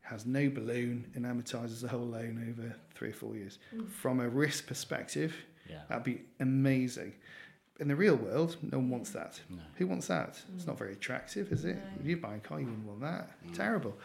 has 0.02 0.26
no 0.26 0.50
balloon, 0.50 1.12
and 1.16 1.26
amortizes 1.26 1.82
the 1.82 1.88
whole 1.88 2.06
loan 2.06 2.48
over 2.50 2.76
three 2.94 3.10
or 3.10 3.14
four 3.14 3.36
years. 3.36 3.60
Mm. 3.76 3.90
From 3.90 4.20
a 4.20 4.30
risk 4.30 4.68
perspective, 4.68 5.36
Yeah. 5.70 5.82
that'd 5.90 6.04
be 6.04 6.22
amazing. 6.40 7.14
In 7.80 7.88
the 7.88 7.96
real 7.96 8.16
world, 8.16 8.58
no 8.62 8.78
one 8.80 8.90
wants 8.90 9.12
that. 9.12 9.40
Who 9.76 9.86
wants 9.86 10.08
that? 10.08 10.42
It's 10.56 10.64
mm. 10.64 10.68
not 10.68 10.78
very 10.78 10.94
attractive, 10.94 11.52
is 11.52 11.66
it? 11.66 11.78
If 12.00 12.06
you 12.06 12.18
buy 12.18 12.36
a 12.36 12.40
car, 12.40 12.60
you 12.60 12.66
wouldn't 12.66 12.88
want 12.88 13.02
that. 13.02 13.32
Mm. 13.46 13.54
Terrible. 13.54 13.96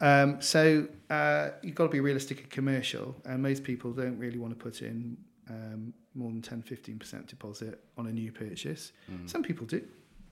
Um, 0.00 0.40
so 0.40 0.86
uh, 1.10 1.50
you've 1.62 1.74
got 1.74 1.84
to 1.84 1.90
be 1.90 2.00
realistic 2.00 2.40
and 2.40 2.50
commercial, 2.50 3.14
and 3.24 3.42
most 3.42 3.64
people 3.64 3.92
don't 3.92 4.18
really 4.18 4.38
want 4.38 4.56
to 4.56 4.62
put 4.62 4.82
in 4.82 5.16
um, 5.48 5.92
more 6.14 6.30
than 6.30 6.42
10 6.42 6.62
15% 6.62 7.26
deposit 7.26 7.82
on 7.96 8.06
a 8.06 8.12
new 8.12 8.32
purchase. 8.32 8.92
Some 9.26 9.42
people 9.42 9.66
do. 9.66 9.82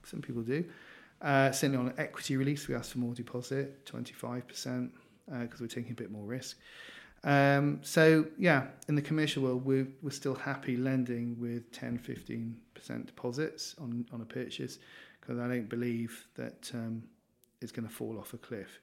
Some 0.03 0.21
people 0.21 0.41
do. 0.41 0.65
Uh, 1.21 1.51
certainly 1.51 1.77
on 1.77 1.87
an 1.87 1.93
equity 1.97 2.37
release, 2.37 2.67
we 2.67 2.75
ask 2.75 2.91
for 2.91 2.99
more 2.99 3.13
deposit, 3.13 3.85
25%, 3.85 4.89
because 5.41 5.61
we're 5.61 5.67
taking 5.67 5.91
a 5.91 5.95
bit 5.95 6.11
more 6.11 6.25
risk. 6.25 6.57
Um, 7.23 7.79
so, 7.81 8.27
yeah, 8.37 8.67
in 8.87 8.95
the 8.95 9.01
commercial 9.01 9.43
world, 9.43 9.65
we're, 9.65 9.87
we're 10.03 10.11
still 10.11 10.35
happy 10.35 10.77
lending 10.77 11.35
with 11.39 11.71
10 11.71 11.97
15% 11.97 13.05
deposits 13.07 13.75
on, 13.81 14.05
on 14.13 14.21
a 14.21 14.25
purchase 14.25 14.77
because 15.19 15.39
I 15.39 15.47
don't 15.47 15.67
believe 15.67 16.27
that 16.35 16.69
um, 16.75 17.01
it's 17.61 17.71
going 17.71 17.87
to 17.87 17.93
fall 17.93 18.17
off 18.19 18.33
a 18.33 18.37
cliff. 18.37 18.79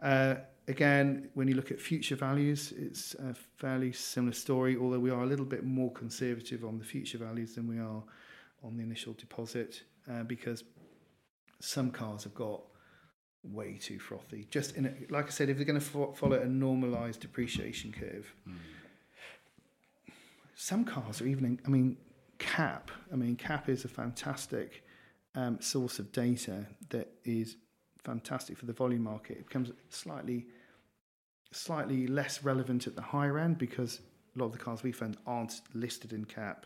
Uh, 0.00 0.36
again, 0.68 1.28
when 1.34 1.48
you 1.48 1.54
look 1.54 1.70
at 1.70 1.80
future 1.80 2.16
values, 2.16 2.72
it's 2.76 3.14
a 3.14 3.34
fairly 3.34 3.92
similar 3.92 4.32
story, 4.32 4.76
although 4.76 4.98
we 4.98 5.10
are 5.10 5.22
a 5.22 5.26
little 5.26 5.44
bit 5.44 5.64
more 5.64 5.92
conservative 5.92 6.64
on 6.64 6.78
the 6.78 6.84
future 6.84 7.18
values 7.18 7.54
than 7.54 7.66
we 7.66 7.78
are 7.78 8.02
on 8.62 8.76
the 8.76 8.82
initial 8.82 9.12
deposit 9.14 9.82
uh, 10.10 10.22
because 10.22 10.64
some 11.60 11.90
cars 11.90 12.24
have 12.24 12.34
got 12.34 12.62
way 13.42 13.78
too 13.80 13.98
frothy. 13.98 14.46
Just 14.50 14.76
in 14.76 14.86
a, 14.86 15.12
like 15.12 15.26
I 15.26 15.30
said, 15.30 15.48
if 15.48 15.56
they're 15.56 15.66
going 15.66 15.80
to 15.80 15.84
fo- 15.84 16.12
follow 16.12 16.40
a 16.40 16.46
normalised 16.46 17.20
depreciation 17.20 17.92
curve, 17.92 18.32
some 20.54 20.84
cars 20.84 21.20
are 21.20 21.26
even. 21.26 21.44
In, 21.44 21.60
I 21.66 21.68
mean, 21.68 21.96
Cap. 22.38 22.90
I 23.12 23.16
mean, 23.16 23.36
Cap 23.36 23.68
is 23.68 23.84
a 23.84 23.88
fantastic 23.88 24.84
um, 25.34 25.60
source 25.60 25.98
of 25.98 26.12
data 26.12 26.66
that 26.90 27.08
is 27.24 27.56
fantastic 28.12 28.56
for 28.56 28.64
the 28.66 28.72
volume 28.72 29.02
market. 29.02 29.36
It 29.38 29.46
becomes 29.48 29.70
slightly, 29.90 30.46
slightly 31.52 32.06
less 32.06 32.42
relevant 32.42 32.86
at 32.86 32.96
the 32.96 33.02
higher 33.02 33.38
end 33.38 33.58
because 33.58 34.00
a 34.34 34.38
lot 34.38 34.46
of 34.46 34.52
the 34.52 34.58
cars 34.58 34.82
we 34.82 34.92
fund 34.92 35.16
aren't 35.26 35.60
listed 35.74 36.12
in 36.14 36.24
Cap. 36.24 36.64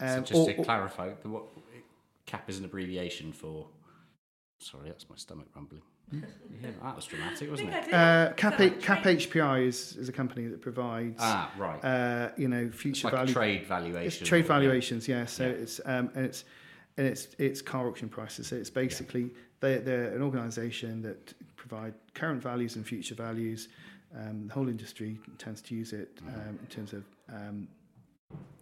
so 0.00 0.06
Um, 0.06 0.24
just 0.24 0.34
or- 0.34 0.46
to 0.52 0.56
or- 0.56 0.64
clarify, 0.64 1.12
the, 1.22 1.28
what 1.28 1.44
CAP 2.26 2.50
is 2.50 2.58
an 2.58 2.64
abbreviation 2.64 3.32
for. 3.32 3.68
Sorry, 4.58 4.88
that's 4.88 5.08
my 5.08 5.16
stomach 5.16 5.46
rumbling. 5.54 5.82
Yeah, 6.62 6.70
that 6.82 6.96
was 6.96 7.06
dramatic, 7.06 7.50
wasn't 7.50 7.70
it? 7.70 7.92
Uh, 7.92 8.32
Cap, 8.36 8.58
Cap 8.80 9.04
HPI 9.04 9.66
is, 9.66 9.96
is 9.96 10.08
a 10.08 10.12
company 10.12 10.46
that 10.48 10.60
provides, 10.60 11.16
Ah, 11.18 11.50
right. 11.58 11.82
uh, 11.84 12.30
you 12.36 12.46
know, 12.48 12.64
It's 12.66 12.76
future 12.76 13.06
like 13.08 13.14
value. 13.16 13.32
trade 13.32 13.66
valuation. 13.66 14.06
It's 14.22 14.28
trade 14.28 14.46
valuations, 14.46 15.08
yeah. 15.08 15.24
So 15.26 15.44
Yeah. 15.44 15.50
it's 15.62 15.80
um, 15.84 16.10
and 16.14 16.26
it's 16.26 16.44
and 16.96 17.06
it's 17.06 17.28
it's 17.38 17.60
car 17.62 17.88
auction 17.88 18.08
prices. 18.08 18.46
So 18.48 18.56
it's 18.56 18.70
basically 18.70 19.30
they 19.60 19.78
they're 19.78 20.14
an 20.14 20.22
organisation 20.22 21.02
that 21.02 21.34
provide 21.56 21.94
current 22.14 22.42
values 22.42 22.76
and 22.76 22.86
future 22.86 23.14
values. 23.14 23.68
Um, 24.16 24.46
the 24.46 24.54
whole 24.54 24.68
industry 24.68 25.18
tends 25.38 25.60
to 25.62 25.74
use 25.74 25.92
it 25.92 26.20
um, 26.28 26.58
in 26.60 26.66
terms 26.68 26.92
of 26.92 27.04
um, 27.28 27.66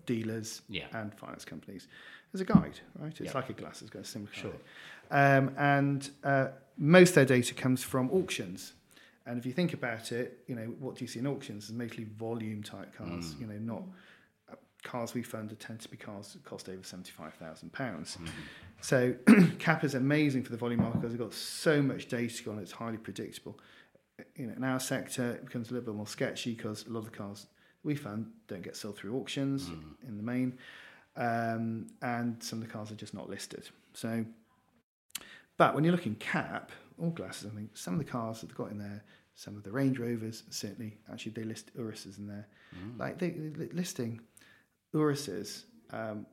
dealers 0.07 0.63
Yeah. 0.69 0.87
and 0.95 1.13
finance 1.15 1.45
companies 1.45 1.89
as 2.33 2.41
a 2.41 2.45
guide, 2.45 2.81
right? 2.99 3.11
It's 3.21 3.21
Yeah. 3.21 3.33
like 3.35 3.51
a 3.51 3.53
glass, 3.53 3.83
it's 3.83 3.91
got 3.91 4.03
a 4.03 4.05
similar 4.05 4.33
sure. 4.33 4.55
Um, 5.11 5.55
and 5.59 6.09
uh, 6.25 6.49
most 6.79 7.11
of 7.11 7.15
their 7.17 7.25
data 7.27 7.53
comes 7.55 7.83
from 7.85 8.11
auctions. 8.11 8.73
And 9.27 9.39
if 9.39 9.45
you 9.45 9.53
think 9.53 9.75
about 9.75 10.11
it, 10.11 10.43
you 10.49 10.55
know, 10.55 10.67
what 10.81 10.97
do 10.97 11.05
you 11.05 11.09
see 11.09 11.19
in 11.21 11.27
auctions 11.27 11.65
is 11.65 11.73
mostly 11.73 12.05
volume 12.05 12.63
type 12.63 12.97
cars, 12.97 13.37
you 13.39 13.47
know, 13.47 13.59
not 13.59 13.83
cars 14.83 15.15
we 15.15 15.23
fund 15.23 15.55
tend 15.59 15.81
to 15.81 15.89
be 15.89 15.97
cars 15.97 16.33
that 16.33 16.45
cost 16.45 16.69
over 16.69 16.83
£75,000. 16.83 17.73
pounds 17.73 18.17
mm-hmm. 18.17 18.27
So 18.83 19.15
CAP 19.59 19.85
is 19.85 19.95
amazing 19.95 20.43
for 20.43 20.51
the 20.51 20.57
volume 20.57 20.81
market 20.81 21.01
because 21.01 21.15
it's 21.15 21.23
got 21.23 21.33
so 21.33 21.81
much 21.81 22.09
data 22.09 22.51
on 22.51 22.59
it, 22.59 22.63
it's 22.63 22.73
highly 22.73 22.99
predictable. 22.99 23.59
Eh, 24.19 24.25
you 24.37 24.47
know, 24.49 24.55
in 24.57 24.65
our 24.65 24.81
sector, 24.81 25.33
it 25.33 25.47
becomes 25.47 25.71
a 25.71 25.75
little 25.75 25.87
bit 25.87 25.97
more 25.97 26.07
sketchy 26.07 26.55
because 26.55 26.85
a 26.87 26.91
lot 26.91 27.01
of 27.01 27.05
the 27.07 27.17
cars 27.17 27.47
we 27.85 27.95
fund 27.95 28.31
don't 28.49 28.63
get 28.63 28.77
sold 28.77 28.97
through 28.97 29.17
auctions 29.17 29.69
mm. 29.69 29.83
in 30.07 30.17
the 30.17 30.23
main, 30.23 30.59
um, 31.17 31.87
and 32.03 32.43
some 32.43 32.61
of 32.61 32.67
the 32.67 32.73
cars 32.73 32.91
are 32.91 32.97
just 32.97 33.15
not 33.15 33.29
listed. 33.29 33.69
So, 33.93 34.25
but 35.57 35.75
when 35.75 35.85
you're 35.85 35.93
looking 35.93 36.17
cap, 36.17 36.73
all 36.99 37.11
glasses, 37.11 37.51
I 37.53 37.55
think 37.55 37.77
some 37.77 37.95
of 37.95 37.99
the 37.99 38.11
cars 38.11 38.41
that 38.41 38.49
they've 38.49 38.57
got 38.57 38.71
in 38.71 38.79
there, 38.79 39.05
some 39.35 39.57
of 39.57 39.63
the 39.63 39.71
Range 39.71 39.99
Rovers, 39.99 40.43
certainly, 40.51 40.99
actually 41.11 41.33
they 41.33 41.45
list 41.45 41.77
Uruses 41.77 42.19
in 42.19 42.27
there. 42.27 42.49
Mm. 42.77 42.99
Like 42.99 43.19
they 43.19 43.31
they- 43.31 43.73
listing 43.73 44.21
Uruses, 44.95 45.65
um, 45.93 46.27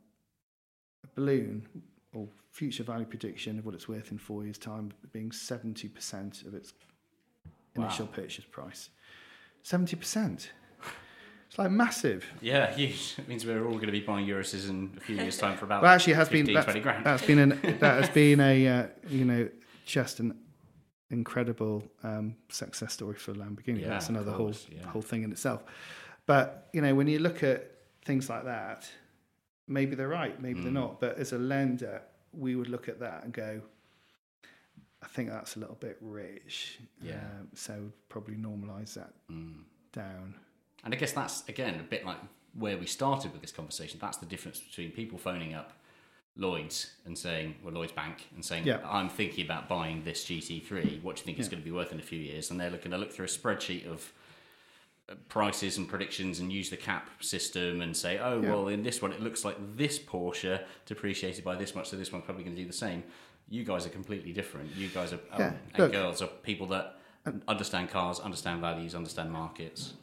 a 1.04 1.08
balloon 1.16 1.68
or 2.14 2.28
future 2.52 2.84
value 2.84 3.06
prediction 3.06 3.60
of 3.60 3.66
what 3.66 3.76
it's 3.76 3.88
worth 3.88 4.12
in 4.12 4.18
four 4.18 4.44
years' 4.44 4.58
time 4.58 4.92
being 5.12 5.30
70% 5.30 6.46
of 6.46 6.54
its 6.54 6.74
initial 7.76 8.08
purchase 8.08 8.46
price. 8.46 8.90
70%. 9.64 10.48
It's 11.48 11.58
like 11.58 11.72
massive. 11.72 12.26
Yeah, 12.42 12.72
huge. 12.72 13.16
It 13.18 13.28
means 13.28 13.44
we're 13.44 13.66
all 13.66 13.74
going 13.74 13.88
to 13.88 13.92
be 13.92 14.02
buying 14.02 14.28
Uruses 14.28 14.70
in 14.70 14.92
a 14.98 15.00
few 15.00 15.16
years' 15.16 15.38
time 15.38 15.58
for 15.58 15.66
about 15.66 15.82
Well, 15.82 15.92
actually, 15.92 16.14
has 16.14 16.28
15, 16.28 16.46
been 16.46 16.54
that's, 16.54 16.66
20 16.66 16.80
grand. 16.82 17.06
that's 17.06 17.26
been 17.26 17.40
an 17.40 17.50
that 17.80 18.04
has 18.04 18.10
been 18.10 18.40
a 18.40 18.68
uh, 18.68 18.88
you 19.08 19.26
know 19.26 19.50
just 19.84 20.20
an 20.20 20.38
incredible 21.10 21.84
um, 22.04 22.36
success 22.50 22.94
story 22.94 23.16
for 23.16 23.34
Lamborghini. 23.34 23.82
Yeah, 23.82 23.90
that's 23.90 24.10
another 24.10 24.32
course, 24.32 24.68
whole 24.68 24.78
yeah. 24.78 24.88
whole 24.90 25.02
thing 25.02 25.24
in 25.24 25.32
itself. 25.32 25.64
But 26.28 26.70
you 26.72 26.82
know, 26.82 26.94
when 26.94 27.08
you 27.08 27.18
look 27.18 27.42
at 27.42 27.72
things 28.06 28.30
like 28.30 28.46
that, 28.46 28.90
maybe 29.68 29.96
they're 29.96 30.08
right, 30.08 30.40
maybe 30.42 30.60
Mm. 30.60 30.64
they're 30.64 30.72
not. 30.72 31.00
But 31.00 31.18
as 31.18 31.34
a 31.34 31.38
lender, 31.38 32.02
we 32.34 32.56
would 32.56 32.70
look 32.70 32.88
at 32.90 33.00
that 33.00 33.24
and 33.24 33.34
go, 33.34 33.62
I 35.02 35.08
think 35.08 35.30
that's 35.30 35.56
a 35.56 35.60
little 35.60 35.76
bit 35.76 35.98
rich. 36.02 36.80
Yeah. 37.02 37.14
Um, 37.16 37.48
so 37.54 37.92
probably 38.10 38.36
normalise 38.36 38.94
that 38.96 39.14
Mm. 39.32 39.64
down. 39.94 40.36
And 40.84 40.94
I 40.94 40.98
guess 40.98 41.12
that's 41.14 41.48
again 41.48 41.80
a 41.80 41.84
bit 41.84 42.06
like 42.06 42.18
where 42.54 42.78
we 42.78 42.86
started 42.86 43.32
with 43.32 43.42
this 43.42 43.52
conversation. 43.52 44.00
That's 44.00 44.18
the 44.18 44.26
difference 44.26 44.60
between 44.60 44.92
people 44.92 45.18
phoning 45.18 45.54
up 45.54 45.74
Lloyd's 46.36 46.96
and 47.06 47.18
saying, 47.18 47.56
well, 47.64 47.74
Lloyd's 47.74 47.92
Bank, 47.92 48.28
and 48.34 48.44
saying, 48.44 48.66
Yeah. 48.66 48.80
I'm 48.86 49.10
thinking 49.10 49.46
about 49.46 49.68
buying 49.68 50.04
this 50.04 50.24
GT3. 50.26 51.02
What 51.02 51.16
do 51.16 51.20
you 51.22 51.26
think 51.26 51.40
it's 51.40 51.50
going 51.50 51.62
to 51.62 51.66
be 51.66 51.72
worth 51.72 51.92
in 51.92 52.00
a 52.00 52.04
few 52.04 52.20
years? 52.20 52.50
And 52.50 52.60
they're 52.60 52.70
looking 52.70 52.92
to 52.92 52.98
look 52.98 53.12
through 53.12 53.26
a 53.26 53.30
spreadsheet 53.30 53.86
of 53.86 54.14
prices 55.28 55.78
and 55.78 55.88
predictions 55.88 56.40
and 56.40 56.52
use 56.52 56.70
the 56.70 56.78
cap 56.78 57.10
system 57.22 57.82
and 57.82 57.96
say, 57.96 58.18
oh, 58.20 58.42
Yeah. 58.42 58.50
well, 58.50 58.68
in 58.68 58.84
this 58.84 59.02
one, 59.02 59.12
it 59.12 59.22
looks 59.22 59.44
like 59.44 59.58
this 59.76 59.98
Porsche 60.00 60.64
depreciated 60.86 61.44
by 61.44 61.56
this 61.56 61.74
much, 61.76 61.90
so 61.90 61.98
this 61.98 62.12
one's 62.12 62.26
probably 62.26 62.44
going 62.44 62.56
to 62.56 62.62
do 62.62 62.68
the 62.68 62.74
same. 62.74 63.04
You 63.50 63.64
guys 63.64 63.86
are 63.86 63.90
completely 63.90 64.32
different. 64.34 64.76
You 64.76 64.88
guys 64.90 65.12
are, 65.14 65.20
Yeah, 65.38 65.48
um, 65.48 65.56
and 65.74 65.80
look- 65.84 65.92
girls 65.92 66.22
are 66.22 66.28
people 66.28 66.68
that 66.68 66.96
understand 67.48 67.90
cars, 67.90 68.20
understand 68.20 68.62
values, 68.62 68.96
understand 68.96 69.32
markets. 69.32 69.94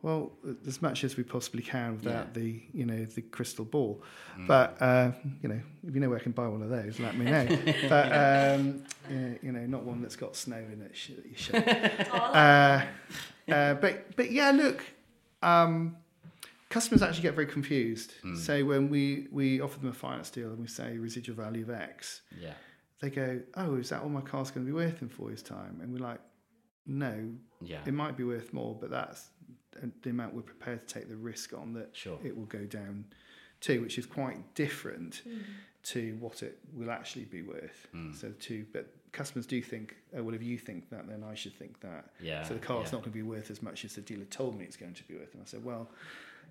Well, 0.00 0.30
as 0.66 0.80
much 0.80 1.02
as 1.02 1.16
we 1.16 1.24
possibly 1.24 1.62
can 1.62 1.96
without 1.96 2.28
Yeah. 2.28 2.32
the, 2.42 2.62
you 2.72 2.86
know, 2.86 3.04
the 3.04 3.20
crystal 3.22 3.64
ball. 3.64 4.00
Mm. 4.38 4.46
But 4.46 4.76
uh, 4.80 5.10
you 5.42 5.48
know, 5.48 5.60
if 5.86 5.92
you 5.94 6.00
know 6.00 6.08
where 6.08 6.18
I 6.18 6.22
can 6.22 6.32
buy 6.32 6.46
one 6.46 6.62
of 6.62 6.70
those, 6.70 7.00
let 7.00 7.16
me 7.16 7.24
know. 7.24 7.46
but 7.88 8.06
um, 8.12 8.84
yeah, 9.10 9.30
you 9.42 9.50
know, 9.52 9.66
not 9.66 9.82
one 9.82 10.00
that's 10.00 10.14
got 10.16 10.36
snow 10.36 10.56
in 10.58 10.82
it. 10.82 10.96
Sh- 10.96 11.10
you 11.52 11.58
uh, 11.58 12.84
uh, 13.48 13.74
but 13.74 14.14
but 14.16 14.30
yeah, 14.30 14.50
look, 14.52 14.84
um, 15.42 15.96
customers 16.70 17.02
actually 17.02 17.22
get 17.22 17.34
very 17.34 17.46
confused. 17.46 18.12
Mm. 18.24 18.36
So 18.38 18.64
when 18.64 18.88
we 18.90 19.26
we 19.32 19.60
offer 19.60 19.80
them 19.80 19.88
a 19.88 19.92
finance 19.92 20.30
deal 20.30 20.48
and 20.50 20.58
we 20.60 20.68
say 20.68 20.96
residual 20.98 21.36
value 21.36 21.62
of 21.62 21.70
X, 21.70 22.22
Yeah. 22.40 22.52
they 23.00 23.10
go, 23.10 23.40
"Oh, 23.56 23.74
is 23.76 23.88
that 23.88 24.02
all 24.02 24.08
my 24.10 24.20
car's 24.20 24.50
going 24.52 24.64
to 24.66 24.70
be 24.72 24.76
worth 24.76 25.02
in 25.02 25.08
four 25.08 25.30
years' 25.30 25.42
time?" 25.42 25.80
And 25.82 25.92
we're 25.92 26.06
like, 26.06 26.20
"No, 26.86 27.34
Yeah. 27.60 27.82
it 27.86 27.92
might 27.94 28.16
be 28.16 28.24
worth 28.24 28.52
more, 28.52 28.76
but 28.80 28.90
that's 28.90 29.30
the 30.02 30.10
amount 30.10 30.34
we're 30.34 30.42
prepared 30.42 30.80
to 30.86 30.94
take 30.94 31.08
the 31.08 31.16
risk 31.16 31.52
on 31.52 31.72
that 31.74 31.94
Sure. 31.96 32.18
it 32.24 32.36
will 32.36 32.46
go 32.46 32.64
down 32.64 33.04
to, 33.60 33.80
which 33.80 33.98
is 33.98 34.06
quite 34.06 34.54
different 34.54 35.22
to 35.84 36.16
what 36.16 36.42
it 36.42 36.58
will 36.74 36.90
actually 36.90 37.24
be 37.24 37.42
worth. 37.42 37.86
Mm. 37.94 38.14
So 38.14 38.32
to, 38.32 38.66
but 38.72 38.92
customers 39.12 39.46
do 39.46 39.62
think, 39.62 39.96
oh 40.16 40.22
well, 40.22 40.34
if 40.34 40.42
you 40.42 40.58
think 40.58 40.90
that, 40.90 41.06
then 41.08 41.22
I 41.22 41.34
should 41.34 41.54
think 41.54 41.80
that. 41.80 42.10
Yeah, 42.20 42.42
So 42.44 42.54
the 42.54 42.60
car's 42.60 42.86
yeah. 42.88 42.92
not 42.92 43.02
going 43.02 43.12
to 43.12 43.18
be 43.18 43.22
worth 43.22 43.50
as 43.50 43.62
much 43.62 43.84
as 43.84 43.94
the 43.94 44.00
dealer 44.00 44.24
told 44.26 44.58
me 44.58 44.64
it's 44.64 44.76
going 44.76 44.94
to 44.94 45.04
be 45.04 45.14
worth. 45.14 45.32
And 45.34 45.42
I 45.42 45.46
said, 45.46 45.64
well, 45.64 45.90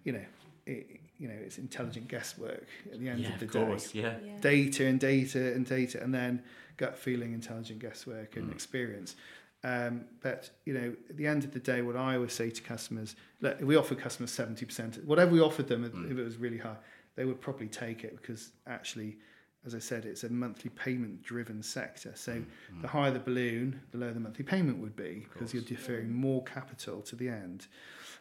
you 0.04 0.14
know, 0.14 0.26
it, 0.66 1.00
you 1.18 1.28
know, 1.28 1.34
it's 1.36 1.58
intelligent 1.58 2.08
guesswork 2.08 2.68
at 2.92 3.00
the 3.00 3.10
end 3.10 3.20
Yeah, 3.22 3.34
of 3.34 3.40
the 3.40 3.46
of 3.46 3.52
day 3.52 3.66
course. 3.66 3.94
Yeah. 3.96 4.18
data 4.42 4.86
and 4.86 5.00
data 5.00 5.54
and 5.54 5.66
data, 5.66 6.02
and 6.02 6.14
then 6.14 6.44
gut 6.78 6.98
feeling, 6.98 7.34
intelligent 7.34 7.80
guesswork, 7.80 8.32
Mm. 8.36 8.44
and 8.44 8.52
experience. 8.52 9.16
Um, 9.64 10.06
but 10.22 10.50
you 10.66 10.74
know, 10.74 10.94
at 11.10 11.18
the 11.18 11.28
end 11.28 11.44
of 11.44 11.52
the 11.52 11.60
day, 11.60 11.82
what 11.82 11.96
I 11.96 12.16
always 12.16 12.34
say 12.34 12.50
to 12.50 12.62
customers, 12.62 13.16
look, 13.42 13.58
if 13.60 13.66
we 13.66 13.76
offer 13.76 13.96
customers 13.96 14.32
seventy 14.32 14.66
percent, 14.66 15.04
whatever 15.06 15.32
we 15.32 15.40
offered 15.40 15.68
them, 15.68 15.84
if- 15.84 15.94
Mm. 15.94 16.12
if 16.12 16.18
it 16.18 16.24
was 16.24 16.38
really 16.38 16.60
high, 16.60 16.78
they 17.16 17.26
would 17.26 17.42
probably 17.42 17.68
take 17.68 18.04
it 18.04 18.16
because 18.18 18.52
actually 18.68 19.18
as 19.66 19.76
I 19.76 19.80
said, 19.80 20.06
it's 20.06 20.24
a 20.24 20.30
monthly 20.30 20.70
payment 20.70 21.24
driven 21.24 21.62
sector. 21.62 22.14
So 22.16 22.42
the 22.82 22.88
higher 22.88 23.12
the 23.12 23.20
balloon, 23.20 23.82
the 23.92 23.98
lower 23.98 24.14
the 24.14 24.20
monthly 24.22 24.46
payment 24.46 24.78
would 24.78 24.96
be 24.96 25.28
because 25.34 25.54
you're 25.54 25.64
deferring 25.64 26.14
more 26.14 26.42
capital 26.46 27.02
to 27.02 27.18
the 27.18 27.28
end. 27.28 27.68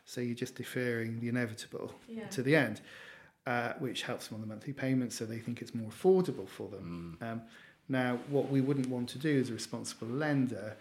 So 0.07 0.21
you're 0.21 0.35
just 0.35 0.57
deferring 0.57 1.21
the 1.21 1.29
inevitable 1.29 1.95
Yeah. 2.09 2.27
to 2.29 2.43
the 2.43 2.57
end, 2.57 2.81
uh, 3.47 3.75
which 3.75 4.03
helps 4.03 4.27
them 4.27 4.37
on 4.37 4.41
the 4.41 4.47
monthly 4.49 4.73
payment. 4.73 5.13
So 5.13 5.25
they 5.25 5.39
think 5.39 5.63
it's 5.63 5.73
more 5.75 5.89
affordable 5.89 6.49
for 6.49 6.69
them. 6.69 7.17
Um, 7.21 7.43
now, 7.89 8.17
what 8.29 8.51
we 8.51 8.61
wouldn't 8.61 8.89
want 8.89 9.09
to 9.11 9.19
do 9.19 9.39
as 9.39 9.49
a 9.51 9.53
responsible 9.53 10.09
lender 10.09 10.77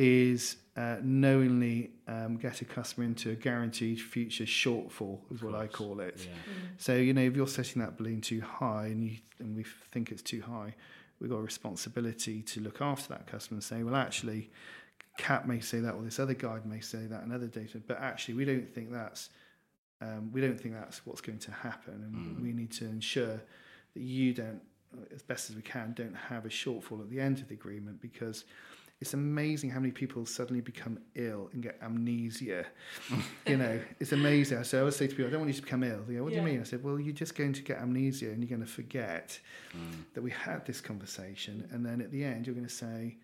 is 0.00 0.58
uh, 0.76 0.98
knowingly 1.02 1.90
um, 2.06 2.36
get 2.36 2.62
a 2.62 2.64
customer 2.64 3.04
into 3.04 3.30
a 3.30 3.34
guaranteed 3.34 4.00
future 4.00 4.44
shortfall, 4.44 5.18
is 5.34 5.42
what 5.42 5.56
I 5.56 5.66
call 5.66 5.98
it. 5.98 6.28
So 6.76 6.94
you 6.94 7.12
know, 7.12 7.22
if 7.22 7.34
you're 7.34 7.48
setting 7.48 7.82
that 7.82 7.96
balloon 7.98 8.20
too 8.20 8.40
high 8.40 8.86
and 8.86 9.02
you 9.02 9.16
and 9.40 9.56
we 9.56 9.64
think 9.90 10.12
it's 10.12 10.22
too 10.22 10.40
high, 10.40 10.76
we've 11.18 11.28
got 11.28 11.38
a 11.38 11.42
responsibility 11.42 12.42
to 12.42 12.60
look 12.60 12.80
after 12.80 13.08
that 13.08 13.26
customer 13.26 13.56
and 13.56 13.64
say, 13.64 13.82
well, 13.82 13.96
actually, 13.96 14.50
Cap 15.16 15.46
may 15.46 15.58
say 15.58 15.80
that, 15.80 15.94
or 15.94 16.02
this 16.02 16.20
other 16.20 16.34
guide 16.34 16.64
may 16.64 16.78
say 16.78 17.06
that, 17.06 17.24
and 17.24 17.32
other 17.32 17.48
data, 17.48 17.80
but 17.84 17.98
actually, 18.00 18.34
we 18.34 18.44
don't 18.44 18.72
think 18.72 18.92
that's 18.92 19.30
um, 20.00 20.30
we 20.32 20.40
don't 20.40 20.60
think 20.60 20.74
that's 20.74 21.04
what's 21.04 21.20
going 21.20 21.40
to 21.40 21.50
happen, 21.50 21.94
and 21.94 22.40
we 22.40 22.52
need 22.52 22.70
to 22.70 22.84
ensure 22.84 23.42
that 23.94 24.00
you 24.00 24.32
don't, 24.32 24.60
as 25.12 25.22
best 25.22 25.50
as 25.50 25.56
we 25.56 25.62
can, 25.62 25.92
don't 25.92 26.14
have 26.14 26.46
a 26.46 26.48
shortfall 26.48 27.00
at 27.00 27.10
the 27.10 27.18
end 27.18 27.40
of 27.40 27.48
the 27.48 27.54
agreement 27.54 28.00
because 28.00 28.44
it's 29.00 29.14
amazing 29.14 29.70
how 29.70 29.78
many 29.78 29.92
people 29.92 30.26
suddenly 30.26 30.60
become 30.60 30.98
ill 31.14 31.50
and 31.52 31.62
get 31.62 31.78
amnesia. 31.82 32.66
you 33.46 33.56
know, 33.56 33.80
it's 34.00 34.12
amazing. 34.12 34.64
So 34.64 34.78
I 34.78 34.80
always 34.80 34.96
say 34.96 35.06
to 35.06 35.14
people, 35.14 35.28
I 35.28 35.30
don't 35.30 35.40
want 35.40 35.50
you 35.50 35.60
to 35.60 35.62
become 35.62 35.84
ill. 35.84 36.02
They 36.06 36.14
go, 36.14 36.24
what 36.24 36.30
do 36.30 36.36
you 36.36 36.42
mean? 36.42 36.60
I 36.60 36.64
said, 36.64 36.82
well, 36.82 36.98
you're 36.98 37.14
just 37.14 37.36
going 37.36 37.52
to 37.52 37.62
get 37.62 37.78
amnesia 37.78 38.30
and 38.30 38.42
you're 38.42 38.48
going 38.48 38.66
to 38.66 38.72
forget 38.72 39.38
that 40.14 40.22
we 40.22 40.32
had 40.32 40.66
this 40.66 40.80
conversation. 40.80 41.68
And 41.70 41.86
then 41.86 42.00
at 42.00 42.10
the 42.10 42.24
end, 42.24 42.46
you're 42.46 42.56
going 42.56 42.66
to 42.66 42.72
say, 42.72 43.16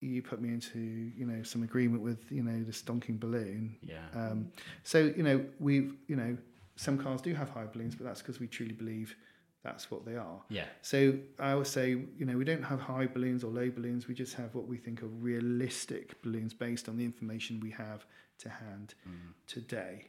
you 0.00 0.22
put 0.22 0.40
me 0.40 0.50
into, 0.50 0.78
you 0.78 1.26
know, 1.26 1.42
some 1.42 1.62
agreement 1.62 2.02
with, 2.02 2.30
you 2.30 2.42
know, 2.42 2.62
this 2.64 2.82
donking 2.82 3.18
balloon. 3.20 3.76
Yeah. 3.82 3.96
Um, 4.14 4.50
so, 4.82 5.12
you 5.16 5.22
know, 5.22 5.44
we've, 5.58 5.94
you 6.06 6.16
know, 6.16 6.36
some 6.76 6.98
cars 6.98 7.20
do 7.20 7.34
have 7.34 7.50
high 7.50 7.64
balloons, 7.64 7.94
but 7.94 8.04
that's 8.04 8.20
because 8.20 8.38
we 8.38 8.46
truly 8.46 8.72
believe 8.72 9.16
that's 9.62 9.90
what 9.90 10.04
they 10.04 10.16
are. 10.16 10.40
Yeah. 10.48 10.64
So 10.82 11.18
I 11.40 11.52
always 11.52 11.68
say, 11.68 11.90
you 11.90 12.24
know, 12.24 12.36
we 12.36 12.44
don't 12.44 12.62
have 12.62 12.80
high 12.80 13.06
balloons 13.06 13.42
or 13.42 13.50
low 13.50 13.70
balloons. 13.70 14.06
We 14.06 14.14
just 14.14 14.34
have 14.34 14.54
what 14.54 14.68
we 14.68 14.76
think 14.76 15.02
are 15.02 15.06
realistic 15.08 16.20
balloons 16.22 16.54
based 16.54 16.88
on 16.88 16.96
the 16.96 17.04
information 17.04 17.60
we 17.60 17.72
have 17.72 18.06
to 18.38 18.48
hand 18.48 18.94
mm. 19.08 19.12
today. 19.46 20.08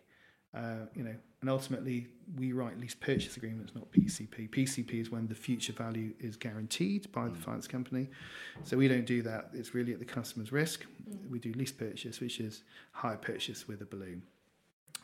Uh, 0.56 0.86
you 0.96 1.04
know, 1.04 1.16
and 1.42 1.50
ultimately 1.50 2.08
we 2.38 2.52
write 2.52 2.80
lease 2.80 2.96
purchase 2.96 3.38
agreements, 3.38 3.74
not 3.76 3.92
PCP. 3.92 4.50
PCP 4.50 5.02
is 5.02 5.12
when 5.12 5.28
the 5.28 5.36
future 5.36 5.74
value 5.74 6.14
is 6.20 6.36
guaranteed 6.36 7.12
by 7.12 7.26
the 7.26 7.32
mm. 7.32 7.44
finance 7.44 7.68
company. 7.68 8.10
So 8.64 8.78
we 8.78 8.88
don't 8.88 9.06
do 9.06 9.22
that. 9.24 9.50
It's 9.54 9.74
really 9.74 9.94
at 9.94 10.00
the 10.00 10.06
customer's 10.06 10.52
risk. 10.52 10.86
Mm. 11.10 11.30
We 11.30 11.40
do 11.40 11.52
lease 11.54 11.72
purchase, 11.72 12.20
which 12.20 12.40
is 12.40 12.64
hire 12.92 13.18
purchase 13.18 13.68
with 13.68 13.82
a 13.82 13.86
balloon. 13.86 14.24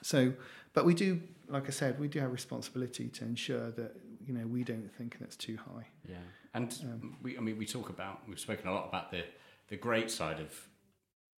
So, 0.01 0.33
but 0.73 0.85
we 0.85 0.93
do, 0.93 1.21
like 1.47 1.67
I 1.67 1.71
said, 1.71 1.99
we 1.99 2.07
do 2.07 2.19
have 2.19 2.31
responsibility 2.31 3.07
to 3.09 3.23
ensure 3.23 3.71
that 3.71 3.95
you 4.25 4.33
know 4.33 4.45
we 4.47 4.63
don't 4.63 4.89
think 4.97 5.17
that's 5.19 5.35
too 5.35 5.57
high. 5.57 5.87
Yeah, 6.09 6.15
and 6.53 6.73
um, 6.83 7.17
we, 7.21 7.37
I 7.37 7.41
mean, 7.41 7.57
we 7.57 7.65
talk 7.65 7.89
about, 7.89 8.21
we've 8.27 8.39
spoken 8.39 8.67
a 8.67 8.73
lot 8.73 8.87
about 8.87 9.11
the 9.11 9.23
the 9.69 9.77
great 9.77 10.11
side 10.11 10.39
of 10.39 10.51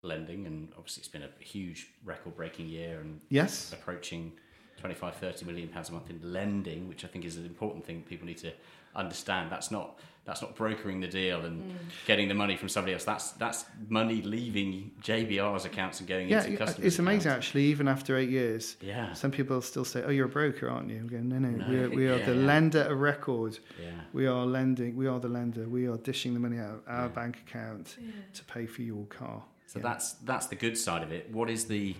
lending, 0.03 0.45
and 0.45 0.69
obviously 0.77 1.01
it's 1.01 1.07
been 1.07 1.23
a 1.23 1.29
huge 1.43 1.87
record-breaking 2.03 2.67
year, 2.67 2.99
and 2.99 3.21
Yes. 3.29 3.71
approaching 3.73 4.33
25, 4.77 5.15
30 5.15 5.45
million 5.45 5.67
pounds 5.69 5.89
a 5.89 5.93
month 5.93 6.09
in 6.09 6.19
lending, 6.33 6.87
which 6.87 7.03
I 7.05 7.07
think 7.07 7.25
is 7.25 7.37
an 7.37 7.45
important 7.45 7.85
thing 7.85 8.03
people 8.03 8.27
need 8.27 8.37
to 8.39 8.51
understand. 8.95 9.51
That's 9.51 9.71
not 9.71 9.99
that's 10.25 10.41
not 10.41 10.55
brokering 10.55 11.01
the 11.01 11.07
deal 11.07 11.41
and 11.45 11.77
getting 12.07 12.27
the 12.27 12.33
money 12.33 12.57
from 12.57 12.67
somebody 12.67 12.93
else. 12.93 13.03
That's 13.03 13.31
that's 13.33 13.65
money 13.89 14.23
leaving 14.23 14.91
JBR's 15.03 15.65
accounts 15.65 15.99
and 15.99 16.09
going 16.09 16.27
Yeah, 16.29 16.43
into 16.43 16.57
customers. 16.57 16.87
it's 16.87 16.97
amazing 16.99 17.29
accounts. 17.29 17.45
actually. 17.47 17.65
Even 17.65 17.87
after 17.87 18.17
eight 18.17 18.29
years, 18.31 18.75
Yeah. 18.81 19.13
some 19.13 19.29
people 19.29 19.61
still 19.61 19.85
say, 19.85 20.01
"Oh, 20.03 20.09
you're 20.09 20.25
a 20.25 20.29
broker, 20.29 20.67
aren't 20.67 20.89
you?" 20.89 20.97
I'm 20.97 21.07
going, 21.07 21.29
"No, 21.29 21.37
no, 21.37 21.49
No. 21.49 21.67
we 21.69 21.77
are, 21.77 21.89
we 21.89 22.07
are 22.07 22.17
Yeah, 22.17 22.25
the 22.25 22.33
yeah. 22.35 22.45
lender 22.47 22.81
of 22.81 22.99
record. 22.99 23.59
Yeah. 23.79 23.91
We 24.13 24.25
are 24.25 24.45
lending. 24.47 24.95
We 24.95 25.05
are 25.05 25.19
the 25.19 25.27
lender. 25.29 25.69
We 25.69 25.87
are 25.87 25.97
dishing 25.97 26.33
the 26.33 26.39
money 26.39 26.57
out 26.57 26.71
of 26.73 26.81
our 26.87 27.09
bank 27.09 27.37
account 27.47 27.95
to 28.33 28.43
pay 28.45 28.65
for 28.65 28.81
your 28.81 29.05
car." 29.05 29.43
So 29.67 29.77
that's 29.79 30.13
that's 30.13 30.47
the 30.47 30.55
good 30.55 30.75
side 30.77 31.03
of 31.03 31.11
it. 31.11 31.29
What 31.31 31.51
is 31.51 31.65
the 31.65 31.95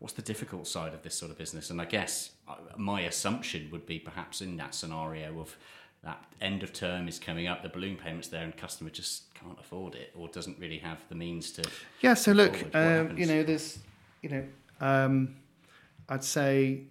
what's 0.00 0.14
the 0.14 0.22
difficult 0.22 0.66
side 0.66 0.92
of 0.94 1.02
this 1.02 1.14
sort 1.14 1.30
of 1.30 1.38
business? 1.38 1.70
And 1.70 1.80
I 1.80 1.84
guess 1.86 2.30
uh, 2.48 2.54
my 2.76 3.02
assumption 3.02 3.68
would 3.70 3.84
be 3.86 3.98
perhaps 3.98 4.40
in 4.42 4.56
that 4.56 4.74
scenario 4.74 5.38
of 5.40 5.56
that 6.02 6.24
end 6.40 6.62
of 6.62 6.72
term 6.72 7.08
is 7.08 7.18
coming 7.18 7.46
up, 7.46 7.62
the 7.62 7.68
balloon 7.68 7.96
payments 7.96 8.28
there, 8.28 8.42
and 8.42 8.56
customer 8.56 8.90
just 8.90 9.34
can't 9.34 9.58
afford 9.60 9.94
it 9.94 10.12
or 10.16 10.28
doesn't 10.28 10.58
really 10.58 10.78
have 10.78 10.98
the 11.08 11.14
means 11.14 11.50
to. 11.52 11.62
Yeah, 12.00 12.14
so 12.14 12.32
look, 12.32 12.54
um, 12.74 13.16
you 13.18 13.26
know, 13.26 13.42
there's, 13.42 13.78
you 14.22 14.30
know, 14.30 14.44
um, 14.80 15.36
I'd 16.08 16.24
say, 16.24 16.84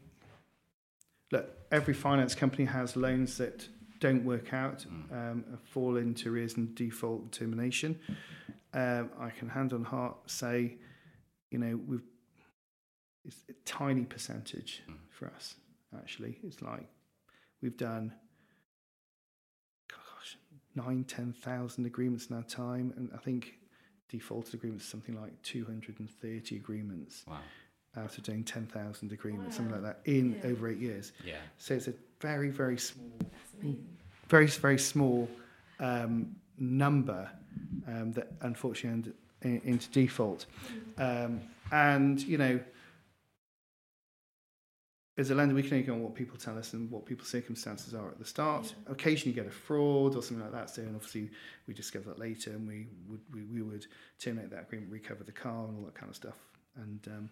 look, 1.32 1.50
every 1.72 1.94
finance 1.94 2.36
company 2.36 2.66
has 2.66 2.96
loans 2.96 3.38
that 3.38 3.68
don't 4.00 4.24
work 4.24 4.54
out, 4.54 4.86
Mm. 4.88 5.12
um, 5.12 5.58
fall 5.66 5.98
into 5.98 6.32
arrears 6.32 6.56
and 6.56 6.74
default 6.76 7.22
and 7.24 7.32
termination. 7.32 8.00
Um, 8.74 9.10
I 9.20 9.30
can 9.32 9.50
hand 9.50 9.74
on 9.74 9.84
heart 9.84 10.30
say, 10.30 10.78
you 11.52 11.58
know, 11.60 11.76
we've 11.88 12.04
it's 13.26 13.44
a 13.50 13.54
tiny 13.66 14.06
percentage 14.06 14.82
Mm. 14.88 14.96
for 15.10 15.28
us. 15.28 15.56
Actually, 15.98 16.40
it's 16.44 16.62
like 16.62 16.88
we've 17.62 17.76
done 17.76 18.14
nine, 20.86 21.04
ten 21.04 21.34
thousand 21.34 21.86
agreements 21.86 22.28
in 22.30 22.36
our 22.36 22.44
time, 22.44 22.94
and 22.98 23.10
I 23.14 23.18
think 23.18 23.56
defaulted 24.10 24.54
agreements 24.56 24.86
is 24.86 24.90
something 24.90 25.20
like 25.20 25.34
two 25.44 25.66
hundred 25.66 26.00
and 26.00 26.10
thirty 26.10 26.56
agreements 26.56 27.24
Wow. 27.28 27.40
out 27.98 28.18
of 28.18 28.24
doing 28.24 28.44
ten 28.44 28.66
thousand 28.68 29.12
agreements, 29.12 29.56
something 29.56 29.74
like 29.74 29.84
that, 29.84 30.00
in 30.06 30.40
over 30.44 30.70
eight 30.70 30.80
years. 30.80 31.12
Yeah. 31.24 31.36
So 31.58 31.74
it's 31.76 31.88
a 31.88 31.94
very, 32.22 32.50
very 32.50 32.78
small, 32.78 33.12
very, 34.28 34.48
very 34.48 34.78
small 34.80 35.30
um, 35.80 36.36
number 36.58 37.30
um, 37.88 38.12
that 38.14 38.28
unfortunately 38.42 39.14
end 39.44 39.62
in, 39.64 39.72
into 39.74 39.90
default. 39.92 40.46
Um, 40.98 41.42
and 41.72 42.20
you 42.22 42.38
know, 42.38 42.60
as 45.20 45.32
a 45.32 45.36
lender, 45.36 45.54
we 45.54 45.62
can 45.62 45.74
only 45.74 45.84
go 45.86 45.94
on 45.94 46.02
what 46.02 46.16
people 46.16 46.38
tell 46.38 46.58
us 46.58 46.74
and 46.74 46.90
what 46.90 47.06
people's 47.06 47.28
circumstances 47.28 47.94
are 47.94 48.08
at 48.08 48.18
the 48.18 48.26
start. 48.26 48.74
Occasionally, 48.88 49.36
you 49.36 49.42
get 49.42 49.52
a 49.52 49.54
fraud 49.54 50.16
or 50.16 50.24
something 50.24 50.42
like 50.44 50.54
that. 50.54 50.70
So, 50.70 50.82
and 50.82 50.96
obviously, 50.96 51.30
we 51.68 51.74
discover 51.74 52.06
that 52.10 52.20
later, 52.20 52.52
and 52.52 52.68
we 52.68 52.88
would 53.10 53.20
we, 53.34 53.44
we 53.44 53.62
would 53.62 53.86
terminate 54.18 54.50
that 54.52 54.62
agreement, 54.62 54.92
recover 54.92 55.24
the 55.24 55.34
car, 55.34 55.66
and 55.68 55.78
all 55.78 55.84
that 55.86 55.96
kind 55.96 56.10
of 56.10 56.16
stuff. 56.16 56.38
And 56.78 57.00
um, 57.08 57.30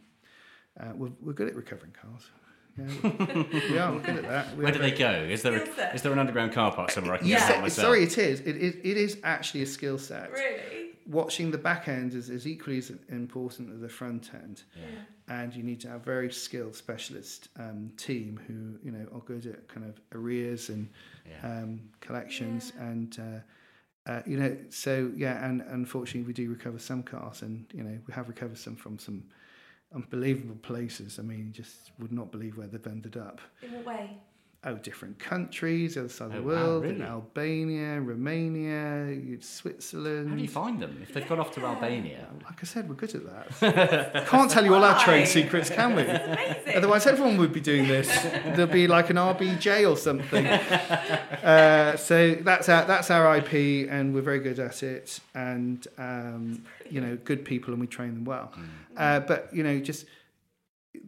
uh, 0.80 0.92
we're, 0.96 1.12
we're 1.22 1.34
good 1.34 1.48
at 1.48 1.56
recovering 1.56 1.94
cars. 2.00 2.30
Yeah, 2.78 3.12
we 3.72 3.78
are. 3.80 3.94
We're 3.94 4.00
good 4.02 4.18
at 4.18 4.24
that. 4.24 4.56
We 4.56 4.64
Where 4.64 4.72
are 4.72 4.76
do 4.76 4.80
they 4.80 4.92
go? 4.92 5.12
Is 5.12 5.42
there 5.42 5.56
a, 5.56 5.96
is 5.96 6.04
there 6.04 6.12
an 6.12 6.20
underground 6.20 6.52
car 6.52 6.72
park 6.72 6.92
somewhere 6.92 7.16
I 7.16 7.18
can 7.18 7.28
Yeah, 7.28 7.40
get 7.40 7.56
out 7.58 7.62
myself? 7.64 7.86
sorry, 7.88 8.04
it 8.04 8.18
is. 8.20 8.42
It, 8.42 8.56
it, 8.58 8.76
it 8.84 8.98
is 8.98 9.18
actually 9.24 9.64
a 9.64 9.66
skill 9.66 9.98
set. 9.98 10.32
Really? 10.32 10.77
Watching 11.08 11.52
the 11.52 11.58
back 11.58 11.88
end 11.88 12.14
is, 12.14 12.30
is 12.30 12.46
equally 12.46 12.78
as 12.80 12.92
important 13.10 13.74
as 13.74 13.80
the 13.80 13.90
front 13.90 14.32
end, 14.34 14.64
and 15.30 15.54
you 15.54 15.64
need 15.64 15.80
to 15.82 15.88
have 15.88 16.02
a 16.02 16.04
very 16.04 16.32
skilled 16.32 16.76
specialist 16.76 17.50
um, 17.58 17.92
team 17.98 18.40
who 18.48 18.78
you 18.86 18.92
know 18.92 19.08
are 19.14 19.22
good 19.22 19.46
at 19.46 19.68
kind 19.68 19.86
of 19.88 20.00
arrears 20.14 20.70
and 20.70 20.90
um, 21.44 21.82
collections 22.02 22.74
and. 22.80 23.20
Uh, 23.20 23.40
uh, 24.08 24.22
you 24.26 24.38
know, 24.38 24.56
so 24.70 25.12
yeah, 25.18 25.46
and 25.46 25.62
unfortunately, 25.64 26.26
we 26.26 26.32
do 26.32 26.50
recover 26.50 26.80
some 26.80 27.04
cars, 27.04 27.42
and 27.42 27.66
you 27.74 27.84
know, 27.84 28.00
we 28.08 28.14
have 28.14 28.30
recovered 28.30 28.58
some 28.58 28.74
from 28.74 28.98
some 28.98 29.22
unbelievable 29.94 30.56
places. 30.62 31.20
I 31.20 31.24
mean, 31.24 31.40
you 31.48 31.52
just 31.52 31.92
would 32.00 32.14
not 32.14 32.32
believe 32.32 32.58
where 32.58 32.68
they've 32.68 32.88
ended 32.88 33.18
up. 33.18 33.42
In 33.62 33.74
what 33.74 33.86
way? 33.86 34.18
Oh, 34.68 34.76
different 34.76 35.18
countries, 35.18 35.96
the 35.96 36.02
other 36.02 36.10
side 36.10 36.28
of 36.32 36.36
Oh, 36.36 36.38
the 36.38 36.42
wow, 36.48 36.54
world, 36.54 36.86
in? 36.86 37.02
Albania, 37.02 38.00
Romania, 38.02 39.40
Switzerland. 39.42 40.30
How 40.30 40.36
do 40.36 40.42
you 40.42 40.48
find 40.48 40.80
them 40.82 41.00
if 41.02 41.14
they've 41.14 41.28
gone 41.28 41.40
off 41.40 41.52
to 41.56 41.66
Albania? 41.66 42.28
Like 42.44 42.60
I 42.62 42.66
said, 42.66 42.88
we're 42.90 42.96
good 42.96 43.16
at 43.16 43.24
that. 43.62 44.28
Can't 44.28 44.52
tell 44.52 44.64
you 44.66 44.74
all 44.76 44.84
our 44.84 45.00
trade 45.00 45.28
secrets, 45.28 45.70
can 45.70 45.96
we? 45.96 46.04
Amazing. 46.04 46.76
Otherwise, 46.76 47.08
everyone 47.08 47.38
would 47.38 47.54
be 47.54 47.62
doing 47.62 47.88
this. 47.88 48.08
There'll 48.56 48.68
be 48.68 48.88
like 48.88 49.10
an 49.10 49.18
RBJ 49.18 49.90
or 49.90 49.98
something. 49.98 50.46
Uh, 51.48 51.96
so 51.96 52.36
that's 52.36 52.68
our 52.68 52.84
that's 52.86 53.10
our 53.10 53.38
IP, 53.38 53.88
and 53.90 54.14
we're 54.14 54.22
very 54.22 54.40
good 54.40 54.60
at 54.60 54.84
it. 54.84 55.20
And 55.34 55.88
um, 55.98 56.64
you 56.90 57.00
know, 57.00 57.18
good 57.24 57.46
people, 57.46 57.74
and 57.74 57.80
we 57.80 57.88
train 57.88 58.14
them 58.16 58.26
well. 58.26 58.52
Uh, 58.98 59.20
but 59.22 59.50
you 59.54 59.64
know, 59.64 59.80
just 59.80 60.06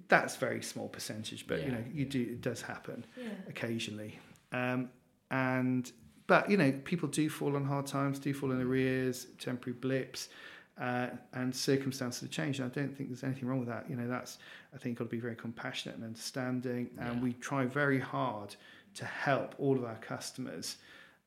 that's 0.10 0.36
very 0.36 0.62
small 0.62 0.90
percentage. 0.90 1.48
But 1.48 1.64
you 1.66 1.72
know, 1.72 1.84
you 1.94 2.06
do 2.06 2.22
it 2.22 2.42
does 2.42 2.62
happen 2.62 3.06
Yeah. 3.18 3.30
occasionally. 3.48 4.20
Um, 4.52 4.90
and 5.32 5.92
but 6.28 6.50
you 6.50 6.58
know, 6.58 6.72
people 6.84 7.08
do 7.08 7.30
fall 7.30 7.56
on 7.56 7.66
hard 7.66 7.88
times, 7.88 8.20
do 8.20 8.34
fall 8.34 8.52
in 8.52 8.62
arrears, 8.62 9.28
temporary 9.38 9.78
blips, 9.80 10.30
uh, 10.80 11.10
and 11.34 11.56
circumstances 11.56 12.22
have 12.22 12.32
changed. 12.32 12.60
And 12.60 12.72
I 12.72 12.74
don't 12.74 12.96
think 12.96 13.10
there's 13.10 13.24
anything 13.24 13.48
wrong 13.48 13.60
with 13.60 13.70
that. 13.70 13.90
You 13.90 13.96
know, 13.96 14.08
that's 14.08 14.40
I 14.74 14.78
think 14.78 14.98
got 14.98 15.06
to 15.06 15.10
be 15.10 15.20
very 15.20 15.36
compassionate 15.36 15.96
and 15.96 16.04
understanding, 16.04 16.90
and 16.98 17.22
we 17.22 17.34
try 17.34 17.66
very 17.66 18.00
hard 18.00 18.56
to 18.96 19.06
help 19.06 19.56
all 19.60 19.78
of 19.78 19.86
our 19.86 19.98
customers 19.98 20.78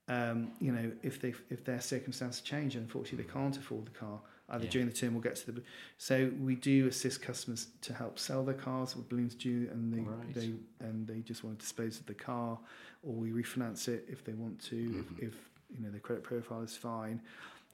um, 0.09 0.51
you 0.61 0.73
know, 0.73 0.91
if 1.03 1.21
they 1.21 1.33
if 1.49 1.65
their 1.65 1.81
circumstances 1.81 2.41
change, 2.41 2.75
unfortunately 2.77 3.25
they 3.25 3.33
can't 3.33 3.57
afford 3.57 3.87
the 3.87 3.91
car 3.91 4.21
either 4.51 4.65
Yeah. 4.65 4.71
during 4.71 4.89
the 4.89 4.95
term 4.95 5.17
or 5.17 5.21
get 5.21 5.37
to 5.37 5.53
the. 5.53 5.63
So 5.99 6.31
we 6.41 6.55
do 6.57 6.87
assist 6.89 7.23
customers 7.23 7.69
to 7.83 7.93
help 7.95 8.19
sell 8.19 8.45
their 8.45 8.55
cars 8.55 8.95
with 8.97 9.09
balloons 9.09 9.35
due, 9.35 9.69
and 9.71 9.93
they 9.93 10.01
Right. 10.01 10.35
they 10.35 10.53
and 10.81 11.07
they 11.07 11.21
just 11.21 11.45
want 11.45 11.59
to 11.59 11.63
dispose 11.63 11.99
of 12.01 12.07
the 12.07 12.15
car, 12.15 12.59
or 13.03 13.15
we 13.15 13.31
refinance 13.31 13.89
it 13.89 14.07
if 14.09 14.25
they 14.25 14.35
want 14.35 14.61
to, 14.65 14.77
Mm-hmm. 14.77 15.17
if, 15.25 15.29
if 15.35 15.51
you 15.71 15.81
know 15.81 15.91
their 15.91 16.01
credit 16.01 16.25
profile 16.25 16.63
is 16.63 16.77
fine. 16.77 17.21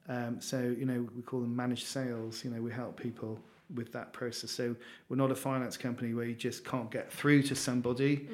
Um, 0.08 0.40
so 0.40 0.60
you 0.62 0.86
know 0.86 1.08
we 1.16 1.22
call 1.22 1.40
them 1.40 1.54
managed 1.54 1.86
sales. 1.86 2.44
You 2.44 2.50
know 2.50 2.62
we 2.62 2.70
help 2.72 2.96
people 3.00 3.40
with 3.74 3.92
that 3.92 4.12
process. 4.12 4.50
So 4.50 4.74
we're 5.08 5.16
not 5.16 5.30
a 5.30 5.34
finance 5.34 5.76
company 5.76 6.14
where 6.14 6.24
you 6.24 6.34
just 6.34 6.64
can't 6.64 6.90
get 6.90 7.12
through 7.12 7.42
to 7.44 7.54
somebody. 7.54 8.28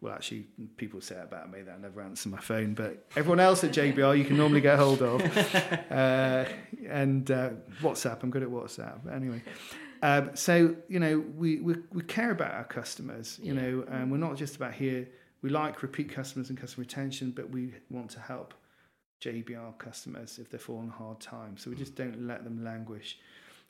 Well, 0.00 0.12
actually, 0.12 0.46
people 0.76 1.00
say 1.00 1.20
about 1.20 1.50
me 1.52 1.62
that 1.62 1.76
I 1.76 1.78
never 1.78 2.00
answer 2.02 2.28
my 2.28 2.40
phone, 2.40 2.74
but 2.74 3.06
everyone 3.14 3.40
else 3.40 3.62
at 3.62 3.70
JBR 3.70 4.18
you 4.18 4.24
can 4.24 4.36
normally 4.36 4.60
get 4.60 4.78
hold 4.78 5.02
of. 5.02 5.22
uh, 5.90 6.44
and 6.88 7.30
uh, 7.30 7.50
WhatsApp, 7.80 8.22
I'm 8.22 8.30
good 8.30 8.42
at 8.42 8.48
WhatsApp. 8.48 9.00
But 9.04 9.14
anyway, 9.14 9.42
um, 10.02 10.30
so 10.34 10.74
you 10.88 10.98
know 10.98 11.24
we, 11.36 11.60
we 11.60 11.74
we 11.92 12.02
care 12.02 12.32
about 12.32 12.52
our 12.52 12.64
customers. 12.64 13.38
You 13.40 13.54
know, 13.54 13.84
and 13.88 14.10
we're 14.10 14.18
not 14.18 14.36
just 14.36 14.56
about 14.56 14.74
here. 14.74 15.08
We 15.42 15.50
like 15.50 15.82
repeat 15.82 16.10
customers 16.10 16.50
and 16.50 16.58
customer 16.58 16.82
retention, 16.82 17.30
but 17.30 17.50
we 17.50 17.74
want 17.90 18.10
to 18.10 18.20
help 18.20 18.54
JBR 19.22 19.78
customers 19.78 20.38
if 20.40 20.50
they're 20.50 20.58
falling 20.60 20.88
hard 20.88 21.20
times. 21.20 21.62
So 21.62 21.70
we 21.70 21.76
just 21.76 21.94
don't 21.94 22.26
let 22.26 22.42
them 22.42 22.64
languish. 22.64 23.18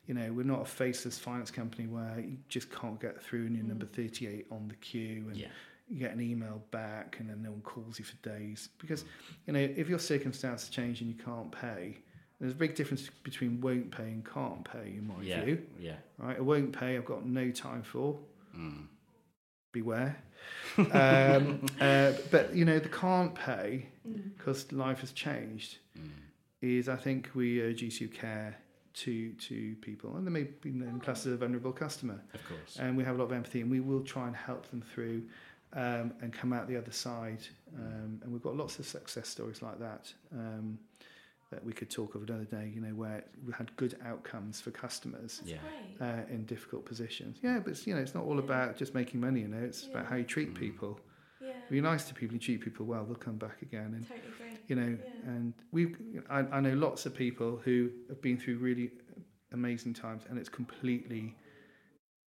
You 0.07 0.15
know, 0.15 0.33
we're 0.33 0.43
not 0.45 0.63
a 0.63 0.65
faceless 0.65 1.19
finance 1.19 1.51
company 1.51 1.87
where 1.87 2.19
you 2.19 2.37
just 2.49 2.71
can't 2.71 3.01
get 3.01 3.23
through 3.23 3.47
and 3.47 3.57
you're 3.57 3.65
number 3.65 3.87
38 3.87 4.47
on 4.51 4.67
the 4.69 4.75
queue 4.77 5.27
and 5.29 5.37
Yeah. 5.37 5.49
you 5.89 5.99
get 5.99 6.13
an 6.13 6.21
email 6.21 6.63
back 6.73 7.17
and 7.21 7.31
then 7.31 7.43
no 7.43 7.53
one 7.53 7.61
calls 7.63 7.99
you 7.99 8.05
for 8.05 8.17
days. 8.29 8.69
Because, 8.79 9.05
you 9.47 9.53
know, 9.53 9.61
if 9.61 9.89
your 9.89 10.01
circumstances 10.01 10.69
change 10.71 11.01
and 11.03 11.09
you 11.09 11.17
can't 11.23 11.53
pay, 11.53 11.99
there's 12.41 12.53
a 12.53 12.57
big 12.57 12.75
difference 12.75 13.09
between 13.23 13.61
won't 13.61 13.93
pay 13.93 14.05
and 14.11 14.25
can't 14.25 14.65
pay, 14.65 14.95
in 14.97 15.07
my 15.07 15.23
Yeah. 15.23 15.45
view. 15.45 15.63
Yeah. 15.79 15.97
Right? 16.19 16.37
I 16.37 16.41
won't 16.41 16.73
pay, 16.73 16.97
I've 16.97 17.05
got 17.05 17.25
no 17.25 17.53
time 17.53 17.83
for. 17.85 18.19
Mm. 18.57 18.87
Beware. 19.71 20.17
um, 20.79 21.65
uh, 21.81 22.13
but, 22.33 22.55
you 22.55 22.65
know, 22.65 22.81
the 22.81 22.89
can't 22.89 23.35
pay 23.35 23.87
because 24.37 24.73
life 24.73 24.99
has 25.01 25.13
changed 25.13 25.79
Mm. 25.97 26.09
is 26.61 26.89
I 26.89 26.97
think 26.97 27.31
we 27.35 27.63
urge 27.63 27.83
you 27.83 27.91
to 27.93 28.09
care 28.09 28.57
to 28.95 29.33
to 29.33 29.75
people, 29.81 30.17
and 30.17 30.27
they 30.27 30.31
may 30.31 30.45
be 30.45 30.71
in 30.71 31.01
class 31.01 31.27
as 31.27 31.33
a 31.33 31.37
vulnerable 31.37 31.73
customer, 31.73 32.21
Of 32.35 32.47
course. 32.49 32.77
and 32.79 32.97
we 32.97 33.05
have 33.05 33.17
a 33.17 33.19
lot 33.19 33.25
of 33.25 33.33
empathy, 33.33 33.61
and 33.61 33.71
we 33.71 33.81
will 33.81 34.03
try 34.03 34.27
and 34.27 34.37
help 34.37 34.69
them 34.71 34.83
through 34.83 35.23
um, 35.75 36.13
and 36.21 36.33
come 36.33 36.53
out 36.53 36.69
the 36.69 36.77
other 36.77 36.93
side. 36.93 37.43
Um, 37.77 38.21
and 38.23 38.33
we've 38.33 38.43
got 38.43 38.57
lots 38.57 38.79
of 38.79 38.87
success 38.87 39.29
stories 39.29 39.63
like 39.63 39.79
that 39.79 40.13
um, 40.33 40.79
that 41.51 41.65
we 41.65 41.73
could 41.73 41.91
talk 41.91 42.15
of 42.15 42.23
another 42.29 42.45
day. 42.45 42.71
You 42.75 42.81
know, 42.81 42.95
where 42.95 43.25
we 43.47 43.53
had 43.53 43.75
good 43.77 43.97
outcomes 44.05 44.61
for 44.61 44.71
customers 44.71 45.41
yeah. 45.45 45.57
Uh, 46.01 46.23
in 46.31 46.45
difficult 46.45 46.85
positions. 46.85 47.39
Yeah, 47.43 47.61
but 47.61 47.71
it's, 47.71 47.87
you 47.87 47.95
know, 47.95 48.01
it's 48.01 48.15
not 48.15 48.25
all 48.25 48.39
about 48.39 48.77
just 48.77 48.95
making 48.95 49.21
money. 49.21 49.41
You 49.41 49.49
know, 49.49 49.63
it's 49.65 49.87
about 49.87 50.07
how 50.07 50.17
you 50.17 50.25
treat 50.25 50.55
people. 50.55 51.01
Yeah. 51.73 51.79
If 51.79 51.83
you're 51.83 51.91
nice 51.93 52.05
to 52.09 52.15
people, 52.15 52.35
you 52.35 52.41
treat 52.41 52.61
people 52.61 52.87
well, 52.87 53.05
they'll 53.05 53.15
come 53.17 53.37
back 53.37 53.63
again. 53.63 53.95
And 53.95 54.07
Totally 54.09 54.29
agree. 54.29 54.59
you 54.69 54.77
know, 54.77 54.99
Yeah. 55.03 55.31
and 55.31 55.55
we've, 55.73 55.97
I, 56.29 56.41
I 56.41 56.61
know 56.61 56.75
lots 56.75 57.07
of 57.07 57.15
people 57.15 57.61
who 57.65 57.91
have 58.09 58.21
been 58.21 58.37
through 58.39 58.59
really 58.59 58.91
amazing 59.53 59.95
times 59.95 60.23
and 60.29 60.39
it's 60.39 60.49
completely 60.49 61.35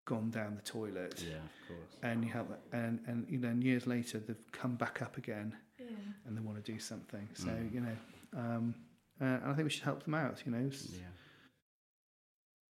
gone 0.05 0.29
down 0.29 0.55
the 0.55 0.61
toilet. 0.61 1.23
Yeah, 1.27 1.35
of 1.37 1.67
course. 1.67 1.95
And 2.03 2.23
you 2.23 2.31
have, 2.31 2.45
and, 2.71 2.99
and, 3.07 3.25
you 3.29 3.37
know, 3.39 3.49
and 3.49 3.63
years 3.63 3.87
later 3.87 4.19
they've 4.19 4.51
come 4.51 4.75
back 4.75 5.01
up 5.01 5.17
again 5.17 5.55
Yeah. 5.79 5.85
and 6.25 6.37
they 6.37 6.41
want 6.41 6.63
to 6.63 6.71
do 6.71 6.79
something. 6.79 7.27
So, 7.33 7.47
Mm. 7.49 7.73
you 7.73 7.81
know, 7.81 7.97
um, 8.37 8.75
uh, 9.21 9.25
and 9.25 9.43
I 9.51 9.53
think 9.53 9.63
we 9.65 9.69
should 9.71 9.83
help 9.83 10.03
them 10.03 10.13
out, 10.13 10.43
you 10.45 10.51
know. 10.51 10.69
Yeah. 10.91 10.99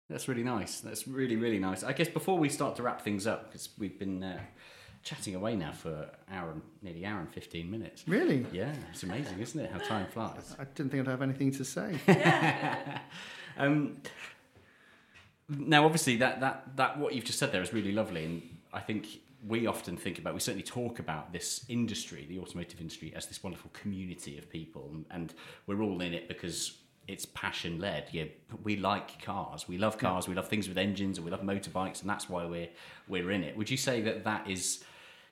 That's 0.10 0.27
really 0.27 0.43
nice. 0.43 0.81
That's 0.81 1.07
really, 1.07 1.35
really 1.35 1.57
nice. 1.60 1.84
I 1.84 1.91
guess 1.93 2.07
before 2.10 2.38
we 2.38 2.47
start 2.49 2.76
to 2.76 2.84
wrap 2.84 3.02
things 3.02 3.26
up, 3.26 3.45
because 3.47 3.69
we've 3.80 3.97
been 3.97 4.23
uh, 4.23 4.39
chatting 5.06 5.36
away 5.36 5.56
now 5.56 5.72
for 5.72 5.94
an 5.94 6.36
hour 6.36 6.52
and 6.52 6.61
nearly 6.82 7.03
an 7.06 7.14
hour 7.14 7.19
and 7.19 7.30
15 7.30 7.72
minutes. 7.72 8.03
Really? 8.07 8.45
Yeah, 8.52 8.73
it's 8.91 9.03
amazing, 9.03 9.40
isn't 9.40 9.60
it? 9.60 9.72
How 9.72 9.77
time 9.77 10.07
flies. 10.07 10.56
I 10.60 10.65
didn't 10.65 10.91
think 10.91 11.07
I'd 11.07 11.11
have 11.11 11.22
anything 11.22 11.52
to 11.52 11.64
say. 11.64 11.95
um, 13.57 13.98
now, 15.48 15.86
obviously, 15.86 16.18
that, 16.18 16.41
that, 16.41 16.76
that 16.76 16.99
what 16.99 17.14
you've 17.14 17.23
just 17.23 17.38
said 17.38 17.52
there 17.52 17.61
is 17.61 17.72
really 17.72 17.91
lovely, 17.91 18.26
and 18.26 18.41
I 18.73 18.80
think 18.80 19.07
we 19.48 19.68
often 19.68 19.95
think 19.95 20.18
about, 20.18 20.34
we 20.34 20.40
certainly 20.40 20.64
talk 20.64 20.98
about 20.98 21.32
this 21.32 21.64
industry, 21.69 22.26
the 22.27 22.40
automotive 22.40 22.82
industry, 22.82 23.14
as 23.15 23.27
this 23.27 23.44
wonderful 23.44 23.69
community 23.73 24.40
of 24.40 24.49
people, 24.49 24.90
and, 24.91 25.06
and 25.11 25.34
we're 25.68 25.84
all 25.84 26.02
in 26.02 26.15
it 26.15 26.27
because 26.27 26.80
it's 27.07 27.26
passion 27.27 27.80
led. 27.80 28.07
Yeah, 28.11 28.26
we 28.64 28.77
like 28.77 29.22
cars, 29.23 29.68
we 29.68 29.77
love 29.77 29.99
cars, 29.99 30.27
we 30.27 30.34
love 30.34 30.48
things 30.48 30.68
with 30.68 30.80
engines, 30.80 31.19
and 31.19 31.26
we 31.26 31.32
love 31.32 31.41
motorbikes, 31.41 32.02
and 32.02 32.10
that's 32.10 32.27
why 32.27 32.45
we're 32.45 32.69
we're 33.07 33.30
in 33.30 33.44
it. 33.44 33.56
Would 33.56 33.69
you 33.69 33.77
say 33.77 34.02
that 34.02 34.23
that 34.23 34.49
is? 34.49 34.84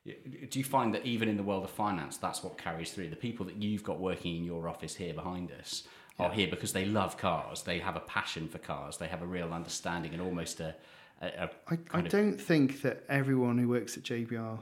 Do 0.06 0.60
you 0.60 0.66
find 0.66 0.94
that 0.94 1.06
even 1.06 1.30
in 1.30 1.38
the 1.38 1.44
world 1.44 1.64
of 1.64 1.70
finance, 1.70 2.18
that's 2.18 2.44
what 2.44 2.58
carries 2.58 2.92
through? 2.92 3.10
The 3.10 3.16
people 3.16 3.46
that 3.46 3.56
you've 3.56 3.84
got 3.84 4.00
working 4.00 4.36
in 4.36 4.44
your 4.44 4.68
office 4.68 4.96
here 4.96 5.14
behind 5.14 5.52
us 5.52 5.84
are 6.20 6.32
here 6.32 6.48
because 6.48 6.74
they 6.74 6.86
love 6.86 7.18
cars. 7.18 7.64
They 7.64 7.80
have 7.80 7.96
a 7.96 8.02
passion 8.02 8.50
for 8.50 8.58
cars. 8.58 8.98
They 8.98 9.08
have 9.08 9.22
a 9.22 9.26
real 9.26 9.54
understanding 9.54 10.14
and 10.14 10.22
almost 10.22 10.60
a. 10.60 10.76
a, 11.22 11.28
a 11.28 11.50
I, 11.70 11.78
I 11.94 12.02
don't 12.02 12.40
think 12.40 12.82
that 12.82 13.04
everyone 13.08 13.58
who 13.58 13.70
works 13.70 13.96
at 13.96 14.04
JBR 14.04 14.60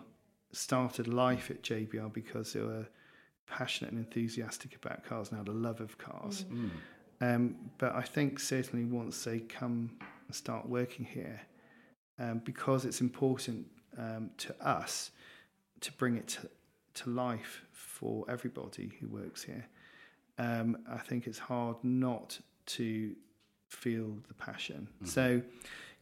started 0.52 1.08
life 1.08 1.50
at 1.50 1.64
JBR 1.64 2.14
because 2.14 2.54
they 2.54 2.62
were 2.62 2.86
passionate 3.48 3.92
and 3.92 4.06
enthusiastic 4.06 4.76
about 4.76 5.04
cars 5.04 5.30
and 5.30 5.40
had 5.40 5.48
a 5.48 5.52
love 5.52 5.82
of 5.82 5.98
cars. 5.98 6.46
Um, 7.20 7.56
but 7.78 7.96
I 7.96 8.02
think 8.02 8.40
certainly 8.40 8.86
once 8.86 9.24
they 9.24 9.40
come 9.40 9.92
and 10.28 10.36
start 10.36 10.70
working 10.70 11.06
here, 11.06 11.42
um, 12.20 12.42
because 12.44 12.86
it's 12.86 13.02
important 13.02 13.66
um, 13.98 14.30
to 14.38 14.56
us 14.66 15.12
to 15.82 15.92
bring 15.94 16.16
it 16.16 16.28
to, 16.30 16.50
to 16.96 17.10
life 17.10 17.64
for 17.72 18.26
everybody 18.30 18.92
who 19.00 19.08
works 19.08 19.44
here, 19.44 19.66
um, 20.38 20.78
I 20.90 20.98
think 20.98 21.28
it's 21.28 21.40
hard 21.40 21.78
not 21.84 22.40
to 22.68 23.16
feel 23.68 24.18
the 24.28 24.34
passion. 24.34 24.88
So, 25.04 25.42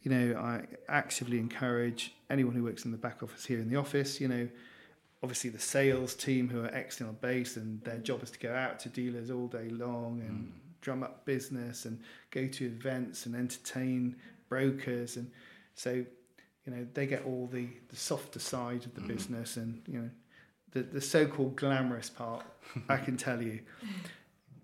you 0.02 0.12
know, 0.12 0.40
I 0.40 0.64
actively 0.88 1.40
encourage 1.40 2.14
anyone 2.30 2.56
who 2.56 2.64
works 2.64 2.86
in 2.86 2.92
the 2.92 2.98
back 2.98 3.22
office 3.22 3.46
here 3.46 3.60
in 3.60 3.70
the 3.70 3.76
office, 3.76 4.20
you 4.22 4.28
know, 4.28 4.48
obviously 5.22 5.50
the 5.50 5.60
sales 5.60 6.16
team 6.16 6.50
who 6.50 6.64
are 6.64 6.68
external 6.68 7.14
based 7.14 7.58
and 7.58 7.82
their 7.84 7.98
job 7.98 8.24
is 8.24 8.32
to 8.32 8.40
go 8.40 8.54
out 8.54 8.80
to 8.80 8.90
dealers 8.90 9.30
all 9.30 9.48
day 9.48 9.70
long 9.70 10.22
and 10.22 10.52
drum 10.82 11.04
up 11.04 11.26
business 11.26 11.86
and 11.86 12.00
go 12.32 12.48
to 12.48 12.66
events 12.66 13.26
and 13.26 13.36
entertain 13.36 14.16
brokers 14.48 15.18
and 15.18 15.30
so 15.76 16.06
you 16.70 16.76
know 16.76 16.88
they 16.94 17.08
get 17.08 17.26
all 17.26 17.50
the, 17.52 17.68
the 17.90 17.96
softer 17.96 18.40
side 18.40 18.86
of 18.86 18.94
the 18.94 19.02
mm. 19.02 19.08
business 19.08 19.58
and 19.58 19.82
you 19.88 20.00
know 20.00 20.10
the, 20.72 20.84
the 20.84 21.02
so-called 21.02 21.56
glamorous 21.56 22.10
part 22.10 22.46
i 22.88 22.98
can 22.98 23.18
tell 23.26 23.42
you 23.42 23.60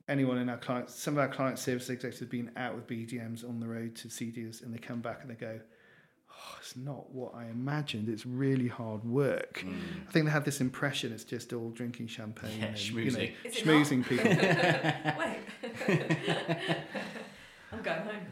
anyone 0.08 0.38
in 0.38 0.50
our 0.50 0.58
clients 0.58 0.94
some 0.94 1.16
of 1.16 1.20
our 1.20 1.28
client 1.28 1.58
service 1.58 1.90
executives 1.90 2.20
have 2.20 2.30
been 2.30 2.52
out 2.58 2.76
with 2.76 2.86
bdms 2.88 3.48
on 3.48 3.60
the 3.60 3.68
road 3.68 3.96
to 3.96 4.10
see 4.10 4.30
dealers 4.30 4.62
and 4.62 4.74
they 4.74 4.78
come 4.78 5.00
back 5.02 5.20
and 5.22 5.30
they 5.30 5.36
go 5.36 5.60
oh, 6.30 6.58
it's 6.60 6.76
not 6.76 7.10
what 7.12 7.34
I 7.34 7.46
imagined. 7.46 8.10
It's 8.10 8.26
really 8.26 8.68
hard 8.68 9.06
work. 9.06 9.64
Mm. 9.66 9.78
I 10.06 10.12
think 10.12 10.26
they 10.26 10.32
have 10.32 10.44
this 10.44 10.60
impression 10.60 11.14
it's 11.14 11.24
just 11.24 11.54
all 11.54 11.70
drinking 11.70 12.08
champagne 12.08 12.60
Yeah, 12.60 12.66
and 12.66 12.90
you 12.90 13.12
know, 13.12 13.18
schmoozing. 13.20 13.34
Schmoozing 13.54 14.06
people. 14.06 14.26
Wait. 15.18 15.40
I'm 17.72 17.82
going 17.82 18.02
home. 18.02 18.28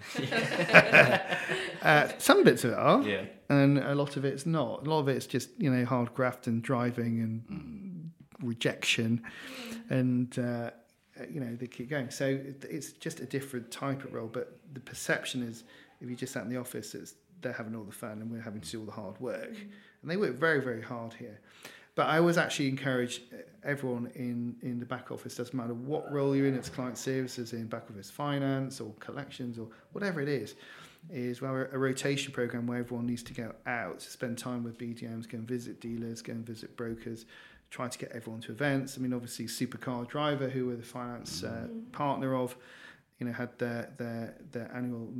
Uh, 1.83 2.07
some 2.17 2.43
bits 2.43 2.63
of 2.63 2.71
it 2.71 2.77
are, 2.77 3.01
Yeah. 3.03 3.25
and 3.49 3.77
a 3.77 3.93
lot 3.93 4.15
of 4.17 4.23
it's 4.25 4.45
not. 4.45 4.87
A 4.87 4.89
lot 4.89 4.99
of 4.99 5.07
it's 5.09 5.25
just 5.27 5.49
you 5.57 5.69
know 5.73 5.83
hard 5.85 6.13
graft 6.13 6.47
and 6.47 6.61
driving 6.63 7.19
and 7.21 8.11
rejection, 8.41 9.21
and 9.89 10.37
uh, 10.39 10.71
you 11.29 11.39
know 11.39 11.55
they 11.55 11.67
keep 11.67 11.89
going. 11.89 12.09
So 12.09 12.25
it, 12.27 12.65
it's 12.69 12.93
just 12.93 13.19
a 13.19 13.25
different 13.25 13.69
type 13.71 14.03
of 14.05 14.13
role. 14.13 14.29
But 14.31 14.57
the 14.73 14.79
perception 14.79 15.43
is, 15.43 15.63
if 16.01 16.09
you 16.09 16.15
just 16.15 16.33
sat 16.33 16.43
in 16.43 16.49
the 16.49 16.57
office, 16.57 16.95
it's 16.95 17.15
they're 17.41 17.51
having 17.53 17.75
all 17.75 17.83
the 17.83 17.91
fun 17.91 18.21
and 18.21 18.31
we're 18.31 18.41
having 18.41 18.61
to 18.61 18.69
do 18.71 18.79
all 18.79 18.85
the 18.85 18.91
hard 18.93 19.19
work, 19.19 19.53
and 20.01 20.09
they 20.09 20.15
work 20.17 20.35
very 20.35 20.61
very 20.61 20.81
hard 20.81 21.13
here. 21.13 21.39
But 21.95 22.07
I 22.07 22.17
always 22.17 22.39
actually 22.39 22.69
encourage 22.69 23.21
everyone 23.63 24.09
in, 24.15 24.55
in 24.63 24.79
the 24.79 24.85
back 24.85 25.11
office, 25.11 25.35
doesn't 25.35 25.53
matter 25.53 25.75
what 25.75 26.11
role 26.11 26.35
you're 26.35 26.47
in, 26.47 26.55
it's 26.55 26.67
client 26.67 26.97
services, 26.97 27.53
in 27.53 27.67
back 27.67 27.83
office 27.91 28.09
finance 28.09 28.81
or 28.81 28.91
collections 28.99 29.59
or 29.59 29.67
whatever 29.91 30.19
it 30.19 30.27
is, 30.27 30.55
is 31.09 31.41
we 31.41 31.47
have 31.47 31.55
a, 31.71 31.77
rotation 31.77 32.31
program 32.31 32.67
where 32.67 32.79
everyone 32.79 33.05
needs 33.05 33.23
to 33.23 33.33
go 33.33 33.53
out, 33.65 34.01
spend 34.01 34.37
time 34.37 34.63
with 34.63 34.77
BDMs, 34.77 35.29
go 35.29 35.37
and 35.37 35.47
visit 35.47 35.79
dealers, 35.79 36.21
go 36.21 36.33
and 36.33 36.45
visit 36.45 36.75
brokers, 36.77 37.25
try 37.69 37.87
to 37.87 37.97
get 37.97 38.11
everyone 38.11 38.41
to 38.41 38.51
events. 38.51 38.97
I 38.97 39.01
mean, 39.01 39.13
obviously, 39.13 39.45
Supercar 39.45 40.07
Driver, 40.07 40.49
who 40.49 40.67
we're 40.67 40.75
the 40.75 40.83
finance 40.83 41.43
uh, 41.43 41.67
partner 41.91 42.35
of, 42.35 42.55
you 43.19 43.25
know, 43.25 43.33
had 43.33 43.57
their, 43.59 43.91
their, 43.97 44.35
their 44.51 44.71
annual 44.73 45.11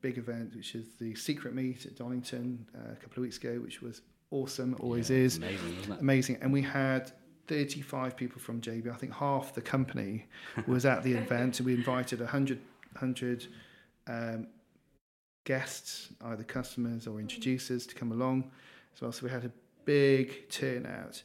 big 0.00 0.18
event, 0.18 0.54
which 0.54 0.74
is 0.74 0.86
the 0.98 1.14
Secret 1.14 1.54
Meet 1.54 1.86
at 1.86 1.96
Donington 1.96 2.66
uh, 2.74 2.92
a 2.92 2.96
couple 2.96 3.18
of 3.18 3.22
weeks 3.22 3.38
ago, 3.38 3.54
which 3.56 3.82
was 3.82 4.02
awesome, 4.30 4.76
always 4.80 5.10
Yeah, 5.10 5.18
is 5.18 5.36
amazing, 5.38 5.96
amazing. 6.00 6.38
And 6.40 6.52
we 6.52 6.62
had 6.62 7.12
35 7.48 8.16
people 8.16 8.40
from 8.40 8.60
JB. 8.60 8.92
I 8.92 8.96
think 8.96 9.12
half 9.12 9.54
the 9.54 9.60
company 9.60 10.26
was 10.66 10.84
at 10.86 11.02
the 11.02 11.12
event, 11.24 11.58
and 11.58 11.66
we 11.66 11.74
invited 11.74 12.20
100, 12.20 12.58
100 12.92 13.46
um, 14.06 14.46
guests, 15.44 16.08
either 16.24 16.44
customers 16.44 17.06
or 17.06 17.20
introducers, 17.20 17.86
to 17.86 17.94
come 17.94 18.12
along 18.12 18.50
as 18.94 19.00
well. 19.00 19.12
So 19.12 19.24
we 19.26 19.30
had 19.30 19.44
a 19.44 19.50
big 19.84 20.48
turnout. 20.50 21.22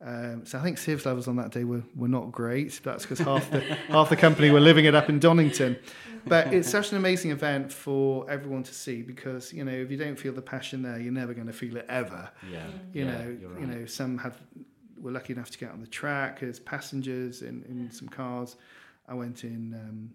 Um, 0.00 0.44
so 0.44 0.58
I 0.58 0.62
think 0.62 0.76
service 0.76 1.06
levels 1.06 1.28
on 1.28 1.36
that 1.36 1.50
day 1.50 1.64
were, 1.64 1.82
were 1.96 2.08
not 2.08 2.30
great. 2.30 2.78
That's 2.84 3.04
because 3.04 3.20
half 3.20 3.50
the 3.50 3.60
half 3.88 4.10
the 4.10 4.16
company 4.16 4.50
were 4.50 4.60
living 4.60 4.84
it 4.84 4.94
up 4.94 5.08
in 5.08 5.18
Donington. 5.18 5.78
But 6.26 6.52
it's 6.54 6.70
such 6.70 6.90
an 6.90 6.96
amazing 6.98 7.30
event 7.30 7.72
for 7.72 8.28
everyone 8.30 8.62
to 8.64 8.74
see 8.74 9.02
because 9.02 9.52
you 9.52 9.64
know 9.64 9.72
if 9.72 9.90
you 9.90 9.96
don't 9.96 10.18
feel 10.18 10.32
the 10.32 10.42
passion 10.42 10.82
there, 10.82 10.98
you're 10.98 11.12
never 11.12 11.32
going 11.34 11.46
to 11.46 11.52
feel 11.52 11.76
it 11.76 11.86
ever. 11.88 12.30
Yeah. 12.50 12.66
You 12.92 13.04
Yeah, 13.04 13.12
know, 13.12 13.36
you're 13.40 13.60
you 13.60 13.66
know, 13.66 13.86
some 13.86 14.18
had 14.18 14.34
were 15.00 15.10
lucky 15.10 15.32
enough 15.34 15.50
to 15.50 15.58
get 15.58 15.70
on 15.70 15.80
the 15.80 15.86
track 15.86 16.42
as 16.42 16.58
passengers 16.58 17.42
in, 17.42 17.62
in 17.68 17.90
some 17.90 18.08
cars. 18.08 18.56
I 19.06 19.14
went 19.14 19.44
in 19.44 19.74
um, 19.74 20.10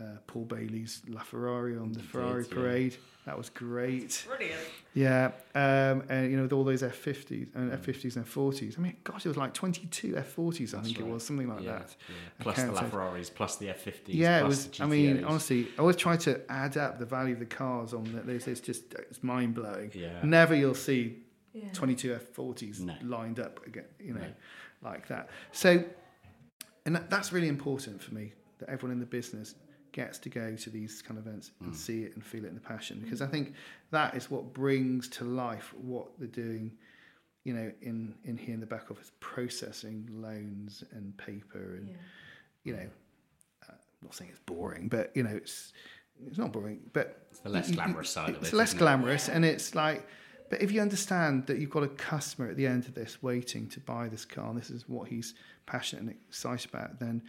uh, 0.00 0.04
Paul 0.26 0.44
Bailey's 0.44 1.02
LaFerrari 1.08 1.80
on 1.80 1.92
the 1.92 2.00
You 2.00 2.06
Ferrari 2.06 2.42
did, 2.42 2.52
yeah. 2.52 2.58
parade. 2.58 2.96
That 3.26 3.38
was 3.38 3.48
great. 3.48 4.24
Brilliant. 4.26 4.60
Yeah, 4.92 5.30
um, 5.54 6.02
and 6.10 6.30
you 6.30 6.36
know, 6.36 6.42
with 6.42 6.52
all 6.52 6.62
those 6.64 6.82
F50s 6.82 7.54
and 7.54 7.72
F50s 7.72 8.16
and 8.16 8.26
F40s. 8.26 8.78
I 8.78 8.82
mean, 8.82 8.96
gosh, 9.02 9.24
it 9.24 9.28
was 9.28 9.36
like 9.38 9.54
22 9.54 10.12
F40s, 10.12 10.74
I 10.78 10.82
think 10.82 10.98
it 10.98 11.06
was, 11.06 11.24
something 11.24 11.48
like 11.48 11.62
Yeah, 11.64 11.72
that. 11.78 11.96
yeah. 12.08 12.14
Plus 12.40 12.56
the 12.56 12.62
counted. 12.72 12.90
LaFerraris, 12.92 13.34
plus 13.34 13.56
the 13.56 13.66
F50s. 13.68 14.00
Yeah, 14.08 14.40
it 14.40 14.44
was. 14.46 14.66
the 14.66 14.84
I 14.84 14.86
mean, 14.86 15.24
honestly, 15.24 15.68
I 15.78 15.80
always 15.80 15.96
try 15.96 16.16
to 16.18 16.40
add 16.50 16.76
up 16.76 16.98
the 16.98 17.06
value 17.06 17.32
of 17.32 17.38
the 17.40 17.46
cars 17.46 17.94
on 17.94 18.04
that. 18.14 18.28
It's, 18.28 18.46
it's 18.46 18.60
just 18.60 18.92
it's 18.94 19.22
mind 19.22 19.54
blowing. 19.54 19.90
Yeah. 19.94 20.20
Never 20.22 20.54
you'll 20.54 20.74
see 20.74 21.16
Yeah. 21.54 21.70
22 21.72 22.18
F40s 22.36 22.80
No. 22.80 22.94
lined 23.04 23.40
up 23.40 23.64
again, 23.66 23.86
you 23.98 24.12
know, 24.12 24.20
No. 24.20 24.26
like 24.82 25.08
that. 25.08 25.30
So, 25.52 25.82
and 26.84 26.94
that, 26.96 27.08
that's 27.08 27.32
really 27.32 27.48
important 27.48 28.02
for 28.02 28.12
me 28.12 28.32
that 28.58 28.68
everyone 28.68 28.92
in 28.92 29.00
the 29.00 29.06
business 29.06 29.54
gets 29.94 30.18
to 30.18 30.28
go 30.28 30.54
to 30.56 30.68
these 30.70 31.00
kind 31.00 31.18
of 31.18 31.26
events 31.26 31.52
Mm. 31.62 31.66
and 31.66 31.76
see 31.76 32.02
it 32.02 32.14
and 32.14 32.22
feel 32.22 32.44
it 32.44 32.48
in 32.48 32.54
the 32.54 32.60
passion 32.74 33.00
because 33.02 33.22
I 33.22 33.26
think 33.26 33.54
that 33.90 34.14
is 34.14 34.30
what 34.30 34.52
brings 34.52 35.08
to 35.16 35.24
life 35.24 35.72
what 35.74 36.06
they're 36.18 36.28
doing. 36.46 36.76
You 37.44 37.52
know, 37.54 37.72
in 37.82 38.14
in 38.24 38.36
here 38.36 38.54
in 38.54 38.60
the 38.60 38.66
back 38.66 38.90
office, 38.90 39.12
processing 39.20 40.08
loans 40.26 40.82
and 40.92 41.16
paper 41.16 41.76
and 41.78 41.88
you 42.64 42.72
know, 42.74 42.88
uh, 43.68 43.72
I'm 43.72 44.02
not 44.08 44.14
saying 44.14 44.30
it's 44.30 44.40
boring, 44.40 44.88
but 44.88 45.10
you 45.14 45.22
know, 45.22 45.34
it's 45.42 45.72
it's 46.26 46.38
not 46.38 46.52
boring, 46.52 46.80
but 46.92 47.26
It's 47.30 47.40
the 47.40 47.48
less 47.50 47.66
you- 47.68 47.72
you- 47.74 47.76
glamorous 47.80 48.10
side 48.10 48.30
of 48.34 48.42
It's 48.42 48.52
it, 48.52 48.56
less 48.56 48.68
isn't 48.70 48.78
it? 48.78 48.82
glamorous, 48.84 49.28
and 49.28 49.44
it's 49.44 49.74
like, 49.74 50.06
but 50.50 50.62
if 50.62 50.70
you 50.72 50.80
understand 50.80 51.46
that 51.48 51.58
you've 51.58 51.70
got 51.78 51.82
a 51.82 51.88
customer 51.88 52.48
at 52.48 52.56
the 52.56 52.66
end 52.66 52.86
of 52.86 52.94
this 52.94 53.22
waiting 53.22 53.68
to 53.70 53.80
buy 53.80 54.08
this 54.08 54.24
car, 54.24 54.48
and 54.50 54.58
this 54.58 54.70
is 54.70 54.88
what 54.88 55.08
he's 55.08 55.34
passionate 55.66 56.02
and 56.02 56.10
excited 56.28 56.70
about, 56.72 56.98
then 57.00 57.22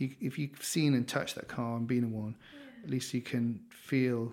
you, 0.00 0.10
if 0.20 0.38
you've 0.38 0.62
seen 0.62 0.94
and 0.94 1.06
touched 1.06 1.34
that 1.36 1.48
car 1.48 1.76
and 1.76 1.86
been 1.86 2.04
in 2.04 2.12
one, 2.12 2.36
at 2.82 2.90
least 2.90 3.12
you 3.14 3.20
can 3.20 3.60
feel 3.70 4.32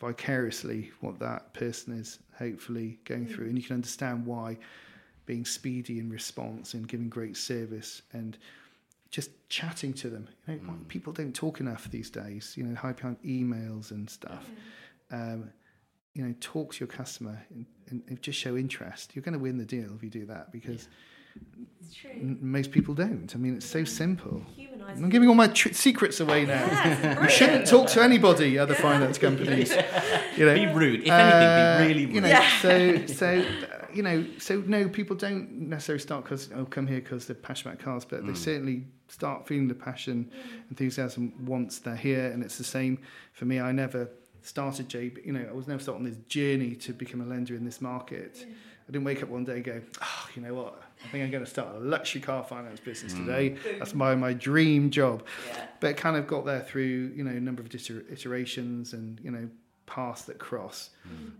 vicariously 0.00 0.90
what 1.00 1.18
that 1.20 1.54
person 1.54 1.98
is 1.98 2.18
hopefully 2.38 2.98
going 3.04 3.26
through, 3.26 3.46
and 3.46 3.56
you 3.56 3.64
can 3.64 3.74
understand 3.74 4.26
why 4.26 4.58
being 5.26 5.44
speedy 5.44 5.98
in 5.98 6.10
response 6.10 6.74
and 6.74 6.86
giving 6.88 7.08
great 7.08 7.36
service 7.36 8.02
and 8.12 8.36
just 9.10 9.30
chatting 9.48 9.92
to 9.94 10.10
them. 10.10 10.28
You 10.48 10.56
know, 10.56 10.74
people 10.88 11.12
don't 11.12 11.34
talk 11.34 11.60
enough 11.60 11.90
these 11.90 12.10
days. 12.10 12.54
You 12.56 12.64
know, 12.64 12.74
high 12.74 12.92
behind 12.92 13.22
emails 13.22 13.90
and 13.92 14.10
stuff. 14.10 14.50
Um, 15.10 15.50
you 16.14 16.24
know, 16.24 16.34
talk 16.40 16.74
to 16.74 16.80
your 16.80 16.88
customer 16.88 17.40
and, 17.50 17.66
and, 17.90 18.02
and 18.08 18.22
just 18.22 18.38
show 18.38 18.56
interest. 18.56 19.14
You're 19.14 19.22
going 19.22 19.34
to 19.34 19.38
win 19.38 19.56
the 19.56 19.64
deal 19.64 19.94
if 19.94 20.02
you 20.02 20.10
do 20.10 20.26
that 20.26 20.52
because 20.52 20.88
It's 21.80 21.94
true. 21.94 22.10
n- 22.10 22.38
most 22.40 22.70
people 22.70 22.94
don't. 22.94 23.30
I 23.34 23.38
mean, 23.38 23.56
it's 23.56 23.66
so 23.66 23.84
simple. 23.84 24.42
Humanising. 24.56 25.04
I'm 25.04 25.10
giving 25.10 25.28
all 25.28 25.34
my 25.34 25.48
tr- 25.48 25.72
secrets 25.72 26.20
away 26.20 26.44
now. 26.46 26.64
Yeah, 26.66 27.22
you 27.22 27.28
shouldn't 27.30 27.66
talk 27.66 27.88
to 27.90 28.02
anybody, 28.02 28.58
other 28.58 28.74
finance 28.74 29.18
companies. 29.18 29.74
You 30.36 30.46
know, 30.46 30.54
Be 30.56 30.66
rude. 30.66 31.02
If 31.04 31.10
anything, 31.10 31.12
Uh, 31.12 31.78
be 31.78 31.86
really 31.86 32.06
rude. 32.06 32.14
You 32.16 32.20
know, 32.22 32.42
so 32.60 33.06
so 33.06 33.38
uh, 33.38 33.86
you 33.94 34.02
know, 34.02 34.26
so 34.38 34.60
no, 34.66 34.88
people 34.88 35.14
don't 35.14 35.48
necessarily 35.68 36.00
start 36.02 36.24
because 36.24 36.50
oh, 36.56 36.64
come 36.64 36.88
here 36.88 36.98
because 37.00 37.26
they're 37.26 37.36
passionate 37.36 37.74
about 37.74 37.84
cars, 37.84 38.04
but 38.04 38.24
Mm. 38.24 38.26
they 38.26 38.34
certainly 38.34 38.84
start 39.06 39.46
feeling 39.46 39.68
the 39.68 39.76
passion, 39.76 40.28
enthusiasm 40.70 41.32
once 41.46 41.78
they're 41.78 41.94
here, 41.94 42.32
and 42.32 42.42
it's 42.42 42.58
the 42.58 42.64
same 42.64 42.98
for 43.32 43.44
me. 43.44 43.60
I 43.60 43.70
never 43.70 44.10
started 44.42 44.88
JB. 44.88 45.24
You 45.24 45.32
know, 45.34 45.46
I 45.48 45.52
was 45.52 45.68
never 45.68 45.80
starting 45.80 46.04
this 46.04 46.16
journey 46.28 46.74
to 46.76 46.92
become 46.92 47.20
a 47.20 47.24
lender 47.26 47.54
in 47.54 47.64
this 47.64 47.80
market. 47.80 48.44
I 48.88 48.92
didn't 48.92 49.04
wake 49.04 49.22
up 49.22 49.28
one 49.30 49.44
day 49.44 49.54
and 49.54 49.64
go, 49.64 49.80
oh, 50.02 50.28
you 50.34 50.42
know 50.42 50.54
what? 50.54 50.82
I 51.04 51.08
think 51.08 51.24
I'm 51.24 51.30
going 51.30 51.44
to 51.44 51.50
start 51.50 51.74
a 51.74 51.78
luxury 51.78 52.20
car 52.20 52.44
finance 52.44 52.80
business 52.80 53.12
Mm. 53.14 53.26
today. 53.26 53.56
That's 53.78 53.94
my 53.94 54.14
my 54.14 54.32
dream 54.32 54.90
job. 54.90 55.22
Yeah. 55.48 55.66
But 55.80 55.90
it 55.92 55.96
kind 55.96 56.16
of 56.16 56.26
got 56.26 56.44
there 56.46 56.60
through 56.60 57.12
you 57.16 57.24
know 57.24 57.30
a 57.30 57.40
number 57.40 57.62
of 57.62 57.68
iterations 57.74 58.92
and 58.92 59.20
you 59.22 59.30
know 59.30 59.48
paths 59.86 60.22
that 60.22 60.38
cross. 60.38 60.90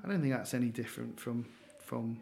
I 0.05 0.09
don't 0.09 0.21
think 0.21 0.33
that's 0.33 0.55
any 0.55 0.69
different 0.69 1.19
from 1.19 1.47
from 1.79 2.19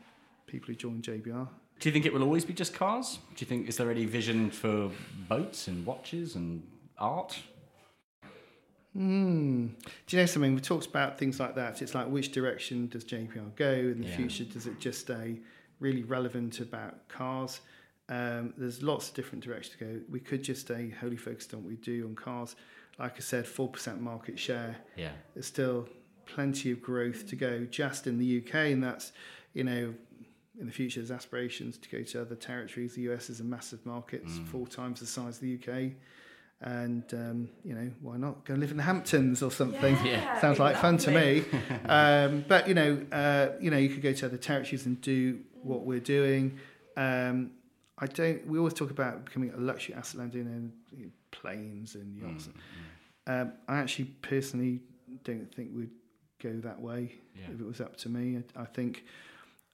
people 0.47 0.69
who 0.69 0.75
join 0.75 1.03
JBR. 1.03 1.49
Do 1.81 1.89
you 1.89 1.93
think 1.93 2.07
it 2.07 2.13
will 2.13 2.23
always 2.23 2.45
be 2.45 2.53
just 2.53 2.75
cars? 2.75 3.19
Do 3.35 3.45
you 3.45 3.47
think 3.47 3.69
is 3.69 3.77
there 3.77 3.91
any 3.91 4.05
vision 4.05 4.51
for 4.51 4.91
boats 5.29 5.67
and 5.69 5.85
watches 5.85 6.37
and 6.37 6.63
art? 6.99 7.39
Hmm. 8.95 9.69
Do 10.07 10.17
you 10.17 10.23
know 10.23 10.27
something? 10.27 10.55
We 10.55 10.61
talked 10.61 10.87
about 10.87 11.19
things 11.19 11.41
like 11.41 11.55
that. 11.55 11.81
It's 11.81 11.95
like 11.95 12.09
which 12.09 12.31
direction 12.33 12.89
does 12.89 13.05
JBR 13.05 13.57
go 13.57 13.71
in 13.73 14.01
the 14.03 14.09
Yeah. 14.09 14.17
future? 14.17 14.45
Does 14.45 14.67
it 14.67 14.79
just 14.79 15.01
stay 15.01 15.41
really 15.81 16.03
relevant 16.03 16.61
about 16.61 17.09
cars? 17.09 17.61
Um, 18.09 18.53
there's 18.59 18.83
lots 18.83 19.09
of 19.09 19.15
different 19.15 19.43
directions 19.45 19.77
to 19.79 19.85
go. 19.85 20.01
We 20.11 20.21
could 20.21 20.43
just 20.43 20.63
stay 20.63 20.91
wholly 20.91 21.17
focused 21.17 21.55
on 21.55 21.63
what 21.63 21.71
we 21.71 21.77
do 21.77 22.05
on 22.07 22.15
cars. 22.15 22.55
Like 22.99 23.17
I 23.17 23.21
said, 23.21 23.47
four 23.47 23.69
percent 23.69 24.01
market 24.03 24.39
share. 24.39 24.77
Yeah. 24.97 25.13
There's 25.33 25.47
still 25.47 25.89
plenty 26.27 26.71
of 26.71 26.83
growth 26.83 27.27
to 27.29 27.37
go 27.37 27.65
just 27.65 28.07
in 28.07 28.19
the 28.19 28.39
UK, 28.45 28.73
and 28.73 28.83
that's 28.83 29.13
you 29.55 29.65
know 29.65 29.95
in 30.61 30.67
the 30.67 30.73
future 30.73 31.01
there's 31.01 31.11
aspirations 31.11 31.79
to 31.79 31.89
go 31.89 32.03
to 32.03 32.21
other 32.21 32.35
territories. 32.35 32.95
The 32.95 33.03
US 33.11 33.31
is 33.31 33.41
a 33.41 33.45
massive 33.45 33.85
market, 33.87 34.23
it's 34.27 34.39
four 34.51 34.67
times 34.67 35.01
the 35.01 35.07
size 35.07 35.37
of 35.37 35.41
the 35.41 35.55
UK. 35.55 35.93
And 36.65 37.03
um, 37.13 37.49
you 37.65 37.75
know 37.75 37.91
why 38.01 38.17
not 38.17 38.45
go 38.45 38.55
live 38.55 38.71
in 38.71 38.77
the 38.77 38.83
Hamptons 38.85 39.43
or 39.43 39.51
something? 39.51 39.97
Yeah, 40.05 40.41
Sounds 40.41 40.59
like 40.61 40.77
fun 40.77 40.97
to 40.99 41.11
me. 41.11 41.45
um, 41.89 42.45
but 42.47 42.69
you 42.69 42.75
know, 42.75 43.05
uh, 43.11 43.49
you 43.61 43.71
know, 43.71 43.79
you 43.79 43.89
could 43.89 44.03
go 44.03 44.13
to 44.13 44.27
other 44.27 44.37
territories 44.37 44.87
and 44.87 45.01
do 45.01 45.41
what 45.63 45.81
we're 45.85 45.99
doing. 46.01 46.59
Um, 46.97 47.51
I 47.99 48.07
don't. 48.07 48.47
We 48.47 48.59
always 48.59 48.75
talk 48.75 48.91
about 48.91 49.25
becoming 49.25 49.51
a 49.53 49.57
luxury 49.57 49.95
asset 49.97 50.21
lender 50.21 50.39
in 50.39 50.73
you 50.97 51.07
know, 51.07 51.11
planes 51.33 51.97
and 51.97 52.17
yachts. 52.17 52.49
Um, 53.27 53.53
I 53.69 53.79
actually 53.79 54.07
personally 54.23 54.81
don't 55.25 55.53
think 55.55 55.71
we'd 55.75 55.91
go 56.43 56.53
that 56.61 56.81
way 56.81 57.13
Yeah. 57.37 57.47
if 57.55 57.61
it 57.61 57.67
was 57.67 57.81
up 57.81 57.97
to 57.99 58.09
me. 58.09 58.39
I, 58.57 58.63
I 58.63 58.65
think 58.67 59.05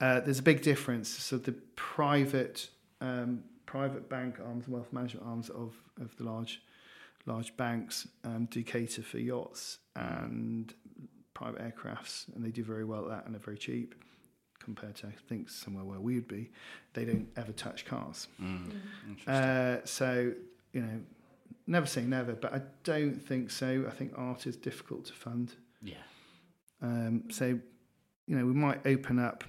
uh, 0.01 0.20
there's 0.20 0.39
a 0.39 0.43
big 0.43 0.62
difference. 0.62 1.09
So 1.10 1.36
the 1.39 1.52
private 1.77 2.69
um, 3.02 3.44
private 3.66 4.09
bank 4.09 4.36
arms, 4.43 4.66
wealth 4.69 4.90
management 4.93 5.27
arms 5.27 5.51
of 5.51 5.74
of 6.01 6.16
the 6.16 6.24
large 6.24 6.62
large 7.28 7.56
banks 7.56 8.09
um, 8.24 8.46
do 8.50 8.62
cater 8.62 9.02
for 9.02 9.18
yachts 9.18 9.78
and 9.94 10.74
private 11.34 11.60
aircrafts, 11.60 12.34
and 12.34 12.44
they 12.44 12.50
do 12.50 12.64
very 12.64 12.84
well 12.84 13.05
at 13.05 13.10
that, 13.10 13.24
and 13.26 13.34
they're 13.34 13.40
very 13.40 13.59
cheap 13.59 13.94
compared 14.59 14.96
to 14.96 15.06
I 15.06 15.12
think 15.28 15.48
somewhere 15.48 15.84
where 15.84 16.00
we 16.00 16.16
would 16.16 16.28
be. 16.28 16.50
They 16.94 17.05
don't 17.05 17.28
ever 17.36 17.52
touch 17.52 17.84
cars. 17.84 18.26
Uh, 19.26 19.76
so 19.84 20.32
you 20.72 20.80
know, 20.80 21.00
never 21.66 21.86
say 21.86 22.02
never, 22.02 22.32
but 22.32 22.52
I 22.55 22.62
don't 22.84 23.14
think 23.14 23.50
so. 23.50 23.84
I 23.86 23.90
think 23.90 24.12
art 24.16 24.46
is 24.46 24.56
difficult 24.56 25.05
to 25.06 25.12
fund. 25.12 25.55
Yeah. 25.82 25.94
Um, 26.82 27.24
so, 27.30 27.59
you 28.26 28.36
know, 28.36 28.44
we 28.44 28.52
might 28.52 28.80
open 28.86 29.18
up. 29.18 29.44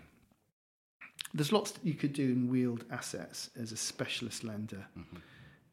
There's 1.34 1.52
lots 1.52 1.72
that 1.72 1.86
you 1.86 1.94
could 1.94 2.14
do 2.14 2.24
in 2.24 2.50
wheeled 2.50 2.86
assets 2.92 3.50
as 3.60 3.72
a 3.72 3.78
specialist 3.78 4.44
lender. 4.44 4.86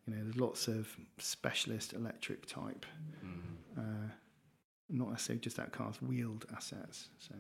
You 0.07 0.15
know, 0.15 0.23
there's 0.23 0.37
lots 0.37 0.69
of 0.69 0.89
specialist 1.19 1.93
electric 1.93 2.47
type, 2.47 2.87
uh, 3.77 3.81
not 4.89 5.11
necessarily 5.11 5.41
just 5.41 5.57
that 5.57 5.73
cars, 5.73 6.01
wheeled 6.01 6.47
assets. 6.55 7.09
So, 7.19 7.35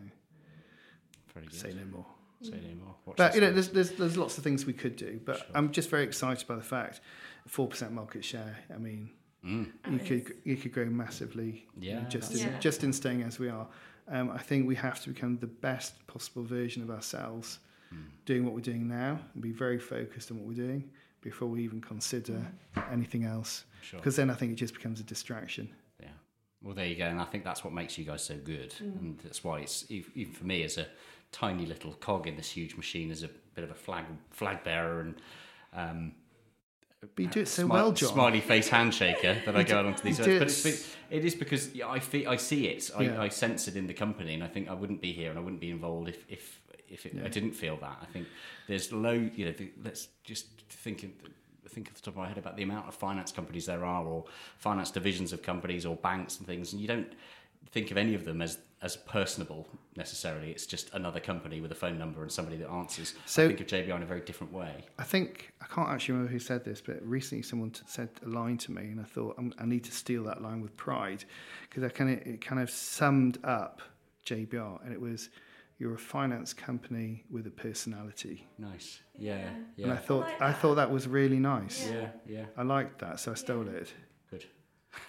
Very 1.32 1.46
good. 1.46 1.54
say 1.54 1.72
no 1.74 1.84
more. 1.96 2.06
Say 2.42 2.50
no 2.68 2.84
more. 2.84 2.94
Watch 3.06 3.16
But 3.16 3.34
you 3.36 3.40
know, 3.40 3.52
there's, 3.52 3.68
there's 3.68 3.92
there's 3.92 4.16
lots 4.16 4.36
of 4.36 4.44
things 4.44 4.66
we 4.66 4.72
could 4.72 4.96
do. 4.96 5.20
But 5.24 5.46
I'm 5.54 5.70
just 5.70 5.88
very 5.90 6.02
excited 6.02 6.46
by 6.48 6.56
the 6.56 6.62
fact, 6.62 7.00
four 7.46 7.68
percent 7.68 7.92
market 7.92 8.24
share. 8.24 8.56
I 8.74 8.78
mean, 8.78 9.10
you 9.44 9.98
could 10.04 10.34
you 10.44 10.56
could 10.56 10.72
grow 10.72 10.86
massively. 10.86 11.66
you 11.80 11.92
know, 11.94 12.00
Yeah, 12.00 12.08
just 12.08 12.34
in, 12.34 12.40
Yeah. 12.40 12.58
just 12.58 12.82
in 12.84 12.92
staying 12.92 13.22
as 13.22 13.38
we 13.38 13.48
are. 13.48 13.68
Um, 14.08 14.30
I 14.30 14.38
think 14.38 14.66
we 14.68 14.74
have 14.76 15.00
to 15.04 15.10
become 15.10 15.38
the 15.38 15.46
best 15.48 16.04
possible 16.08 16.42
version 16.44 16.82
of 16.82 16.90
ourselves, 16.90 17.58
doing 18.24 18.44
what 18.44 18.54
we're 18.54 18.60
doing 18.60 18.86
now, 18.88 19.18
and 19.34 19.42
be 19.42 19.52
very 19.52 19.78
focused 19.78 20.30
on 20.32 20.38
what 20.38 20.46
we're 20.48 20.54
doing 20.66 20.90
before 21.20 21.48
we 21.48 21.62
even 21.64 21.80
consider 21.80 22.40
anything 22.90 23.24
else. 23.24 23.64
Sure. 23.82 23.98
Because 24.00 24.16
then 24.16 24.30
I 24.30 24.34
think 24.34 24.52
it 24.52 24.56
just 24.56 24.74
becomes 24.74 25.00
a 25.00 25.04
distraction. 25.04 25.68
Yeah. 26.00 26.08
Well, 26.62 26.74
there 26.74 26.86
you 26.86 26.96
go, 26.96 27.04
and 27.06 27.20
I 27.20 27.24
think 27.24 27.44
that's 27.44 27.62
what 27.64 27.72
makes 27.72 27.96
you 27.98 28.04
guys 28.04 28.22
so 28.24 28.36
good, 28.36 28.74
and 28.80 29.18
that's 29.22 29.42
why 29.44 29.60
it's 29.60 29.84
even 29.90 30.32
for 30.32 30.44
me 30.44 30.62
as 30.64 30.78
a 30.78 30.86
tiny 31.32 31.66
little 31.66 31.92
cog 31.94 32.26
in 32.26 32.36
this 32.36 32.50
huge 32.50 32.76
machine, 32.76 33.10
as 33.10 33.22
a 33.22 33.28
bit 33.54 33.64
of 33.64 33.70
a 33.70 33.74
flag 33.74 34.04
flag 34.30 34.62
bearer, 34.64 35.00
and 35.00 35.14
um, 35.74 36.12
But 37.00 37.10
you 37.18 37.26
do 37.28 37.40
it 37.40 37.48
so 37.48 37.66
smi- 37.66 37.70
well, 37.70 37.92
John. 37.92 38.12
Smiley 38.12 38.40
face 38.40 38.68
handshaker 38.68 39.44
that 39.44 39.54
I 39.56 39.62
go 39.62 39.80
along 39.82 39.94
to 39.96 40.04
these. 40.04 40.18
you 40.18 40.24
do 40.24 40.38
But 40.38 40.48
it's, 40.48 40.96
it 41.10 41.24
is 41.24 41.34
because 41.34 41.70
I 41.80 41.98
feel, 42.00 42.28
I 42.28 42.36
see 42.36 42.66
it. 42.68 42.90
I, 42.96 43.02
Yeah. 43.02 43.20
I 43.22 43.28
sense 43.28 43.68
it 43.68 43.76
in 43.76 43.86
the 43.86 43.94
company, 43.94 44.34
and 44.34 44.42
I 44.42 44.48
think 44.48 44.68
I 44.68 44.74
wouldn't 44.74 45.00
be 45.00 45.12
here 45.12 45.30
and 45.30 45.38
I 45.38 45.42
wouldn't 45.42 45.60
be 45.60 45.70
involved 45.70 46.08
if 46.08 46.24
if 46.28 46.60
if 46.88 47.06
it, 47.06 47.16
I 47.24 47.28
didn't 47.28 47.52
feel 47.52 47.76
that. 47.78 47.98
I 48.02 48.06
think 48.06 48.26
there's 48.68 48.92
low. 48.92 49.12
You 49.12 49.46
know, 49.46 49.52
the, 49.52 49.70
let's 49.84 50.08
just 50.24 50.46
think. 50.68 51.04
In, 51.04 51.12
Think 51.68 51.88
off 51.88 51.94
the 51.96 52.00
top 52.02 52.14
of 52.14 52.18
my 52.18 52.28
head 52.28 52.38
about 52.38 52.56
the 52.56 52.62
amount 52.62 52.88
of 52.88 52.94
finance 52.94 53.30
companies 53.32 53.66
there 53.66 53.84
are, 53.84 54.02
or 54.02 54.24
finance 54.56 54.90
divisions 54.90 55.34
of 55.34 55.42
companies, 55.42 55.84
or 55.84 55.96
banks 55.96 56.38
and 56.38 56.46
things, 56.46 56.72
and 56.72 56.80
you 56.80 56.88
don't 56.88 57.12
think 57.70 57.90
of 57.90 57.98
any 57.98 58.14
of 58.14 58.24
them 58.24 58.40
as 58.40 58.56
as 58.82 58.96
personable 58.96 59.66
necessarily. 59.96 60.50
It's 60.50 60.64
just 60.64 60.94
another 60.94 61.20
company 61.20 61.60
with 61.60 61.72
a 61.72 61.74
phone 61.74 61.98
number 61.98 62.22
and 62.22 62.30
somebody 62.30 62.56
that 62.58 62.68
answers. 62.70 63.14
So- 63.26 63.44
I 63.44 63.48
think 63.48 63.60
of 63.60 63.66
JBR 63.66 63.96
in 63.96 64.02
a 64.02 64.06
very 64.06 64.20
different 64.20 64.52
way. 64.52 64.84
I 64.98 65.02
think 65.02 65.52
I 65.60 65.66
can't 65.66 65.88
actually 65.90 66.12
remember 66.14 66.32
who 66.32 66.38
said 66.38 66.64
this, 66.64 66.80
but 66.80 67.02
recently 67.02 67.42
someone 67.42 67.70
t- 67.70 67.82
said 67.86 68.08
a 68.24 68.28
line 68.28 68.58
to 68.58 68.72
me, 68.72 68.82
and 68.82 69.00
I 69.00 69.04
thought 69.04 69.34
I'm, 69.36 69.52
I 69.58 69.66
need 69.66 69.84
to 69.84 69.92
steal 69.92 70.22
that 70.24 70.40
line 70.40 70.62
with 70.62 70.74
pride 70.76 71.24
because 71.68 71.82
I 71.82 71.88
kind 71.88 72.10
of 72.18 72.26
it 72.26 72.40
kind 72.40 72.60
of 72.62 72.70
summed 72.70 73.38
up 73.44 73.82
JBR, 74.24 74.82
and 74.84 74.92
it 74.92 75.00
was 75.00 75.28
you're 75.78 75.94
a 75.94 75.98
finance 75.98 76.54
company 76.54 77.24
with 77.30 77.46
a 77.46 77.50
personality, 77.50 78.46
Nice. 78.58 79.00
Yeah. 79.18 79.48
Yeah. 79.76 79.84
and 79.84 79.92
I 79.92 79.96
thought 79.96 80.20
like 80.24 80.40
I, 80.40 80.48
that. 80.50 80.60
thought 80.60 80.74
that 80.76 80.90
was 80.90 81.06
really 81.06 81.38
nice. 81.38 81.86
yeah. 81.90 82.08
Yeah. 82.26 82.44
I 82.56 82.62
liked 82.62 82.98
that, 83.00 83.20
so 83.20 83.32
I 83.32 83.34
stole 83.34 83.68
it. 83.68 83.92
Good. 84.30 84.44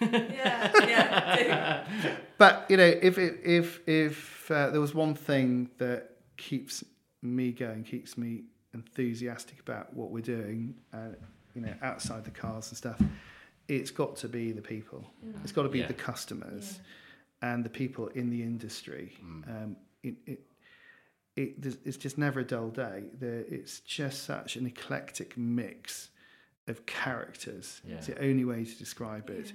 Yeah, 0.00 0.70
yeah. 0.86 1.84
But 2.38 2.66
you 2.68 2.76
know, 2.76 2.84
if 3.02 3.18
it, 3.18 3.40
if 3.44 3.80
if 3.88 4.50
uh, 4.50 4.70
there 4.70 4.80
was 4.80 4.94
one 4.94 5.14
thing 5.14 5.70
that 5.78 6.10
keeps 6.36 6.84
me 7.22 7.50
going, 7.52 7.82
keeps 7.84 8.16
me 8.18 8.44
enthusiastic 8.74 9.58
about 9.60 9.92
what 9.94 10.10
we're 10.10 10.20
doing, 10.22 10.74
uh, 10.92 11.08
you 11.54 11.62
know, 11.62 11.74
outside 11.82 12.24
the 12.24 12.30
cars 12.30 12.68
and 12.68 12.76
stuff, 12.76 13.00
it's 13.66 13.90
got 13.90 14.14
to 14.16 14.28
be 14.28 14.52
the 14.52 14.62
people. 14.62 15.04
It's 15.42 15.52
got 15.52 15.62
to 15.64 15.68
be 15.68 15.80
Yeah. 15.80 15.86
the 15.88 15.94
customers 15.94 16.78
and 17.42 17.64
the 17.64 17.70
people 17.70 18.08
in 18.08 18.30
the 18.30 18.42
industry. 18.42 19.16
Um, 19.48 19.76
it, 20.02 20.14
it, 20.26 20.40
it, 21.38 21.76
it's 21.84 21.96
just 21.96 22.18
never 22.18 22.40
a 22.40 22.44
dull 22.44 22.70
day. 22.70 23.04
There, 23.18 23.44
it's 23.48 23.80
just 23.80 24.24
such 24.24 24.56
an 24.56 24.66
eclectic 24.66 25.36
mix 25.36 26.10
of 26.66 26.84
characters. 26.86 27.80
It's 27.96 28.06
the 28.08 28.22
only 28.22 28.44
way 28.44 28.64
to 28.64 28.78
describe 28.78 29.30
it. 29.30 29.52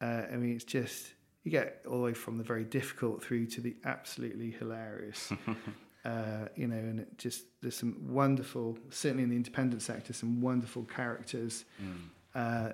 Uh, 0.00 0.22
I 0.32 0.36
mean, 0.36 0.54
it's 0.54 0.64
just 0.64 1.08
you 1.44 1.50
get 1.50 1.82
all 1.88 1.98
the 1.98 2.02
way 2.04 2.14
from 2.14 2.38
the 2.38 2.44
very 2.44 2.64
difficult 2.64 3.22
through 3.22 3.46
to 3.46 3.60
the 3.60 3.76
absolutely 3.84 4.50
hilarious. 4.50 5.32
uh, 6.04 6.48
you 6.54 6.66
know, 6.66 6.76
and 6.76 7.00
it 7.00 7.18
just 7.18 7.44
there's 7.62 7.76
some 7.76 7.96
wonderful, 8.08 8.78
certainly 8.90 9.22
in 9.22 9.30
the 9.30 9.36
independent 9.36 9.82
sector, 9.82 10.12
some 10.12 10.40
wonderful 10.40 10.84
characters 10.84 11.64
uh, 12.34 12.72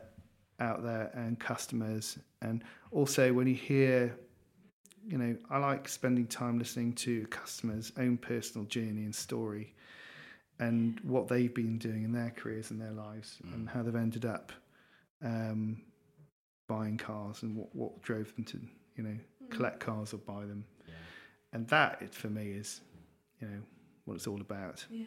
out 0.59 0.83
there 0.83 1.11
and 1.15 1.39
customers, 1.39 2.19
and 2.41 2.65
also 2.91 3.33
when 3.33 3.47
you 3.47 3.55
hear. 3.55 4.17
You 5.07 5.19
know, 5.19 5.37
I 5.51 5.59
like 5.59 5.89
spending 5.89 6.27
time 6.27 6.59
listening 6.59 6.93
to 6.95 7.27
customers' 7.27 7.93
own 7.99 8.17
personal 8.17 8.67
journey 8.67 9.05
and 9.05 9.15
story, 9.15 9.75
and 10.59 11.01
what 11.01 11.29
they've 11.29 11.53
been 11.53 11.79
doing 11.79 12.05
in 12.05 12.13
their 12.13 12.33
careers 12.37 12.71
and 12.71 12.81
their 12.81 12.93
lives, 12.93 13.39
and 13.53 13.69
how 13.69 13.83
they've 13.83 13.97
ended 13.97 14.25
up 14.25 14.53
um, 15.25 15.83
buying 16.69 16.97
cars 16.97 17.43
and 17.43 17.57
what, 17.57 17.75
what 17.75 18.03
drove 18.03 18.35
them 18.35 18.45
to 18.45 18.61
you 18.97 19.03
know 19.03 19.17
collect 19.51 19.81
cars 19.81 20.15
or 20.15 20.19
buy 20.19 20.41
them. 20.43 20.65
And 21.55 21.69
that 21.69 22.01
it, 22.01 22.15
for 22.15 22.29
me 22.29 22.53
is 22.53 22.81
you 23.41 23.49
know 23.49 23.59
what 24.05 24.15
it's 24.15 24.27
all 24.27 24.41
about. 24.41 24.85
Yeah, 24.91 25.05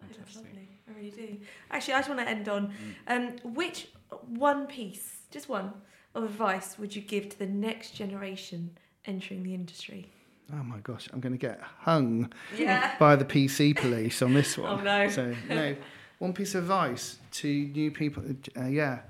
I 0.00 0.06
think 0.06 0.18
that's 0.18 0.36
lovely. 0.36 0.68
I 0.88 0.96
really 0.96 1.10
do. 1.10 1.38
Actually, 1.70 1.94
I 1.94 1.98
just 1.98 2.08
want 2.08 2.20
to 2.20 2.28
end 2.28 2.48
on 2.48 2.72
um, 3.08 3.36
which 3.54 3.88
one 4.26 4.66
piece, 4.66 5.22
just 5.30 5.48
one, 5.48 5.72
of 6.14 6.22
advice 6.24 6.78
would 6.78 6.94
you 6.94 7.02
give 7.02 7.28
to 7.30 7.38
the 7.38 7.46
next 7.46 7.94
generation 7.94 8.70
entering 9.08 9.42
the 9.42 9.54
industry? 9.54 10.06
oh 10.52 10.62
my 10.62 10.78
gosh 10.78 11.08
i'm 11.12 11.20
going 11.20 11.32
to 11.32 11.38
get 11.38 11.60
hung 11.80 12.32
Yeah. 12.56 12.94
by 12.98 13.16
the 13.16 13.24
pc 13.24 13.76
police 13.76 14.22
on 14.22 14.32
this 14.32 14.56
one 14.66 14.80
Oh, 14.80 14.82
no. 14.82 15.08
so 15.10 15.34
no 15.48 15.76
one 16.18 16.32
piece 16.32 16.54
of 16.54 16.62
advice 16.64 17.18
to 17.32 17.48
new 17.48 17.90
people 17.90 18.22
uh, 18.56 18.64
yeah 18.64 19.00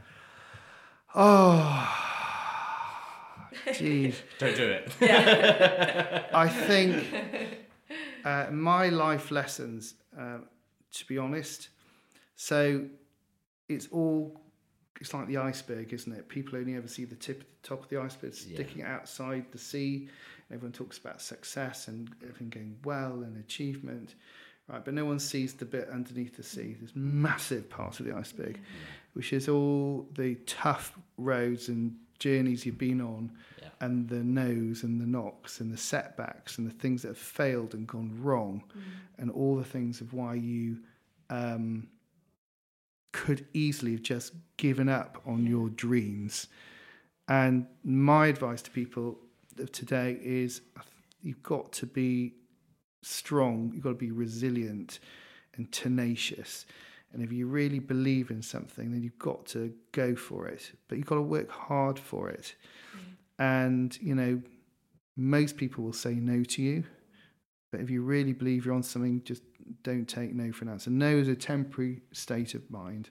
oh 1.14 1.94
geez 3.72 4.20
Don't 4.38 4.56
do 4.56 4.68
it. 4.70 4.92
Yeah. 5.00 6.26
I 6.34 6.48
think 6.48 7.04
uh, 8.24 8.46
my 8.50 8.88
life 8.88 9.30
lessons, 9.30 9.94
uh, 10.18 10.38
to 10.92 11.06
be 11.06 11.18
honest, 11.18 11.68
so 12.36 12.84
it's 13.68 13.88
all, 13.90 14.40
it's 15.00 15.14
like 15.14 15.28
the 15.28 15.36
iceberg, 15.36 15.92
isn't 15.92 16.12
it? 16.12 16.28
People 16.28 16.58
only 16.58 16.74
ever 16.74 16.88
see 16.88 17.04
the 17.04 17.14
tip, 17.14 17.40
the 17.62 17.68
top 17.68 17.84
of 17.84 17.88
the 17.88 18.00
iceberg 18.00 18.34
sticking 18.34 18.82
outside 18.82 19.46
the 19.52 19.58
sea. 19.58 20.08
Everyone 20.50 20.72
talks 20.72 20.98
about 20.98 21.20
success 21.22 21.88
and 21.88 22.10
everything 22.22 22.48
going 22.48 22.76
well 22.84 23.22
and 23.22 23.38
achievement, 23.38 24.14
right? 24.68 24.84
But 24.84 24.94
no 24.94 25.04
one 25.04 25.18
sees 25.18 25.54
the 25.54 25.64
bit 25.64 25.88
underneath 25.90 26.36
the 26.36 26.42
sea. 26.42 26.76
This 26.80 26.92
massive 26.94 27.68
part 27.70 28.00
of 28.00 28.06
the 28.06 28.14
iceberg, 28.16 28.58
which 29.12 29.32
is 29.32 29.48
all 29.48 30.08
the 30.14 30.34
tough 30.46 30.98
roads 31.16 31.68
and 31.68 31.94
journeys 32.18 32.66
you've 32.66 32.78
been 32.78 33.00
on 33.00 33.30
and 33.80 34.08
the 34.08 34.24
no's 34.24 34.82
and 34.82 35.00
the 35.00 35.06
knocks 35.06 35.60
and 35.60 35.72
the 35.72 35.76
setbacks 35.76 36.58
and 36.58 36.66
the 36.66 36.74
things 36.74 37.02
that 37.02 37.08
have 37.08 37.18
failed 37.18 37.74
and 37.74 37.86
gone 37.86 38.10
wrong 38.20 38.62
and 39.18 39.30
all 39.30 39.56
the 39.56 39.64
things 39.64 40.00
of 40.00 40.12
why 40.12 40.34
you 40.34 40.78
um, 41.30 41.86
could 43.12 43.46
easily 43.52 43.92
have 43.92 44.02
just 44.02 44.32
given 44.56 44.88
up 44.88 45.20
on 45.26 45.46
your 45.46 45.68
dreams. 45.70 46.48
And 47.28 47.66
my 47.84 48.26
advice 48.26 48.62
to 48.62 48.70
people 48.70 49.18
of 49.58 49.72
today 49.72 50.18
is 50.22 50.60
uh, 50.76 50.82
you've 51.22 51.42
got 51.42 51.72
to 51.72 51.86
be 51.86 52.34
strong, 53.02 53.70
you've 53.74 53.84
got 53.84 53.90
to 53.90 53.94
be 53.96 54.10
resilient 54.10 54.98
and 55.56 55.70
tenacious. 55.72 56.66
And 57.12 57.22
if 57.22 57.32
you 57.32 57.46
really 57.46 57.78
believe 57.78 58.30
in 58.30 58.42
something, 58.42 58.92
then 58.92 59.02
you've 59.02 59.18
got 59.18 59.46
to 59.46 59.72
go 59.92 60.14
for 60.14 60.46
it. 60.46 60.72
But 60.88 60.98
you've 60.98 61.06
got 61.06 61.16
to 61.16 61.22
work 61.22 61.50
hard 61.50 61.98
for 61.98 62.28
it. 62.28 62.54
Mm. 62.94 63.00
And, 63.38 63.98
you 64.02 64.14
know, 64.14 64.42
most 65.16 65.56
people 65.56 65.84
will 65.84 65.92
say 65.92 66.14
no 66.14 66.44
to 66.44 66.62
you. 66.62 66.84
But 67.70 67.80
if 67.80 67.90
you 67.90 68.02
really 68.02 68.32
believe 68.32 68.64
you're 68.64 68.74
on 68.74 68.82
something, 68.82 69.22
just 69.24 69.42
don't 69.82 70.06
take 70.06 70.34
no 70.34 70.52
for 70.52 70.64
an 70.64 70.70
answer. 70.70 70.90
No 70.90 71.16
is 71.16 71.28
a 71.28 71.36
temporary 71.36 72.02
state 72.12 72.54
of 72.54 72.68
mind. 72.70 73.10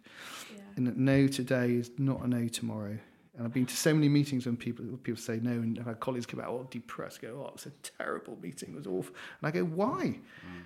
And 0.75 0.85
that 0.87 0.97
no 0.97 1.27
today 1.27 1.73
is 1.73 1.91
not 1.97 2.21
a 2.21 2.27
no 2.27 2.47
tomorrow. 2.47 2.97
And 3.37 3.45
I've 3.45 3.53
been 3.53 3.67
to 3.67 3.75
so 3.75 3.93
many 3.93 4.09
meetings 4.09 4.45
when 4.45 4.57
people 4.57 4.85
people 5.03 5.21
say 5.21 5.39
no, 5.41 5.51
and 5.51 5.77
I've 5.77 5.85
had 5.85 5.99
colleagues 5.99 6.25
come 6.25 6.39
out 6.39 6.47
all 6.47 6.63
depressed, 6.63 7.21
go, 7.21 7.43
"Oh, 7.43 7.47
it 7.47 7.53
was 7.53 7.67
a 7.67 7.71
terrible 7.97 8.37
meeting. 8.41 8.73
It 8.73 8.77
was 8.77 8.87
awful." 8.87 9.15
And 9.39 9.47
I 9.47 9.51
go, 9.51 9.63
"Why?" 9.63 10.19
Mm. 10.45 10.61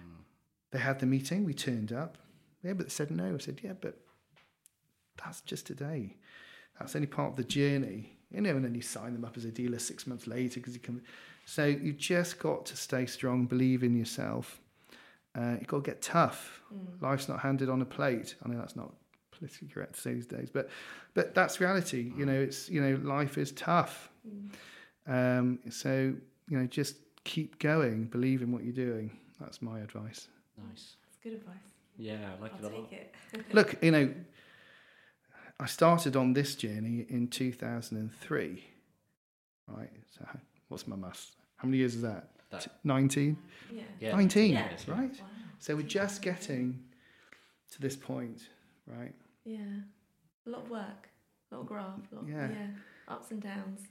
They 0.72 0.80
had 0.80 0.99
the 0.99 1.05
meeting. 1.05 1.43
We 1.43 1.53
turned 1.53 1.91
up. 1.91 2.18
Yeah, 2.63 2.73
but 2.73 2.85
they 2.85 2.91
said 2.91 3.11
no. 3.11 3.35
I 3.35 3.38
said, 3.39 3.59
"Yeah, 3.61 3.73
but 3.73 3.97
that's 5.22 5.41
just 5.41 5.68
today. 5.68 6.15
That's 6.80 6.95
only 6.95 7.07
part 7.07 7.31
of 7.31 7.35
the 7.35 7.43
journey." 7.43 8.18
You 8.30 8.39
know, 8.39 8.55
and 8.55 8.63
then 8.63 8.73
you 8.73 8.81
sign 8.81 9.13
them 9.13 9.26
up 9.26 9.35
as 9.35 9.43
a 9.43 9.51
dealer 9.51 9.80
six 9.80 10.07
months 10.07 10.26
later 10.26 10.61
because 10.61 10.73
you 10.73 10.80
can. 10.80 11.01
So 11.45 11.65
you 11.65 11.91
just 11.91 12.39
got 12.39 12.65
to 12.68 12.77
stay 12.77 13.05
strong, 13.05 13.47
believe 13.47 13.84
in 13.84 13.97
yourself. 13.97 14.61
Uh, 15.36 15.56
you've 15.60 15.68
got 15.68 15.78
to 15.78 15.90
get 15.90 16.02
tough. 16.02 16.62
Life's 16.99 17.30
not 17.30 17.40
handed 17.40 17.70
on 17.70 17.82
a 17.82 17.86
plate. 17.86 18.36
I 18.44 18.49
know 18.49 18.58
that's 18.58 18.76
not 18.76 18.94
politically 19.32 19.70
correct 19.70 19.95
to 19.95 20.02
say 20.02 20.14
these 20.14 20.26
days, 20.26 20.49
but 20.52 20.70
but 21.14 21.34
that's 21.34 21.60
reality. 21.60 22.12
You 22.18 22.26
know, 22.26 22.34
it's 22.34 22.70
you 22.70 22.82
know, 22.82 22.99
life 23.03 23.38
is 23.38 23.52
tough. 23.53 24.10
Um, 25.08 25.60
so 25.70 26.14
you 26.49 26.58
know, 26.58 26.68
just 26.68 26.98
keep 27.24 27.60
going, 27.60 28.06
believe 28.06 28.41
in 28.41 28.52
what 28.52 28.64
you're 28.64 28.74
doing. 28.74 29.18
That's 29.40 29.62
my 29.62 29.80
advice. 29.80 30.28
Nice. 30.58 30.95
That's 31.06 31.18
good 31.24 31.34
advice. 31.34 31.56
Yeah, 31.98 32.18
I 32.38 32.41
like 32.41 32.53
I'll 32.60 32.66
it 32.66 32.74
a 32.74 32.78
lot. 32.78 32.91
it. 32.91 33.16
Look, 33.53 33.82
you 33.82 33.91
know, 33.91 34.14
I 35.60 35.66
started 35.66 36.16
on 36.16 36.34
this 36.34 36.56
journey 36.56 37.06
in 37.10 37.28
2003. 37.28 38.64
Right. 39.68 39.90
So 40.18 40.26
what's 40.68 40.88
my 40.88 40.95
maths? 40.95 41.34
How 41.58 41.68
many 41.68 41.78
years 41.78 41.95
is 41.95 42.02
that? 42.02 42.30
That- 42.52 42.68
19? 42.84 43.38
Yeah. 43.72 43.84
Yeah, 43.99 44.11
19, 44.15 44.53
Yeah. 44.53 44.78
right? 44.88 45.22
So 45.60 45.76
we're 45.76 45.84
just 45.84 46.22
getting 46.22 46.84
to 47.72 47.82
this 47.82 47.95
point, 47.95 48.49
right? 48.86 49.14
Yeah. 49.45 49.60
A 50.45 50.49
lot 50.49 50.64
of 50.64 50.69
work, 50.69 51.10
a 51.52 51.56
lot 51.56 51.61
of 51.61 51.68
graph, 51.68 52.11
a 52.11 52.15
lot 52.15 52.28
Yeah. 52.28 52.49
yeah. 52.49 52.68
Ups 53.07 53.32
and 53.32 53.41
downs. 53.41 53.88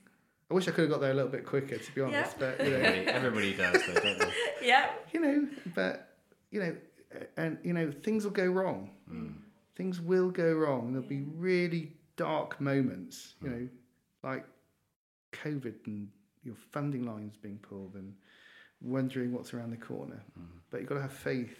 I 0.49 0.53
wish 0.53 0.67
I 0.67 0.71
could 0.71 0.81
have 0.81 0.89
got 0.89 1.01
there 1.01 1.11
a 1.11 1.13
little 1.13 1.31
bit 1.31 1.45
quicker, 1.45 1.77
to 1.77 1.95
be 1.95 2.01
honest. 2.01 2.35
Yeah. 2.39 2.53
But 2.57 2.65
you 2.65 2.71
know, 2.71 2.77
Everybody, 2.77 3.07
everybody 3.07 3.53
does, 3.53 3.85
though, 3.87 3.93
don't 3.93 4.19
they? 4.19 4.33
Yeah. 4.67 4.91
you 5.13 5.19
know, 5.19 5.47
but 5.73 6.17
you 6.51 6.59
know, 6.59 6.75
and 7.37 7.57
you 7.63 7.73
know, 7.73 7.91
things 8.03 8.23
will 8.23 8.31
go 8.31 8.47
wrong. 8.47 8.89
Hmm. 9.07 9.27
Things 9.75 9.99
will 10.01 10.29
go 10.29 10.53
wrong. 10.53 10.91
There'll 10.91 11.07
be 11.07 11.23
really 11.35 11.93
dark 12.17 12.59
moments. 12.59 13.35
You 13.41 13.49
hmm. 13.49 13.55
know, 13.55 13.69
like 14.23 14.45
COVID 15.31 15.87
and 15.87 16.09
your 16.43 16.55
funding 16.71 17.05
lines 17.05 17.37
being 17.37 17.57
pulled 17.57 17.95
and 17.95 18.13
wondering 18.81 19.31
what's 19.31 19.53
around 19.53 19.71
the 19.71 19.77
corner. 19.77 20.21
Mm-hmm. 20.39 20.57
But 20.69 20.79
you've 20.81 20.89
got 20.89 20.95
to 20.95 21.01
have 21.01 21.13
faith. 21.13 21.57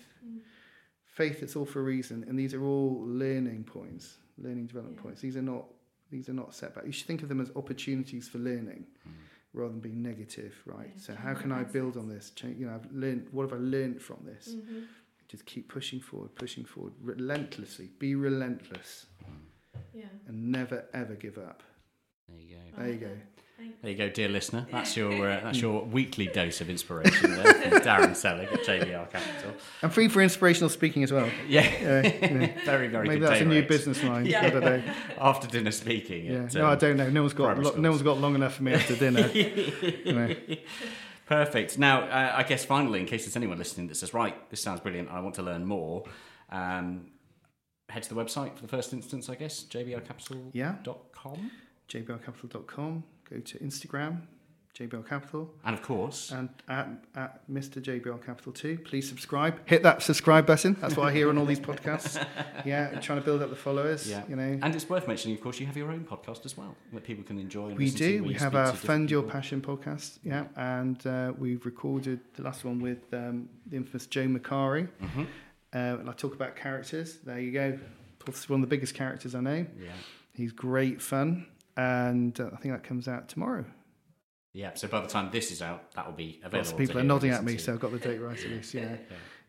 Faith. 1.06 1.44
It's 1.44 1.56
all 1.56 1.66
for 1.66 1.80
a 1.82 1.84
reason, 1.84 2.26
and 2.28 2.40
these 2.40 2.54
are 2.54 2.64
all 2.64 3.04
learning 3.06 3.66
points. 3.66 4.18
learning 4.38 4.68
development 4.68 4.98
points. 4.98 5.22
These 5.22 5.38
are 5.38 5.42
not 5.42 5.66
these 6.12 6.28
are 6.30 6.34
not 6.34 6.54
setbacks. 6.54 6.86
You 6.86 6.92
should 6.92 7.08
think 7.08 7.24
of 7.24 7.30
them 7.30 7.40
as 7.40 7.52
opportunities 7.56 8.28
for 8.28 8.38
learning 8.38 8.86
mm-hmm. 9.08 9.60
rather 9.60 9.72
than 9.72 9.80
being 9.80 10.04
negative, 10.04 10.54
right? 10.66 10.92
so 11.00 11.16
how 11.16 11.34
can 11.34 11.52
I 11.52 11.64
build 11.64 11.96
on 11.96 12.10
this? 12.10 12.32
Change, 12.32 12.60
you 12.60 12.68
know, 12.68 12.76
I've 12.76 12.92
learned 12.92 13.28
what 13.32 13.44
have 13.44 13.54
I 13.54 13.62
learned 13.62 14.02
from 14.02 14.18
this? 14.26 14.56
Mm-hmm. 14.56 14.80
Just 15.30 15.46
keep 15.46 15.70
pushing 15.70 16.02
forward, 16.02 16.36
pushing 16.36 16.66
forward 16.66 16.94
relentlessly. 17.02 17.90
Be 18.00 18.16
relentless 18.16 19.06
mm. 19.24 19.36
Yeah. 19.94 20.04
and 20.28 20.52
never 20.52 20.84
ever 20.94 21.16
give 21.16 21.38
up. 21.38 21.64
There 22.28 22.38
you 22.38 22.56
go. 22.56 22.82
There 22.82 22.92
you 22.92 23.00
go. 23.00 23.18
There 23.82 23.90
you 23.90 23.98
go, 23.98 24.10
dear 24.10 24.30
listener. 24.30 24.68
That's 24.72 24.96
your 24.96 25.12
uh, 25.12 25.40
that's 25.44 25.60
your 25.62 25.84
weekly 25.84 26.28
dose 26.28 26.62
of 26.62 26.70
inspiration 26.70 27.32
there 27.32 27.54
from 27.54 27.72
Darren 27.82 28.16
Selig 28.16 28.50
at 28.54 28.62
JBR 28.62 29.10
Capital. 29.10 29.54
I'm 29.82 29.90
free 29.90 30.08
for 30.08 30.22
inspirational 30.22 30.70
speaking 30.70 31.04
as 31.04 31.12
well. 31.12 31.28
Yeah, 31.48 31.62
Uh, 31.62 32.28
you 32.28 32.38
know, 32.38 32.50
very 32.64 32.90
very 32.90 33.08
maybe 33.08 33.22
that's 33.22 33.42
a 33.42 33.46
new 33.46 33.64
business 33.64 34.04
line. 34.04 34.32
I 34.34 34.50
don't 34.52 34.64
know. 34.64 34.84
After 35.20 35.48
dinner 35.48 35.72
speaking. 35.72 36.26
Yeah. 36.26 36.44
at, 36.44 36.54
no, 36.54 36.66
I 36.68 36.74
um, 36.74 36.78
don't 36.78 36.98
know. 36.98 37.10
No 37.10 37.22
one's 37.22 37.34
got 37.34 37.58
lo- 37.58 37.76
no 37.76 37.90
one's 37.90 38.04
got 38.04 38.20
long 38.20 38.36
enough 38.36 38.54
for 38.56 38.64
me 38.64 38.74
after 38.74 38.96
dinner. 38.96 39.28
you 39.34 40.14
know. 40.14 40.36
Perfect. 41.26 41.80
Now, 41.80 42.02
uh, 42.02 42.34
I 42.36 42.44
guess 42.44 42.66
finally, 42.66 43.00
in 43.00 43.06
case 43.06 43.24
there's 43.24 43.38
anyone 43.38 43.58
listening 43.58 43.88
that 43.88 43.96
says, 43.96 44.14
right, 44.14 44.50
this 44.50 44.62
sounds 44.62 44.82
brilliant, 44.82 45.10
I 45.10 45.22
want 45.22 45.36
to 45.36 45.42
learn 45.42 45.66
more, 45.66 46.04
um, 46.50 47.06
head 47.88 48.04
to 48.04 48.14
the 48.14 48.22
website 48.22 48.54
for 48.58 48.64
the 48.64 48.68
first 48.68 48.92
instance, 48.92 49.30
I 49.30 49.36
guess, 49.36 49.64
jbrcapital.com. 49.64 50.52
Yeah. 50.52 50.76
jbrcapital.com. 51.88 53.04
Go 53.32 53.40
to 53.40 53.58
Instagram, 53.60 54.22
JBR 54.78 55.08
Capital, 55.08 55.54
And 55.64 55.74
of 55.74 55.82
course, 55.82 56.32
and 56.32 56.50
at, 56.68 56.90
at 57.16 57.50
Mr. 57.50 57.82
JBR 57.82 58.26
Capital 58.26 58.52
too. 58.52 58.78
Please 58.84 59.08
subscribe. 59.08 59.60
Hit 59.66 59.84
that 59.84 60.02
subscribe 60.02 60.46
button. 60.46 60.76
That's 60.82 60.98
what 60.98 61.08
I 61.08 61.14
hear 61.14 61.30
on 61.30 61.38
all 61.38 61.46
these 61.46 61.60
podcasts. 61.60 62.24
Yeah, 62.66 63.00
trying 63.00 63.20
to 63.20 63.26
build 63.26 63.42
up 63.42 63.50
the 63.50 63.56
followers. 63.56 64.08
yeah. 64.08 64.22
You 64.30 64.36
know, 64.36 64.60
And 64.62 64.76
it's 64.76 64.88
worth 64.88 65.08
mentioning, 65.08 65.36
of 65.36 65.42
course, 65.42 65.60
you 65.60 65.66
have 65.66 65.76
your 65.76 65.92
own 65.92 66.06
podcast 66.06 66.46
as 66.46 66.56
well 66.56 66.76
that 66.94 67.04
people 67.04 67.24
can 67.24 67.40
enjoy. 67.40 67.70
And 67.70 67.78
we 67.78 67.90
do. 67.90 68.24
We 68.24 68.34
have 68.36 68.54
our 68.54 68.72
Fund 68.74 69.10
Your 69.10 69.22
people. 69.24 69.32
Passion 69.34 69.62
podcast. 69.62 70.20
Yeah, 70.24 70.46
and 70.56 71.06
uh, 71.08 71.34
we've 71.38 71.66
recorded 71.66 72.20
the 72.36 72.44
last 72.44 72.64
one 72.64 72.80
with 72.80 73.12
um, 73.14 73.50
the 73.66 73.78
infamous 73.78 74.06
Joe 74.06 74.28
Macari. 74.28 74.88
Mm-hmm. 75.02 75.22
Uh, 75.74 75.78
and 76.00 76.10
I 76.10 76.14
talk 76.14 76.34
about 76.36 76.56
characters. 76.56 77.18
There 77.26 77.40
you 77.40 77.52
go. 77.52 77.80
One 78.48 78.62
of 78.64 78.70
the 78.70 78.76
biggest 78.76 78.94
characters 78.94 79.34
I 79.34 79.40
know. 79.40 79.66
Yeah. 79.82 79.92
He's 80.34 80.52
great 80.52 81.02
fun, 81.02 81.48
and 81.78 82.40
uh, 82.40 82.50
I 82.54 82.58
think 82.58 82.74
that 82.74 82.84
comes 82.84 83.08
out 83.08 83.30
tomorrow. 83.30 83.66
Yeah, 84.54 84.72
so 84.74 84.88
by 84.90 85.00
the 85.00 85.08
time 85.08 85.30
this 85.32 85.50
is 85.52 85.62
out, 85.62 85.94
that 85.94 86.06
will 86.06 86.14
be 86.14 86.40
available. 86.44 86.58
Lots 86.58 86.72
of 86.72 86.78
people 86.78 87.00
are 87.00 87.04
nodding 87.04 87.32
at 87.32 87.44
me, 87.44 87.54
to. 87.54 87.60
so 87.60 87.74
I've 87.74 87.80
got 87.80 87.92
the 87.92 88.00
date 88.00 88.18
right 88.20 88.38
at 88.38 88.50
least. 88.50 88.74
Yeah, 88.74 88.98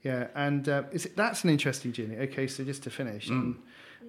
yeah, 0.02 0.28
and 0.34 0.68
uh, 0.68 0.84
is 0.92 1.06
it, 1.06 1.16
that's 1.16 1.42
an 1.44 1.50
interesting 1.50 1.92
journey. 1.92 2.16
Okay, 2.16 2.46
so 2.46 2.62
just 2.64 2.84
to 2.84 2.90
finish 2.90 3.28
on, 3.28 3.58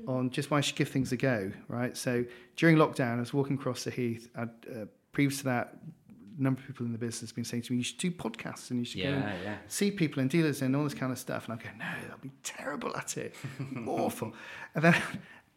on 0.08 0.30
just 0.30 0.52
why 0.52 0.60
I 0.60 0.62
should 0.62 0.76
give 0.76 0.90
things 0.90 1.12
a 1.12 1.18
go, 1.18 1.52
right? 1.68 1.98
So 1.98 2.26
during 2.58 2.78
lockdown, 2.78 3.18
I 3.18 3.20
was 3.22 3.34
walking 3.34 3.56
across 3.56 3.84
the 3.86 3.92
heath. 3.92 4.30
I'd, 4.36 4.50
uh, 4.72 4.86
previous 5.14 5.40
to 5.40 5.46
that, 5.46 5.78
a 6.38 6.42
number 6.42 6.62
of 6.62 6.68
people 6.68 6.86
in 6.86 6.92
the 6.92 6.98
business 7.00 7.32
have 7.32 7.36
been 7.36 7.44
saying 7.46 7.64
to 7.64 7.74
me, 7.74 7.78
"You 7.78 7.84
should 7.84 7.98
do 7.98 8.12
podcasts 8.12 8.70
and 8.70 8.80
you 8.80 8.86
should 8.86 9.02
go 9.02 9.10
Yeah, 9.10 9.36
yeah. 9.44 9.58
see 9.68 9.90
people 9.90 10.20
and 10.22 10.30
dealers 10.30 10.62
and 10.62 10.76
all 10.76 10.84
this 10.84 10.94
kind 10.94 11.12
of 11.12 11.18
stuff." 11.18 11.48
And 11.48 11.60
I 11.60 11.64
go, 11.64 11.70
"No, 11.78 11.86
I'll 12.12 12.18
be 12.20 12.32
terrible 12.44 12.96
at 12.96 13.18
it, 13.18 13.36
awful." 13.88 14.34
And 14.76 14.84
then, 14.84 14.96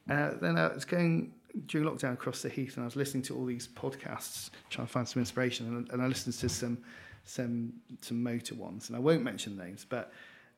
uh, 0.09 0.31
then 0.41 0.57
I 0.57 0.69
was 0.73 0.85
going 0.87 1.33
during 1.67 1.89
lockdown 1.89 2.13
across 2.13 2.43
the 2.43 2.49
heath, 2.49 2.77
and 2.77 2.85
I 2.85 2.87
was 2.87 2.97
listening 2.97 3.23
to 3.25 3.37
all 3.37 3.47
these 3.47 3.67
podcasts, 3.67 4.51
trying 4.69 4.87
to 4.87 4.93
find 4.93 5.09
some 5.09 5.21
inspiration, 5.21 5.67
and, 5.67 5.91
and 5.91 6.03
I 6.03 6.07
listened 6.07 6.35
to 6.35 6.49
some 6.49 6.79
some 7.25 7.73
some 8.03 8.23
motor 8.23 8.55
ones, 8.55 8.89
and 8.89 8.97
I 8.97 9.01
won't 9.01 9.23
mention 9.23 9.57
names, 9.57 9.87
but 9.89 10.13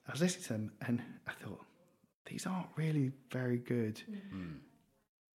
I 0.09 0.13
was 0.13 0.21
listening 0.21 0.43
to 0.45 0.53
them, 0.53 0.73
and 0.87 1.03
I 1.27 1.33
thought 1.33 1.65
these 2.27 2.47
aren't 2.47 2.69
really 2.77 3.13
very 3.31 3.59
good. 3.59 4.03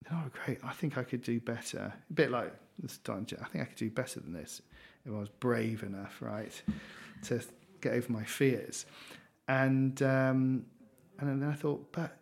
They're 0.03 0.17
not 0.17 0.31
great. 0.45 0.59
I 0.63 0.73
think 0.73 0.97
I 0.97 1.03
could 1.03 1.21
do 1.21 1.39
better. 1.39 1.93
A 2.09 2.13
bit 2.13 2.31
like 2.31 2.53
this 2.79 2.97
time. 2.97 3.27
I 3.41 3.45
think 3.45 3.63
I 3.63 3.67
could 3.67 3.77
do 3.77 3.89
better 3.89 4.19
than 4.19 4.33
this 4.33 4.61
if 5.05 5.11
I 5.13 5.19
was 5.19 5.29
brave 5.29 5.83
enough, 5.83 6.17
right, 6.21 6.61
to 7.23 7.41
get 7.81 7.93
over 7.93 8.11
my 8.11 8.23
fears. 8.23 8.85
And 9.47 10.01
um, 10.01 10.65
and 11.19 11.41
then 11.41 11.49
I 11.49 11.53
thought, 11.53 11.91
but 11.91 12.17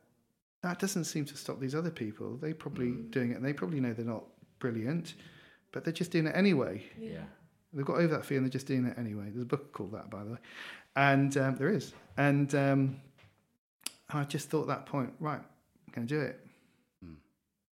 that 0.61 0.79
doesn't 0.79 1.05
seem 1.05 1.25
to 1.25 1.37
stop 1.37 1.59
these 1.59 1.75
other 1.75 1.89
people. 1.91 2.37
They're 2.37 2.53
probably 2.53 2.91
doing 2.91 3.31
it, 3.31 3.35
and 3.37 3.45
they 3.45 3.53
probably 3.53 3.79
know 3.79 3.93
they're 3.93 4.05
not 4.05 4.23
brilliant, 4.59 5.13
but 5.71 5.83
they're 5.83 5.93
just 5.93 6.11
doing 6.11 6.27
it 6.27 6.35
anyway. 6.35 6.83
Yeah. 6.99 7.23
They've 7.73 7.85
got 7.85 7.97
over 7.97 8.07
that 8.15 8.25
fear 8.25 8.37
and 8.37 8.45
they're 8.45 8.51
just 8.51 8.65
doing 8.67 8.85
it 8.85 8.97
anyway. 8.97 9.25
There's 9.29 9.43
a 9.43 9.45
book 9.45 9.71
called 9.73 9.91
that, 9.93 10.09
by 10.09 10.23
the 10.23 10.31
way. 10.31 10.37
And 10.95 11.35
um, 11.37 11.55
there 11.55 11.69
is. 11.69 11.93
And 12.17 12.53
um, 12.55 12.99
I 14.09 14.23
just 14.23 14.49
thought 14.49 14.65
that 14.67 14.85
point, 14.87 15.13
right, 15.19 15.39
I'm 15.39 15.93
going 15.93 16.07
to 16.07 16.13
do 16.15 16.19
it. 16.21 16.39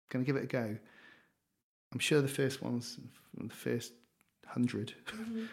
Going 0.10 0.24
to 0.24 0.26
give 0.26 0.36
it 0.38 0.44
a 0.44 0.48
go. 0.48 0.78
I'm 1.92 2.00
sure 2.00 2.22
the 2.22 2.28
first 2.30 2.62
ones, 2.62 3.00
the 3.38 3.50
first 3.54 3.92
100 4.44 4.94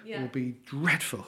Yeah. 0.04 0.20
will 0.20 0.28
be 0.28 0.56
dreadful, 0.66 1.26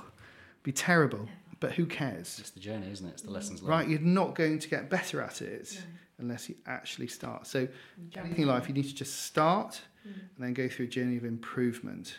be 0.62 0.70
terrible, 0.72 1.28
but 1.60 1.72
who 1.72 1.86
cares? 1.86 2.38
It's 2.38 2.50
the 2.50 2.60
journey, 2.60 2.90
isn't 2.90 3.06
it? 3.06 3.12
It's 3.12 3.22
the 3.22 3.28
mm. 3.28 3.34
lessons 3.34 3.62
learned. 3.62 3.70
Right, 3.70 3.88
you're 3.88 4.00
not 4.00 4.34
going 4.34 4.58
to 4.58 4.68
get 4.68 4.90
better 4.90 5.20
at 5.20 5.42
it 5.42 5.80
unless 6.18 6.48
you 6.48 6.56
actually 6.66 7.08
start. 7.08 7.46
So, 7.46 7.66
mm. 7.66 7.70
anything 8.16 8.42
in 8.42 8.48
life, 8.48 8.68
you 8.68 8.74
need 8.74 8.88
to 8.88 8.94
just 8.94 9.22
start 9.22 9.80
mm. 10.06 10.12
and 10.12 10.44
then 10.44 10.54
go 10.54 10.68
through 10.68 10.86
a 10.86 10.88
journey 10.88 11.16
of 11.16 11.24
improvement. 11.24 12.18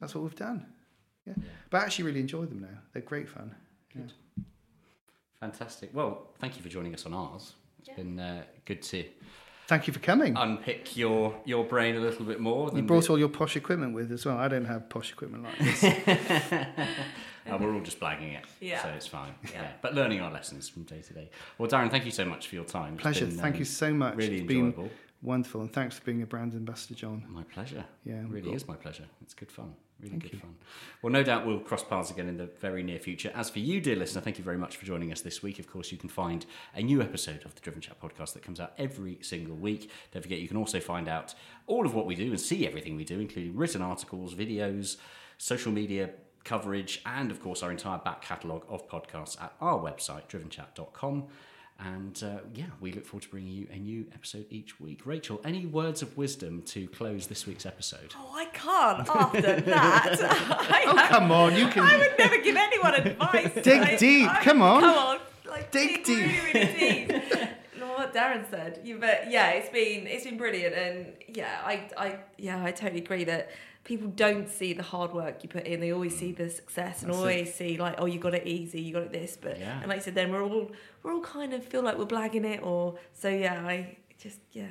That's 0.00 0.14
what 0.14 0.24
we've 0.24 0.34
done. 0.34 0.66
Yeah. 1.26 1.34
But 1.70 1.80
I 1.80 1.84
actually 1.84 2.04
really 2.04 2.20
enjoy 2.20 2.44
them 2.44 2.60
now. 2.60 2.78
They're 2.92 3.02
great 3.02 3.28
fun. 3.28 3.54
Yeah. 3.94 4.02
Fantastic. 5.40 5.90
Well, 5.92 6.28
thank 6.38 6.56
you 6.56 6.62
for 6.62 6.68
joining 6.68 6.94
us 6.94 7.06
on 7.06 7.14
ours. 7.14 7.54
It's 7.80 7.96
been 7.96 8.18
uh, 8.18 8.42
good 8.64 8.82
to 8.82 9.04
Thank 9.68 9.88
you 9.88 9.92
for 9.92 9.98
coming. 9.98 10.36
unpick 10.36 10.96
your 10.96 11.34
your 11.44 11.64
brain 11.64 11.96
a 11.96 12.00
little 12.00 12.24
bit 12.24 12.40
more. 12.40 12.70
you 12.72 12.82
brought 12.82 13.08
we- 13.08 13.12
all 13.14 13.18
your 13.18 13.28
posh 13.28 13.56
equipment 13.56 13.94
with 13.94 14.12
as 14.12 14.24
well. 14.24 14.38
I 14.38 14.48
don't 14.48 14.64
have 14.64 14.88
posh 14.88 15.12
equipment 15.12 15.44
like 15.44 15.58
this. 15.80 15.82
Uh, 17.50 17.56
we're 17.58 17.72
all 17.74 17.80
just 17.80 18.00
blagging 18.00 18.34
it, 18.36 18.44
Yeah. 18.60 18.82
so 18.82 18.88
it's 18.90 19.06
fine. 19.06 19.34
Yeah. 19.52 19.68
but 19.82 19.94
learning 19.94 20.20
our 20.20 20.30
lessons 20.32 20.68
from 20.68 20.82
day 20.84 21.00
to 21.02 21.12
day. 21.14 21.30
Well, 21.58 21.68
Darren, 21.68 21.90
thank 21.90 22.04
you 22.04 22.10
so 22.10 22.24
much 22.24 22.48
for 22.48 22.54
your 22.54 22.64
time. 22.64 22.94
It's 22.94 23.02
Pleasure. 23.02 23.26
been, 23.26 23.36
Thank 23.36 23.54
um, 23.54 23.58
you 23.60 23.64
so 23.64 23.92
much. 23.94 24.16
Really 24.16 24.40
it's 24.42 24.50
enjoyable. 24.50 24.82
been 24.84 24.90
wonderful. 25.22 25.60
And 25.62 25.72
thanks 25.72 25.98
for 25.98 26.04
being 26.04 26.22
a 26.22 26.26
brand 26.26 26.54
ambassador, 26.54 26.94
John. 26.94 27.24
My 27.28 27.44
pleasure. 27.44 27.84
Yeah, 28.04 28.20
it 28.20 28.28
really 28.28 28.46
got- 28.50 28.54
is 28.54 28.66
my 28.68 28.76
pleasure. 28.76 29.04
It's 29.22 29.34
good 29.34 29.50
fun. 29.50 29.74
Really 29.98 30.18
good 30.18 30.38
fun. 30.38 30.54
Well, 31.00 31.10
no 31.10 31.22
doubt 31.22 31.46
we'll 31.46 31.58
cross 31.60 31.82
paths 31.82 32.10
again 32.10 32.28
in 32.28 32.36
the 32.36 32.44
very 32.60 32.82
near 32.82 32.98
future. 32.98 33.32
As 33.34 33.48
for 33.48 33.60
you, 33.60 33.80
dear 33.80 33.96
listener, 33.96 34.20
thank 34.20 34.36
you 34.36 34.44
very 34.44 34.58
much 34.58 34.76
for 34.76 34.84
joining 34.84 35.10
us 35.10 35.22
this 35.22 35.42
week. 35.42 35.58
Of 35.58 35.68
course, 35.70 35.90
you 35.90 35.96
can 35.96 36.10
find 36.10 36.44
a 36.74 36.82
new 36.82 37.00
episode 37.00 37.46
of 37.46 37.54
the 37.54 37.62
Driven 37.62 37.80
Chat 37.80 37.98
podcast 37.98 38.34
that 38.34 38.42
comes 38.42 38.60
out 38.60 38.74
every 38.76 39.16
single 39.22 39.56
week. 39.56 39.90
Don't 40.12 40.20
forget, 40.20 40.40
you 40.40 40.48
can 40.48 40.58
also 40.58 40.80
find 40.80 41.08
out 41.08 41.34
all 41.66 41.86
of 41.86 41.94
what 41.94 42.04
we 42.04 42.14
do 42.14 42.26
and 42.28 42.38
see 42.38 42.66
everything 42.66 42.94
we 42.94 43.04
do, 43.04 43.18
including 43.20 43.56
written 43.56 43.80
articles, 43.80 44.34
videos, 44.34 44.98
social 45.38 45.72
media 45.72 46.10
coverage, 46.46 47.02
and 47.04 47.30
of 47.30 47.42
course, 47.42 47.62
our 47.62 47.70
entire 47.70 47.98
back 47.98 48.22
catalogue 48.22 48.64
of 48.70 48.88
podcasts 48.88 49.38
at 49.42 49.52
our 49.60 49.78
website, 49.78 50.26
drivenchat.com. 50.28 51.24
And 51.78 52.22
uh, 52.24 52.38
yeah, 52.54 52.64
we 52.80 52.90
look 52.92 53.04
forward 53.04 53.24
to 53.24 53.28
bringing 53.28 53.52
you 53.52 53.66
a 53.70 53.76
new 53.76 54.06
episode 54.14 54.46
each 54.48 54.80
week. 54.80 55.04
Rachael, 55.04 55.42
any 55.44 55.66
words 55.66 56.00
of 56.00 56.16
wisdom 56.16 56.62
to 56.62 56.88
close 56.88 57.26
this 57.26 57.46
week's 57.46 57.66
episode? 57.66 58.14
Oh, 58.16 58.32
I 58.34 58.46
can't 58.46 59.06
after 59.06 59.60
that. 59.60 60.16
I, 60.22 60.84
Oh, 60.86 61.06
come 61.10 61.30
on. 61.30 61.54
You 61.54 61.68
can. 61.68 61.82
I 61.82 61.98
would 61.98 62.14
never 62.18 62.38
give 62.38 62.56
anyone 62.56 62.94
advice. 62.94 63.52
Dig 63.62 63.82
Like, 63.82 63.98
deep, 63.98 64.30
I- 64.30 64.42
come 64.42 64.62
on. 64.62 64.80
Come 64.80 64.96
on. 64.98 65.18
Like, 65.50 65.70
Dig 65.70 66.02
dig, 66.02 66.16
really, 66.18 66.52
really 66.54 67.06
deep. 67.06 67.12
What 67.96 68.12
Darren 68.12 68.48
said. 68.50 68.80
You 68.84 68.98
but 68.98 69.30
yeah, 69.30 69.50
it's 69.52 69.70
been 69.70 70.06
it's 70.06 70.24
been 70.24 70.36
brilliant 70.36 70.74
and 70.74 71.14
yeah, 71.28 71.60
I 71.64 71.88
I 71.96 72.18
yeah, 72.36 72.62
I 72.62 72.70
totally 72.70 73.00
agree 73.00 73.24
that 73.24 73.50
people 73.90 74.08
don't 74.08 74.48
see 74.50 74.72
the 74.74 74.82
hard 74.82 75.12
work 75.14 75.42
you 75.44 75.48
put 75.48 75.64
in. 75.64 75.78
They 75.80 75.92
always 75.92 76.14
see 76.18 76.32
mm. 76.32 76.36
the 76.36 76.50
success 76.50 77.02
and 77.02 77.08
That's 77.10 77.18
it. 77.18 77.20
always 77.20 77.54
see 77.54 77.76
like, 77.78 77.94
oh 77.98 78.06
you 78.06 78.18
got 78.18 78.34
it 78.34 78.46
easy, 78.46 78.80
you 78.82 78.92
got 78.92 79.04
it 79.04 79.12
this, 79.12 79.38
but 79.40 79.58
Yeah. 79.60 79.78
and 79.80 79.88
like 79.88 79.98
I 79.98 80.02
said, 80.02 80.14
then 80.14 80.32
we're 80.32 80.42
all 80.42 80.70
we're 81.02 81.14
all 81.14 81.20
kind 81.38 81.54
of 81.54 81.64
feel 81.64 81.82
like 81.82 81.96
we're 81.96 82.04
blagging 82.16 82.44
it 82.44 82.60
or 82.62 82.96
so 83.12 83.28
yeah, 83.28 83.64
I 83.64 83.96
just 84.24 84.40
yeah, 84.52 84.66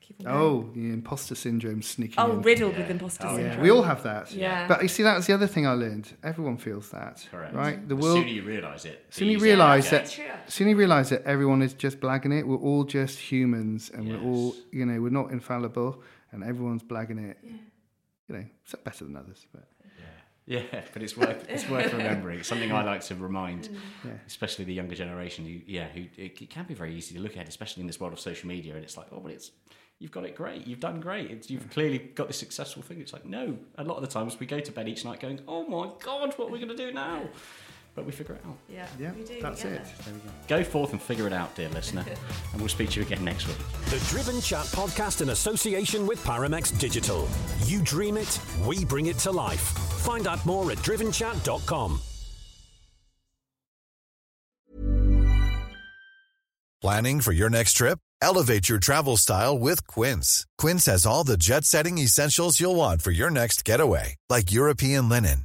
keep 0.00 0.20
on 0.20 0.26
going. 0.26 0.36
Oh, 0.40 0.70
the 0.72 0.86
imposter 0.98 1.34
syndrome 1.34 1.82
sneaking 1.82 2.14
Oh, 2.18 2.30
in. 2.32 2.42
riddled 2.42 2.76
with 2.78 2.88
imposter 2.90 3.26
Oh, 3.26 3.34
syndrome. 3.36 3.56
Yeah, 3.56 3.62
we 3.62 3.70
all 3.72 3.82
have 3.82 4.02
that. 4.04 4.30
Yeah. 4.32 4.68
But 4.68 4.82
you 4.82 4.88
see, 4.88 5.02
that's 5.02 5.26
the 5.26 5.34
other 5.34 5.48
thing 5.48 5.66
I 5.66 5.72
learned. 5.72 6.06
Everyone 6.22 6.56
feels 6.56 6.90
that. 6.90 7.26
Correct. 7.30 7.54
Right? 7.54 7.80
The 7.88 7.94
The 7.94 8.00
world. 8.02 8.18
sooner 8.18 8.28
you 8.28 8.42
realise 8.42 8.84
it, 8.84 8.96
the 9.08 9.12
soon 9.16 9.28
you 9.28 9.36
easier 9.38 9.48
it 9.48 9.50
realise 9.56 9.90
gets. 9.90 10.16
that, 10.16 10.22
True. 10.22 10.32
soon 10.56 10.68
you 10.68 10.76
realise 10.76 11.08
that 11.08 11.22
everyone 11.24 11.60
is 11.62 11.74
just 11.74 11.98
blagging 11.98 12.32
it. 12.38 12.46
We're 12.46 12.56
all 12.68 12.84
just 12.84 13.18
humans, 13.18 13.90
and 13.92 14.08
we're 14.08 14.22
all, 14.22 14.54
you 14.70 14.84
know, 14.86 15.00
we're 15.00 15.10
not 15.22 15.32
infallible, 15.32 16.02
and 16.30 16.44
everyone's 16.44 16.84
blagging 16.84 17.30
it. 17.30 17.38
You 18.30 18.36
know, 18.36 18.44
some 18.64 18.80
better 18.84 19.04
than 19.04 19.16
others, 19.16 19.46
but 19.52 19.68
Yeah, 20.46 20.62
yeah, 20.72 20.80
but 20.92 21.02
it's 21.02 21.16
worth 21.16 21.44
it's 21.48 21.68
worth 21.68 21.92
remembering. 21.92 22.38
It's 22.38 22.48
something 22.48 22.70
I 22.72 22.84
like 22.84 23.02
to 23.06 23.14
remind, 23.16 23.68
Yeah. 24.04 24.12
especially 24.26 24.64
the 24.64 24.74
younger 24.74 24.94
generation. 24.94 25.44
Who, 25.44 25.60
yeah, 25.66 25.88
who 25.88 26.02
it, 26.16 26.40
it 26.40 26.50
can 26.50 26.64
be 26.64 26.74
very 26.74 26.94
easy 26.94 27.14
to 27.16 27.20
look 27.20 27.36
at, 27.36 27.48
especially 27.48 27.80
in 27.82 27.86
this 27.86 27.98
world 28.00 28.12
of 28.12 28.20
social 28.20 28.48
media. 28.48 28.74
And 28.74 28.84
it's 28.84 28.96
like, 28.96 29.08
oh, 29.12 29.20
but 29.20 29.32
it's 29.32 29.50
you've 29.98 30.12
got 30.12 30.24
it 30.24 30.34
great, 30.34 30.66
you've 30.66 30.80
done 30.80 30.98
great, 30.98 31.30
it's, 31.30 31.50
you've 31.50 31.68
clearly 31.68 31.98
got 31.98 32.26
this 32.28 32.38
successful 32.38 32.82
thing. 32.82 33.00
It's 33.00 33.12
like, 33.12 33.26
no, 33.26 33.58
a 33.76 33.84
lot 33.84 33.96
of 33.96 34.00
the 34.02 34.08
times 34.08 34.40
we 34.40 34.46
go 34.46 34.58
to 34.58 34.72
bed 34.72 34.88
each 34.88 35.04
night 35.04 35.20
going, 35.20 35.40
oh 35.46 35.66
my 35.66 35.90
god, 36.02 36.32
what 36.38 36.48
are 36.48 36.50
we 36.50 36.58
going 36.58 36.74
to 36.74 36.86
do 36.86 36.90
now? 36.92 37.28
But 37.94 38.04
we 38.06 38.12
figure 38.12 38.34
it 38.36 38.42
out. 38.46 38.56
Yeah, 38.68 38.86
Yeah, 38.98 39.12
we 39.12 39.24
do 39.24 39.40
that's 39.40 39.62
together. 39.62 39.80
it. 39.82 40.04
There 40.04 40.14
we 40.14 40.20
go. 40.20 40.30
Go 40.48 40.64
forth 40.64 40.92
and 40.92 41.00
figure 41.02 41.26
it 41.26 41.32
out, 41.32 41.54
dear 41.54 41.68
listener, 41.70 42.04
and 42.52 42.60
we'll 42.60 42.68
speak 42.68 42.90
to 42.90 43.00
you 43.00 43.06
again 43.06 43.24
next 43.24 43.46
week. 43.48 43.58
The 43.86 43.98
Driven 44.08 44.40
Chat 44.40 44.66
podcast 44.66 45.20
in 45.22 45.30
association 45.30 46.06
with 46.06 46.22
Paramex 46.24 46.78
Digital. 46.78 47.28
You 47.66 47.82
dream 47.82 48.16
it, 48.16 48.38
we 48.66 48.84
bring 48.84 49.06
it 49.06 49.18
to 49.18 49.30
life. 49.32 49.60
Find 49.60 50.26
out 50.26 50.44
more 50.46 50.70
at 50.70 50.78
drivenchat.com. 50.78 52.00
Planning 56.80 57.20
for 57.20 57.32
your 57.32 57.50
next 57.50 57.74
trip? 57.74 57.98
Elevate 58.22 58.68
your 58.68 58.78
travel 58.78 59.16
style 59.16 59.58
with 59.58 59.86
Quince. 59.86 60.46
Quince 60.58 60.86
has 60.86 61.04
all 61.06 61.24
the 61.24 61.36
jet 61.36 61.64
setting 61.64 61.98
essentials 61.98 62.58
you'll 62.60 62.76
want 62.76 63.02
for 63.02 63.10
your 63.10 63.30
next 63.30 63.64
getaway, 63.64 64.16
like 64.30 64.50
European 64.52 65.08
linen, 65.08 65.44